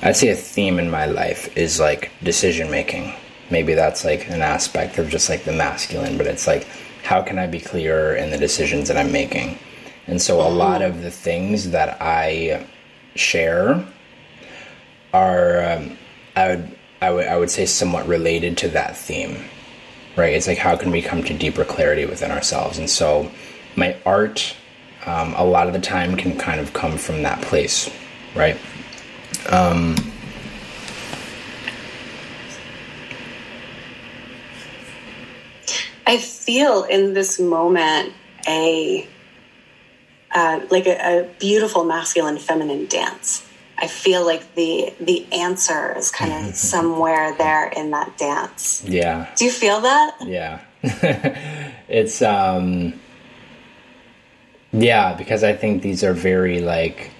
I'd 0.02 0.18
say 0.18 0.30
a 0.30 0.36
theme 0.36 0.80
in 0.80 0.92
my 0.92 1.06
life 1.06 1.56
is 1.58 1.80
like 1.80 2.12
decision 2.22 2.70
making. 2.70 3.14
Maybe 3.50 3.74
that's 3.74 4.04
like 4.04 4.30
an 4.30 4.42
aspect 4.42 4.98
of 4.98 5.10
just 5.10 5.30
like 5.30 5.46
the 5.46 5.54
masculine, 5.54 6.18
but 6.18 6.28
it's 6.28 6.46
like 6.46 6.68
how 7.04 7.22
can 7.22 7.38
I 7.38 7.48
be 7.48 7.60
clearer 7.60 8.16
in 8.16 8.30
the 8.30 8.38
decisions 8.38 8.88
that 8.88 8.98
I'm 8.98 9.12
making? 9.12 9.58
And 10.08 10.22
so 10.22 10.42
a 10.42 10.50
lot 10.50 10.82
of 10.82 11.02
the 11.02 11.12
things 11.12 11.72
that 11.72 11.98
I 12.02 12.66
share 13.16 13.86
are 15.14 15.64
um, 15.64 15.98
I 16.36 16.50
would 16.50 16.78
I 17.02 17.12
would 17.12 17.28
I 17.28 17.38
would 17.38 17.52
say 17.52 17.66
somewhat 17.66 18.08
related 18.08 18.58
to 18.60 18.68
that 18.70 18.98
theme. 18.98 19.38
Right? 20.16 20.34
It's 20.34 20.48
like 20.48 20.58
how 20.58 20.76
can 20.76 20.92
we 20.92 21.02
come 21.02 21.24
to 21.24 21.34
deeper 21.34 21.64
clarity 21.64 22.06
within 22.06 22.32
ourselves? 22.32 22.78
And 22.78 22.90
so 22.90 23.32
my 23.76 23.96
art 24.06 24.56
um, 25.06 25.34
a 25.36 25.44
lot 25.44 25.68
of 25.68 25.74
the 25.74 25.82
time 25.82 26.16
can 26.16 26.38
kind 26.38 26.60
of 26.60 26.74
come 26.74 26.98
from 26.98 27.24
that 27.24 27.42
place, 27.42 27.90
right? 28.36 28.58
Um, 29.50 29.96
I 36.06 36.18
feel 36.18 36.84
in 36.84 37.14
this 37.14 37.40
moment 37.40 38.14
a 38.48 39.08
uh, 40.34 40.62
like 40.72 40.88
a, 40.88 41.22
a, 41.22 41.24
beautiful 41.40 41.84
masculine 41.84 42.40
feminine 42.40 42.88
dance. 42.88 43.43
I 43.78 43.88
feel 43.88 44.26
like 44.26 44.56
the 44.56 44.94
the 45.00 45.26
answer 45.34 45.98
is 45.98 46.12
kind 46.12 46.48
of 46.48 46.56
somewhere 46.74 47.36
there 47.38 47.68
in 47.70 47.92
that 47.92 48.18
dance. 48.18 48.84
Yeah. 48.86 49.28
Do 49.36 49.46
you 49.46 49.52
feel 49.52 49.82
that? 49.82 50.18
Yeah. 50.22 50.60
it's 51.88 52.22
um 52.22 53.00
yeah, 54.72 55.14
because 55.14 55.44
I 55.44 55.54
think 55.54 55.82
these 55.82 56.04
are 56.04 56.14
very 56.14 56.60
like 56.60 57.12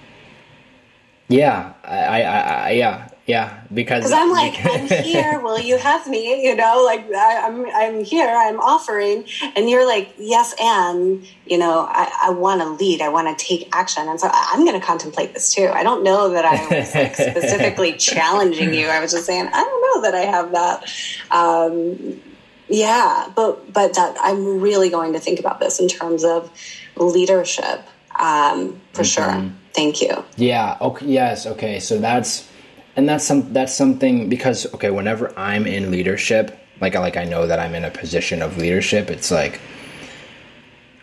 yeah, 1.28 1.72
I, 1.82 1.96
I, 1.96 2.20
I 2.20 2.70
yeah, 2.72 3.03
yeah, 3.26 3.62
because 3.72 4.12
I'm 4.12 4.30
like, 4.30 4.54
I'm 4.64 4.86
here. 4.86 5.40
Will 5.42 5.58
you 5.58 5.78
have 5.78 6.06
me? 6.06 6.44
You 6.44 6.54
know, 6.54 6.82
like 6.84 7.10
I, 7.10 7.46
am 7.46 7.64
I'm, 7.64 7.74
I'm 7.74 8.04
here. 8.04 8.28
I'm 8.28 8.60
offering, 8.60 9.24
and 9.56 9.70
you're 9.70 9.86
like, 9.86 10.14
yes, 10.18 10.54
and 10.60 11.26
you 11.46 11.56
know, 11.56 11.86
I, 11.88 12.12
I 12.24 12.30
want 12.30 12.60
to 12.60 12.68
lead. 12.68 13.00
I 13.00 13.08
want 13.08 13.36
to 13.36 13.44
take 13.44 13.74
action, 13.74 14.08
and 14.08 14.20
so 14.20 14.28
I'm 14.30 14.66
going 14.66 14.78
to 14.78 14.86
contemplate 14.86 15.32
this 15.32 15.54
too. 15.54 15.68
I 15.72 15.82
don't 15.82 16.04
know 16.04 16.30
that 16.30 16.44
I 16.44 16.66
was 16.66 16.94
like 16.94 17.14
specifically 17.14 17.94
challenging 17.94 18.74
you. 18.74 18.88
I 18.88 19.00
was 19.00 19.12
just 19.12 19.24
saying, 19.24 19.48
I 19.50 19.62
don't 19.62 19.82
know 19.82 20.10
that 20.10 20.14
I 20.14 20.24
have 20.26 20.52
that. 20.52 20.92
Um, 21.30 22.20
yeah, 22.68 23.30
but 23.34 23.72
but 23.72 23.94
that 23.94 24.18
I'm 24.20 24.60
really 24.60 24.90
going 24.90 25.14
to 25.14 25.18
think 25.18 25.40
about 25.40 25.60
this 25.60 25.80
in 25.80 25.88
terms 25.88 26.24
of 26.24 26.50
leadership 26.96 27.86
um, 28.18 28.80
for 28.92 29.02
mm-hmm. 29.02 29.40
sure. 29.40 29.52
Thank 29.72 30.02
you. 30.02 30.24
Yeah. 30.36 30.76
Okay. 30.80 31.06
Yes. 31.06 31.46
Okay. 31.46 31.80
So 31.80 31.98
that's 31.98 32.48
and 32.96 33.08
that's 33.08 33.24
some 33.24 33.52
that's 33.52 33.74
something 33.74 34.28
because 34.28 34.72
okay, 34.74 34.90
whenever 34.90 35.36
I'm 35.38 35.66
in 35.66 35.90
leadership, 35.90 36.58
like 36.80 36.94
like 36.94 37.16
I 37.16 37.24
know 37.24 37.46
that 37.46 37.58
I'm 37.58 37.74
in 37.74 37.84
a 37.84 37.90
position 37.90 38.42
of 38.42 38.56
leadership, 38.56 39.10
it's 39.10 39.30
like 39.30 39.60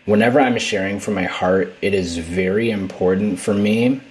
whenever 0.05 0.39
I'm 0.39 0.57
sharing 0.57 0.99
from 0.99 1.15
my 1.15 1.23
heart, 1.23 1.73
it 1.81 1.93
is 1.93 2.17
very 2.17 2.71
important 2.71 3.39
for 3.39 3.53
me 3.53 4.01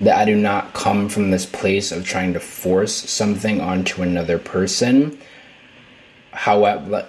that 0.00 0.16
I 0.16 0.24
do 0.24 0.34
not 0.34 0.72
come 0.72 1.08
from 1.08 1.30
this 1.30 1.44
place 1.44 1.92
of 1.92 2.06
trying 2.06 2.32
to 2.32 2.40
force 2.40 2.94
something 3.10 3.60
onto 3.60 4.02
another 4.02 4.38
person. 4.38 5.18
However, 6.32 7.06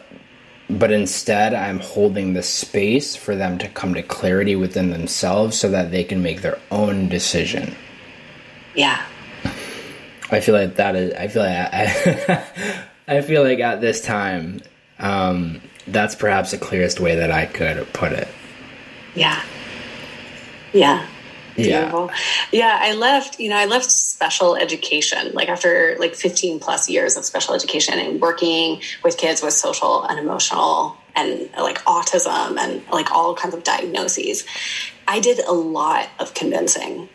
but 0.70 0.92
instead 0.92 1.54
I'm 1.54 1.80
holding 1.80 2.34
the 2.34 2.44
space 2.44 3.16
for 3.16 3.36
them 3.36 3.58
to 3.60 3.68
come 3.68 3.94
to 3.94 4.04
clarity 4.04 4.56
within 4.56 4.90
themselves 4.90 5.58
so 5.58 5.70
that 5.70 5.92
they 5.92 6.04
can 6.04 6.22
make 6.22 6.42
their 6.42 6.60
own 6.70 7.10
decision. 7.10 7.76
Yeah. 8.76 9.06
I 10.32 10.40
feel 10.40 10.56
like 10.56 10.76
that 10.76 10.96
is, 10.96 11.14
I 11.14 11.28
feel 11.28 11.44
like, 11.44 11.74
I, 11.74 12.46
I 13.18 13.22
feel 13.22 13.44
like 13.44 13.60
at 13.60 13.82
this 13.82 14.02
time, 14.02 14.62
um, 15.00 15.62
that's 15.88 16.16
perhaps 16.16 16.52
the 16.52 16.58
clearest 16.58 17.00
way 17.00 17.16
that 17.16 17.32
I 17.32 17.46
could 17.46 17.92
put 17.94 18.14
it. 18.14 18.28
Yeah. 19.14 19.42
Yeah. 20.74 21.06
Beautiful. 21.56 22.10
Yeah. 22.54 22.80
yeah, 22.80 22.80
I 22.82 22.94
left, 22.94 23.40
you 23.40 23.50
know, 23.50 23.58
I 23.58 23.66
left 23.66 23.92
special 23.92 24.56
education 24.56 25.32
like 25.34 25.50
after 25.50 25.98
like 26.00 26.16
15 26.16 26.60
plus 26.60 26.90
years 26.90 27.18
of 27.18 27.26
special 27.26 27.54
education 27.54 28.00
and 28.00 28.22
working 28.22 28.82
with 29.04 29.18
kids 29.18 29.42
with 29.42 29.54
social 29.54 30.04
and 30.04 30.18
emotional 30.18 30.96
and 31.16 31.50
like 31.58 31.80
autism 31.84 32.58
and 32.58 32.82
like 32.92 33.12
all 33.12 33.36
kinds 33.36 33.54
of 33.54 33.64
diagnoses. 33.64 34.46
I 35.08 35.20
did 35.20 35.40
a 35.40 35.52
lot 35.52 36.08
of 36.20 36.34
convincing. 36.34 37.10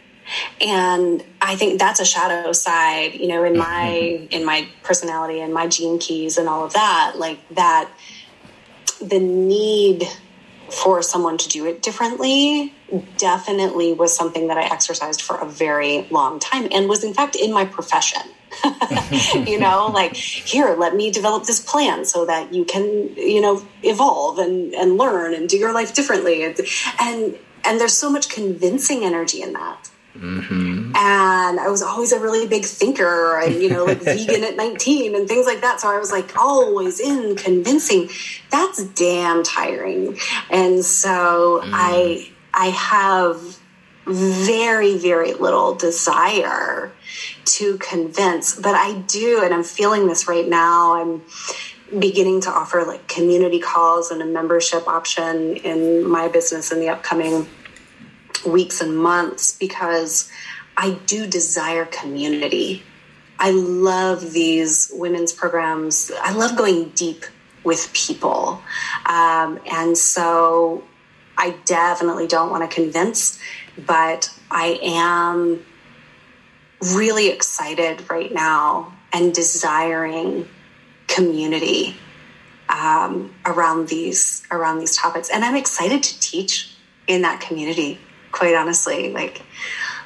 And 0.61 1.25
I 1.41 1.57
think 1.57 1.79
that's 1.79 2.01
a 2.01 2.05
shadow 2.05 2.53
side, 2.53 3.15
you 3.15 3.29
know, 3.29 3.45
in 3.45 3.55
mm-hmm. 3.55 3.61
my 3.61 4.29
in 4.31 4.45
my 4.45 4.69
personality 4.83 5.41
and 5.41 5.53
my 5.53 5.67
gene 5.67 5.99
keys 5.99 6.39
and 6.39 6.49
all 6.49 6.65
of 6.65 6.73
that, 6.73 7.15
like 7.17 7.39
that 7.51 7.91
the 9.01 9.19
need 9.19 10.05
for 10.71 11.03
someone 11.03 11.39
to 11.39 11.49
do 11.49 11.67
it 11.67 11.83
differently 11.83 12.75
definitely 13.19 13.93
was 13.93 14.15
something 14.17 14.49
that 14.49 14.59
I 14.59 14.65
exercised 14.65 15.23
for 15.23 15.37
a 15.37 15.47
very 15.47 16.07
long 16.11 16.39
time 16.39 16.69
and 16.73 16.89
was 16.89 17.05
in 17.05 17.15
fact 17.15 17.37
in 17.37 17.53
my 17.53 17.65
profession. 17.65 18.23
you 19.47 19.59
know, 19.59 19.91
like 19.93 20.17
here, 20.17 20.75
let 20.79 20.95
me 20.95 21.11
develop 21.11 21.45
this 21.45 21.61
plan 21.61 22.05
so 22.05 22.25
that 22.27 22.55
you 22.55 22.65
can, 22.65 23.15
you 23.17 23.41
know, 23.41 23.65
evolve 23.83 24.39
and, 24.39 24.75
and 24.75 24.97
learn 24.97 25.35
and 25.35 25.49
do 25.49 25.57
your 25.57 25.75
life 25.75 25.95
differently. 25.95 26.45
And, 26.45 26.59
and, 27.01 27.39
and 27.65 27.81
there's 27.81 27.93
so 27.93 28.09
much 28.09 28.29
convincing 28.29 29.05
energy 29.05 29.43
in 29.43 29.53
that. 29.53 29.91
Mm-hmm. 30.21 30.97
And 30.97 31.61
I 31.61 31.69
was 31.69 31.83
always 31.83 32.13
a 32.13 32.21
really 32.21 32.47
big 32.47 32.65
thinker 32.65 33.41
and, 33.41 33.57
you 33.57 33.69
know, 33.69 33.85
like 33.85 33.99
vegan 34.03 34.45
at 34.45 34.57
19 34.57 35.15
and 35.15 35.29
things 35.29 35.47
like 35.47 35.61
that. 35.61 35.81
So 35.81 35.89
I 35.89 35.99
was 35.99 36.11
like 36.11 36.37
always 36.37 37.01
in 37.01 37.37
convincing. 37.37 38.09
That's 38.51 38.85
damn 38.85 39.43
tiring. 39.43 40.19
And 40.51 40.85
so 40.85 41.63
mm. 41.65 41.71
I, 41.73 42.31
I 42.55 42.67
have 42.69 43.59
very, 44.07 44.97
very 44.97 45.35
little 45.35 45.75
desire 45.75 46.93
to 47.45 47.77
convince, 47.79 48.55
but 48.55 48.75
I 48.75 48.99
do, 49.01 49.43
and 49.43 49.53
I'm 49.53 49.65
feeling 49.65 50.07
this 50.07 50.29
right 50.29 50.47
now. 50.47 50.95
I'm 50.95 51.23
beginning 51.99 52.41
to 52.43 52.51
offer 52.51 52.85
like 52.85 53.07
community 53.09 53.61
calls 53.61 54.11
and 54.11 54.21
a 54.23 54.25
membership 54.25 54.87
option 54.89 55.57
in 55.57 56.09
my 56.09 56.29
business 56.29 56.73
in 56.73 56.81
the 56.81 56.89
upcoming 56.89 57.47
weeks 58.47 58.81
and 58.81 58.97
months 58.97 59.57
because 59.57 60.31
I 60.77 60.99
do 61.07 61.27
desire 61.27 61.85
community. 61.87 62.83
I 63.39 63.51
love 63.51 64.33
these 64.33 64.91
women's 64.95 65.33
programs. 65.33 66.11
I 66.23 66.33
love 66.33 66.57
going 66.57 66.91
deep 66.91 67.25
with 67.65 67.93
people. 67.93 68.63
Um, 69.07 69.61
and 69.71 69.97
so 69.99 70.85
I 71.37 71.57
definitely 71.65 72.27
don't 72.27 72.51
want 72.51 72.69
to 72.69 72.75
convince, 72.75 73.39
but 73.87 74.31
I 74.51 74.79
am 74.83 75.65
really 76.95 77.29
excited 77.29 78.09
right 78.11 78.33
now 78.33 78.93
and 79.13 79.35
desiring 79.35 80.49
community 81.09 81.97
um, 82.69 83.35
around 83.45 83.89
these 83.89 84.43
around 84.51 84.79
these 84.79 84.97
topics 84.97 85.31
and 85.31 85.45
i'm 85.45 85.57
excited 85.57 86.03
to 86.03 86.19
teach 86.21 86.75
in 87.07 87.23
that 87.23 87.41
community 87.41 87.99
quite 88.37 88.55
honestly 88.55 89.13
like 89.13 89.43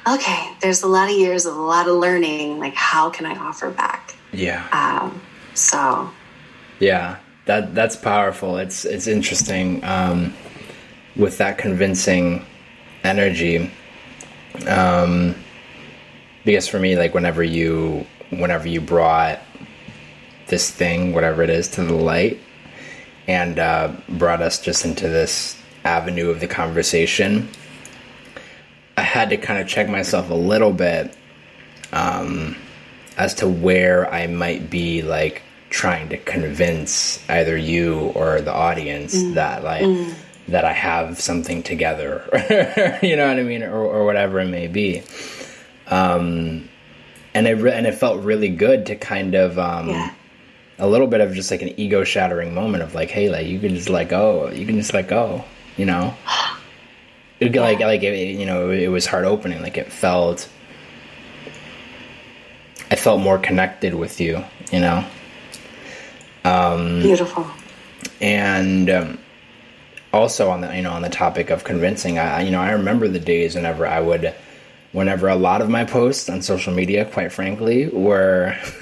okay 0.07 0.51
there's 0.61 0.83
a 0.83 0.87
lot 0.87 1.09
of 1.09 1.15
years 1.17 1.45
of 1.45 1.55
a 1.55 1.61
lot 1.61 1.87
of 1.87 1.95
learning 1.95 2.59
like 2.59 2.73
how 2.75 3.09
can 3.09 3.25
i 3.25 3.35
offer 3.35 3.69
back? 3.69 4.15
Yeah. 4.33 4.67
Um, 4.71 5.21
so. 5.53 6.09
Yeah 6.79 7.17
that 7.45 7.73
that's 7.73 7.95
powerful. 7.95 8.57
It's 8.57 8.85
it's 8.85 9.07
interesting 9.07 9.83
um, 9.83 10.33
with 11.15 11.37
that 11.39 11.57
convincing 11.57 12.45
energy. 13.03 13.71
Um, 14.67 15.35
because 16.45 16.67
for 16.67 16.79
me 16.79 16.97
like 16.97 17.13
whenever 17.13 17.43
you 17.43 18.05
whenever 18.29 18.67
you 18.67 18.81
brought 18.81 19.39
this 20.47 20.69
thing, 20.71 21.13
whatever 21.13 21.43
it 21.43 21.49
is, 21.49 21.67
to 21.69 21.83
the 21.83 21.93
light 21.93 22.39
and 23.27 23.59
uh, 23.59 23.93
brought 24.09 24.41
us 24.41 24.59
just 24.59 24.83
into 24.85 25.07
this 25.07 25.61
avenue 25.83 26.29
of 26.29 26.39
the 26.39 26.47
conversation. 26.47 27.47
I 29.01 29.03
had 29.03 29.31
to 29.31 29.37
kind 29.37 29.59
of 29.59 29.67
check 29.67 29.89
myself 29.89 30.29
a 30.29 30.35
little 30.35 30.71
bit 30.71 31.11
um, 31.91 32.55
as 33.17 33.33
to 33.35 33.47
where 33.47 34.07
I 34.13 34.27
might 34.27 34.69
be 34.69 35.01
like 35.01 35.41
trying 35.71 36.09
to 36.09 36.17
convince 36.17 37.27
either 37.27 37.57
you 37.57 38.11
or 38.13 38.41
the 38.41 38.53
audience 38.53 39.15
mm. 39.15 39.33
that 39.33 39.63
like 39.63 39.81
mm. 39.81 40.13
that 40.49 40.65
I 40.65 40.73
have 40.73 41.19
something 41.19 41.63
together, 41.63 42.29
you 43.01 43.15
know 43.15 43.27
what 43.27 43.39
I 43.39 43.43
mean, 43.43 43.63
or, 43.63 43.81
or 43.81 44.05
whatever 44.05 44.39
it 44.39 44.49
may 44.49 44.67
be. 44.67 45.01
Um, 45.87 46.69
and 47.33 47.47
it 47.47 47.55
re- 47.55 47.73
and 47.73 47.87
it 47.87 47.95
felt 47.95 48.23
really 48.23 48.49
good 48.49 48.85
to 48.85 48.95
kind 48.95 49.33
of 49.33 49.57
um, 49.57 49.89
yeah 49.89 50.13
a 50.77 50.87
little 50.87 51.07
bit 51.07 51.21
of 51.21 51.33
just 51.33 51.49
like 51.49 51.63
an 51.63 51.79
ego 51.79 52.03
shattering 52.03 52.53
moment 52.53 52.83
of 52.83 52.93
like, 52.93 53.09
hey, 53.09 53.29
like 53.29 53.47
you 53.47 53.59
can 53.59 53.73
just 53.73 53.89
let 53.89 54.09
go. 54.09 54.49
You 54.51 54.67
can 54.67 54.75
just 54.75 54.93
let 54.93 55.07
go. 55.07 55.43
You 55.75 55.85
know. 55.87 56.15
It. 57.41 57.55
Like 57.55 57.79
like 57.79 58.03
it, 58.03 58.37
you 58.37 58.45
know, 58.45 58.69
it 58.69 58.87
was 58.87 59.05
heart 59.05 59.25
opening. 59.25 59.61
Like 59.61 59.77
it 59.77 59.91
felt. 59.91 60.47
I 62.89 62.95
felt 62.95 63.21
more 63.21 63.39
connected 63.39 63.95
with 63.95 64.21
you. 64.21 64.43
You 64.71 64.79
know. 64.79 65.05
Um, 66.45 67.01
Beautiful. 67.01 67.47
And. 68.21 68.89
Um, 68.89 69.17
also 70.13 70.49
on 70.49 70.59
the 70.61 70.75
you 70.75 70.81
know 70.81 70.91
on 70.91 71.01
the 71.01 71.09
topic 71.09 71.49
of 71.49 71.63
convincing 71.63 72.19
I 72.19 72.41
you 72.41 72.51
know 72.51 72.59
I 72.59 72.71
remember 72.71 73.07
the 73.07 73.17
days 73.17 73.55
whenever 73.55 73.87
I 73.87 74.01
would 74.01 74.33
whenever 74.91 75.29
a 75.29 75.35
lot 75.35 75.61
of 75.61 75.69
my 75.69 75.85
posts 75.85 76.29
on 76.29 76.41
social 76.41 76.73
media 76.73 77.05
quite 77.05 77.31
frankly 77.31 77.87
were 77.87 78.57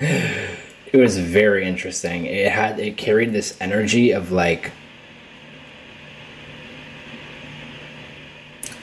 it 0.00 0.96
was 0.96 1.18
very 1.18 1.66
interesting. 1.66 2.26
It 2.26 2.50
had 2.50 2.78
it 2.78 2.96
carried 2.96 3.32
this 3.32 3.56
energy 3.60 4.12
of 4.12 4.32
like 4.32 4.72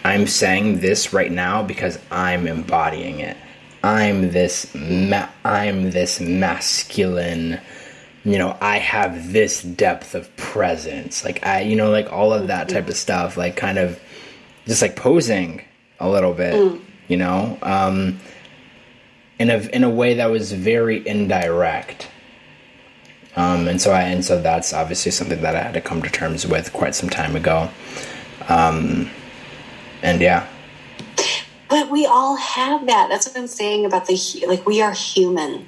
I'm 0.07 0.25
saying 0.25 0.79
this 0.79 1.11
right 1.11 1.31
now 1.31 1.63
because 1.63 1.99
I'm 2.09 2.47
embodying 2.47 3.19
it. 3.19 3.35
I'm 3.83 4.31
this 4.31 4.73
ma- 4.73 5.29
I'm 5.43 5.91
this 5.91 6.21
masculine 6.21 7.59
you 8.23 8.37
know, 8.37 8.57
I 8.59 8.79
have 8.79 9.31
this 9.31 9.63
depth 9.63 10.13
of 10.13 10.35
presence. 10.35 11.23
Like 11.23 11.45
I 11.45 11.61
you 11.61 11.75
know, 11.75 11.89
like 11.89 12.11
all 12.11 12.33
of 12.33 12.47
that 12.47 12.69
type 12.69 12.87
of 12.87 12.95
stuff, 12.95 13.35
like 13.35 13.57
kind 13.57 13.77
of 13.77 13.99
just 14.65 14.81
like 14.81 14.95
posing 14.95 15.63
a 15.99 16.09
little 16.09 16.33
bit, 16.33 16.53
mm. 16.53 16.81
you 17.07 17.17
know? 17.17 17.57
Um 17.61 18.19
in 19.39 19.49
a 19.49 19.57
in 19.75 19.83
a 19.83 19.89
way 19.89 20.15
that 20.15 20.31
was 20.31 20.53
very 20.53 21.05
indirect. 21.05 22.07
Um, 23.35 23.67
and 23.67 23.79
so 23.81 23.91
I 23.91 24.03
and 24.03 24.23
so 24.23 24.41
that's 24.41 24.73
obviously 24.73 25.11
something 25.11 25.41
that 25.41 25.55
I 25.55 25.63
had 25.63 25.73
to 25.73 25.81
come 25.81 26.01
to 26.01 26.09
terms 26.09 26.47
with 26.47 26.71
quite 26.71 26.95
some 26.95 27.09
time 27.09 27.35
ago. 27.35 27.69
Um, 28.47 29.11
and 30.01 30.21
yeah. 30.21 30.47
But 31.69 31.89
we 31.89 32.05
all 32.05 32.37
have 32.37 32.87
that. 32.87 33.09
That's 33.09 33.27
what 33.27 33.37
I'm 33.37 33.47
saying 33.47 33.85
about 33.85 34.05
the 34.05 34.45
like 34.47 34.65
we 34.65 34.81
are 34.81 34.93
human. 34.93 35.67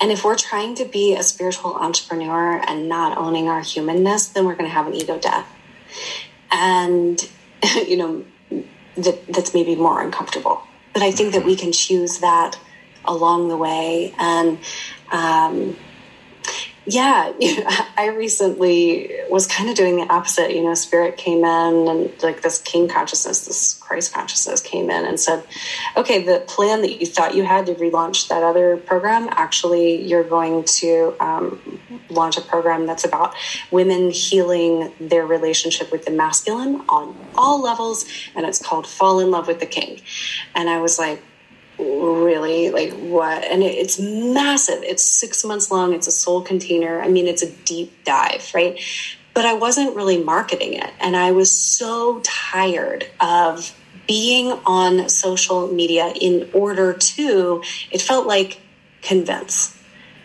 And 0.00 0.10
if 0.10 0.24
we're 0.24 0.36
trying 0.36 0.74
to 0.76 0.84
be 0.84 1.14
a 1.14 1.22
spiritual 1.22 1.76
entrepreneur 1.76 2.60
and 2.66 2.88
not 2.88 3.16
owning 3.16 3.48
our 3.48 3.60
humanness, 3.60 4.26
then 4.26 4.44
we're 4.44 4.56
going 4.56 4.68
to 4.68 4.74
have 4.74 4.86
an 4.86 4.94
ego 4.94 5.18
death. 5.18 5.46
And 6.50 7.28
you 7.86 7.96
know 7.96 8.24
that 8.96 9.26
that's 9.28 9.54
maybe 9.54 9.74
more 9.74 10.02
uncomfortable. 10.02 10.62
But 10.92 11.02
I 11.02 11.10
think 11.10 11.32
that 11.32 11.44
we 11.44 11.56
can 11.56 11.72
choose 11.72 12.18
that 12.18 12.58
along 13.04 13.48
the 13.48 13.56
way. 13.56 14.14
And 14.18 14.58
um, 15.10 15.76
yeah, 16.86 17.32
I 17.96 18.12
recently 18.16 19.14
was 19.30 19.46
kind 19.46 19.70
of 19.70 19.76
doing 19.76 19.96
the 19.96 20.12
opposite. 20.12 20.52
You 20.52 20.64
know, 20.64 20.74
spirit 20.74 21.16
came 21.16 21.44
in 21.44 21.88
and 21.88 22.22
like 22.24 22.42
this 22.42 22.58
king 22.58 22.88
consciousness, 22.88 23.46
this 23.46 23.74
Christ 23.74 24.12
consciousness 24.12 24.60
came 24.60 24.90
in 24.90 25.04
and 25.06 25.20
said, 25.20 25.44
okay, 25.96 26.24
the 26.24 26.40
plan 26.40 26.80
that 26.80 27.00
you 27.00 27.06
thought 27.06 27.36
you 27.36 27.44
had 27.44 27.66
to 27.66 27.74
relaunch 27.74 28.26
that 28.28 28.42
other 28.42 28.76
program, 28.76 29.28
actually, 29.30 30.02
you're 30.02 30.24
going 30.24 30.64
to 30.64 31.14
um, 31.20 31.78
launch 32.10 32.36
a 32.36 32.40
program 32.40 32.86
that's 32.86 33.04
about 33.04 33.36
women 33.70 34.10
healing 34.10 34.92
their 34.98 35.24
relationship 35.24 35.92
with 35.92 36.04
the 36.04 36.10
masculine 36.10 36.82
on 36.88 37.16
all 37.36 37.62
levels. 37.62 38.04
And 38.34 38.44
it's 38.44 38.60
called 38.60 38.88
Fall 38.88 39.20
in 39.20 39.30
Love 39.30 39.46
with 39.46 39.60
the 39.60 39.66
King. 39.66 40.00
And 40.56 40.68
I 40.68 40.80
was 40.80 40.98
like, 40.98 41.22
really 41.82 42.70
like 42.70 42.92
what 42.92 43.44
and 43.44 43.62
it, 43.62 43.74
it's 43.74 43.98
massive. 43.98 44.82
It's 44.82 45.02
six 45.02 45.44
months 45.44 45.70
long. 45.70 45.92
It's 45.92 46.06
a 46.06 46.12
soul 46.12 46.42
container. 46.42 47.00
I 47.00 47.08
mean 47.08 47.26
it's 47.26 47.42
a 47.42 47.50
deep 47.50 48.04
dive 48.04 48.50
right? 48.54 48.80
But 49.34 49.46
i 49.46 49.54
wasn't 49.54 49.96
really 49.96 50.22
marketing 50.22 50.74
it 50.74 50.90
and 51.00 51.16
i 51.16 51.32
was 51.32 51.50
so 51.50 52.20
tired 52.22 53.06
of 53.18 53.74
being 54.06 54.52
on 54.66 55.08
social 55.08 55.68
media 55.68 56.12
in 56.20 56.50
order 56.52 56.92
to 56.92 57.62
it 57.90 58.02
felt 58.02 58.26
like 58.26 58.60
convince. 59.00 59.78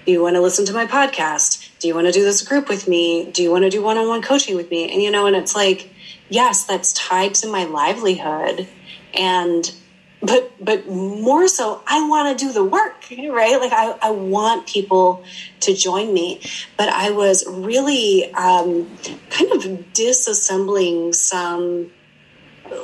Do 0.06 0.12
you 0.12 0.22
want 0.22 0.36
to 0.36 0.42
listen 0.42 0.66
to 0.66 0.74
my 0.74 0.86
podcast? 0.86 1.70
Do 1.80 1.88
you 1.88 1.96
want 1.96 2.08
to 2.08 2.14
do 2.14 2.24
this 2.24 2.42
group 2.42 2.70
with 2.70 2.88
me? 2.88 3.30
Do 3.32 3.44
you 3.44 3.52
want 3.52 3.64
to 3.64 3.70
do 3.70 3.82
one-on-one 3.82 4.22
coaching 4.22 4.56
with 4.56 4.70
me? 4.72 4.92
And 4.92 5.02
you 5.02 5.12
know 5.12 5.26
and 5.26 5.36
it's 5.36 5.56
like 5.56 5.90
yes 6.30 6.66
that's 6.66 6.94
tied 6.94 7.34
to 7.36 7.48
my 7.48 7.64
livelihood 7.64 8.68
and 9.14 9.74
but 10.22 10.52
but 10.60 10.88
more 10.88 11.48
so 11.48 11.82
i 11.86 12.08
want 12.08 12.38
to 12.38 12.46
do 12.46 12.52
the 12.52 12.64
work 12.64 12.98
right? 13.30 13.60
Like 13.60 13.72
i, 13.72 13.98
I 14.02 14.12
want 14.12 14.68
people 14.68 15.24
to 15.62 15.74
join 15.74 16.14
me. 16.14 16.42
But 16.76 16.90
i 16.90 17.12
was 17.12 17.46
really 17.48 18.32
um, 18.34 18.98
kind 19.30 19.52
of 19.52 19.64
disassembling 19.94 21.16
some 21.16 21.92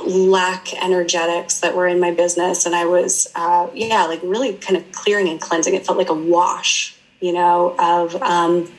lack 0.05 0.73
energetics 0.81 1.59
that 1.59 1.75
were 1.75 1.87
in 1.87 1.99
my 1.99 2.11
business. 2.11 2.65
And 2.65 2.75
i 2.75 2.85
was 2.85 3.31
uh, 3.35 3.69
yeah 3.73 4.05
like 4.05 4.21
really 4.23 4.53
kind 4.53 4.77
of 4.77 4.91
clearing 4.91 5.27
and 5.27 5.41
cleansing. 5.41 5.73
It 5.73 5.85
felt 5.85 5.97
like 5.97 6.09
a 6.09 6.13
wash 6.13 6.95
you 7.19 7.33
know 7.33 7.75
of 7.79 8.21
um, 8.21 8.71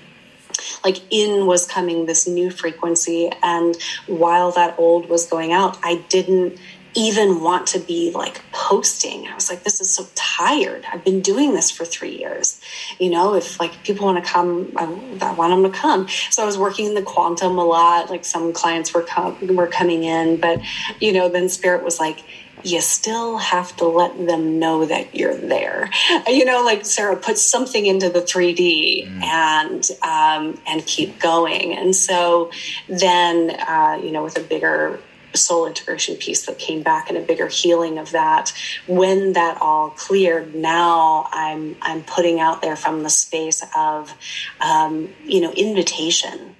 like 0.84 0.98
in 1.10 1.46
was 1.46 1.66
coming 1.66 2.06
this 2.06 2.26
new 2.26 2.50
frequency. 2.50 3.30
And 3.42 3.76
while 4.06 4.52
that 4.52 4.78
old 4.78 5.08
was 5.08 5.26
going 5.26 5.52
out 5.52 5.78
i 5.82 5.96
didn't 6.08 6.58
even 6.94 7.42
want 7.42 7.66
to 7.68 7.78
be 7.78 8.12
like 8.12 8.40
posting. 8.52 9.26
I 9.26 9.34
was 9.34 9.50
like, 9.50 9.64
this 9.64 9.80
is 9.80 9.90
so 9.90 10.06
tired. 10.14 10.86
I've 10.92 11.04
been 11.04 11.20
doing 11.20 11.54
this 11.54 11.70
for 11.70 11.84
three 11.84 12.18
years. 12.18 12.60
You 12.98 13.10
know, 13.10 13.34
if 13.34 13.58
like 13.58 13.82
people 13.82 14.06
want 14.06 14.24
to 14.24 14.30
come, 14.30 14.72
I, 14.76 14.84
I 15.20 15.32
want 15.32 15.62
them 15.62 15.70
to 15.70 15.76
come. 15.76 16.08
So 16.30 16.42
I 16.42 16.46
was 16.46 16.58
working 16.58 16.86
in 16.86 16.94
the 16.94 17.02
quantum 17.02 17.58
a 17.58 17.64
lot. 17.64 18.10
Like 18.10 18.24
some 18.24 18.52
clients 18.52 18.94
were 18.94 19.02
com- 19.02 19.54
were 19.56 19.66
coming 19.66 20.04
in, 20.04 20.38
but 20.38 20.60
you 21.00 21.12
know, 21.12 21.28
then 21.28 21.48
Spirit 21.48 21.84
was 21.84 21.98
like, 21.98 22.20
you 22.62 22.80
still 22.80 23.36
have 23.36 23.76
to 23.76 23.84
let 23.84 24.26
them 24.26 24.58
know 24.58 24.86
that 24.86 25.14
you're 25.14 25.36
there. 25.36 25.90
You 26.26 26.44
know, 26.44 26.64
like 26.64 26.86
Sarah, 26.86 27.16
put 27.16 27.36
something 27.36 27.84
into 27.84 28.08
the 28.08 28.20
3D 28.20 29.06
mm. 29.06 29.22
and 29.22 29.84
um, 30.02 30.58
and 30.66 30.84
keep 30.86 31.20
going. 31.20 31.76
And 31.76 31.94
so 31.94 32.50
then, 32.88 33.50
uh, 33.50 34.00
you 34.02 34.12
know, 34.12 34.22
with 34.22 34.38
a 34.38 34.42
bigger 34.42 34.98
soul 35.36 35.66
integration 35.66 36.16
piece 36.16 36.46
that 36.46 36.58
came 36.58 36.82
back 36.82 37.08
and 37.08 37.18
a 37.18 37.22
bigger 37.22 37.48
healing 37.48 37.98
of 37.98 38.12
that. 38.12 38.52
When 38.86 39.32
that 39.34 39.58
all 39.60 39.90
cleared 39.90 40.54
now 40.54 41.28
i'm 41.32 41.76
i'm 41.82 42.02
putting 42.02 42.40
out 42.40 42.62
there 42.62 42.76
from 42.76 43.02
the 43.02 43.10
space 43.10 43.64
of 43.76 44.14
um, 44.60 45.14
you 45.24 45.40
know 45.40 45.52
invitation 45.52 46.56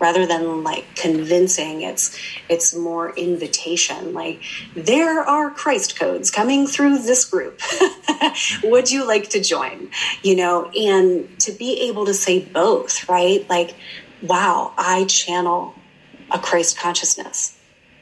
rather 0.00 0.26
than 0.26 0.62
like 0.62 0.94
convincing. 0.96 1.82
It's 1.82 2.18
it's 2.48 2.74
more 2.74 3.16
invitation. 3.16 4.12
Like 4.12 4.42
there 4.74 5.20
are 5.20 5.50
christ 5.50 5.98
codes 5.98 6.30
coming 6.30 6.66
through 6.66 6.98
this 6.98 7.24
group. 7.24 7.60
Would 8.64 8.90
you 8.90 9.06
like 9.06 9.30
to 9.30 9.40
join? 9.40 9.90
You 10.22 10.36
know 10.36 10.70
and 10.74 11.38
to 11.40 11.52
be 11.52 11.88
able 11.88 12.06
to 12.06 12.14
say 12.14 12.44
both 12.44 13.08
right? 13.08 13.48
Like 13.48 13.76
wow 14.22 14.72
i 14.78 15.04
channel 15.04 15.74
a 16.30 16.38
christ 16.38 16.78
consciousness 16.78 17.53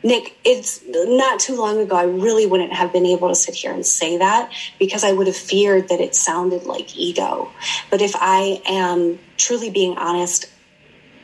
Nick, 0.02 0.36
it's 0.44 0.80
not 0.88 1.38
too 1.38 1.56
long 1.56 1.80
ago. 1.80 1.94
I 1.94 2.04
really 2.04 2.46
wouldn't 2.46 2.72
have 2.72 2.92
been 2.92 3.06
able 3.06 3.28
to 3.28 3.34
sit 3.34 3.54
here 3.54 3.72
and 3.72 3.86
say 3.86 4.18
that 4.18 4.52
because 4.78 5.04
I 5.04 5.12
would 5.12 5.28
have 5.28 5.36
feared 5.36 5.88
that 5.88 6.00
it 6.00 6.14
sounded 6.14 6.64
like 6.64 6.96
ego. 6.96 7.50
But 7.90 8.02
if 8.02 8.14
I 8.16 8.60
am 8.66 9.18
truly 9.36 9.70
being 9.70 9.96
honest 9.98 10.46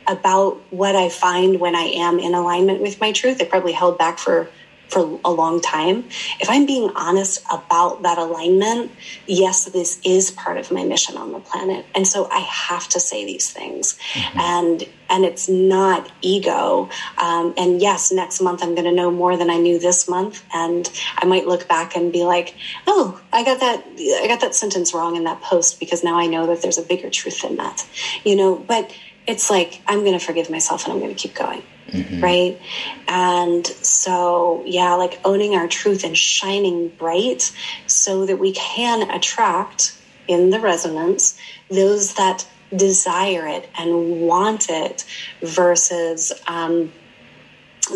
about 0.06 0.60
what 0.70 0.96
I 0.96 1.08
find 1.08 1.60
when 1.60 1.74
I 1.74 1.84
am 1.84 2.18
in 2.18 2.34
alignment 2.34 2.80
with 2.80 3.00
my 3.00 3.12
truth, 3.12 3.40
it 3.40 3.50
probably 3.50 3.72
held 3.72 3.98
back 3.98 4.18
for 4.18 4.48
for 4.88 5.20
a 5.24 5.30
long 5.30 5.60
time. 5.60 6.04
If 6.40 6.48
I'm 6.48 6.66
being 6.66 6.90
honest 6.94 7.44
about 7.50 8.02
that 8.02 8.18
alignment, 8.18 8.90
yes, 9.26 9.66
this 9.66 10.00
is 10.04 10.30
part 10.30 10.56
of 10.56 10.70
my 10.70 10.84
mission 10.84 11.16
on 11.16 11.32
the 11.32 11.40
planet. 11.40 11.86
And 11.94 12.06
so 12.06 12.28
I 12.30 12.40
have 12.40 12.88
to 12.88 13.00
say 13.00 13.24
these 13.24 13.50
things. 13.50 13.98
Mm-hmm. 14.12 14.38
And 14.40 14.88
and 15.10 15.24
it's 15.24 15.48
not 15.48 16.10
ego. 16.20 16.88
Um, 17.16 17.54
and 17.56 17.80
yes, 17.80 18.12
next 18.12 18.40
month 18.40 18.62
I'm 18.62 18.74
going 18.74 18.84
to 18.84 18.92
know 18.92 19.10
more 19.10 19.36
than 19.36 19.48
I 19.48 19.56
knew 19.56 19.78
this 19.78 20.08
month, 20.08 20.44
and 20.52 20.90
I 21.16 21.24
might 21.24 21.46
look 21.46 21.66
back 21.66 21.96
and 21.96 22.12
be 22.12 22.24
like, 22.24 22.54
"Oh, 22.86 23.18
I 23.32 23.42
got 23.44 23.60
that. 23.60 23.84
I 24.22 24.26
got 24.28 24.40
that 24.40 24.54
sentence 24.54 24.92
wrong 24.92 25.16
in 25.16 25.24
that 25.24 25.40
post 25.40 25.80
because 25.80 26.04
now 26.04 26.18
I 26.18 26.26
know 26.26 26.46
that 26.46 26.60
there's 26.62 26.78
a 26.78 26.82
bigger 26.82 27.10
truth 27.10 27.40
than 27.42 27.56
that." 27.56 27.88
You 28.24 28.36
know, 28.36 28.56
but 28.56 28.94
it's 29.26 29.50
like 29.50 29.80
I'm 29.86 30.00
going 30.00 30.18
to 30.18 30.24
forgive 30.24 30.50
myself 30.50 30.84
and 30.84 30.92
I'm 30.92 31.00
going 31.00 31.14
to 31.14 31.20
keep 31.20 31.34
going. 31.34 31.62
Mm-hmm. 31.88 32.20
Right. 32.22 32.60
And 33.06 33.66
so, 33.66 34.62
yeah, 34.66 34.94
like 34.94 35.18
owning 35.24 35.54
our 35.54 35.66
truth 35.68 36.04
and 36.04 36.16
shining 36.16 36.88
bright 36.88 37.50
so 37.86 38.26
that 38.26 38.38
we 38.38 38.52
can 38.52 39.10
attract 39.10 39.98
in 40.26 40.50
the 40.50 40.60
resonance 40.60 41.38
those 41.70 42.14
that 42.14 42.46
desire 42.76 43.46
it 43.46 43.68
and 43.78 44.20
want 44.20 44.68
it 44.68 45.04
versus 45.42 46.32
um, 46.46 46.92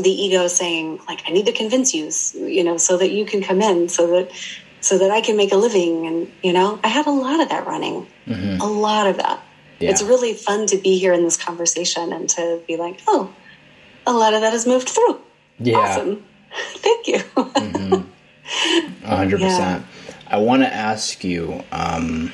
the 0.01 0.11
ego 0.11 0.47
saying, 0.47 0.99
like, 1.07 1.23
I 1.27 1.33
need 1.33 1.47
to 1.47 1.53
convince 1.53 1.93
you, 1.95 2.11
you 2.47 2.65
know, 2.65 2.79
so 2.79 2.97
that 2.97 3.11
you 3.11 3.27
can 3.27 3.43
come 3.43 3.61
in, 3.61 3.89
so 3.89 4.07
that 4.09 4.31
so 4.81 4.99
that 4.99 5.11
I 5.11 5.21
can 5.21 5.37
make 5.37 5.53
a 5.53 5.57
living. 5.57 6.07
And, 6.07 6.33
you 6.43 6.53
know, 6.53 6.81
I 6.83 6.89
had 6.89 7.07
a 7.07 7.11
lot 7.11 7.41
of 7.41 7.51
that 7.51 7.67
running, 7.67 8.07
mm-hmm. 8.27 8.61
a 8.61 8.67
lot 8.67 9.07
of 9.07 9.19
that. 9.19 9.41
Yeah. 9.79 9.91
It's 9.91 10.03
really 10.03 10.33
fun 10.33 10.67
to 10.67 10.77
be 10.77 10.99
here 10.99 11.13
in 11.13 11.23
this 11.23 11.37
conversation 11.37 12.13
and 12.13 12.29
to 12.31 12.61
be 12.67 12.77
like, 12.77 13.01
oh, 13.07 13.33
a 14.07 14.13
lot 14.13 14.35
of 14.35 14.41
that 14.41 14.53
has 14.53 14.67
moved 14.67 14.89
through. 14.89 15.21
Yeah. 15.59 15.79
Awesome. 15.79 16.25
Thank 16.77 17.07
you. 17.09 17.19
mm-hmm. 17.19 18.03
100%. 19.07 19.41
Yeah. 19.41 19.83
I 20.27 20.37
want 20.39 20.63
to 20.63 20.73
ask 20.73 21.23
you 21.25 21.63
um, 21.73 22.33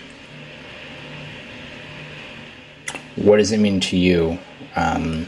what 3.17 3.39
does 3.39 3.53
it 3.53 3.59
mean 3.59 3.81
to 3.81 3.97
you 3.97 4.39
um, 4.77 5.27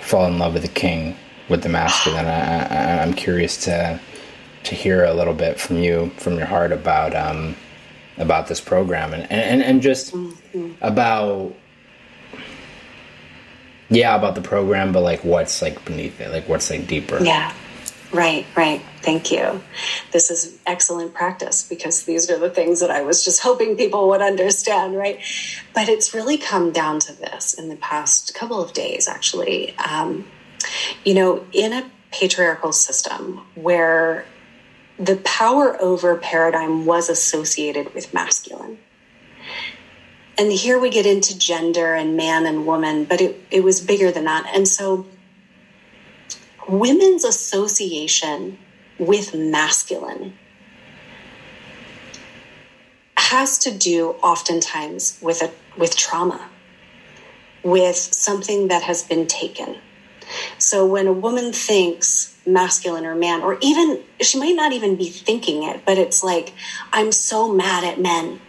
fall 0.00 0.26
in 0.26 0.38
love 0.38 0.54
with 0.54 0.62
the 0.62 0.68
king, 0.68 1.16
with 1.48 1.62
the 1.62 1.68
masculine? 1.68 2.26
I, 2.26 3.02
am 3.02 3.14
curious 3.14 3.56
to 3.64 4.00
to 4.64 4.74
hear 4.74 5.04
a 5.04 5.14
little 5.14 5.34
bit 5.34 5.60
from 5.60 5.78
you, 5.78 6.10
from 6.16 6.36
your 6.36 6.46
heart 6.46 6.72
about 6.72 7.14
um, 7.14 7.56
about 8.18 8.48
this 8.48 8.60
program 8.60 9.14
and, 9.14 9.30
and, 9.30 9.62
and 9.62 9.82
just 9.82 10.12
mm-hmm. 10.12 10.72
about 10.80 11.54
yeah 13.88 14.16
about 14.16 14.34
the 14.34 14.40
program 14.40 14.92
but 14.92 15.00
like 15.02 15.24
what's 15.24 15.62
like 15.62 15.84
beneath 15.84 16.20
it? 16.20 16.30
Like 16.30 16.48
what's 16.48 16.70
like 16.70 16.86
deeper? 16.86 17.22
Yeah. 17.22 17.52
Right 18.12 18.46
right. 18.56 18.82
Thank 19.02 19.30
you. 19.30 19.60
This 20.12 20.30
is 20.30 20.58
excellent 20.66 21.14
practice 21.14 21.66
because 21.68 22.04
these 22.04 22.30
are 22.30 22.38
the 22.38 22.50
things 22.50 22.80
that 22.80 22.90
i 22.90 23.02
was 23.02 23.24
just 23.24 23.40
hoping 23.42 23.76
people 23.76 24.08
would 24.08 24.22
understand 24.22 24.96
right? 24.96 25.20
But 25.74 25.88
it's 25.88 26.14
really 26.14 26.38
come 26.38 26.72
down 26.72 27.00
to 27.00 27.12
this 27.12 27.54
in 27.54 27.68
the 27.68 27.76
past 27.76 28.34
couple 28.34 28.62
of 28.62 28.72
days 28.72 29.08
actually. 29.08 29.76
Um, 29.78 30.26
you 31.04 31.14
know 31.14 31.44
in 31.52 31.72
a 31.72 31.90
patriarchal 32.10 32.72
system 32.72 33.40
where 33.54 34.24
the 34.98 35.16
power 35.16 35.80
over 35.80 36.16
paradigm 36.16 36.86
was 36.86 37.08
associated 37.08 37.92
with 37.94 38.14
masculine 38.14 38.78
and 40.38 40.52
here 40.52 40.78
we 40.78 40.90
get 40.90 41.06
into 41.06 41.38
gender 41.38 41.94
and 41.94 42.16
man 42.16 42.46
and 42.46 42.66
woman, 42.66 43.04
but 43.04 43.20
it, 43.20 43.40
it 43.50 43.64
was 43.64 43.80
bigger 43.80 44.10
than 44.10 44.24
that. 44.24 44.46
And 44.54 44.68
so 44.68 45.06
women's 46.68 47.24
association 47.24 48.58
with 48.98 49.34
masculine 49.34 50.34
has 53.16 53.58
to 53.58 53.70
do 53.70 54.10
oftentimes 54.22 55.18
with 55.20 55.42
a 55.42 55.50
with 55.76 55.96
trauma 55.96 56.48
with 57.62 57.96
something 57.96 58.68
that 58.68 58.82
has 58.82 59.02
been 59.02 59.26
taken 59.26 59.76
so 60.58 60.86
when 60.86 61.06
a 61.06 61.12
woman 61.12 61.52
thinks 61.52 62.35
masculine 62.46 63.04
or 63.04 63.14
man, 63.14 63.42
or 63.42 63.58
even 63.60 64.02
she 64.20 64.38
might 64.38 64.54
not 64.54 64.72
even 64.72 64.96
be 64.96 65.08
thinking 65.08 65.64
it, 65.64 65.84
but 65.84 65.98
it's 65.98 66.22
like, 66.22 66.52
I'm 66.92 67.12
so 67.12 67.52
mad 67.52 67.84
at 67.84 68.00
men, 68.00 68.40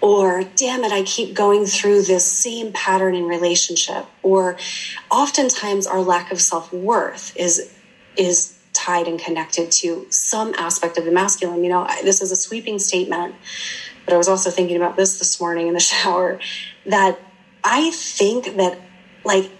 or 0.00 0.44
damn 0.56 0.84
it, 0.84 0.92
I 0.92 1.02
keep 1.02 1.34
going 1.34 1.66
through 1.66 2.02
this 2.02 2.24
same 2.24 2.72
pattern 2.72 3.14
in 3.14 3.24
relationship, 3.24 4.06
or 4.22 4.56
oftentimes 5.10 5.86
our 5.86 6.00
lack 6.00 6.32
of 6.32 6.40
self 6.40 6.72
worth 6.72 7.36
is 7.36 7.70
is 8.16 8.58
tied 8.72 9.06
and 9.06 9.18
connected 9.18 9.70
to 9.70 10.06
some 10.10 10.54
aspect 10.56 10.98
of 10.98 11.04
the 11.04 11.10
masculine. 11.12 11.62
You 11.62 11.70
know, 11.70 11.86
this 12.02 12.22
is 12.22 12.32
a 12.32 12.36
sweeping 12.36 12.78
statement, 12.78 13.34
but 14.04 14.14
I 14.14 14.16
was 14.16 14.28
also 14.28 14.50
thinking 14.50 14.76
about 14.76 14.96
this 14.96 15.18
this 15.18 15.38
morning 15.40 15.68
in 15.68 15.74
the 15.74 15.80
shower 15.92 16.40
that 16.86 17.18
I 17.62 17.90
think 17.90 18.56
that 18.56 18.78
like 19.24 19.50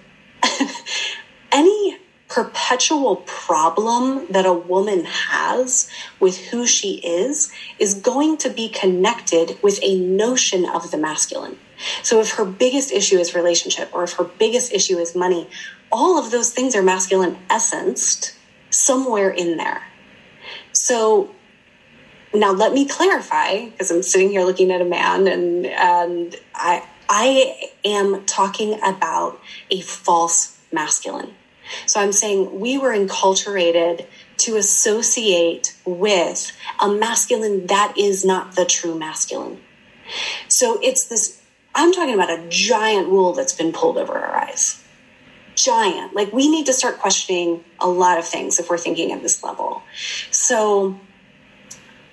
any 1.53 1.99
perpetual 2.33 3.17
problem 3.27 4.27
that 4.31 4.47
a 4.47 4.53
woman 4.53 5.05
has 5.05 5.89
with 6.19 6.39
who 6.47 6.67
she 6.67 6.95
is 6.95 7.53
is 7.79 7.93
going 7.93 8.39
to 8.39 8.49
be 8.49 8.71
connected 8.71 9.59
with 9.63 9.79
a 9.83 10.01
notion 10.01 10.65
of 10.65 10.91
the 10.91 10.97
masculine. 10.97 11.59
So 12.03 12.21
if 12.21 12.33
her 12.33 12.45
biggest 12.47 12.91
issue 12.91 13.19
is 13.19 13.35
relationship 13.35 13.91
or 13.93 14.05
if 14.05 14.15
her 14.15 14.25
biggest 14.25 14.73
issue 14.73 14.99
is 14.99 15.15
money, 15.15 15.47
all 15.91 16.19
of 16.19 16.31
those 16.31 16.51
things 16.51 16.75
are 16.75 16.83
masculine 16.83 17.37
essenced 17.51 18.35
somewhere 18.71 19.29
in 19.31 19.59
there. 19.59 19.83
So 20.73 21.29
now 22.33 22.53
let 22.53 22.73
me 22.73 22.87
clarify 22.87 23.67
because 23.67 23.91
I'm 23.91 24.03
sitting 24.03 24.31
here 24.31 24.43
looking 24.43 24.71
at 24.71 24.81
a 24.81 24.87
man 24.87 25.29
and 25.29 25.67
and 25.67 26.37
I 26.55 26.83
I 27.11 27.69
am 27.85 28.25
talking 28.25 28.81
about 28.83 29.39
a 29.71 29.83
false 29.83 30.57
masculine. 30.73 31.35
So 31.87 32.01
I'm 32.01 32.13
saying 32.13 32.61
we 32.61 32.79
were 32.79 32.91
enculturated 32.91 34.07
to 34.39 34.57
associate 34.57 35.77
with 35.85 36.53
a 36.81 36.89
masculine 36.89 37.67
that 37.67 37.95
is 37.97 38.25
not 38.25 38.57
the 38.57 38.65
true 38.65 38.99
masculine. 38.99 39.61
So 40.49 40.81
it's 40.83 41.07
this, 41.07 41.41
I'm 41.75 41.93
talking 41.93 42.15
about 42.15 42.31
a 42.31 42.47
giant 42.49 43.11
wool 43.11 43.33
that's 43.33 43.53
been 43.53 43.73
pulled 43.73 43.99
over 43.99 44.13
our 44.13 44.37
eyes. 44.37 44.83
Giant. 45.55 46.15
Like 46.15 46.33
we 46.33 46.51
need 46.51 46.67
to 46.67 46.73
start 46.73 46.99
questioning 46.99 47.63
a 47.79 47.89
lot 47.89 48.19
of 48.19 48.27
things 48.27 48.59
if 48.59 48.71
we're 48.71 48.79
thinking 48.79 49.13
at 49.13 49.23
this 49.23 49.43
level. 49.43 49.83
So, 50.31 50.99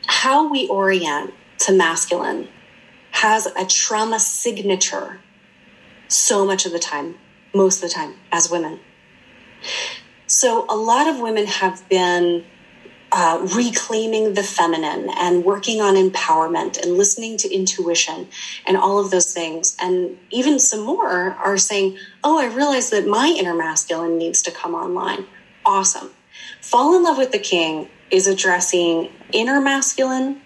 how 0.06 0.50
we 0.50 0.68
orient 0.68 1.34
to 1.60 1.72
masculine 1.72 2.50
has 3.12 3.46
a 3.46 3.66
trauma 3.66 4.20
signature 4.20 5.20
so 6.08 6.46
much 6.46 6.66
of 6.66 6.72
the 6.72 6.80
time, 6.80 7.16
most 7.54 7.84
of 7.84 7.90
the 7.90 7.96
time, 7.96 8.16
as 8.32 8.50
women. 8.50 8.80
So, 10.28 10.66
a 10.70 10.76
lot 10.76 11.08
of 11.08 11.20
women 11.20 11.48
have 11.48 11.88
been 11.90 12.46
uh, 13.12 13.48
reclaiming 13.56 14.34
the 14.34 14.44
feminine 14.44 15.10
and 15.18 15.44
working 15.44 15.82
on 15.82 15.96
empowerment 15.96 16.80
and 16.80 16.98
listening 16.98 17.38
to 17.38 17.54
intuition 17.54 18.28
and 18.66 18.78
all 18.78 19.00
of 19.00 19.12
those 19.12 19.34
things. 19.34 19.76
And 19.82 20.18
even 20.30 20.60
some 20.60 20.82
more 20.82 21.32
are 21.34 21.58
saying, 21.58 21.98
Oh, 22.24 22.40
I 22.40 22.46
realize 22.46 22.90
that 22.92 23.08
my 23.08 23.36
inner 23.38 23.56
masculine 23.56 24.18
needs 24.18 24.42
to 24.44 24.52
come 24.52 24.76
online. 24.76 25.26
Awesome. 25.66 26.12
Fall 26.62 26.96
in 26.96 27.04
Love 27.04 27.18
with 27.18 27.32
the 27.32 27.40
King 27.40 27.90
is 28.12 28.28
addressing 28.28 29.12
inner 29.32 29.60
masculine, 29.60 30.42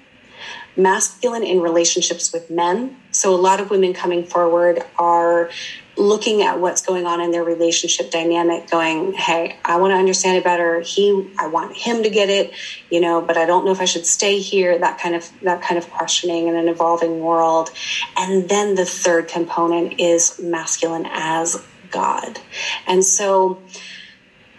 masculine 0.77 1.43
in 1.43 1.61
relationships 1.61 2.31
with 2.31 2.49
men. 2.49 2.97
So, 3.11 3.33
a 3.33 3.37
lot 3.37 3.59
of 3.59 3.69
women 3.69 3.93
coming 3.93 4.23
forward 4.23 4.83
are 4.97 5.49
looking 5.95 6.41
at 6.41 6.59
what's 6.59 6.81
going 6.81 7.05
on 7.05 7.21
in 7.21 7.31
their 7.31 7.43
relationship 7.43 8.09
dynamic 8.09 8.69
going 8.69 9.13
hey 9.13 9.57
i 9.63 9.77
want 9.77 9.91
to 9.91 9.95
understand 9.95 10.37
it 10.37 10.43
better. 10.43 10.81
He 10.81 11.29
i 11.37 11.47
want 11.47 11.75
him 11.75 12.03
to 12.03 12.09
get 12.09 12.29
it 12.29 12.53
you 12.89 12.99
know 12.99 13.21
but 13.21 13.37
i 13.37 13.45
don't 13.45 13.65
know 13.65 13.71
if 13.71 13.79
i 13.79 13.85
should 13.85 14.05
stay 14.05 14.39
here 14.39 14.77
that 14.79 14.99
kind 14.99 15.15
of 15.15 15.29
that 15.41 15.61
kind 15.61 15.77
of 15.77 15.89
questioning 15.89 16.47
in 16.47 16.55
an 16.55 16.67
evolving 16.67 17.19
world. 17.19 17.71
And 18.17 18.49
then 18.49 18.75
the 18.75 18.85
third 18.85 19.27
component 19.27 19.99
is 19.99 20.39
masculine 20.39 21.07
as 21.09 21.63
god. 21.91 22.39
And 22.87 23.03
so 23.03 23.61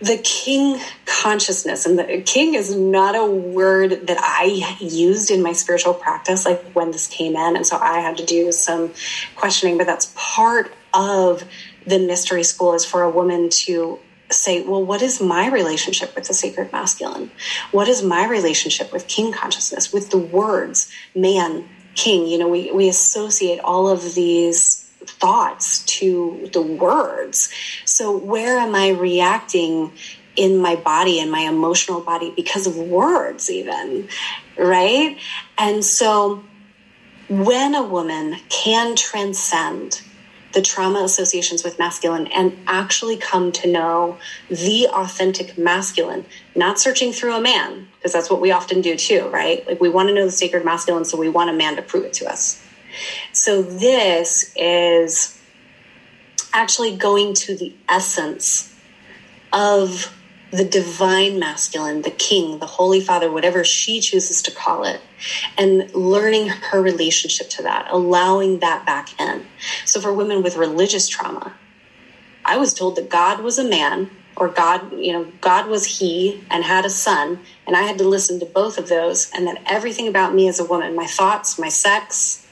the 0.01 0.19
king 0.19 0.81
consciousness 1.07 1.87
and 1.87 1.99
the 1.99 2.23
king 2.27 2.55
is 2.55 2.75
not 2.75 3.15
a 3.15 3.25
word 3.25 4.07
that 4.07 4.19
i 4.21 4.77
used 4.81 5.31
in 5.31 5.43
my 5.43 5.53
spiritual 5.53 5.95
practice 5.95 6.45
like 6.45 6.63
when 6.73 6.91
this 6.91 7.07
came 7.07 7.37
in. 7.37 7.57
And 7.57 7.67
so 7.67 7.77
i 7.79 8.01
had 8.01 8.17
to 8.19 8.25
do 8.25 8.53
some 8.53 8.93
questioning 9.37 9.79
but 9.79 9.87
that's 9.87 10.13
part 10.15 10.73
of 10.95 11.45
the 11.87 11.99
mystery 11.99 12.45
school 12.45 12.75
is 12.75 12.85
for 12.85 13.03
a 13.03 13.11
woman 13.11 13.51
to 13.51 13.99
say, 14.31 14.63
well, 14.63 14.85
what 14.85 15.03
is 15.03 15.21
my 15.21 15.49
relationship 15.51 16.15
with 16.15 16.29
the 16.29 16.35
sacred 16.35 16.73
masculine? 16.73 17.31
What 17.73 17.89
is 17.89 18.03
my 18.03 18.27
relationship 18.27 18.93
with 18.93 19.07
king 19.07 19.33
consciousness, 19.33 19.93
with 19.93 20.11
the 20.11 20.19
words 20.19 20.91
man, 21.15 21.69
king? 21.95 22.27
You 22.27 22.39
know, 22.39 22.49
we, 22.49 22.71
we 22.73 22.89
associate 22.89 23.61
all 23.61 23.89
of 23.89 24.15
these 24.15 24.81
thoughts 25.07 25.85
to 25.85 26.49
the 26.53 26.63
words. 26.63 27.53
So, 27.85 28.17
where 28.17 28.59
am 28.59 28.75
I 28.75 28.91
reacting 28.91 29.93
in 30.37 30.59
my 30.59 30.77
body, 30.77 31.21
in 31.21 31.31
my 31.31 31.41
emotional 31.41 32.01
body, 32.01 32.33
because 32.35 32.67
of 32.67 32.77
words, 32.77 33.51
even? 33.51 34.09
Right? 34.57 35.19
And 35.59 35.85
so, 35.85 36.45
when 37.29 37.75
a 37.75 37.83
woman 37.83 38.37
can 38.49 38.97
transcend 38.97 40.03
the 40.55 40.63
trauma 40.63 41.01
associations 41.01 41.63
with 41.63 41.79
masculine 41.79 42.27
and 42.29 42.57
actually 42.67 43.17
come 43.17 43.53
to 43.53 43.71
know 43.71 44.17
the 44.49 44.87
authentic 44.89 45.59
masculine, 45.59 46.25
not 46.55 46.79
searching 46.79 47.13
through 47.13 47.35
a 47.35 47.41
man, 47.41 47.89
because 47.97 48.13
that's 48.13 48.31
what 48.31 48.41
we 48.41 48.53
often 48.53 48.81
do 48.81 48.97
too, 48.97 49.29
right? 49.29 49.67
Like 49.67 49.81
we 49.81 49.89
want 49.89 50.09
to 50.09 50.15
know 50.15 50.25
the 50.25 50.31
sacred 50.31 50.65
masculine, 50.65 51.05
so 51.05 51.19
we 51.19 51.29
want 51.29 51.51
a 51.51 51.53
man 51.53 51.77
to 51.77 51.83
prove 51.83 52.05
it 52.05 52.13
to 52.15 52.31
us. 52.31 52.63
So 53.33 53.63
this 53.63 54.53
is 54.57 55.39
actually 56.53 56.97
going 56.97 57.35
to 57.35 57.57
the 57.57 57.75
essence 57.89 58.73
of 59.53 60.17
the 60.55 60.65
divine 60.65 61.39
masculine, 61.41 62.03
the 62.03 62.11
king, 62.11 62.61
the 62.61 62.67
holy 62.67 63.01
father, 63.01 63.31
whatever 63.31 63.65
she 63.65 64.01
chooses 64.01 64.41
to 64.43 64.53
call 64.53 64.85
it, 64.85 65.01
and 65.59 65.93
learning 65.95 66.47
her 66.47 66.81
relationship 66.81 67.49
to 67.51 67.63
that, 67.63 67.89
allowing 67.91 68.61
that 68.61 68.87
back 68.87 69.21
in. 69.21 69.45
So 69.85 70.01
for 70.01 70.13
women 70.13 70.45
with 70.45 70.57
religious 70.57 71.09
trauma, 71.09 71.55
I 72.45 72.57
was 72.57 72.73
told 72.73 72.95
that 72.97 73.09
God 73.09 73.41
was 73.41 73.59
a 73.59 73.69
man 73.69 74.11
or 74.37 74.49
God, 74.49 74.93
you 74.93 75.13
know, 75.13 75.25
God 75.41 75.67
was 75.67 75.99
he 75.99 76.45
and 76.51 76.63
had 76.63 76.85
a 76.85 76.91
son, 76.91 77.41
and 77.67 77.77
I 77.77 77.83
had 77.83 77.99
to 77.99 78.05
listen 78.05 78.39
to 78.41 78.47
both 78.47 78.79
of 78.79 78.89
those, 78.89 79.31
and 79.33 79.47
that 79.47 79.63
everything 79.67 80.09
about 80.09 80.35
me 80.35 80.49
as 80.49 80.61
a 80.61 80.65
woman, 80.65 80.95
my 80.95 81.07
thoughts, 81.07 81.59
my 81.59 81.69
sex, 81.69 82.47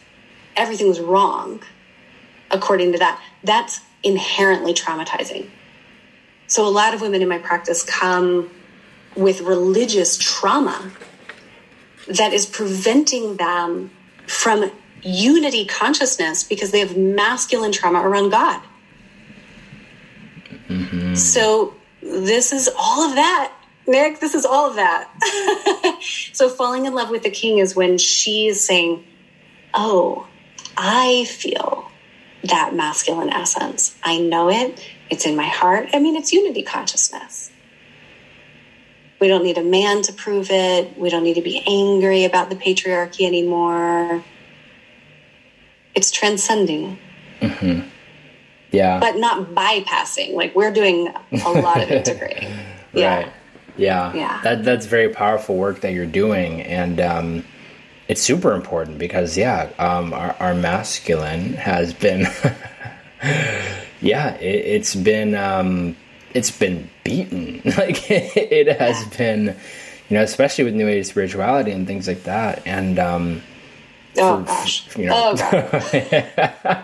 everything 0.57 0.89
was 0.89 1.01
wrong 1.01 1.63
according 2.51 2.93
to 2.93 2.99
that. 2.99 3.21
That's 3.45 3.81
inherently 4.03 4.75
traumatizing. 4.75 5.49
So 6.53 6.69
a 6.69 6.69
lot 6.69 6.93
of 6.93 7.01
women 7.01 7.23
in 7.23 7.31
my 7.31 7.39
practice 7.39 7.83
come 7.83 8.51
with 9.17 9.41
religious 9.41 10.19
trauma 10.19 10.93
that 12.07 12.35
is 12.35 12.45
preventing 12.45 13.37
them 13.37 13.91
from 14.27 14.71
unity 15.01 15.65
consciousness 15.65 16.45
because 16.45 16.71
they 16.71 16.81
have 16.81 16.95
masculine 16.95 17.73
trauma 17.73 18.07
around 18.07 18.33
God. 18.33 18.63
Mm-hmm. 20.69 21.15
So 21.15 21.73
this 22.03 22.53
is 22.53 22.69
all 22.79 23.09
of 23.09 23.15
that. 23.15 23.55
Nick, 23.87 24.21
this 24.21 24.35
is 24.35 24.45
all 24.45 24.69
of 24.69 24.77
that. 24.77 25.09
so 26.35 26.51
falling 26.51 26.85
in 26.85 26.93
love 26.93 27.09
with 27.09 27.23
the 27.23 27.31
king 27.31 27.61
is 27.61 27.75
when 27.75 27.97
she's 27.97 28.63
saying, 28.63 29.03
Oh, 29.73 30.27
I 30.77 31.25
feel 31.25 31.91
that 32.45 32.75
masculine 32.75 33.31
essence. 33.31 33.97
I 34.03 34.19
know 34.19 34.51
it. 34.51 34.87
It's 35.13 35.27
in 35.27 35.37
my 35.37 35.47
heart. 35.47 35.91
I 35.93 35.99
mean, 35.99 36.17
it's 36.17 36.33
unity 36.33 36.63
consciousness. 36.63 37.51
We 39.21 39.29
don't 39.29 39.45
need 39.45 39.59
a 39.59 39.63
man 39.63 40.01
to 40.05 40.13
prove 40.15 40.51
it. 40.51 40.97
We 40.97 41.11
don't 41.11 41.23
need 41.23 41.35
to 41.35 41.43
be 41.43 41.63
angry 41.67 42.25
about 42.25 42.49
the 42.49 42.57
patriarchy 42.57 43.27
anymore. 43.27 44.25
It's 45.95 46.11
transcending. 46.11 46.99
Mm-hmm. 47.43 47.87
Yeah. 48.71 49.01
But 49.01 49.19
not 49.19 49.51
bypassing. 49.51 50.33
Like 50.33 50.55
we're 50.55 50.73
doing 50.73 51.13
a 51.45 51.51
lot 51.51 51.83
of 51.83 51.91
integrating. 51.99 52.51
Yeah. 52.95 53.17
Right. 53.17 53.33
Yeah. 53.77 54.15
Yeah. 54.15 54.41
That, 54.45 54.65
that's 54.65 54.87
very 54.87 55.11
powerful 55.11 55.57
work 55.57 55.83
that 55.83 55.93
you're 55.93 56.07
doing. 56.07 56.63
And, 56.63 56.99
um, 57.01 57.45
it's 58.09 58.23
super 58.23 58.55
important 58.55 58.99
because 58.99 59.37
yeah, 59.37 59.71
um, 59.79 60.15
our, 60.15 60.35
our 60.41 60.55
masculine 60.55 61.53
has 61.53 61.93
been 61.93 62.27
yeah, 64.03 64.35
it, 64.35 64.79
has 64.79 64.95
been 64.95 65.35
um, 65.35 65.97
it's 66.35 66.51
been 66.51 66.91
beaten. 67.05 67.63
Like 67.77 68.11
it, 68.11 68.79
has 68.79 69.07
been, 69.17 69.57
you 70.09 70.17
know, 70.17 70.23
especially 70.23 70.65
with 70.65 70.75
New 70.75 70.89
Age 70.89 71.07
spirituality 71.07 71.71
and 71.71 71.87
things 71.87 72.09
like 72.09 72.25
that. 72.25 72.67
And 72.67 72.99
um, 72.99 73.43
oh 74.19 74.41
for, 74.41 74.47
gosh, 74.47 74.97
you 74.97 75.07
know, 75.07 75.35
oh, 75.35 75.71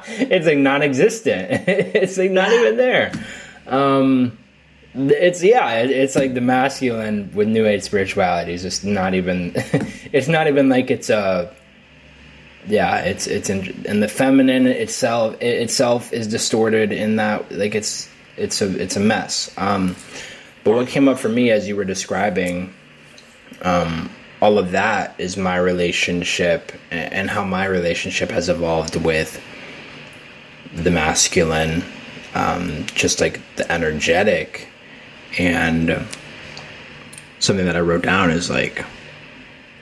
it's 0.09 0.47
like 0.47 0.59
non-existent. 0.59 1.49
it's 1.69 2.17
like 2.17 2.31
not 2.31 2.53
even 2.53 2.77
there. 2.77 3.13
Um, 3.67 4.39
it's 4.95 5.43
yeah, 5.43 5.81
it's 5.83 6.17
like 6.17 6.35
the 6.35 6.41
masculine 6.41 7.31
with 7.35 7.49
New 7.49 7.67
Age 7.67 7.83
spirituality 7.83 8.55
is 8.55 8.63
just 8.63 8.85
not 8.85 9.15
even. 9.15 9.53
it's 10.13 10.29
not 10.29 10.47
even 10.47 10.69
like 10.69 10.91
it's 10.91 11.11
a 11.11 11.55
yeah, 12.69 12.99
it's 13.01 13.27
it's 13.27 13.51
in, 13.51 13.85
and 13.87 14.03
the 14.03 14.09
feminine 14.09 14.67
itself 14.67 15.35
it 15.41 15.63
itself 15.63 16.13
is 16.13 16.27
distorted 16.27 16.93
in 16.93 17.17
that 17.17 17.51
like 17.51 17.75
it's 17.75 18.09
it's 18.37 18.61
a 18.61 18.81
it's 18.81 18.97
a 18.97 19.01
mess. 19.01 19.53
Um, 19.57 19.97
but 20.65 20.75
what 20.75 20.89
came 20.89 21.09
up 21.09 21.19
for 21.19 21.29
me 21.29 21.51
as 21.51 21.67
you 21.67 21.77
were 21.77 21.85
describing, 21.85 22.75
um, 23.63 24.11
all 24.43 24.59
of 24.59 24.73
that 24.73 25.15
is 25.19 25.37
my 25.37 25.57
relationship 25.57 26.73
and 26.91 27.31
how 27.31 27.45
my 27.45 27.65
relationship 27.65 28.31
has 28.31 28.49
evolved 28.49 28.97
with 28.97 29.43
the 30.75 30.91
masculine, 30.91 31.83
um, 32.35 32.85
just 32.95 33.21
like 33.21 33.41
the 33.57 33.71
energetic, 33.73 34.69
and 35.39 36.07
something 37.39 37.65
that 37.65 37.77
I 37.77 37.81
wrote 37.81 38.03
down 38.03 38.31
is 38.31 38.51
like 38.51 38.85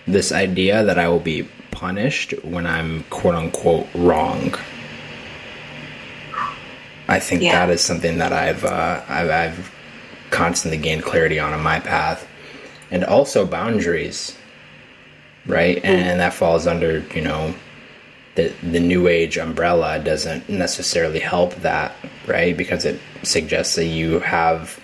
this 0.06 0.30
idea 0.30 0.84
that 0.84 0.98
I 0.98 1.08
will 1.08 1.18
be 1.18 1.48
punished 1.76 2.32
when 2.42 2.66
I'm 2.66 3.02
quote 3.10 3.34
unquote 3.34 3.86
wrong. 3.94 4.54
I 7.06 7.20
think 7.20 7.42
yeah. 7.42 7.66
that 7.66 7.72
is 7.72 7.82
something 7.82 8.18
that 8.18 8.32
I've, 8.32 8.64
uh, 8.64 9.02
I've, 9.08 9.30
I've 9.30 9.74
constantly 10.30 10.78
gained 10.78 11.04
clarity 11.04 11.38
on 11.38 11.52
in 11.52 11.60
my 11.60 11.78
path, 11.78 12.26
and 12.90 13.04
also 13.04 13.46
boundaries, 13.46 14.36
right? 15.44 15.76
Mm. 15.76 15.84
And 15.84 16.20
that 16.20 16.32
falls 16.32 16.66
under 16.66 17.00
you 17.14 17.20
know 17.20 17.54
the 18.36 18.52
the 18.62 18.80
new 18.80 19.06
age 19.06 19.36
umbrella 19.36 20.00
doesn't 20.00 20.48
necessarily 20.48 21.20
help 21.20 21.54
that, 21.56 21.94
right? 22.26 22.56
Because 22.56 22.86
it 22.86 22.98
suggests 23.22 23.76
that 23.76 23.84
you 23.84 24.18
have 24.20 24.80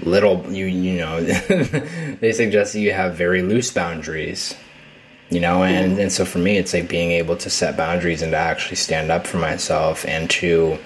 little 0.00 0.44
you 0.52 0.66
you 0.66 0.98
know 0.98 1.22
they 2.20 2.32
suggest 2.32 2.72
that 2.72 2.80
you 2.80 2.92
have 2.92 3.14
very 3.14 3.42
loose 3.42 3.70
boundaries 3.70 4.54
you 5.30 5.40
know 5.40 5.62
and 5.64 5.98
and 5.98 6.12
so 6.12 6.24
for 6.24 6.38
me 6.38 6.56
it's 6.58 6.74
like 6.74 6.88
being 6.88 7.10
able 7.10 7.36
to 7.36 7.48
set 7.50 7.76
boundaries 7.76 8.22
and 8.22 8.32
to 8.32 8.36
actually 8.36 8.76
stand 8.76 9.10
up 9.10 9.26
for 9.26 9.38
myself 9.38 10.04
and 10.06 10.28
to 10.30 10.78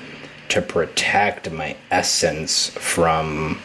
to 0.48 0.62
protect 0.62 1.50
my 1.50 1.76
essence 1.90 2.70
from 2.70 3.58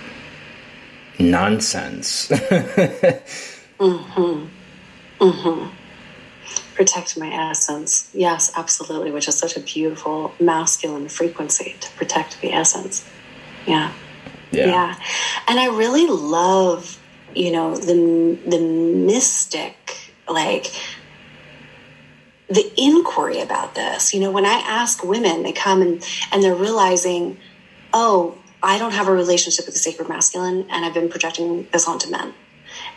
nonsense. 1.20 2.30
Mhm 3.80 4.48
mhm 5.20 5.70
protect 6.76 7.18
my 7.18 7.30
essence. 7.50 8.10
Yes 8.14 8.52
absolutely 8.56 9.12
which 9.12 9.28
is 9.28 9.36
such 9.38 9.56
a 9.58 9.60
beautiful 9.60 10.34
masculine 10.40 11.08
frequency 11.10 11.76
to 11.80 11.90
protect 11.91 12.41
the 12.41 12.52
essence. 12.54 13.08
Yeah. 13.68 13.91
Yeah, 14.52 14.68
yeah. 14.68 14.95
and 15.48 15.60
i 15.60 15.66
really 15.66 16.06
love 16.06 17.00
you 17.36 17.52
know 17.52 17.76
the 17.76 18.38
the 18.48 18.60
mystic 18.60 19.82
like 20.28 20.72
the 22.50 22.72
inquiry 22.78 23.40
about 23.41 23.76
this. 23.76 24.14
You 24.14 24.20
know, 24.20 24.32
when 24.32 24.45
I 24.45 24.64
ask 24.66 25.04
women, 25.04 25.44
they 25.44 25.52
come 25.52 25.82
and, 25.82 26.06
and 26.32 26.44
they're 26.44 26.56
realizing, 26.56 27.38
oh, 27.94 28.38
I 28.62 28.78
don't 28.78 28.94
have 28.94 29.08
a 29.08 29.12
relationship 29.12 29.66
with 29.66 29.76
the 29.76 29.80
sacred 29.80 30.08
masculine, 30.08 30.68
and 30.70 30.86
I've 30.86 30.94
been 30.94 31.10
projecting 31.10 31.68
this 31.72 31.88
onto 31.88 32.10
men. 32.10 32.34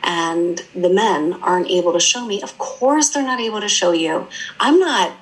And 0.03 0.59
the 0.74 0.89
men 0.89 1.35
aren't 1.43 1.69
able 1.69 1.93
to 1.93 2.01
show 2.01 2.24
me. 2.24 2.40
Of 2.43 2.57
course, 2.59 3.11
they're 3.11 3.23
not 3.23 3.40
able 3.40 3.61
to 3.61 3.69
show 3.69 3.93
you. 3.93 4.28
I'm 4.61 4.78
not. 4.78 5.12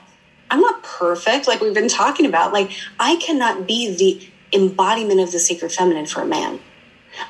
I'm 0.50 0.60
not 0.60 0.82
perfect, 0.82 1.48
like 1.48 1.60
we've 1.62 1.74
been 1.74 1.88
talking 1.88 2.26
about. 2.26 2.52
Like, 2.52 2.70
I 3.00 3.16
cannot 3.16 3.66
be 3.66 3.96
the 3.96 4.30
embodiment 4.56 5.20
of 5.20 5.32
the 5.32 5.38
sacred 5.38 5.72
feminine 5.72 6.06
for 6.06 6.20
a 6.20 6.26
man. 6.26 6.60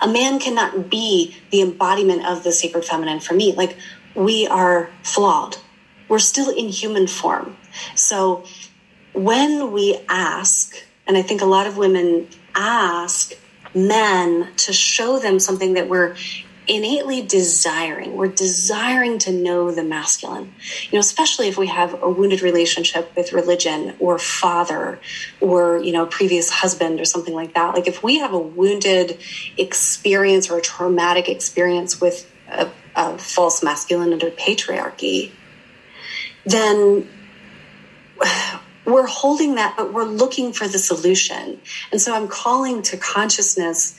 A 0.03 0.09
man 0.09 0.41
cannot 0.41 0.91
be 0.91 1.37
the 1.51 1.63
embodiment 1.63 2.27
of 2.27 2.43
the 2.43 2.53
sacred 2.53 2.85
feminine 2.85 3.21
for 3.21 3.35
me. 3.35 3.55
Like, 3.55 3.77
we 4.15 4.47
are 4.47 4.91
flawed. 5.03 5.57
We're 6.09 6.19
still 6.19 6.51
in 6.51 6.69
human 6.69 7.07
form. 7.07 7.57
So, 7.95 8.45
when 9.13 9.73
we 9.73 9.99
ask, 10.09 10.75
and 11.07 11.17
I 11.17 11.23
think 11.23 11.41
a 11.41 11.47
lot 11.47 11.67
of 11.67 11.77
women 11.77 12.29
ask 12.55 13.33
men 13.75 14.49
to 14.57 14.73
show 14.73 15.19
them 15.19 15.39
something 15.39 15.75
that 15.75 15.89
we're 15.89 16.17
innately 16.67 17.21
desiring. 17.23 18.17
We're 18.17 18.29
desiring 18.29 19.19
to 19.21 19.33
know 19.33 19.71
the 19.71 19.85
masculine, 19.85 20.55
you 20.85 20.93
know, 20.93 21.01
especially 21.01 21.49
if 21.49 21.59
we 21.59 21.67
have 21.67 22.03
a 22.03 22.09
wounded 22.09 22.41
relationship 22.43 23.15
with 23.17 23.33
religion 23.33 23.95
or 23.99 24.19
father 24.19 24.99
or, 25.41 25.79
you 25.79 25.93
know, 25.93 26.07
previous 26.07 26.49
husband 26.49 27.01
or 27.01 27.05
something 27.05 27.35
like 27.35 27.55
that. 27.55 27.75
Like 27.75 27.87
if 27.87 28.03
we 28.03 28.19
have 28.19 28.33
a 28.33 28.39
wounded 28.39 29.19
experience 29.59 30.51
or 30.51 30.59
a 30.59 30.63
traumatic 30.63 31.29
experience 31.29 32.01
with 32.01 32.31
a, 32.49 32.69
a 32.97 33.19
false 33.19 33.63
masculine 33.63 34.13
under 34.13 34.31
patriarchy, 34.31 35.31
then 36.45 37.09
we're 38.85 39.07
holding 39.07 39.55
that, 39.55 39.77
but 39.77 39.93
we're 39.93 40.05
looking 40.05 40.53
for 40.53 40.69
the 40.69 40.79
solution. 40.79 41.61
And 41.91 42.01
so 42.01 42.15
I'm 42.15 42.29
calling 42.29 42.83
to 42.83 42.97
consciousness 42.97 43.99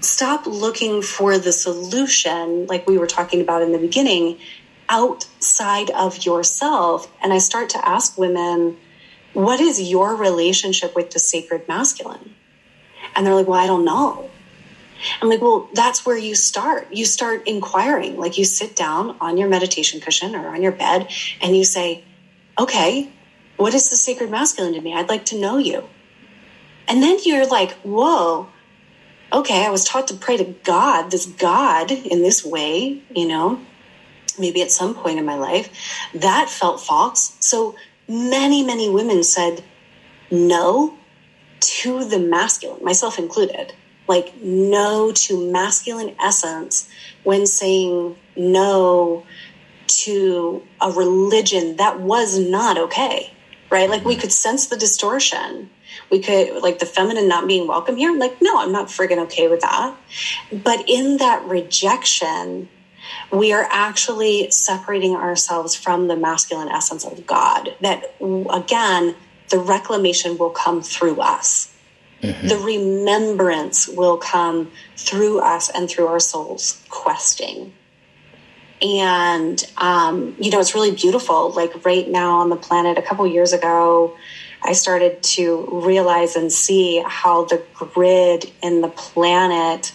stop 0.00 0.46
looking 0.46 1.02
for 1.02 1.38
the 1.38 1.52
solution, 1.52 2.66
like 2.66 2.86
we 2.86 2.98
were 2.98 3.06
talking 3.06 3.40
about 3.40 3.62
in 3.62 3.72
the 3.72 3.78
beginning, 3.78 4.38
outside 4.88 5.90
of 5.90 6.24
yourself. 6.24 7.10
And 7.22 7.32
I 7.32 7.38
start 7.38 7.70
to 7.70 7.88
ask 7.88 8.16
women, 8.16 8.76
what 9.32 9.60
is 9.60 9.80
your 9.80 10.14
relationship 10.14 10.94
with 10.94 11.10
the 11.10 11.18
sacred 11.18 11.68
masculine? 11.68 12.34
And 13.14 13.26
they're 13.26 13.34
like, 13.34 13.48
well, 13.48 13.60
I 13.60 13.66
don't 13.66 13.84
know. 13.84 14.30
I'm 15.20 15.28
like, 15.28 15.40
well, 15.40 15.68
that's 15.72 16.04
where 16.04 16.16
you 16.16 16.34
start. 16.34 16.92
You 16.92 17.04
start 17.04 17.46
inquiring. 17.46 18.16
Like 18.16 18.38
you 18.38 18.44
sit 18.44 18.76
down 18.76 19.16
on 19.20 19.36
your 19.36 19.48
meditation 19.48 20.00
cushion 20.00 20.34
or 20.34 20.48
on 20.48 20.62
your 20.62 20.72
bed 20.72 21.08
and 21.40 21.56
you 21.56 21.64
say, 21.64 22.04
okay, 22.58 23.10
what 23.56 23.74
is 23.74 23.90
the 23.90 23.96
sacred 23.96 24.30
masculine 24.30 24.74
to 24.74 24.80
me? 24.80 24.94
I'd 24.94 25.08
like 25.08 25.24
to 25.26 25.40
know 25.40 25.58
you. 25.58 25.88
And 26.86 27.02
then 27.02 27.18
you're 27.24 27.46
like, 27.46 27.72
whoa, 27.82 28.48
okay, 29.32 29.66
I 29.66 29.70
was 29.70 29.84
taught 29.84 30.08
to 30.08 30.14
pray 30.14 30.36
to 30.36 30.44
God, 30.64 31.10
this 31.10 31.26
God 31.26 31.90
in 31.90 32.22
this 32.22 32.44
way, 32.44 33.02
you 33.14 33.28
know, 33.28 33.60
maybe 34.38 34.62
at 34.62 34.70
some 34.70 34.94
point 34.94 35.18
in 35.18 35.24
my 35.24 35.36
life. 35.36 35.70
That 36.14 36.48
felt 36.48 36.80
false. 36.80 37.36
So 37.40 37.76
many, 38.08 38.64
many 38.64 38.88
women 38.88 39.22
said 39.22 39.62
no 40.30 40.96
to 41.60 42.04
the 42.04 42.18
masculine, 42.18 42.84
myself 42.84 43.18
included. 43.18 43.74
Like 44.08 44.40
no 44.42 45.12
to 45.12 45.52
masculine 45.52 46.16
essence 46.20 46.88
when 47.24 47.46
saying 47.46 48.16
no 48.36 49.24
to 49.86 50.62
a 50.80 50.90
religion 50.90 51.76
that 51.76 52.00
was 52.00 52.38
not 52.38 52.78
okay, 52.78 53.32
right? 53.70 53.88
Like 53.88 54.04
we 54.04 54.16
could 54.16 54.32
sense 54.32 54.66
the 54.66 54.76
distortion. 54.76 55.70
We 56.10 56.20
could 56.20 56.62
like 56.62 56.78
the 56.78 56.86
feminine 56.86 57.28
not 57.28 57.46
being 57.46 57.66
welcome 57.66 57.96
here 57.96 58.16
like 58.16 58.40
no 58.40 58.58
i'm 58.58 58.72
not 58.72 58.88
friggin 58.88 59.18
okay 59.24 59.48
with 59.48 59.60
that. 59.60 59.94
But 60.52 60.88
in 60.88 61.18
that 61.18 61.44
rejection 61.44 62.68
we 63.32 63.52
are 63.52 63.66
actually 63.70 64.50
separating 64.50 65.14
ourselves 65.14 65.74
from 65.74 66.08
the 66.08 66.16
masculine 66.16 66.68
essence 66.68 67.04
of 67.04 67.26
god 67.26 67.74
that 67.80 68.14
again 68.20 69.14
the 69.50 69.58
reclamation 69.58 70.36
will 70.38 70.50
come 70.50 70.82
through 70.82 71.20
us 71.20 71.67
mm-hmm. 72.22 72.46
the 72.46 72.56
remembrance 72.58 73.88
will 73.88 74.16
come 74.16 74.70
through 74.96 75.40
us 75.40 75.70
and 75.70 75.88
through 75.88 76.06
our 76.06 76.20
souls 76.20 76.82
questing 76.88 77.72
and 78.80 79.64
um, 79.76 80.36
you 80.38 80.50
know 80.50 80.60
it's 80.60 80.74
really 80.74 80.92
beautiful 80.92 81.50
like 81.52 81.84
right 81.84 82.08
now 82.08 82.38
on 82.38 82.48
the 82.48 82.56
planet 82.56 82.96
a 82.98 83.02
couple 83.02 83.26
years 83.26 83.52
ago 83.52 84.16
I 84.62 84.72
started 84.72 85.22
to 85.22 85.68
realize 85.70 86.36
and 86.36 86.52
see 86.52 87.02
how 87.06 87.44
the 87.44 87.62
grid 87.74 88.50
in 88.62 88.80
the 88.80 88.88
planet 88.88 89.92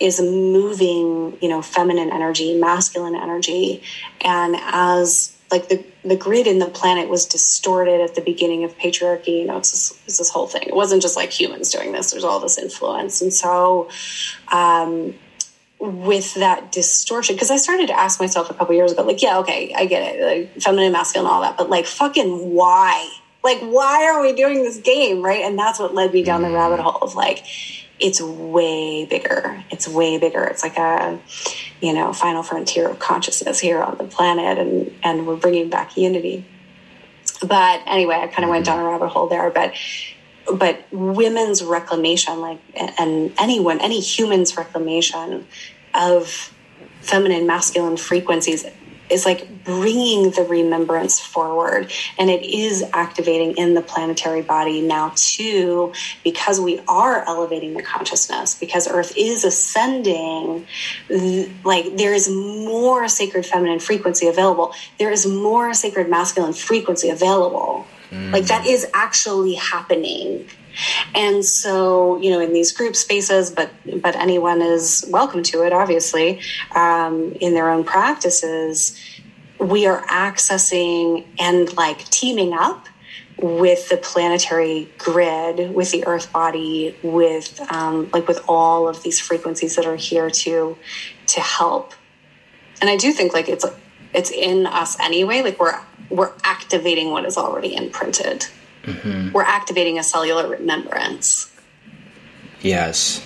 is 0.00 0.20
moving, 0.20 1.38
you 1.40 1.48
know, 1.48 1.62
feminine 1.62 2.10
energy, 2.10 2.58
masculine 2.58 3.16
energy. 3.16 3.82
And 4.20 4.56
as 4.58 5.33
like 5.54 5.68
the, 5.68 5.84
the 6.04 6.16
grid 6.16 6.48
in 6.48 6.58
the 6.58 6.66
planet 6.66 7.08
was 7.08 7.26
distorted 7.26 8.00
at 8.00 8.16
the 8.16 8.20
beginning 8.20 8.64
of 8.64 8.76
patriarchy, 8.76 9.38
you 9.38 9.46
know, 9.46 9.58
it's 9.58 9.70
this, 9.70 10.02
it's 10.06 10.18
this 10.18 10.30
whole 10.30 10.48
thing. 10.48 10.64
It 10.66 10.74
wasn't 10.74 11.00
just 11.00 11.16
like 11.16 11.30
humans 11.30 11.70
doing 11.70 11.92
this, 11.92 12.10
there's 12.10 12.24
all 12.24 12.40
this 12.40 12.58
influence. 12.58 13.22
And 13.22 13.32
so, 13.32 13.88
um, 14.50 15.14
with 15.78 16.34
that 16.34 16.72
distortion, 16.72 17.36
because 17.36 17.50
I 17.52 17.56
started 17.56 17.86
to 17.88 17.98
ask 17.98 18.18
myself 18.18 18.50
a 18.50 18.54
couple 18.54 18.74
years 18.74 18.90
ago, 18.90 19.02
like, 19.02 19.22
yeah, 19.22 19.38
okay, 19.38 19.72
I 19.74 19.86
get 19.86 20.16
it, 20.16 20.24
like 20.24 20.62
feminine, 20.62 20.90
masculine, 20.90 21.30
all 21.30 21.42
that, 21.42 21.56
but 21.56 21.70
like, 21.70 21.86
fucking 21.86 22.52
why? 22.52 23.08
like 23.44 23.60
why 23.60 24.06
are 24.06 24.22
we 24.22 24.32
doing 24.32 24.62
this 24.62 24.78
game 24.78 25.20
right 25.22 25.44
and 25.44 25.58
that's 25.58 25.78
what 25.78 25.94
led 25.94 26.14
me 26.14 26.22
down 26.24 26.40
the 26.40 26.50
rabbit 26.50 26.80
hole 26.80 26.96
of 27.02 27.14
like 27.14 27.44
it's 27.98 28.20
way 28.20 29.06
bigger. 29.06 29.64
It's 29.70 29.86
way 29.86 30.18
bigger. 30.18 30.44
It's 30.44 30.62
like 30.62 30.76
a 30.76 31.18
you 31.80 31.92
know 31.92 32.12
final 32.12 32.42
frontier 32.42 32.88
of 32.88 32.98
consciousness 32.98 33.60
here 33.60 33.82
on 33.82 33.98
the 33.98 34.04
planet 34.04 34.58
and 34.58 34.92
and 35.02 35.26
we're 35.26 35.36
bringing 35.36 35.70
back 35.70 35.96
unity. 35.96 36.46
But 37.40 37.82
anyway 37.86 38.16
i 38.16 38.26
kind 38.26 38.44
of 38.44 38.50
went 38.50 38.64
down 38.64 38.78
a 38.78 38.84
rabbit 38.84 39.08
hole 39.08 39.28
there 39.28 39.50
but 39.50 39.74
but 40.52 40.84
women's 40.92 41.62
reclamation 41.62 42.40
like 42.40 42.60
and 42.74 43.32
anyone 43.38 43.80
any 43.80 44.00
human's 44.00 44.56
reclamation 44.56 45.46
of 45.94 46.54
feminine 47.00 47.46
masculine 47.46 47.96
frequencies 47.96 48.64
is 49.10 49.24
like 49.26 49.64
bringing 49.64 50.30
the 50.30 50.42
remembrance 50.42 51.20
forward. 51.20 51.92
And 52.18 52.30
it 52.30 52.42
is 52.42 52.84
activating 52.92 53.56
in 53.56 53.74
the 53.74 53.82
planetary 53.82 54.42
body 54.42 54.80
now 54.80 55.12
too 55.16 55.92
because 56.22 56.60
we 56.60 56.80
are 56.88 57.26
elevating 57.26 57.74
the 57.74 57.82
consciousness 57.82 58.54
because 58.54 58.88
earth 58.88 59.14
is 59.16 59.44
ascending. 59.44 60.66
Like 61.64 61.96
there 61.96 62.14
is 62.14 62.28
more 62.30 63.08
sacred 63.08 63.46
feminine 63.46 63.80
frequency 63.80 64.26
available. 64.26 64.72
There 64.98 65.10
is 65.10 65.26
more 65.26 65.74
sacred 65.74 66.08
masculine 66.08 66.52
frequency 66.52 67.10
available. 67.10 67.86
Mm. 68.10 68.32
like 68.32 68.44
that 68.44 68.66
is 68.66 68.86
actually 68.92 69.54
happening 69.54 70.46
and 71.14 71.44
so, 71.44 72.16
you 72.16 72.30
know, 72.30 72.40
in 72.40 72.52
these 72.52 72.72
group 72.72 72.96
spaces, 72.96 73.50
but 73.50 73.70
but 74.00 74.16
anyone 74.16 74.60
is 74.60 75.04
welcome 75.08 75.42
to 75.44 75.62
it, 75.62 75.72
obviously, 75.72 76.40
um, 76.74 77.32
in 77.40 77.54
their 77.54 77.70
own 77.70 77.84
practices. 77.84 78.98
We 79.58 79.86
are 79.86 80.02
accessing 80.06 81.26
and 81.38 81.74
like 81.76 82.04
teaming 82.10 82.52
up 82.52 82.86
with 83.40 83.88
the 83.88 83.96
planetary 83.96 84.90
grid, 84.98 85.74
with 85.74 85.90
the 85.90 86.06
Earth 86.06 86.32
body, 86.32 86.96
with 87.02 87.60
um, 87.72 88.10
like 88.12 88.26
with 88.28 88.44
all 88.48 88.88
of 88.88 89.02
these 89.02 89.20
frequencies 89.20 89.76
that 89.76 89.86
are 89.86 89.96
here 89.96 90.30
to 90.30 90.76
to 91.28 91.40
help. 91.40 91.94
And 92.80 92.90
I 92.90 92.96
do 92.96 93.12
think 93.12 93.32
like 93.32 93.48
it's 93.48 93.64
it's 94.12 94.30
in 94.30 94.66
us 94.66 94.98
anyway. 95.00 95.42
Like 95.42 95.58
we're 95.60 95.80
we're 96.10 96.32
activating 96.42 97.10
what 97.10 97.24
is 97.24 97.36
already 97.36 97.74
imprinted 97.74 98.46
mm-hmm. 98.84 99.32
we're 99.32 99.42
activating 99.42 99.98
a 99.98 100.02
cellular 100.02 100.48
remembrance. 100.48 101.50
Yes, 102.60 103.24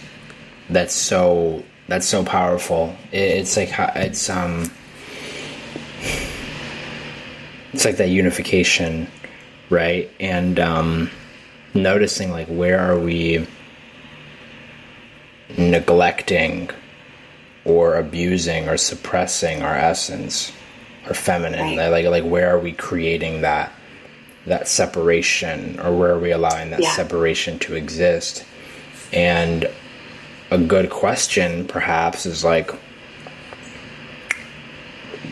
that's 0.68 0.94
so 0.94 1.64
that's 1.86 2.06
so 2.06 2.24
powerful. 2.24 2.94
It's 3.12 3.56
like 3.56 3.70
it's 3.96 4.28
um, 4.28 4.70
it's 7.72 7.84
like 7.84 7.96
that 7.96 8.08
unification, 8.08 9.08
right? 9.70 10.10
And 10.18 10.58
um, 10.58 11.10
noticing 11.74 12.30
like 12.30 12.48
where 12.48 12.78
are 12.78 12.98
we 12.98 13.46
neglecting 15.56 16.70
or 17.64 17.96
abusing 17.96 18.68
or 18.68 18.76
suppressing 18.76 19.62
our 19.62 19.74
essence 19.74 20.52
or 21.08 21.14
feminine 21.14 21.76
right. 21.76 21.88
like 21.88 22.06
like 22.06 22.24
where 22.24 22.54
are 22.54 22.58
we 22.58 22.72
creating 22.72 23.40
that 23.42 23.72
that 24.46 24.68
separation 24.68 25.78
or 25.80 25.96
where 25.96 26.14
are 26.14 26.18
we 26.18 26.30
allowing 26.30 26.70
that 26.70 26.80
yeah. 26.80 26.92
separation 26.92 27.58
to 27.60 27.74
exist. 27.74 28.44
And 29.12 29.68
a 30.50 30.58
good 30.58 30.90
question 30.90 31.66
perhaps 31.66 32.24
is 32.26 32.44
like 32.44 32.70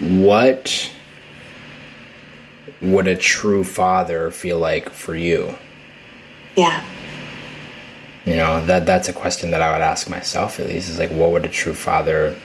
what 0.01 0.93
would 2.83 3.07
a 3.07 3.17
true 3.17 3.65
father 3.65 4.31
feel 4.31 4.59
like 4.59 4.91
for 4.91 5.15
you? 5.15 5.55
Yeah. 6.55 6.85
You 8.27 8.37
know 8.37 8.65
that 8.67 8.87
that's 8.87 9.09
a 9.09 9.13
question 9.13 9.53
that 9.53 9.63
i 9.63 9.71
would 9.71 9.81
ask 9.81 10.11
myself 10.11 10.59
at 10.59 10.67
least 10.67 10.89
is 10.89 10.99
like 10.99 11.13
what 11.13 11.31
would 11.31 11.45
a 11.45 11.49
true 11.49 11.75
father 11.75 12.37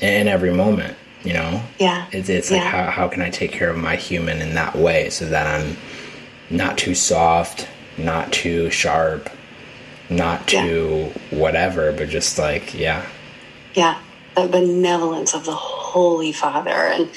in 0.00 0.26
every 0.26 0.54
moment 0.54 0.96
you 1.26 1.34
know? 1.34 1.62
Yeah. 1.78 2.06
It's, 2.12 2.28
it's 2.28 2.50
like, 2.50 2.62
how, 2.62 2.90
how 2.90 3.08
can 3.08 3.20
I 3.20 3.30
take 3.30 3.52
care 3.52 3.68
of 3.68 3.76
my 3.76 3.96
human 3.96 4.40
in 4.40 4.54
that 4.54 4.76
way 4.76 5.10
so 5.10 5.26
that 5.26 5.46
I'm 5.46 5.76
not 6.48 6.78
too 6.78 6.94
soft, 6.94 7.68
not 7.98 8.32
too 8.32 8.70
sharp, 8.70 9.28
not 10.08 10.52
Yeah. 10.52 10.66
too 10.66 11.12
whatever, 11.30 11.92
but 11.92 12.08
just 12.08 12.38
like, 12.38 12.74
yeah. 12.74 13.04
Yeah, 13.74 13.98
the 14.36 14.46
benevolence 14.46 15.34
of 15.34 15.44
the 15.44 15.54
Holy 15.54 16.32
Father 16.32 16.70
and 16.70 17.10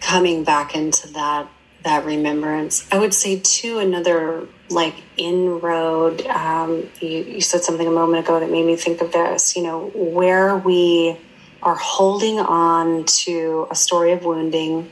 coming 0.00 0.44
back 0.44 0.74
into 0.74 1.08
that 1.08 1.46
that 1.82 2.06
remembrance. 2.06 2.86
I 2.90 2.98
would 2.98 3.12
say 3.12 3.40
too 3.40 3.78
another 3.78 4.48
like 4.70 4.94
inroad. 5.18 6.22
Um, 6.26 6.88
you, 6.98 7.08
you 7.08 7.40
said 7.42 7.62
something 7.62 7.86
a 7.86 7.90
moment 7.90 8.24
ago 8.24 8.40
that 8.40 8.50
made 8.50 8.64
me 8.64 8.74
think 8.74 9.02
of 9.02 9.12
this. 9.12 9.54
You 9.54 9.64
know, 9.64 9.90
where 9.94 10.56
we 10.56 11.18
are 11.64 11.74
holding 11.74 12.38
on 12.38 13.04
to 13.04 13.66
a 13.70 13.74
story 13.74 14.12
of 14.12 14.24
wounding, 14.24 14.90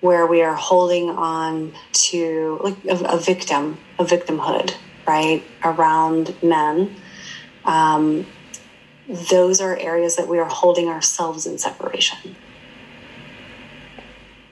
where 0.00 0.26
we 0.26 0.42
are 0.42 0.54
holding 0.54 1.10
on 1.10 1.72
to 1.92 2.58
like 2.62 2.84
a, 2.86 3.04
a 3.04 3.18
victim, 3.18 3.78
a 3.98 4.04
victimhood, 4.04 4.74
right 5.06 5.44
around 5.62 6.34
men. 6.42 6.96
Um, 7.64 8.26
those 9.08 9.60
are 9.60 9.76
areas 9.76 10.16
that 10.16 10.26
we 10.26 10.38
are 10.38 10.48
holding 10.48 10.88
ourselves 10.88 11.46
in 11.46 11.58
separation. 11.58 12.34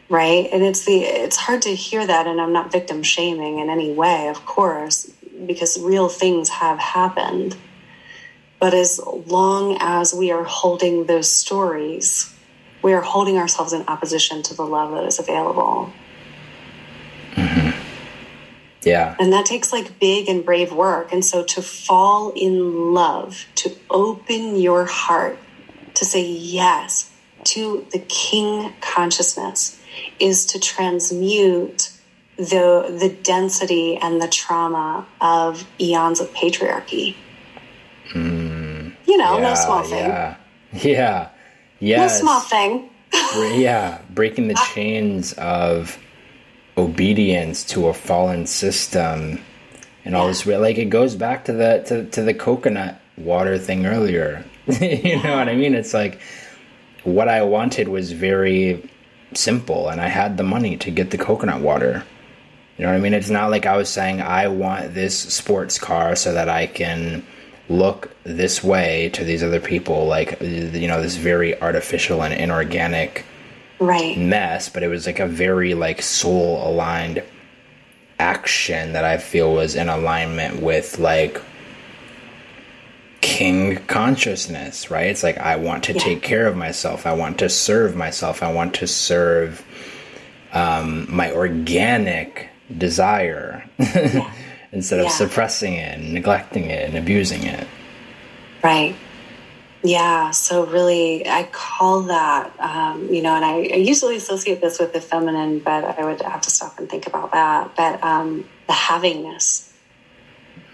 Right? 0.09 0.48
And 0.52 0.62
it's 0.62 0.85
the 0.85 0.98
it's 1.01 1.36
hard 1.36 1.62
to 1.62 1.74
hear 1.74 2.05
that 2.05 2.27
and 2.27 2.40
i'm 2.40 2.52
not 2.52 2.72
victim 2.72 3.05
shaming 3.05 3.60
in 3.60 3.70
any 3.70 3.93
way 3.93 4.27
of 4.27 4.44
course 4.44 5.09
because 5.47 5.78
real 5.81 6.09
things 6.09 6.48
have 6.48 6.81
happened 6.81 7.56
but 8.61 8.74
as 8.74 9.01
long 9.27 9.77
as 9.81 10.15
we 10.15 10.31
are 10.31 10.45
holding 10.45 11.07
those 11.07 11.31
stories 11.31 12.35
we 12.82 12.93
are 12.93 13.03
holding 13.03 13.37
ourselves 13.37 13.73
in 13.73 13.82
opposition 13.89 14.43
to 14.43 14.55
the 14.55 14.65
love 14.65 14.93
that 14.93 15.05
is 15.05 15.19
available 15.19 15.93
mm-hmm. 17.35 17.70
Yeah. 18.82 19.15
and 19.19 19.32
that 19.32 19.45
takes 19.45 19.73
like 19.73 19.99
big 19.99 20.28
and 20.28 20.45
brave 20.45 20.73
work. 20.73 21.12
And 21.12 21.24
so 21.24 21.45
to 21.45 21.62
fall 21.62 22.32
in 22.35 22.95
love, 22.95 23.47
to 23.57 23.77
open 23.91 24.57
your 24.57 24.87
heart, 24.87 25.39
to 25.95 26.05
say 26.05 26.24
yes 26.27 27.11
to 27.45 27.87
the 27.93 27.99
king 27.99 28.73
consciousness 28.81 29.81
is 30.19 30.47
to 30.47 30.61
transmute 30.61 31.93
the 32.37 32.97
the 32.99 33.15
density 33.23 33.97
and 33.97 34.20
the 34.20 34.28
trauma 34.28 35.07
of 35.20 35.66
eons 35.78 36.20
of 36.20 36.32
patriarchy. 36.32 37.16
Mm. 38.12 38.49
You 39.11 39.16
know, 39.19 39.39
no 39.41 39.55
small 39.55 39.82
thing. 39.82 39.99
Yeah. 39.99 40.37
Yeah. 41.82 41.97
No 41.97 42.09
small 42.09 42.41
thing. 42.41 42.91
Yeah. 43.61 43.99
Breaking 44.11 44.49
the 44.49 44.55
uh, 44.59 44.65
chains 44.74 45.32
of 45.35 45.99
obedience 46.77 47.65
to 47.65 47.89
a 47.89 47.95
fallen 47.95 48.47
system 48.47 49.41
and 50.05 50.15
all 50.15 50.28
this. 50.28 50.47
re- 50.47 50.57
Like 50.59 50.78
it 50.78 50.91
goes 50.91 51.16
back 51.16 51.47
to 51.47 51.53
the 51.53 51.82
to, 51.87 52.05
to 52.11 52.23
the 52.23 52.35
coconut 52.35 53.01
water 53.16 53.59
thing 53.59 53.87
earlier. 53.87 54.45
you 54.81 55.23
know 55.23 55.37
what 55.37 55.49
I 55.49 55.55
mean? 55.57 55.74
It's 55.74 55.95
like 55.95 56.20
what 57.05 57.28
I 57.28 57.43
wanted 57.43 57.89
was 57.89 58.12
very 58.12 58.89
simple, 59.35 59.89
and 59.89 60.01
I 60.01 60.09
had 60.09 60.37
the 60.37 60.43
money 60.45 60.77
to 60.78 60.91
get 60.91 61.11
the 61.11 61.19
coconut 61.19 61.61
water. 61.62 62.05
You 62.77 62.85
know 62.85 62.93
what 62.93 62.99
I 62.99 63.01
mean? 63.01 63.15
It's 63.15 63.31
not 63.31 63.51
like 63.51 63.66
I 63.66 63.77
was 63.77 63.89
saying 63.89 64.20
I 64.23 64.49
want 64.49 64.95
this 64.95 65.19
sports 65.19 65.78
car 65.78 66.15
so 66.16 66.32
that 66.32 66.49
I 66.49 66.66
can 66.66 67.27
look 67.71 68.11
this 68.25 68.63
way 68.63 69.09
to 69.15 69.25
these 69.25 69.43
other 69.43 69.61
people, 69.61 70.07
like 70.07 70.39
you 70.43 70.87
know, 70.89 71.01
this 71.01 71.17
very 71.17 71.59
artificial 71.63 72.23
and 72.23 72.35
inorganic 72.35 73.25
Right. 73.79 74.19
mess. 74.19 74.69
But 74.69 74.83
it 74.83 74.89
was 74.89 75.07
like 75.07 75.21
a 75.21 75.27
very 75.27 75.73
like 75.73 76.03
soul 76.03 76.63
aligned 76.69 77.23
action 78.19 78.93
that 78.93 79.05
I 79.07 79.17
feel 79.17 79.55
was 79.55 79.75
in 79.75 79.89
alignment 79.89 80.61
with 80.61 80.99
like 80.99 81.41
king 83.21 83.77
consciousness, 83.87 84.91
right? 84.91 85.07
It's 85.07 85.23
like 85.23 85.39
I 85.39 85.57
want 85.57 85.85
to 85.85 85.93
Yeah. 85.95 86.01
take 86.01 86.23
care 86.23 86.47
of 86.47 86.57
myself. 86.57 87.07
I 87.07 87.13
want 87.13 87.39
to 87.39 87.49
serve 87.49 87.95
myself. 87.97 88.43
I 88.43 88.53
want 88.53 88.75
to 88.75 88.87
serve 88.87 89.65
um, 90.53 91.07
my 91.09 91.31
organic 91.33 92.49
desire 92.77 93.65
instead 94.73 95.01
of 95.01 95.11
suppressing 95.11 95.75
it 95.75 95.99
and 95.99 96.15
neglecting 96.15 96.65
it 96.71 96.89
and 96.89 96.97
abusing 96.97 97.43
it. 97.45 97.67
Right. 98.63 98.95
Yeah. 99.83 100.31
So 100.31 100.67
really, 100.67 101.27
I 101.27 101.45
call 101.45 102.03
that, 102.03 102.53
um, 102.61 103.09
you 103.13 103.23
know, 103.23 103.35
and 103.35 103.45
I, 103.45 103.55
I 103.73 103.77
usually 103.77 104.17
associate 104.17 104.61
this 104.61 104.79
with 104.79 104.93
the 104.93 105.01
feminine, 105.01 105.61
but 105.61 105.85
I 105.85 106.05
would 106.05 106.21
have 106.23 106.43
to 106.43 106.51
stop 106.51 106.79
and 106.79 106.89
think 106.89 107.07
about 107.07 107.33
that. 107.33 107.75
But 107.77 108.03
um, 108.05 108.47
the 108.67 108.75
havingness, 108.75 109.73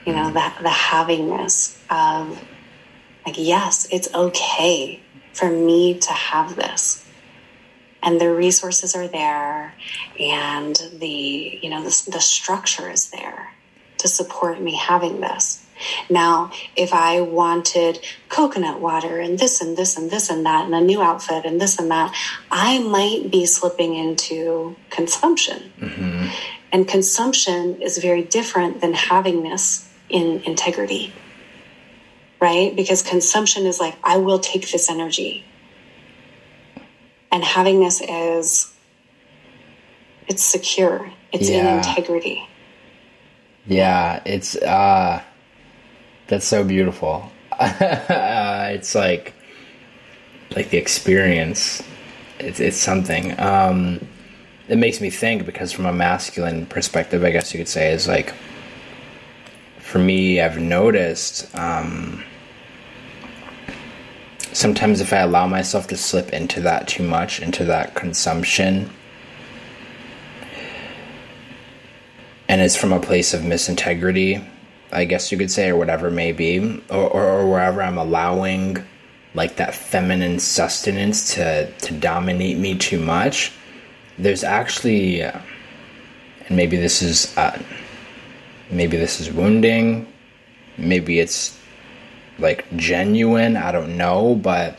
you 0.04 0.12
know, 0.12 0.26
the, 0.26 0.52
the 0.60 0.68
havingness 0.68 1.78
of 1.88 2.42
like, 3.24 3.36
yes, 3.38 3.86
it's 3.92 4.12
okay 4.12 5.00
for 5.32 5.48
me 5.50 5.98
to 6.00 6.12
have 6.12 6.56
this. 6.56 7.04
And 8.02 8.20
the 8.20 8.32
resources 8.32 8.94
are 8.94 9.08
there, 9.08 9.74
and 10.20 10.76
the 10.92 11.58
you 11.60 11.68
know 11.68 11.82
the, 11.82 12.10
the 12.12 12.20
structure 12.20 12.88
is 12.88 13.10
there 13.10 13.55
to 13.98 14.08
support 14.08 14.60
me 14.60 14.74
having 14.76 15.20
this. 15.20 15.62
Now, 16.08 16.52
if 16.74 16.94
I 16.94 17.20
wanted 17.20 18.00
coconut 18.28 18.80
water 18.80 19.20
and 19.20 19.38
this 19.38 19.60
and 19.60 19.76
this 19.76 19.96
and 19.96 20.10
this 20.10 20.30
and 20.30 20.46
that 20.46 20.64
and 20.64 20.74
a 20.74 20.80
new 20.80 21.02
outfit 21.02 21.44
and 21.44 21.60
this 21.60 21.78
and 21.78 21.90
that, 21.90 22.14
I 22.50 22.78
might 22.78 23.30
be 23.30 23.44
slipping 23.44 23.94
into 23.94 24.76
consumption. 24.90 25.70
Mm-hmm. 25.78 26.28
And 26.72 26.88
consumption 26.88 27.80
is 27.82 27.98
very 27.98 28.22
different 28.22 28.80
than 28.80 28.92
havingness 28.94 29.86
in 30.08 30.42
integrity, 30.44 31.12
right? 32.40 32.74
Because 32.74 33.02
consumption 33.02 33.66
is 33.66 33.78
like, 33.78 33.96
I 34.02 34.16
will 34.16 34.38
take 34.38 34.70
this 34.70 34.88
energy. 34.88 35.44
And 37.30 37.42
havingness 37.42 38.02
is, 38.08 38.72
it's 40.26 40.42
secure, 40.42 41.12
it's 41.32 41.50
Yeah. 41.50 41.72
in 41.72 41.78
integrity. 41.78 42.48
Yeah, 43.66 44.22
it's 44.24 44.56
uh 44.56 45.22
that's 46.28 46.46
so 46.46 46.64
beautiful. 46.64 47.30
uh, 47.58 48.68
it's 48.72 48.94
like 48.94 49.34
like 50.54 50.70
the 50.70 50.78
experience. 50.78 51.82
It's 52.38 52.60
it's 52.60 52.76
something. 52.76 53.38
Um 53.40 54.06
it 54.68 54.78
makes 54.78 55.00
me 55.00 55.10
think 55.10 55.46
because 55.46 55.72
from 55.72 55.86
a 55.86 55.92
masculine 55.92 56.66
perspective, 56.66 57.24
I 57.24 57.30
guess 57.30 57.52
you 57.52 57.58
could 57.58 57.68
say 57.68 57.92
is 57.92 58.06
like 58.08 58.34
for 59.78 59.98
me 59.98 60.40
I've 60.40 60.58
noticed 60.58 61.54
um 61.56 62.22
sometimes 64.52 65.00
if 65.00 65.12
I 65.12 65.18
allow 65.18 65.46
myself 65.46 65.86
to 65.88 65.96
slip 65.96 66.32
into 66.32 66.60
that 66.62 66.88
too 66.88 67.02
much, 67.02 67.40
into 67.40 67.64
that 67.64 67.94
consumption, 67.94 68.90
and 72.48 72.60
it's 72.60 72.76
from 72.76 72.92
a 72.92 73.00
place 73.00 73.34
of 73.34 73.42
misintegrity, 73.42 74.46
I 74.92 75.04
guess 75.04 75.32
you 75.32 75.38
could 75.38 75.50
say, 75.50 75.70
or 75.70 75.76
whatever 75.76 76.08
it 76.08 76.12
may 76.12 76.32
be, 76.32 76.82
or, 76.90 77.08
or, 77.10 77.24
or 77.24 77.50
wherever 77.50 77.82
I'm 77.82 77.98
allowing 77.98 78.78
like 79.34 79.56
that 79.56 79.74
feminine 79.74 80.38
sustenance 80.38 81.34
to, 81.34 81.70
to 81.70 81.92
dominate 81.92 82.56
me 82.56 82.76
too 82.76 82.98
much, 82.98 83.52
there's 84.18 84.42
actually, 84.42 85.20
and 85.20 85.42
maybe 86.50 86.76
this 86.76 87.02
is, 87.02 87.36
uh, 87.36 87.60
maybe 88.70 88.96
this 88.96 89.20
is 89.20 89.30
wounding, 89.30 90.10
maybe 90.78 91.20
it's 91.20 91.58
like 92.38 92.64
genuine, 92.76 93.56
I 93.56 93.72
don't 93.72 93.96
know, 93.96 94.34
but 94.34 94.78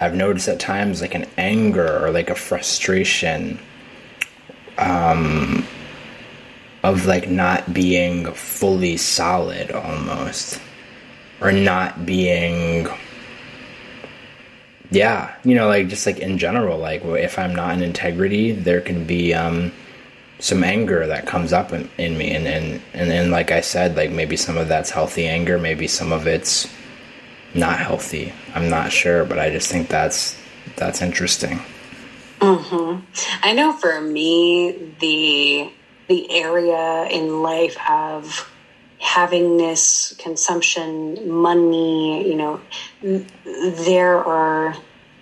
I've 0.00 0.14
noticed 0.14 0.48
at 0.48 0.60
times 0.60 1.00
like 1.00 1.14
an 1.14 1.26
anger 1.36 2.04
or 2.04 2.10
like 2.10 2.30
a 2.30 2.34
frustration 2.34 3.58
of 6.82 7.06
like 7.06 7.28
not 7.28 7.72
being 7.72 8.32
fully 8.32 8.96
solid 8.96 9.70
almost. 9.70 10.60
Or 11.40 11.52
not 11.52 12.04
being 12.04 12.86
yeah 14.90 15.34
you 15.44 15.54
know 15.54 15.68
like 15.68 15.88
just 15.88 16.04
like 16.04 16.18
in 16.18 16.36
general 16.36 16.76
like 16.76 17.02
if 17.04 17.38
i'm 17.38 17.54
not 17.54 17.72
in 17.72 17.80
integrity 17.80 18.50
there 18.50 18.80
can 18.80 19.04
be 19.06 19.32
um 19.32 19.72
some 20.40 20.64
anger 20.64 21.06
that 21.06 21.26
comes 21.26 21.52
up 21.52 21.72
in, 21.72 21.88
in 21.96 22.18
me. 22.18 22.32
And 22.32 22.46
and 22.46 22.82
and 22.92 23.10
then 23.10 23.30
like 23.30 23.52
i 23.52 23.60
said 23.60 23.96
like 23.96 24.10
maybe 24.10 24.36
some 24.36 24.56
of 24.56 24.68
that's 24.68 24.90
healthy 24.90 25.26
anger 25.26 25.58
maybe 25.58 25.86
some 25.86 26.12
of 26.12 26.26
it's 26.26 26.68
not 27.54 27.78
healthy. 27.78 28.32
I'm 28.54 28.68
not 28.68 28.92
sure 28.92 29.24
but 29.24 29.38
i 29.38 29.48
just 29.48 29.70
think 29.70 29.88
that's 29.88 30.36
that's 30.76 31.02
interesting. 31.02 31.60
I 33.42 33.52
know 33.54 33.72
for 33.74 34.00
me, 34.00 34.94
the 35.00 35.70
the 36.10 36.28
area 36.32 37.06
in 37.08 37.40
life 37.40 37.76
of 37.88 38.50
havingness, 39.00 40.18
consumption, 40.18 41.30
money, 41.30 42.28
you 42.28 42.34
know, 42.34 42.60
there 43.00 44.18
are 44.18 44.76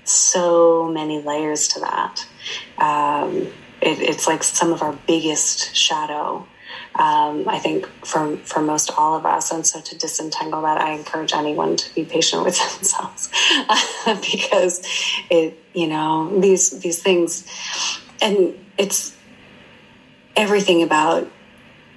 so 0.05 0.89
many 0.89 1.21
layers 1.21 1.69
to 1.69 1.81
that. 1.81 2.27
Um, 2.79 3.49
it, 3.83 4.01
it's 4.01 4.27
like 4.27 4.43
some 4.43 4.73
of 4.73 4.81
our 4.81 4.95
biggest 5.07 5.77
shadow. 5.77 6.47
Um, 6.95 7.47
I 7.47 7.59
think 7.59 7.87
for 8.07 8.39
for 8.39 8.63
most 8.63 8.91
all 8.97 9.15
of 9.15 9.27
us, 9.27 9.53
and 9.53 9.67
so 9.67 9.83
to 9.83 9.99
disentangle 9.99 10.63
that, 10.63 10.81
I 10.81 10.93
encourage 10.93 11.35
anyone 11.35 11.77
to 11.77 11.95
be 11.95 12.07
patient 12.07 12.45
with 12.47 12.59
themselves 12.77 13.29
because 14.07 14.81
it, 15.29 15.63
you 15.75 15.87
know, 15.87 16.41
these 16.41 16.81
these 16.81 17.03
things, 17.03 17.47
and 18.23 18.59
it's 18.79 19.18
everything 20.39 20.83
about 20.83 21.29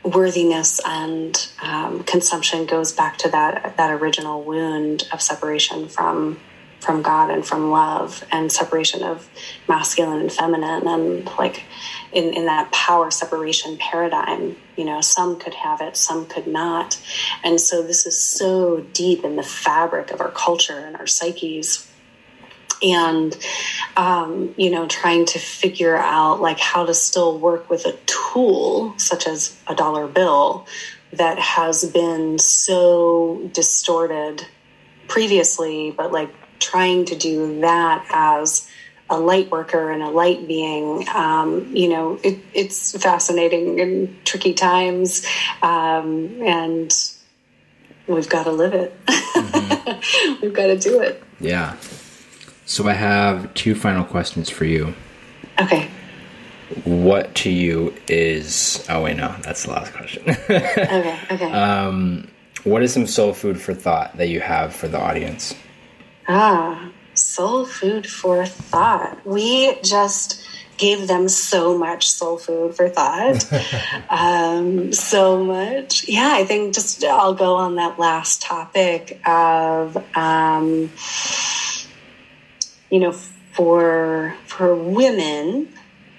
worthiness 0.04 0.82
and 0.84 1.48
um, 1.62 2.04
consumption 2.04 2.66
goes 2.66 2.92
back 2.92 3.18
to 3.18 3.30
that 3.30 3.78
that 3.78 3.92
original 3.92 4.44
wound 4.44 5.08
of 5.14 5.22
separation 5.22 5.88
from 5.88 6.40
from 6.80 7.04
God 7.04 7.30
and 7.30 7.46
from 7.46 7.70
love 7.70 8.24
and 8.32 8.52
separation 8.52 9.04
of 9.04 9.30
masculine 9.68 10.20
and 10.20 10.32
feminine 10.32 10.88
and 10.88 11.30
like 11.38 11.64
in, 12.12 12.34
in 12.34 12.48
that 12.48 12.72
power 12.72 13.12
separation 13.12 13.78
paradigm, 13.78 14.56
you 14.76 14.86
know, 14.86 15.00
some 15.00 15.38
could 15.38 15.54
have 15.54 15.80
it, 15.82 15.96
some 15.96 16.26
could 16.26 16.48
not. 16.48 17.00
And 17.44 17.62
so 17.62 17.84
this 17.84 18.08
is 18.08 18.22
so 18.22 18.80
deep 18.94 19.24
in 19.24 19.36
the 19.36 19.44
fabric 19.44 20.10
of 20.10 20.20
our 20.20 20.32
culture 20.32 20.80
and 20.80 20.96
our 20.98 21.06
psyches 21.06 21.88
and 22.82 23.38
um, 23.98 24.54
you 24.58 24.70
know 24.70 24.88
trying 24.88 25.26
to 25.26 25.40
figure 25.40 25.98
out 25.98 26.42
like 26.42 26.60
how 26.60 26.86
to 26.86 26.94
still 26.94 27.38
work 27.38 27.70
with 27.70 27.86
a 27.86 27.98
tool 28.06 28.94
such 28.98 29.28
as 29.28 29.58
a 29.68 29.76
dollar 29.76 30.08
bill 30.08 30.66
that 31.14 31.38
has 31.40 31.84
been 31.86 32.40
so 32.40 33.50
distorted 33.54 34.46
previously 35.08 35.92
but 35.92 36.12
like 36.12 36.34
trying 36.60 37.06
to 37.06 37.16
do 37.16 37.60
that 37.62 38.06
as 38.12 38.70
a 39.12 39.20
light 39.20 39.52
worker 39.52 39.92
and 39.92 40.02
a 40.02 40.10
light 40.10 40.48
being, 40.48 41.06
um, 41.10 41.76
you 41.76 41.90
know, 41.90 42.18
it, 42.24 42.40
it's 42.54 42.98
fascinating 43.04 43.82
and 43.82 44.26
tricky 44.26 44.54
times, 44.54 45.26
um, 45.62 46.42
and 46.42 46.94
we've 48.08 48.30
got 48.30 48.44
to 48.44 48.52
live 48.52 48.74
it. 48.74 49.06
Mm-hmm. 49.06 50.42
we've 50.42 50.54
got 50.54 50.68
to 50.68 50.78
do 50.78 51.02
it. 51.02 51.22
Yeah. 51.42 51.76
So 52.66 52.88
I 52.88 52.94
have 52.94 53.54
two 53.54 53.76
final 53.76 54.04
questions 54.04 54.50
for 54.50 54.66
you. 54.66 54.94
Okay. 55.60 55.90
What 56.86 57.36
to 57.36 57.50
you 57.50 57.94
is? 58.08 58.86
Oh 58.90 59.04
wait, 59.04 59.18
no, 59.18 59.36
that's 59.42 59.64
the 59.64 59.72
last 59.72 59.94
question. 59.94 60.24
okay. 60.50 61.20
Okay. 61.30 61.52
Um, 61.52 62.30
what 62.64 62.84
is 62.84 62.94
some 62.94 63.08
soul 63.08 63.34
food 63.34 63.60
for 63.60 63.74
thought 63.74 64.16
that 64.18 64.30
you 64.30 64.40
have 64.40 64.74
for 64.74 64.88
the 64.88 65.00
audience? 65.00 65.56
Ah, 66.28 66.92
soul 67.14 67.66
food 67.66 68.08
for 68.08 68.46
thought. 68.46 69.26
We 69.26 69.76
just 69.82 70.48
gave 70.78 71.08
them 71.08 71.30
so 71.30 71.78
much 71.78 72.10
soul 72.10 72.38
food 72.38 72.76
for 72.76 72.90
thought. 72.90 73.46
um, 74.10 74.92
so 74.94 75.44
much. 75.44 76.08
Yeah, 76.08 76.32
I 76.34 76.44
think 76.44 76.74
just 76.74 77.04
I'll 77.04 77.36
go 77.36 77.56
on 77.56 77.76
that 77.76 78.00
last 78.00 78.42
topic 78.42 79.22
of, 79.26 79.96
um, 80.16 80.92
you 82.92 83.00
know, 83.00 83.12
for 83.12 84.36
for 84.46 84.76
women, 84.76 85.70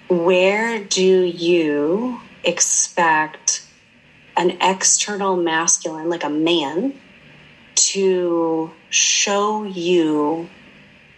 where 0.09 0.79
do 0.79 1.23
you 1.23 2.19
expect 2.43 3.65
an 4.35 4.57
external 4.59 5.37
masculine, 5.37 6.09
like 6.09 6.23
a 6.23 6.29
man, 6.29 6.99
to 7.75 8.71
show 8.89 9.63
you 9.63 10.49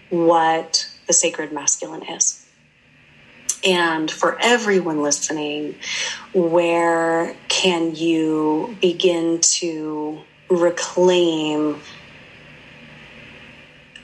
what 0.09 0.89
the 1.07 1.13
sacred 1.13 1.51
masculine 1.51 2.03
is. 2.03 2.45
And 3.65 4.11
for 4.11 4.37
everyone 4.41 5.01
listening, 5.01 5.75
where 6.33 7.35
can 7.47 7.95
you 7.95 8.77
begin 8.81 9.39
to 9.41 10.19
reclaim 10.49 11.81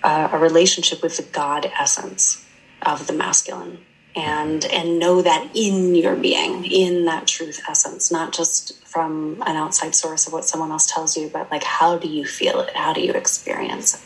a, 0.04 0.30
a 0.34 0.38
relationship 0.38 1.02
with 1.02 1.18
the 1.18 1.24
God 1.24 1.72
essence 1.80 2.46
of 2.82 3.08
the 3.08 3.14
masculine? 3.14 3.80
and 4.16 4.66
and 4.66 5.00
know 5.00 5.22
that 5.22 5.50
in 5.54 5.96
your 5.96 6.16
being 6.16 6.66
in 6.66 7.06
that 7.06 7.28
truth 7.28 7.62
essence 7.70 8.12
not 8.12 8.34
just 8.34 8.78
from 8.86 9.42
an 9.46 9.56
outside 9.56 9.96
source 9.96 10.28
of 10.28 10.34
what 10.34 10.44
someone 10.44 10.72
else 10.72 10.86
tells 10.92 11.16
you 11.16 11.30
but 11.30 11.50
like 11.50 11.64
how 11.64 11.98
do 11.98 12.08
you 12.08 12.26
feel 12.26 12.60
it? 12.60 12.76
How 12.76 12.94
do 12.94 13.02
you 13.02 13.14
experience 13.14 13.96
it? 13.96 14.02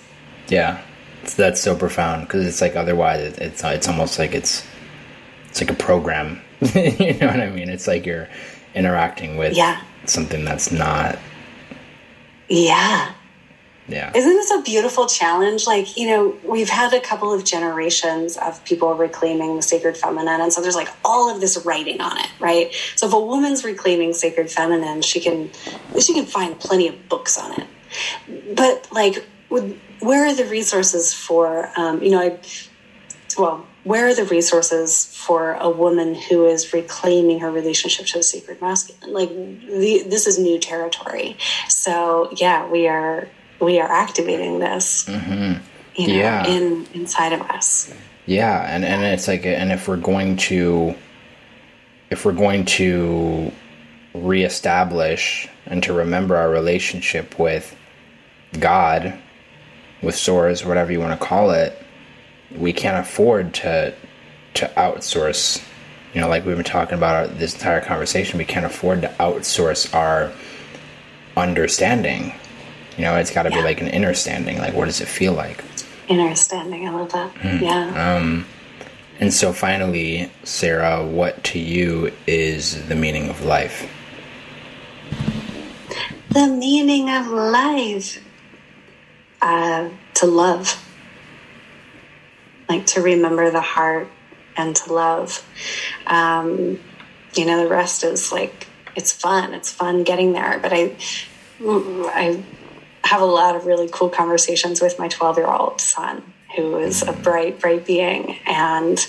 Yeah. 0.53 0.81
That's 1.37 1.59
so 1.59 1.75
profound 1.75 2.27
because 2.27 2.45
it's 2.45 2.61
like 2.61 2.75
otherwise 2.75 3.37
it's 3.39 3.63
it's 3.63 3.87
almost 3.87 4.19
like 4.19 4.35
it's 4.35 4.63
it's 5.49 5.61
like 5.61 5.71
a 5.71 5.75
program. 5.75 6.41
You 6.75 7.13
know 7.15 7.27
what 7.27 7.39
i 7.39 7.49
mean? 7.49 7.69
It's 7.69 7.87
like 7.87 8.05
you're 8.05 8.27
interacting 8.75 9.37
with 9.37 9.55
yeah. 9.55 9.81
something 10.05 10.45
that's 10.45 10.71
not 10.71 11.17
yeah 12.47 13.13
yeah. 13.87 14.11
Isn't 14.15 14.33
this 14.33 14.51
a 14.51 14.61
beautiful 14.63 15.05
challenge? 15.05 15.67
Like, 15.67 15.95
you 15.95 16.07
know, 16.07 16.35
we've 16.43 16.69
had 16.69 16.93
a 16.93 16.99
couple 16.99 17.31
of 17.31 17.45
generations 17.45 18.35
of 18.37 18.63
people 18.65 18.93
reclaiming 18.95 19.55
the 19.55 19.61
sacred 19.61 19.95
feminine. 19.95 20.41
And 20.41 20.51
so 20.51 20.61
there's 20.61 20.75
like 20.75 20.89
all 21.03 21.33
of 21.33 21.39
this 21.39 21.63
writing 21.65 22.01
on 22.01 22.17
it, 22.17 22.29
right? 22.39 22.73
So 22.95 23.07
if 23.07 23.13
a 23.13 23.19
woman's 23.19 23.63
reclaiming 23.63 24.13
sacred 24.13 24.49
feminine, 24.49 25.03
she 25.03 25.19
can, 25.19 25.51
she 25.99 26.13
can 26.13 26.25
find 26.25 26.59
plenty 26.59 26.87
of 26.87 27.07
books 27.09 27.37
on 27.37 27.61
it. 27.61 28.55
But 28.55 28.87
like, 28.91 29.23
where 29.49 30.25
are 30.25 30.33
the 30.33 30.45
resources 30.45 31.13
for, 31.13 31.69
um, 31.77 32.01
you 32.01 32.09
know, 32.09 32.21
I, 32.21 32.39
well, 33.37 33.67
where 33.83 34.07
are 34.07 34.15
the 34.15 34.25
resources 34.25 35.05
for 35.05 35.53
a 35.53 35.69
woman 35.69 36.15
who 36.15 36.47
is 36.47 36.73
reclaiming 36.73 37.39
her 37.41 37.51
relationship 37.51 38.07
to 38.07 38.17
the 38.17 38.23
sacred 38.23 38.59
masculine? 38.61 39.13
Like, 39.13 39.29
the, 39.29 40.05
this 40.07 40.25
is 40.25 40.39
new 40.39 40.57
territory. 40.57 41.37
So, 41.67 42.31
yeah, 42.35 42.67
we 42.67 42.87
are 42.87 43.27
we 43.59 43.79
are 43.79 43.91
activating 43.91 44.59
this 44.59 45.05
mm-hmm. 45.05 45.61
you 45.95 46.07
know 46.07 46.13
yeah. 46.13 46.47
in 46.47 46.85
inside 46.93 47.33
of 47.33 47.41
us 47.41 47.93
yeah 48.25 48.61
and 48.73 48.83
and 48.83 49.03
it's 49.03 49.27
like 49.27 49.45
and 49.45 49.71
if 49.71 49.87
we're 49.87 49.97
going 49.97 50.37
to 50.37 50.95
if 52.09 52.25
we're 52.25 52.33
going 52.33 52.65
to 52.65 53.51
reestablish 54.13 55.47
and 55.65 55.83
to 55.83 55.93
remember 55.93 56.35
our 56.35 56.49
relationship 56.49 57.37
with 57.39 57.75
god 58.59 59.17
with 60.01 60.15
source 60.15 60.65
whatever 60.65 60.91
you 60.91 60.99
want 60.99 61.19
to 61.19 61.25
call 61.25 61.51
it 61.51 61.81
we 62.55 62.71
can't 62.71 62.97
afford 63.05 63.53
to 63.53 63.93
to 64.53 64.71
outsource 64.77 65.63
you 66.13 66.21
know 66.21 66.29
like 66.29 66.45
we've 66.45 66.55
been 66.55 66.63
talking 66.63 66.97
about 66.97 67.37
this 67.37 67.53
entire 67.53 67.81
conversation 67.81 68.37
we 68.37 68.45
can't 68.45 68.65
afford 68.65 69.01
to 69.01 69.07
outsource 69.19 69.93
our 69.93 70.31
understanding 71.35 72.33
you 72.97 73.03
know, 73.03 73.15
it's 73.17 73.31
got 73.31 73.43
to 73.43 73.49
yeah. 73.49 73.57
be 73.57 73.63
like 73.63 73.81
an 73.81 73.87
inner 73.87 74.13
standing. 74.13 74.57
Like, 74.57 74.73
what 74.73 74.85
does 74.85 75.01
it 75.01 75.07
feel 75.07 75.33
like? 75.33 75.63
Inner 76.07 76.35
standing. 76.35 76.87
I 76.87 76.91
love 76.91 77.11
that. 77.11 77.33
Mm. 77.35 77.61
Yeah. 77.61 78.15
Um, 78.15 78.45
and 79.19 79.33
so 79.33 79.53
finally, 79.53 80.31
Sarah, 80.43 81.05
what 81.05 81.43
to 81.45 81.59
you 81.59 82.11
is 82.27 82.87
the 82.87 82.95
meaning 82.95 83.29
of 83.29 83.43
life? 83.43 83.89
The 86.29 86.47
meaning 86.47 87.09
of 87.09 87.27
life. 87.27 88.21
Uh, 89.41 89.89
to 90.15 90.25
love. 90.25 90.81
Like 92.67 92.85
to 92.87 93.01
remember 93.01 93.51
the 93.51 93.61
heart 93.61 94.09
and 94.57 94.75
to 94.75 94.93
love. 94.93 95.45
Um, 96.07 96.79
you 97.35 97.45
know, 97.45 97.63
the 97.63 97.69
rest 97.69 98.03
is 98.03 98.31
like, 98.31 98.67
it's 98.95 99.11
fun. 99.11 99.53
It's 99.53 99.71
fun 99.71 100.03
getting 100.03 100.33
there. 100.33 100.59
But 100.61 100.73
I, 100.73 100.95
I 101.61 102.43
have 103.05 103.21
a 103.21 103.25
lot 103.25 103.55
of 103.55 103.65
really 103.65 103.89
cool 103.91 104.09
conversations 104.09 104.81
with 104.81 104.99
my 104.99 105.07
12 105.07 105.37
year 105.37 105.47
old 105.47 105.79
son 105.79 106.33
who 106.55 106.77
is 106.77 107.03
a 107.03 107.11
bright, 107.11 107.59
bright 107.59 107.85
being. 107.85 108.37
And 108.45 109.05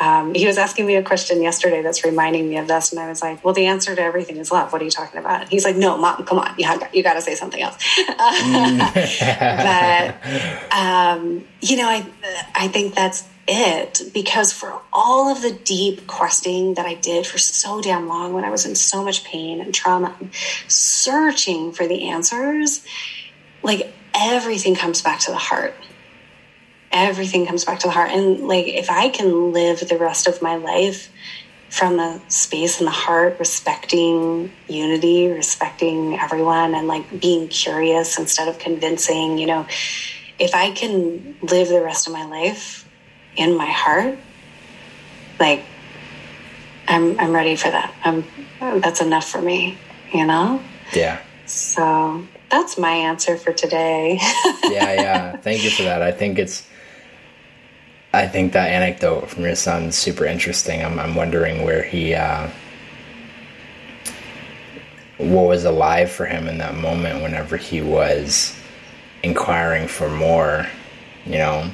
um, 0.00 0.34
he 0.34 0.46
was 0.46 0.58
asking 0.58 0.86
me 0.86 0.96
a 0.96 1.02
question 1.02 1.42
yesterday 1.42 1.82
that's 1.82 2.04
reminding 2.04 2.48
me 2.48 2.58
of 2.58 2.68
this. 2.68 2.92
And 2.92 3.00
I 3.00 3.08
was 3.08 3.22
like, 3.22 3.44
well, 3.44 3.54
the 3.54 3.66
answer 3.66 3.94
to 3.94 4.02
everything 4.02 4.36
is 4.36 4.52
love. 4.52 4.72
What 4.72 4.82
are 4.82 4.84
you 4.84 4.90
talking 4.90 5.18
about? 5.18 5.42
And 5.42 5.50
he's 5.50 5.64
like, 5.64 5.76
no, 5.76 5.96
mom, 5.96 6.24
come 6.26 6.38
on. 6.38 6.54
You, 6.58 6.66
have, 6.66 6.94
you 6.94 7.02
got 7.02 7.14
to 7.14 7.22
say 7.22 7.34
something 7.34 7.60
else. 7.60 7.76
but, 8.06 10.16
um, 10.72 11.44
you 11.60 11.76
know, 11.76 11.88
I, 11.88 12.06
I 12.54 12.68
think 12.68 12.94
that's 12.94 13.26
it 13.48 14.02
because 14.12 14.52
for 14.52 14.80
all 14.92 15.32
of 15.32 15.42
the 15.42 15.52
deep 15.52 16.06
questing 16.06 16.74
that 16.74 16.86
I 16.86 16.94
did 16.94 17.26
for 17.26 17.38
so 17.38 17.80
damn 17.80 18.06
long 18.06 18.32
when 18.32 18.44
I 18.44 18.50
was 18.50 18.66
in 18.66 18.74
so 18.74 19.02
much 19.02 19.24
pain 19.24 19.60
and 19.60 19.74
trauma, 19.74 20.14
searching 20.68 21.72
for 21.72 21.88
the 21.88 22.10
answers, 22.10 22.84
like 23.62 23.92
everything 24.14 24.74
comes 24.74 25.02
back 25.02 25.20
to 25.20 25.30
the 25.30 25.36
heart. 25.36 25.74
Everything 26.92 27.46
comes 27.46 27.64
back 27.64 27.80
to 27.80 27.86
the 27.86 27.92
heart. 27.92 28.10
And 28.10 28.48
like, 28.48 28.66
if 28.66 28.90
I 28.90 29.08
can 29.08 29.52
live 29.52 29.80
the 29.88 29.96
rest 29.96 30.26
of 30.26 30.42
my 30.42 30.56
life 30.56 31.10
from 31.68 32.00
a 32.00 32.20
space 32.28 32.80
in 32.80 32.84
the 32.84 32.90
heart, 32.90 33.38
respecting 33.38 34.50
unity, 34.66 35.28
respecting 35.28 36.18
everyone, 36.18 36.74
and 36.74 36.88
like 36.88 37.20
being 37.20 37.46
curious 37.46 38.18
instead 38.18 38.48
of 38.48 38.58
convincing, 38.58 39.38
you 39.38 39.46
know, 39.46 39.66
if 40.38 40.54
I 40.54 40.72
can 40.72 41.36
live 41.42 41.68
the 41.68 41.80
rest 41.80 42.08
of 42.08 42.12
my 42.12 42.24
life 42.24 42.88
in 43.36 43.56
my 43.56 43.70
heart, 43.70 44.18
like 45.38 45.62
I'm 46.88 47.20
I'm 47.20 47.32
ready 47.32 47.54
for 47.54 47.70
that. 47.70 47.94
I'm 48.04 48.24
that's 48.80 49.00
enough 49.00 49.28
for 49.28 49.40
me, 49.40 49.78
you 50.12 50.26
know? 50.26 50.60
Yeah. 50.92 51.20
So 51.46 52.26
that's 52.50 52.76
my 52.76 52.92
answer 52.92 53.36
for 53.36 53.52
today. 53.52 54.18
yeah, 54.64 54.94
yeah. 54.94 55.36
Thank 55.36 55.64
you 55.64 55.70
for 55.70 55.84
that. 55.84 56.02
I 56.02 56.12
think 56.12 56.38
it's 56.38 56.66
I 58.12 58.26
think 58.26 58.52
that 58.54 58.68
anecdote 58.68 59.30
from 59.30 59.44
your 59.44 59.54
son 59.54 59.84
is 59.84 59.96
super 59.96 60.24
interesting. 60.24 60.84
I'm 60.84 60.98
I'm 60.98 61.14
wondering 61.14 61.64
where 61.64 61.82
he 61.82 62.14
uh 62.14 62.50
what 65.18 65.46
was 65.46 65.64
alive 65.64 66.10
for 66.10 66.24
him 66.26 66.48
in 66.48 66.58
that 66.58 66.74
moment 66.74 67.22
whenever 67.22 67.56
he 67.56 67.82
was 67.82 68.56
inquiring 69.22 69.86
for 69.86 70.08
more, 70.08 70.66
you 71.26 71.38
know. 71.38 71.70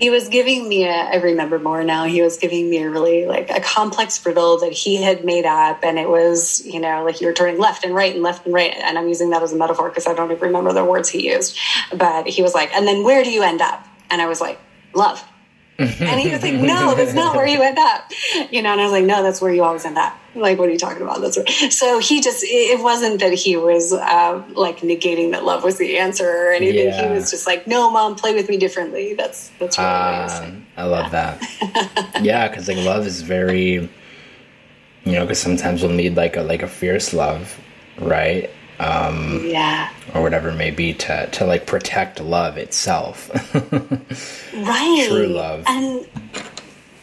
He 0.00 0.10
was 0.10 0.28
giving 0.28 0.68
me 0.68 0.84
a, 0.84 0.92
I 0.92 1.16
remember 1.16 1.58
more 1.58 1.84
now, 1.84 2.04
he 2.04 2.22
was 2.22 2.38
giving 2.38 2.70
me 2.70 2.78
a 2.78 2.90
really 2.90 3.26
like 3.26 3.50
a 3.50 3.60
complex 3.60 4.24
riddle 4.24 4.58
that 4.60 4.72
he 4.72 5.02
had 5.02 5.24
made 5.24 5.44
up. 5.44 5.84
And 5.84 5.98
it 5.98 6.08
was, 6.08 6.64
you 6.64 6.80
know, 6.80 7.04
like 7.04 7.20
you 7.20 7.26
were 7.26 7.34
turning 7.34 7.58
left 7.58 7.84
and 7.84 7.94
right 7.94 8.14
and 8.14 8.22
left 8.22 8.46
and 8.46 8.54
right. 8.54 8.74
And 8.74 8.98
I'm 8.98 9.08
using 9.08 9.30
that 9.30 9.42
as 9.42 9.52
a 9.52 9.56
metaphor 9.56 9.90
because 9.90 10.06
I 10.06 10.14
don't 10.14 10.30
even 10.30 10.42
remember 10.42 10.72
the 10.72 10.84
words 10.84 11.10
he 11.10 11.30
used. 11.30 11.58
But 11.94 12.26
he 12.26 12.42
was 12.42 12.54
like, 12.54 12.74
and 12.74 12.86
then 12.86 13.04
where 13.04 13.22
do 13.22 13.30
you 13.30 13.42
end 13.42 13.60
up? 13.60 13.86
And 14.08 14.22
I 14.22 14.26
was 14.26 14.40
like, 14.40 14.58
love 14.94 15.22
and 15.80 16.20
he 16.20 16.30
was 16.30 16.42
like, 16.42 16.54
no, 16.54 16.94
that's 16.94 17.14
not 17.14 17.34
where 17.34 17.46
you 17.46 17.62
end 17.62 17.78
up. 17.78 18.10
You 18.50 18.62
know, 18.62 18.72
and 18.72 18.80
I 18.80 18.84
was 18.84 18.92
like, 18.92 19.04
no, 19.04 19.22
that's 19.22 19.40
where 19.40 19.52
you 19.52 19.64
always 19.64 19.84
end 19.84 19.96
up. 19.96 20.16
Like, 20.34 20.58
what 20.58 20.68
are 20.68 20.72
you 20.72 20.78
talking 20.78 21.02
about? 21.02 21.20
That's 21.20 21.36
where. 21.36 21.46
So 21.70 21.98
he 21.98 22.20
just, 22.20 22.44
it 22.44 22.82
wasn't 22.82 23.20
that 23.20 23.32
he 23.32 23.56
was 23.56 23.92
uh, 23.92 24.42
like 24.52 24.80
negating 24.80 25.30
that 25.32 25.44
love 25.44 25.64
was 25.64 25.78
the 25.78 25.98
answer 25.98 26.28
or 26.28 26.52
anything. 26.52 26.88
Yeah. 26.88 27.08
He 27.08 27.14
was 27.14 27.30
just 27.30 27.46
like, 27.46 27.66
no, 27.66 27.90
mom, 27.90 28.14
play 28.16 28.34
with 28.34 28.48
me 28.48 28.56
differently. 28.56 29.14
That's, 29.14 29.50
that's 29.58 29.78
really 29.78 29.88
uh, 29.88 30.50
I 30.76 30.84
love 30.84 31.12
yeah. 31.12 31.38
that. 31.38 32.18
yeah. 32.22 32.54
Cause 32.54 32.68
like 32.68 32.78
love 32.78 33.06
is 33.06 33.22
very, 33.22 33.88
you 35.04 35.12
know, 35.12 35.26
cause 35.26 35.38
sometimes 35.38 35.82
we'll 35.82 35.92
need 35.92 36.16
like 36.16 36.36
a, 36.36 36.42
like 36.42 36.62
a 36.62 36.68
fierce 36.68 37.14
love, 37.14 37.58
right? 37.98 38.50
Um, 38.80 39.42
yeah, 39.44 39.90
or 40.14 40.22
whatever 40.22 40.48
it 40.48 40.56
may 40.56 40.70
be 40.70 40.94
to 40.94 41.28
to 41.32 41.44
like 41.44 41.66
protect 41.66 42.20
love 42.20 42.56
itself. 42.56 43.30
right, 44.54 45.06
true 45.06 45.26
love, 45.26 45.64
and 45.66 46.08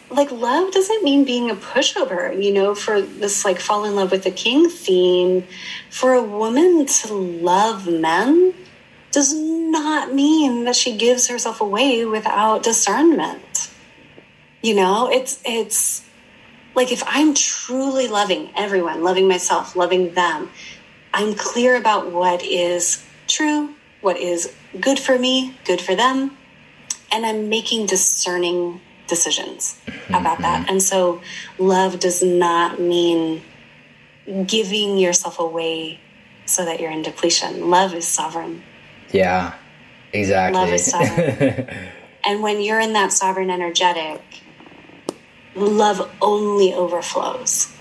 like 0.09 0.31
love 0.31 0.73
doesn't 0.73 1.03
mean 1.03 1.23
being 1.23 1.51
a 1.51 1.55
pushover. 1.55 2.43
You 2.43 2.51
know, 2.51 2.73
for 2.73 3.01
this 3.01 3.45
like 3.45 3.59
fall 3.59 3.85
in 3.85 3.95
love 3.95 4.11
with 4.11 4.23
the 4.23 4.31
king 4.31 4.69
theme, 4.69 5.45
for 5.91 6.13
a 6.13 6.23
woman 6.23 6.87
to 6.87 7.13
love 7.13 7.87
men 7.87 8.55
does 9.11 9.33
not 9.33 10.13
mean 10.13 10.65
that 10.65 10.75
she 10.75 10.97
gives 10.97 11.27
herself 11.27 11.61
away 11.61 12.05
without 12.05 12.63
discernment. 12.63 13.69
You 14.63 14.75
know, 14.75 15.11
it's 15.11 15.39
it's 15.45 16.03
like 16.73 16.91
if 16.91 17.03
I'm 17.05 17.35
truly 17.35 18.07
loving 18.07 18.49
everyone, 18.55 19.03
loving 19.03 19.27
myself, 19.27 19.75
loving 19.75 20.13
them, 20.15 20.49
I'm 21.17 21.33
clear 21.33 21.75
about 21.75 22.11
what 22.11 22.43
is 22.43 23.03
true, 23.25 23.73
what 24.01 24.17
is 24.17 24.53
good 24.79 24.99
for 24.99 25.17
me, 25.17 25.57
good 25.65 25.81
for 25.81 25.95
them, 25.95 26.37
and 27.11 27.25
I'm 27.25 27.49
making 27.49 27.87
discerning 27.87 28.79
decisions 29.07 29.79
about 30.09 30.37
that. 30.41 30.61
Mm-hmm. 30.61 30.69
And 30.69 30.83
so 30.83 31.19
love 31.57 31.99
does 31.99 32.21
not 32.21 32.79
mean 32.79 33.41
giving 34.45 34.99
yourself 34.99 35.39
away 35.39 35.99
so 36.45 36.63
that 36.65 36.79
you're 36.79 36.91
in 36.91 37.01
depletion. 37.01 37.67
Love 37.67 37.95
is 37.95 38.07
sovereign. 38.07 38.61
Yeah, 39.11 39.55
exactly. 40.13 40.61
Love 40.61 40.71
is 40.71 40.85
sovereign. 40.85 41.67
and 42.27 42.43
when 42.43 42.61
you're 42.61 42.79
in 42.79 42.93
that 42.93 43.11
sovereign 43.11 43.49
energetic, 43.49 44.21
love 45.55 46.11
only 46.21 46.75
overflows. 46.75 47.73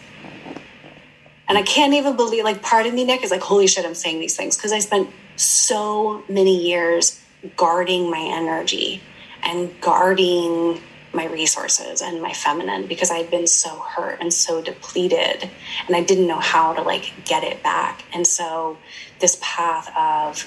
And 1.48 1.56
I 1.56 1.62
can't 1.62 1.94
even 1.94 2.16
believe, 2.16 2.44
like, 2.44 2.62
part 2.62 2.86
of 2.86 2.94
me, 2.94 3.04
Nick, 3.04 3.22
is 3.22 3.30
like, 3.30 3.42
holy 3.42 3.66
shit, 3.66 3.84
I'm 3.84 3.94
saying 3.94 4.20
these 4.20 4.36
things 4.36 4.56
because 4.56 4.72
I 4.72 4.80
spent 4.80 5.10
so 5.36 6.24
many 6.28 6.68
years 6.68 7.22
guarding 7.56 8.10
my 8.10 8.20
energy 8.20 9.02
and 9.42 9.70
guarding 9.80 10.80
my 11.12 11.26
resources 11.26 12.02
and 12.02 12.20
my 12.20 12.32
feminine 12.32 12.86
because 12.86 13.10
I 13.10 13.16
had 13.16 13.30
been 13.30 13.46
so 13.46 13.70
hurt 13.70 14.20
and 14.20 14.32
so 14.32 14.60
depleted 14.60 15.48
and 15.86 15.96
I 15.96 16.02
didn't 16.02 16.26
know 16.26 16.38
how 16.38 16.74
to 16.74 16.82
like 16.82 17.12
get 17.24 17.42
it 17.42 17.62
back. 17.62 18.04
And 18.12 18.26
so 18.26 18.76
this 19.20 19.38
path 19.40 19.90
of 19.96 20.46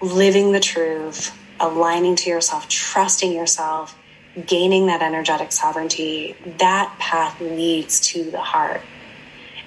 living 0.00 0.52
the 0.52 0.60
truth, 0.60 1.36
aligning 1.58 2.16
to 2.16 2.30
yourself, 2.30 2.68
trusting 2.68 3.32
yourself, 3.32 3.98
gaining 4.46 4.86
that 4.86 5.02
energetic 5.02 5.52
sovereignty, 5.52 6.36
that 6.58 6.94
path 6.98 7.40
leads 7.40 8.00
to 8.08 8.30
the 8.30 8.40
heart 8.40 8.82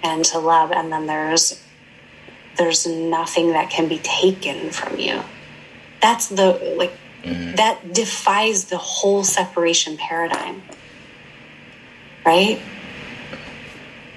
and 0.05 0.23
to 0.23 0.37
love 0.37 0.71
and 0.71 0.93
then 0.93 1.07
there's 1.07 1.61
there's 2.57 2.85
nothing 2.87 3.51
that 3.51 3.69
can 3.69 3.89
be 3.89 3.97
taken 3.97 4.69
from 4.69 4.97
you. 4.97 5.21
That's 6.01 6.27
the 6.27 6.75
like 6.77 6.93
mm-hmm. 7.23 7.55
that 7.55 7.93
defies 7.93 8.65
the 8.65 8.77
whole 8.77 9.23
separation 9.23 9.97
paradigm. 9.97 10.61
Right? 12.25 12.61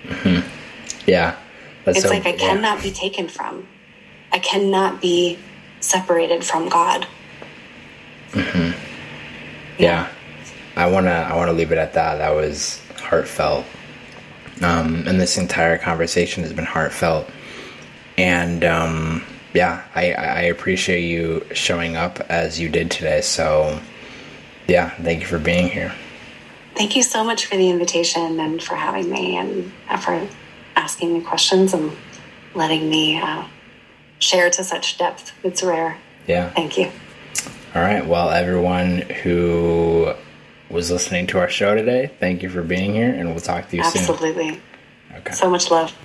Mm-hmm. 0.05 0.49
yeah. 1.07 1.37
It's 1.87 2.03
so, 2.03 2.11
like 2.11 2.27
i 2.27 2.33
cannot 2.33 2.83
be 2.83 2.93
taken 2.93 3.29
from. 3.29 3.67
I 4.31 4.39
cannot 4.39 5.01
be 5.01 5.39
separated 5.81 6.45
from 6.45 6.69
god. 6.69 7.07
Mm-hmm. 8.33 8.79
yeah. 9.83 10.07
yeah. 10.07 10.09
I 10.77 10.89
want 10.89 11.07
to 11.07 11.13
i 11.13 11.35
want 11.35 11.49
to 11.49 11.55
leave 11.55 11.73
it 11.73 11.79
at 11.79 11.95
that. 11.95 12.19
That 12.19 12.35
was 12.37 12.81
heartfelt 13.01 13.65
um, 14.63 15.07
and 15.07 15.21
this 15.21 15.39
entire 15.39 15.79
conversation 15.79 16.43
has 16.43 16.53
been 16.53 16.65
heartfelt. 16.65 17.29
And 18.17 18.65
um, 18.65 19.25
yeah, 19.55 19.85
I, 19.95 20.13
I 20.13 20.41
appreciate 20.43 21.03
you 21.03 21.47
showing 21.53 21.97
up 21.97 22.21
as 22.29 22.59
you 22.59 22.69
did 22.69 22.91
today. 22.91 23.21
So 23.21 23.81
yeah, 24.67 24.91
thank 24.91 25.21
you 25.21 25.27
for 25.27 25.39
being 25.39 25.69
here. 25.69 25.95
Thank 26.75 26.95
you 26.95 27.03
so 27.03 27.25
much 27.25 27.47
for 27.47 27.57
the 27.57 27.71
invitation 27.71 28.39
and 28.39 28.63
for 28.63 28.77
having 28.77 29.11
me 29.11 29.37
and 29.37 29.73
for 30.01 30.29
asking 30.77 31.15
me 31.15 31.21
questions 31.23 31.75
and 31.75 31.91
letting 32.55 32.89
me 32.89 33.21
uh, 33.21 33.47
share 34.19 34.51
to 34.51 34.63
such 34.63 34.99
depth. 34.99 35.33
It's 35.43 35.63
rare. 35.63 35.99
Yeah. 36.27 36.51
Thank 36.51 36.79
you. 36.79 36.91
All 37.75 37.83
right. 37.83 38.07
Well, 38.07 38.31
everyone 38.31 38.99
who 39.23 40.15
was 40.71 40.91
listening 40.91 41.27
to 41.29 41.39
our 41.39 41.49
show 41.49 41.75
today. 41.75 42.11
Thank 42.21 42.43
you 42.43 42.51
for 42.51 42.63
being 42.63 42.95
here, 42.95 43.13
and 43.13 43.31
we'll 43.31 43.41
talk 43.41 43.69
to 43.71 43.77
you 43.77 43.83
Absolutely. 43.83 44.33
soon. 44.33 44.39
Absolutely. 44.39 44.63
Okay. 45.17 45.33
So 45.33 45.51
much 45.51 45.71
love. 45.71 45.97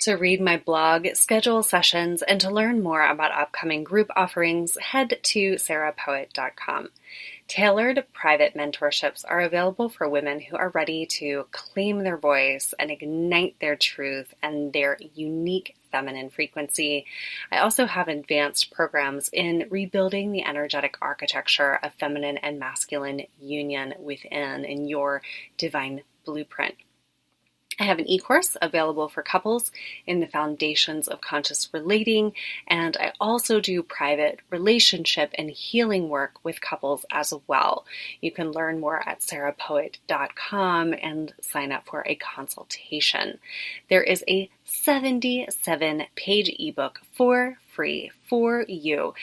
To 0.00 0.14
read 0.14 0.40
my 0.40 0.56
blog, 0.56 1.06
schedule 1.14 1.62
sessions, 1.62 2.22
and 2.22 2.40
to 2.40 2.50
learn 2.50 2.82
more 2.82 3.08
about 3.08 3.30
upcoming 3.30 3.84
group 3.84 4.10
offerings, 4.16 4.76
head 4.80 5.20
to 5.22 5.54
sarahpoet.com. 5.54 6.88
Tailored 7.46 8.04
private 8.12 8.54
mentorships 8.56 9.24
are 9.28 9.40
available 9.40 9.88
for 9.88 10.08
women 10.08 10.40
who 10.40 10.56
are 10.56 10.70
ready 10.70 11.06
to 11.06 11.46
claim 11.52 12.02
their 12.02 12.16
voice 12.16 12.74
and 12.80 12.90
ignite 12.90 13.60
their 13.60 13.76
truth 13.76 14.34
and 14.42 14.72
their 14.72 14.98
unique 15.14 15.76
feminine 15.92 16.30
frequency. 16.30 17.06
I 17.52 17.58
also 17.58 17.86
have 17.86 18.08
advanced 18.08 18.72
programs 18.72 19.28
in 19.32 19.68
rebuilding 19.70 20.32
the 20.32 20.44
energetic 20.44 20.96
architecture 21.00 21.78
of 21.82 21.94
feminine 21.94 22.38
and 22.38 22.58
masculine 22.58 23.22
union 23.38 23.94
within 24.00 24.64
in 24.64 24.88
your 24.88 25.22
divine 25.56 26.02
blueprint. 26.24 26.74
I 27.78 27.84
have 27.84 27.98
an 27.98 28.08
e 28.08 28.18
course 28.18 28.56
available 28.60 29.08
for 29.08 29.22
couples 29.22 29.72
in 30.06 30.20
the 30.20 30.26
foundations 30.26 31.08
of 31.08 31.20
conscious 31.20 31.68
relating, 31.72 32.34
and 32.66 32.96
I 32.98 33.12
also 33.20 33.60
do 33.60 33.82
private 33.82 34.40
relationship 34.50 35.30
and 35.36 35.50
healing 35.50 36.08
work 36.08 36.32
with 36.42 36.60
couples 36.60 37.04
as 37.10 37.32
well. 37.46 37.84
You 38.20 38.30
can 38.30 38.52
learn 38.52 38.80
more 38.80 39.06
at 39.08 39.20
sarahpoet.com 39.20 40.94
and 40.94 41.34
sign 41.40 41.72
up 41.72 41.86
for 41.86 42.04
a 42.06 42.14
consultation. 42.14 43.38
There 43.88 44.02
is 44.02 44.22
a 44.28 44.50
77 44.64 46.04
page 46.14 46.54
ebook 46.58 47.00
for 47.12 47.58
free 47.74 48.10
for 48.28 48.64
you 48.68 49.14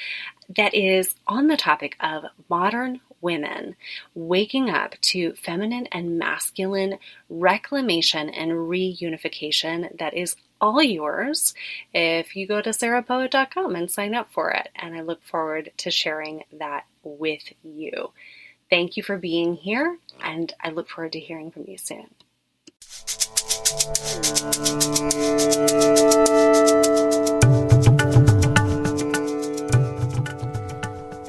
that 0.55 0.73
is 0.73 1.15
on 1.27 1.47
the 1.47 1.57
topic 1.57 1.95
of 1.99 2.26
modern 2.49 2.99
women 3.21 3.75
waking 4.13 4.69
up 4.69 4.95
to 5.01 5.33
feminine 5.33 5.87
and 5.91 6.17
masculine 6.17 6.97
reclamation 7.29 8.29
and 8.29 8.51
reunification 8.51 9.97
that 9.97 10.13
is 10.13 10.35
all 10.61 10.83
yours 10.83 11.53
if 11.93 12.35
you 12.35 12.47
go 12.47 12.61
to 12.61 12.69
sarahpoet.com 12.71 13.75
and 13.75 13.89
sign 13.89 14.13
up 14.13 14.31
for 14.31 14.51
it. 14.51 14.69
And 14.75 14.95
I 14.95 15.01
look 15.01 15.23
forward 15.23 15.71
to 15.77 15.91
sharing 15.91 16.43
that 16.51 16.85
with 17.03 17.43
you. 17.63 18.11
Thank 18.69 18.97
you 18.97 19.03
for 19.03 19.17
being 19.17 19.55
here, 19.55 19.97
and 20.21 20.53
I 20.61 20.69
look 20.69 20.89
forward 20.89 21.13
to 21.13 21.19
hearing 21.19 21.49
from 21.49 21.65
you 21.67 21.77
soon. 21.77 22.09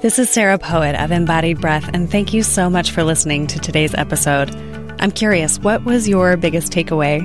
This 0.02 0.18
is 0.18 0.30
Sarah 0.30 0.56
Poet 0.56 0.94
of 0.94 1.12
Embodied 1.12 1.60
Breath, 1.60 1.90
and 1.92 2.10
thank 2.10 2.32
you 2.32 2.42
so 2.42 2.70
much 2.70 2.90
for 2.90 3.04
listening 3.04 3.46
to 3.48 3.58
today's 3.58 3.94
episode. 3.94 4.50
I'm 4.98 5.10
curious, 5.10 5.58
what 5.58 5.84
was 5.84 6.08
your 6.08 6.38
biggest 6.38 6.72
takeaway? 6.72 7.20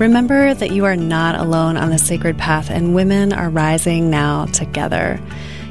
Remember 0.00 0.54
that 0.54 0.70
you 0.70 0.86
are 0.86 0.96
not 0.96 1.38
alone 1.38 1.76
on 1.76 1.90
the 1.90 1.98
sacred 1.98 2.38
path, 2.38 2.70
and 2.70 2.94
women 2.94 3.34
are 3.34 3.50
rising 3.50 4.08
now 4.08 4.46
together. 4.46 5.20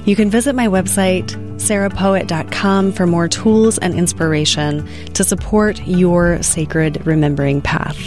You 0.05 0.15
can 0.15 0.29
visit 0.29 0.53
my 0.53 0.67
website, 0.67 1.31
sarahpoet.com, 1.55 2.91
for 2.91 3.07
more 3.07 3.27
tools 3.27 3.79
and 3.79 3.95
inspiration 3.95 4.87
to 5.13 5.23
support 5.23 5.81
your 5.87 6.43
sacred 6.43 7.03
remembering 7.07 7.61
path. 7.61 7.97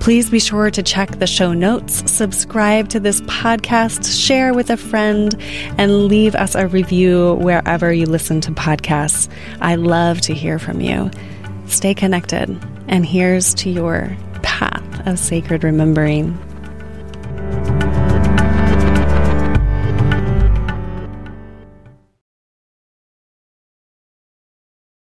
Please 0.00 0.30
be 0.30 0.40
sure 0.40 0.70
to 0.70 0.82
check 0.82 1.18
the 1.18 1.26
show 1.26 1.52
notes, 1.52 2.10
subscribe 2.10 2.88
to 2.88 2.98
this 2.98 3.20
podcast, 3.22 4.18
share 4.26 4.54
with 4.54 4.70
a 4.70 4.76
friend, 4.78 5.36
and 5.76 6.06
leave 6.06 6.34
us 6.34 6.54
a 6.54 6.66
review 6.66 7.34
wherever 7.34 7.92
you 7.92 8.06
listen 8.06 8.40
to 8.40 8.50
podcasts. 8.52 9.28
I 9.60 9.74
love 9.74 10.22
to 10.22 10.34
hear 10.34 10.58
from 10.58 10.80
you. 10.80 11.10
Stay 11.66 11.94
connected, 11.94 12.48
and 12.88 13.04
here's 13.04 13.52
to 13.54 13.68
your 13.68 14.16
path 14.42 15.06
of 15.06 15.18
sacred 15.18 15.64
remembering. 15.64 16.36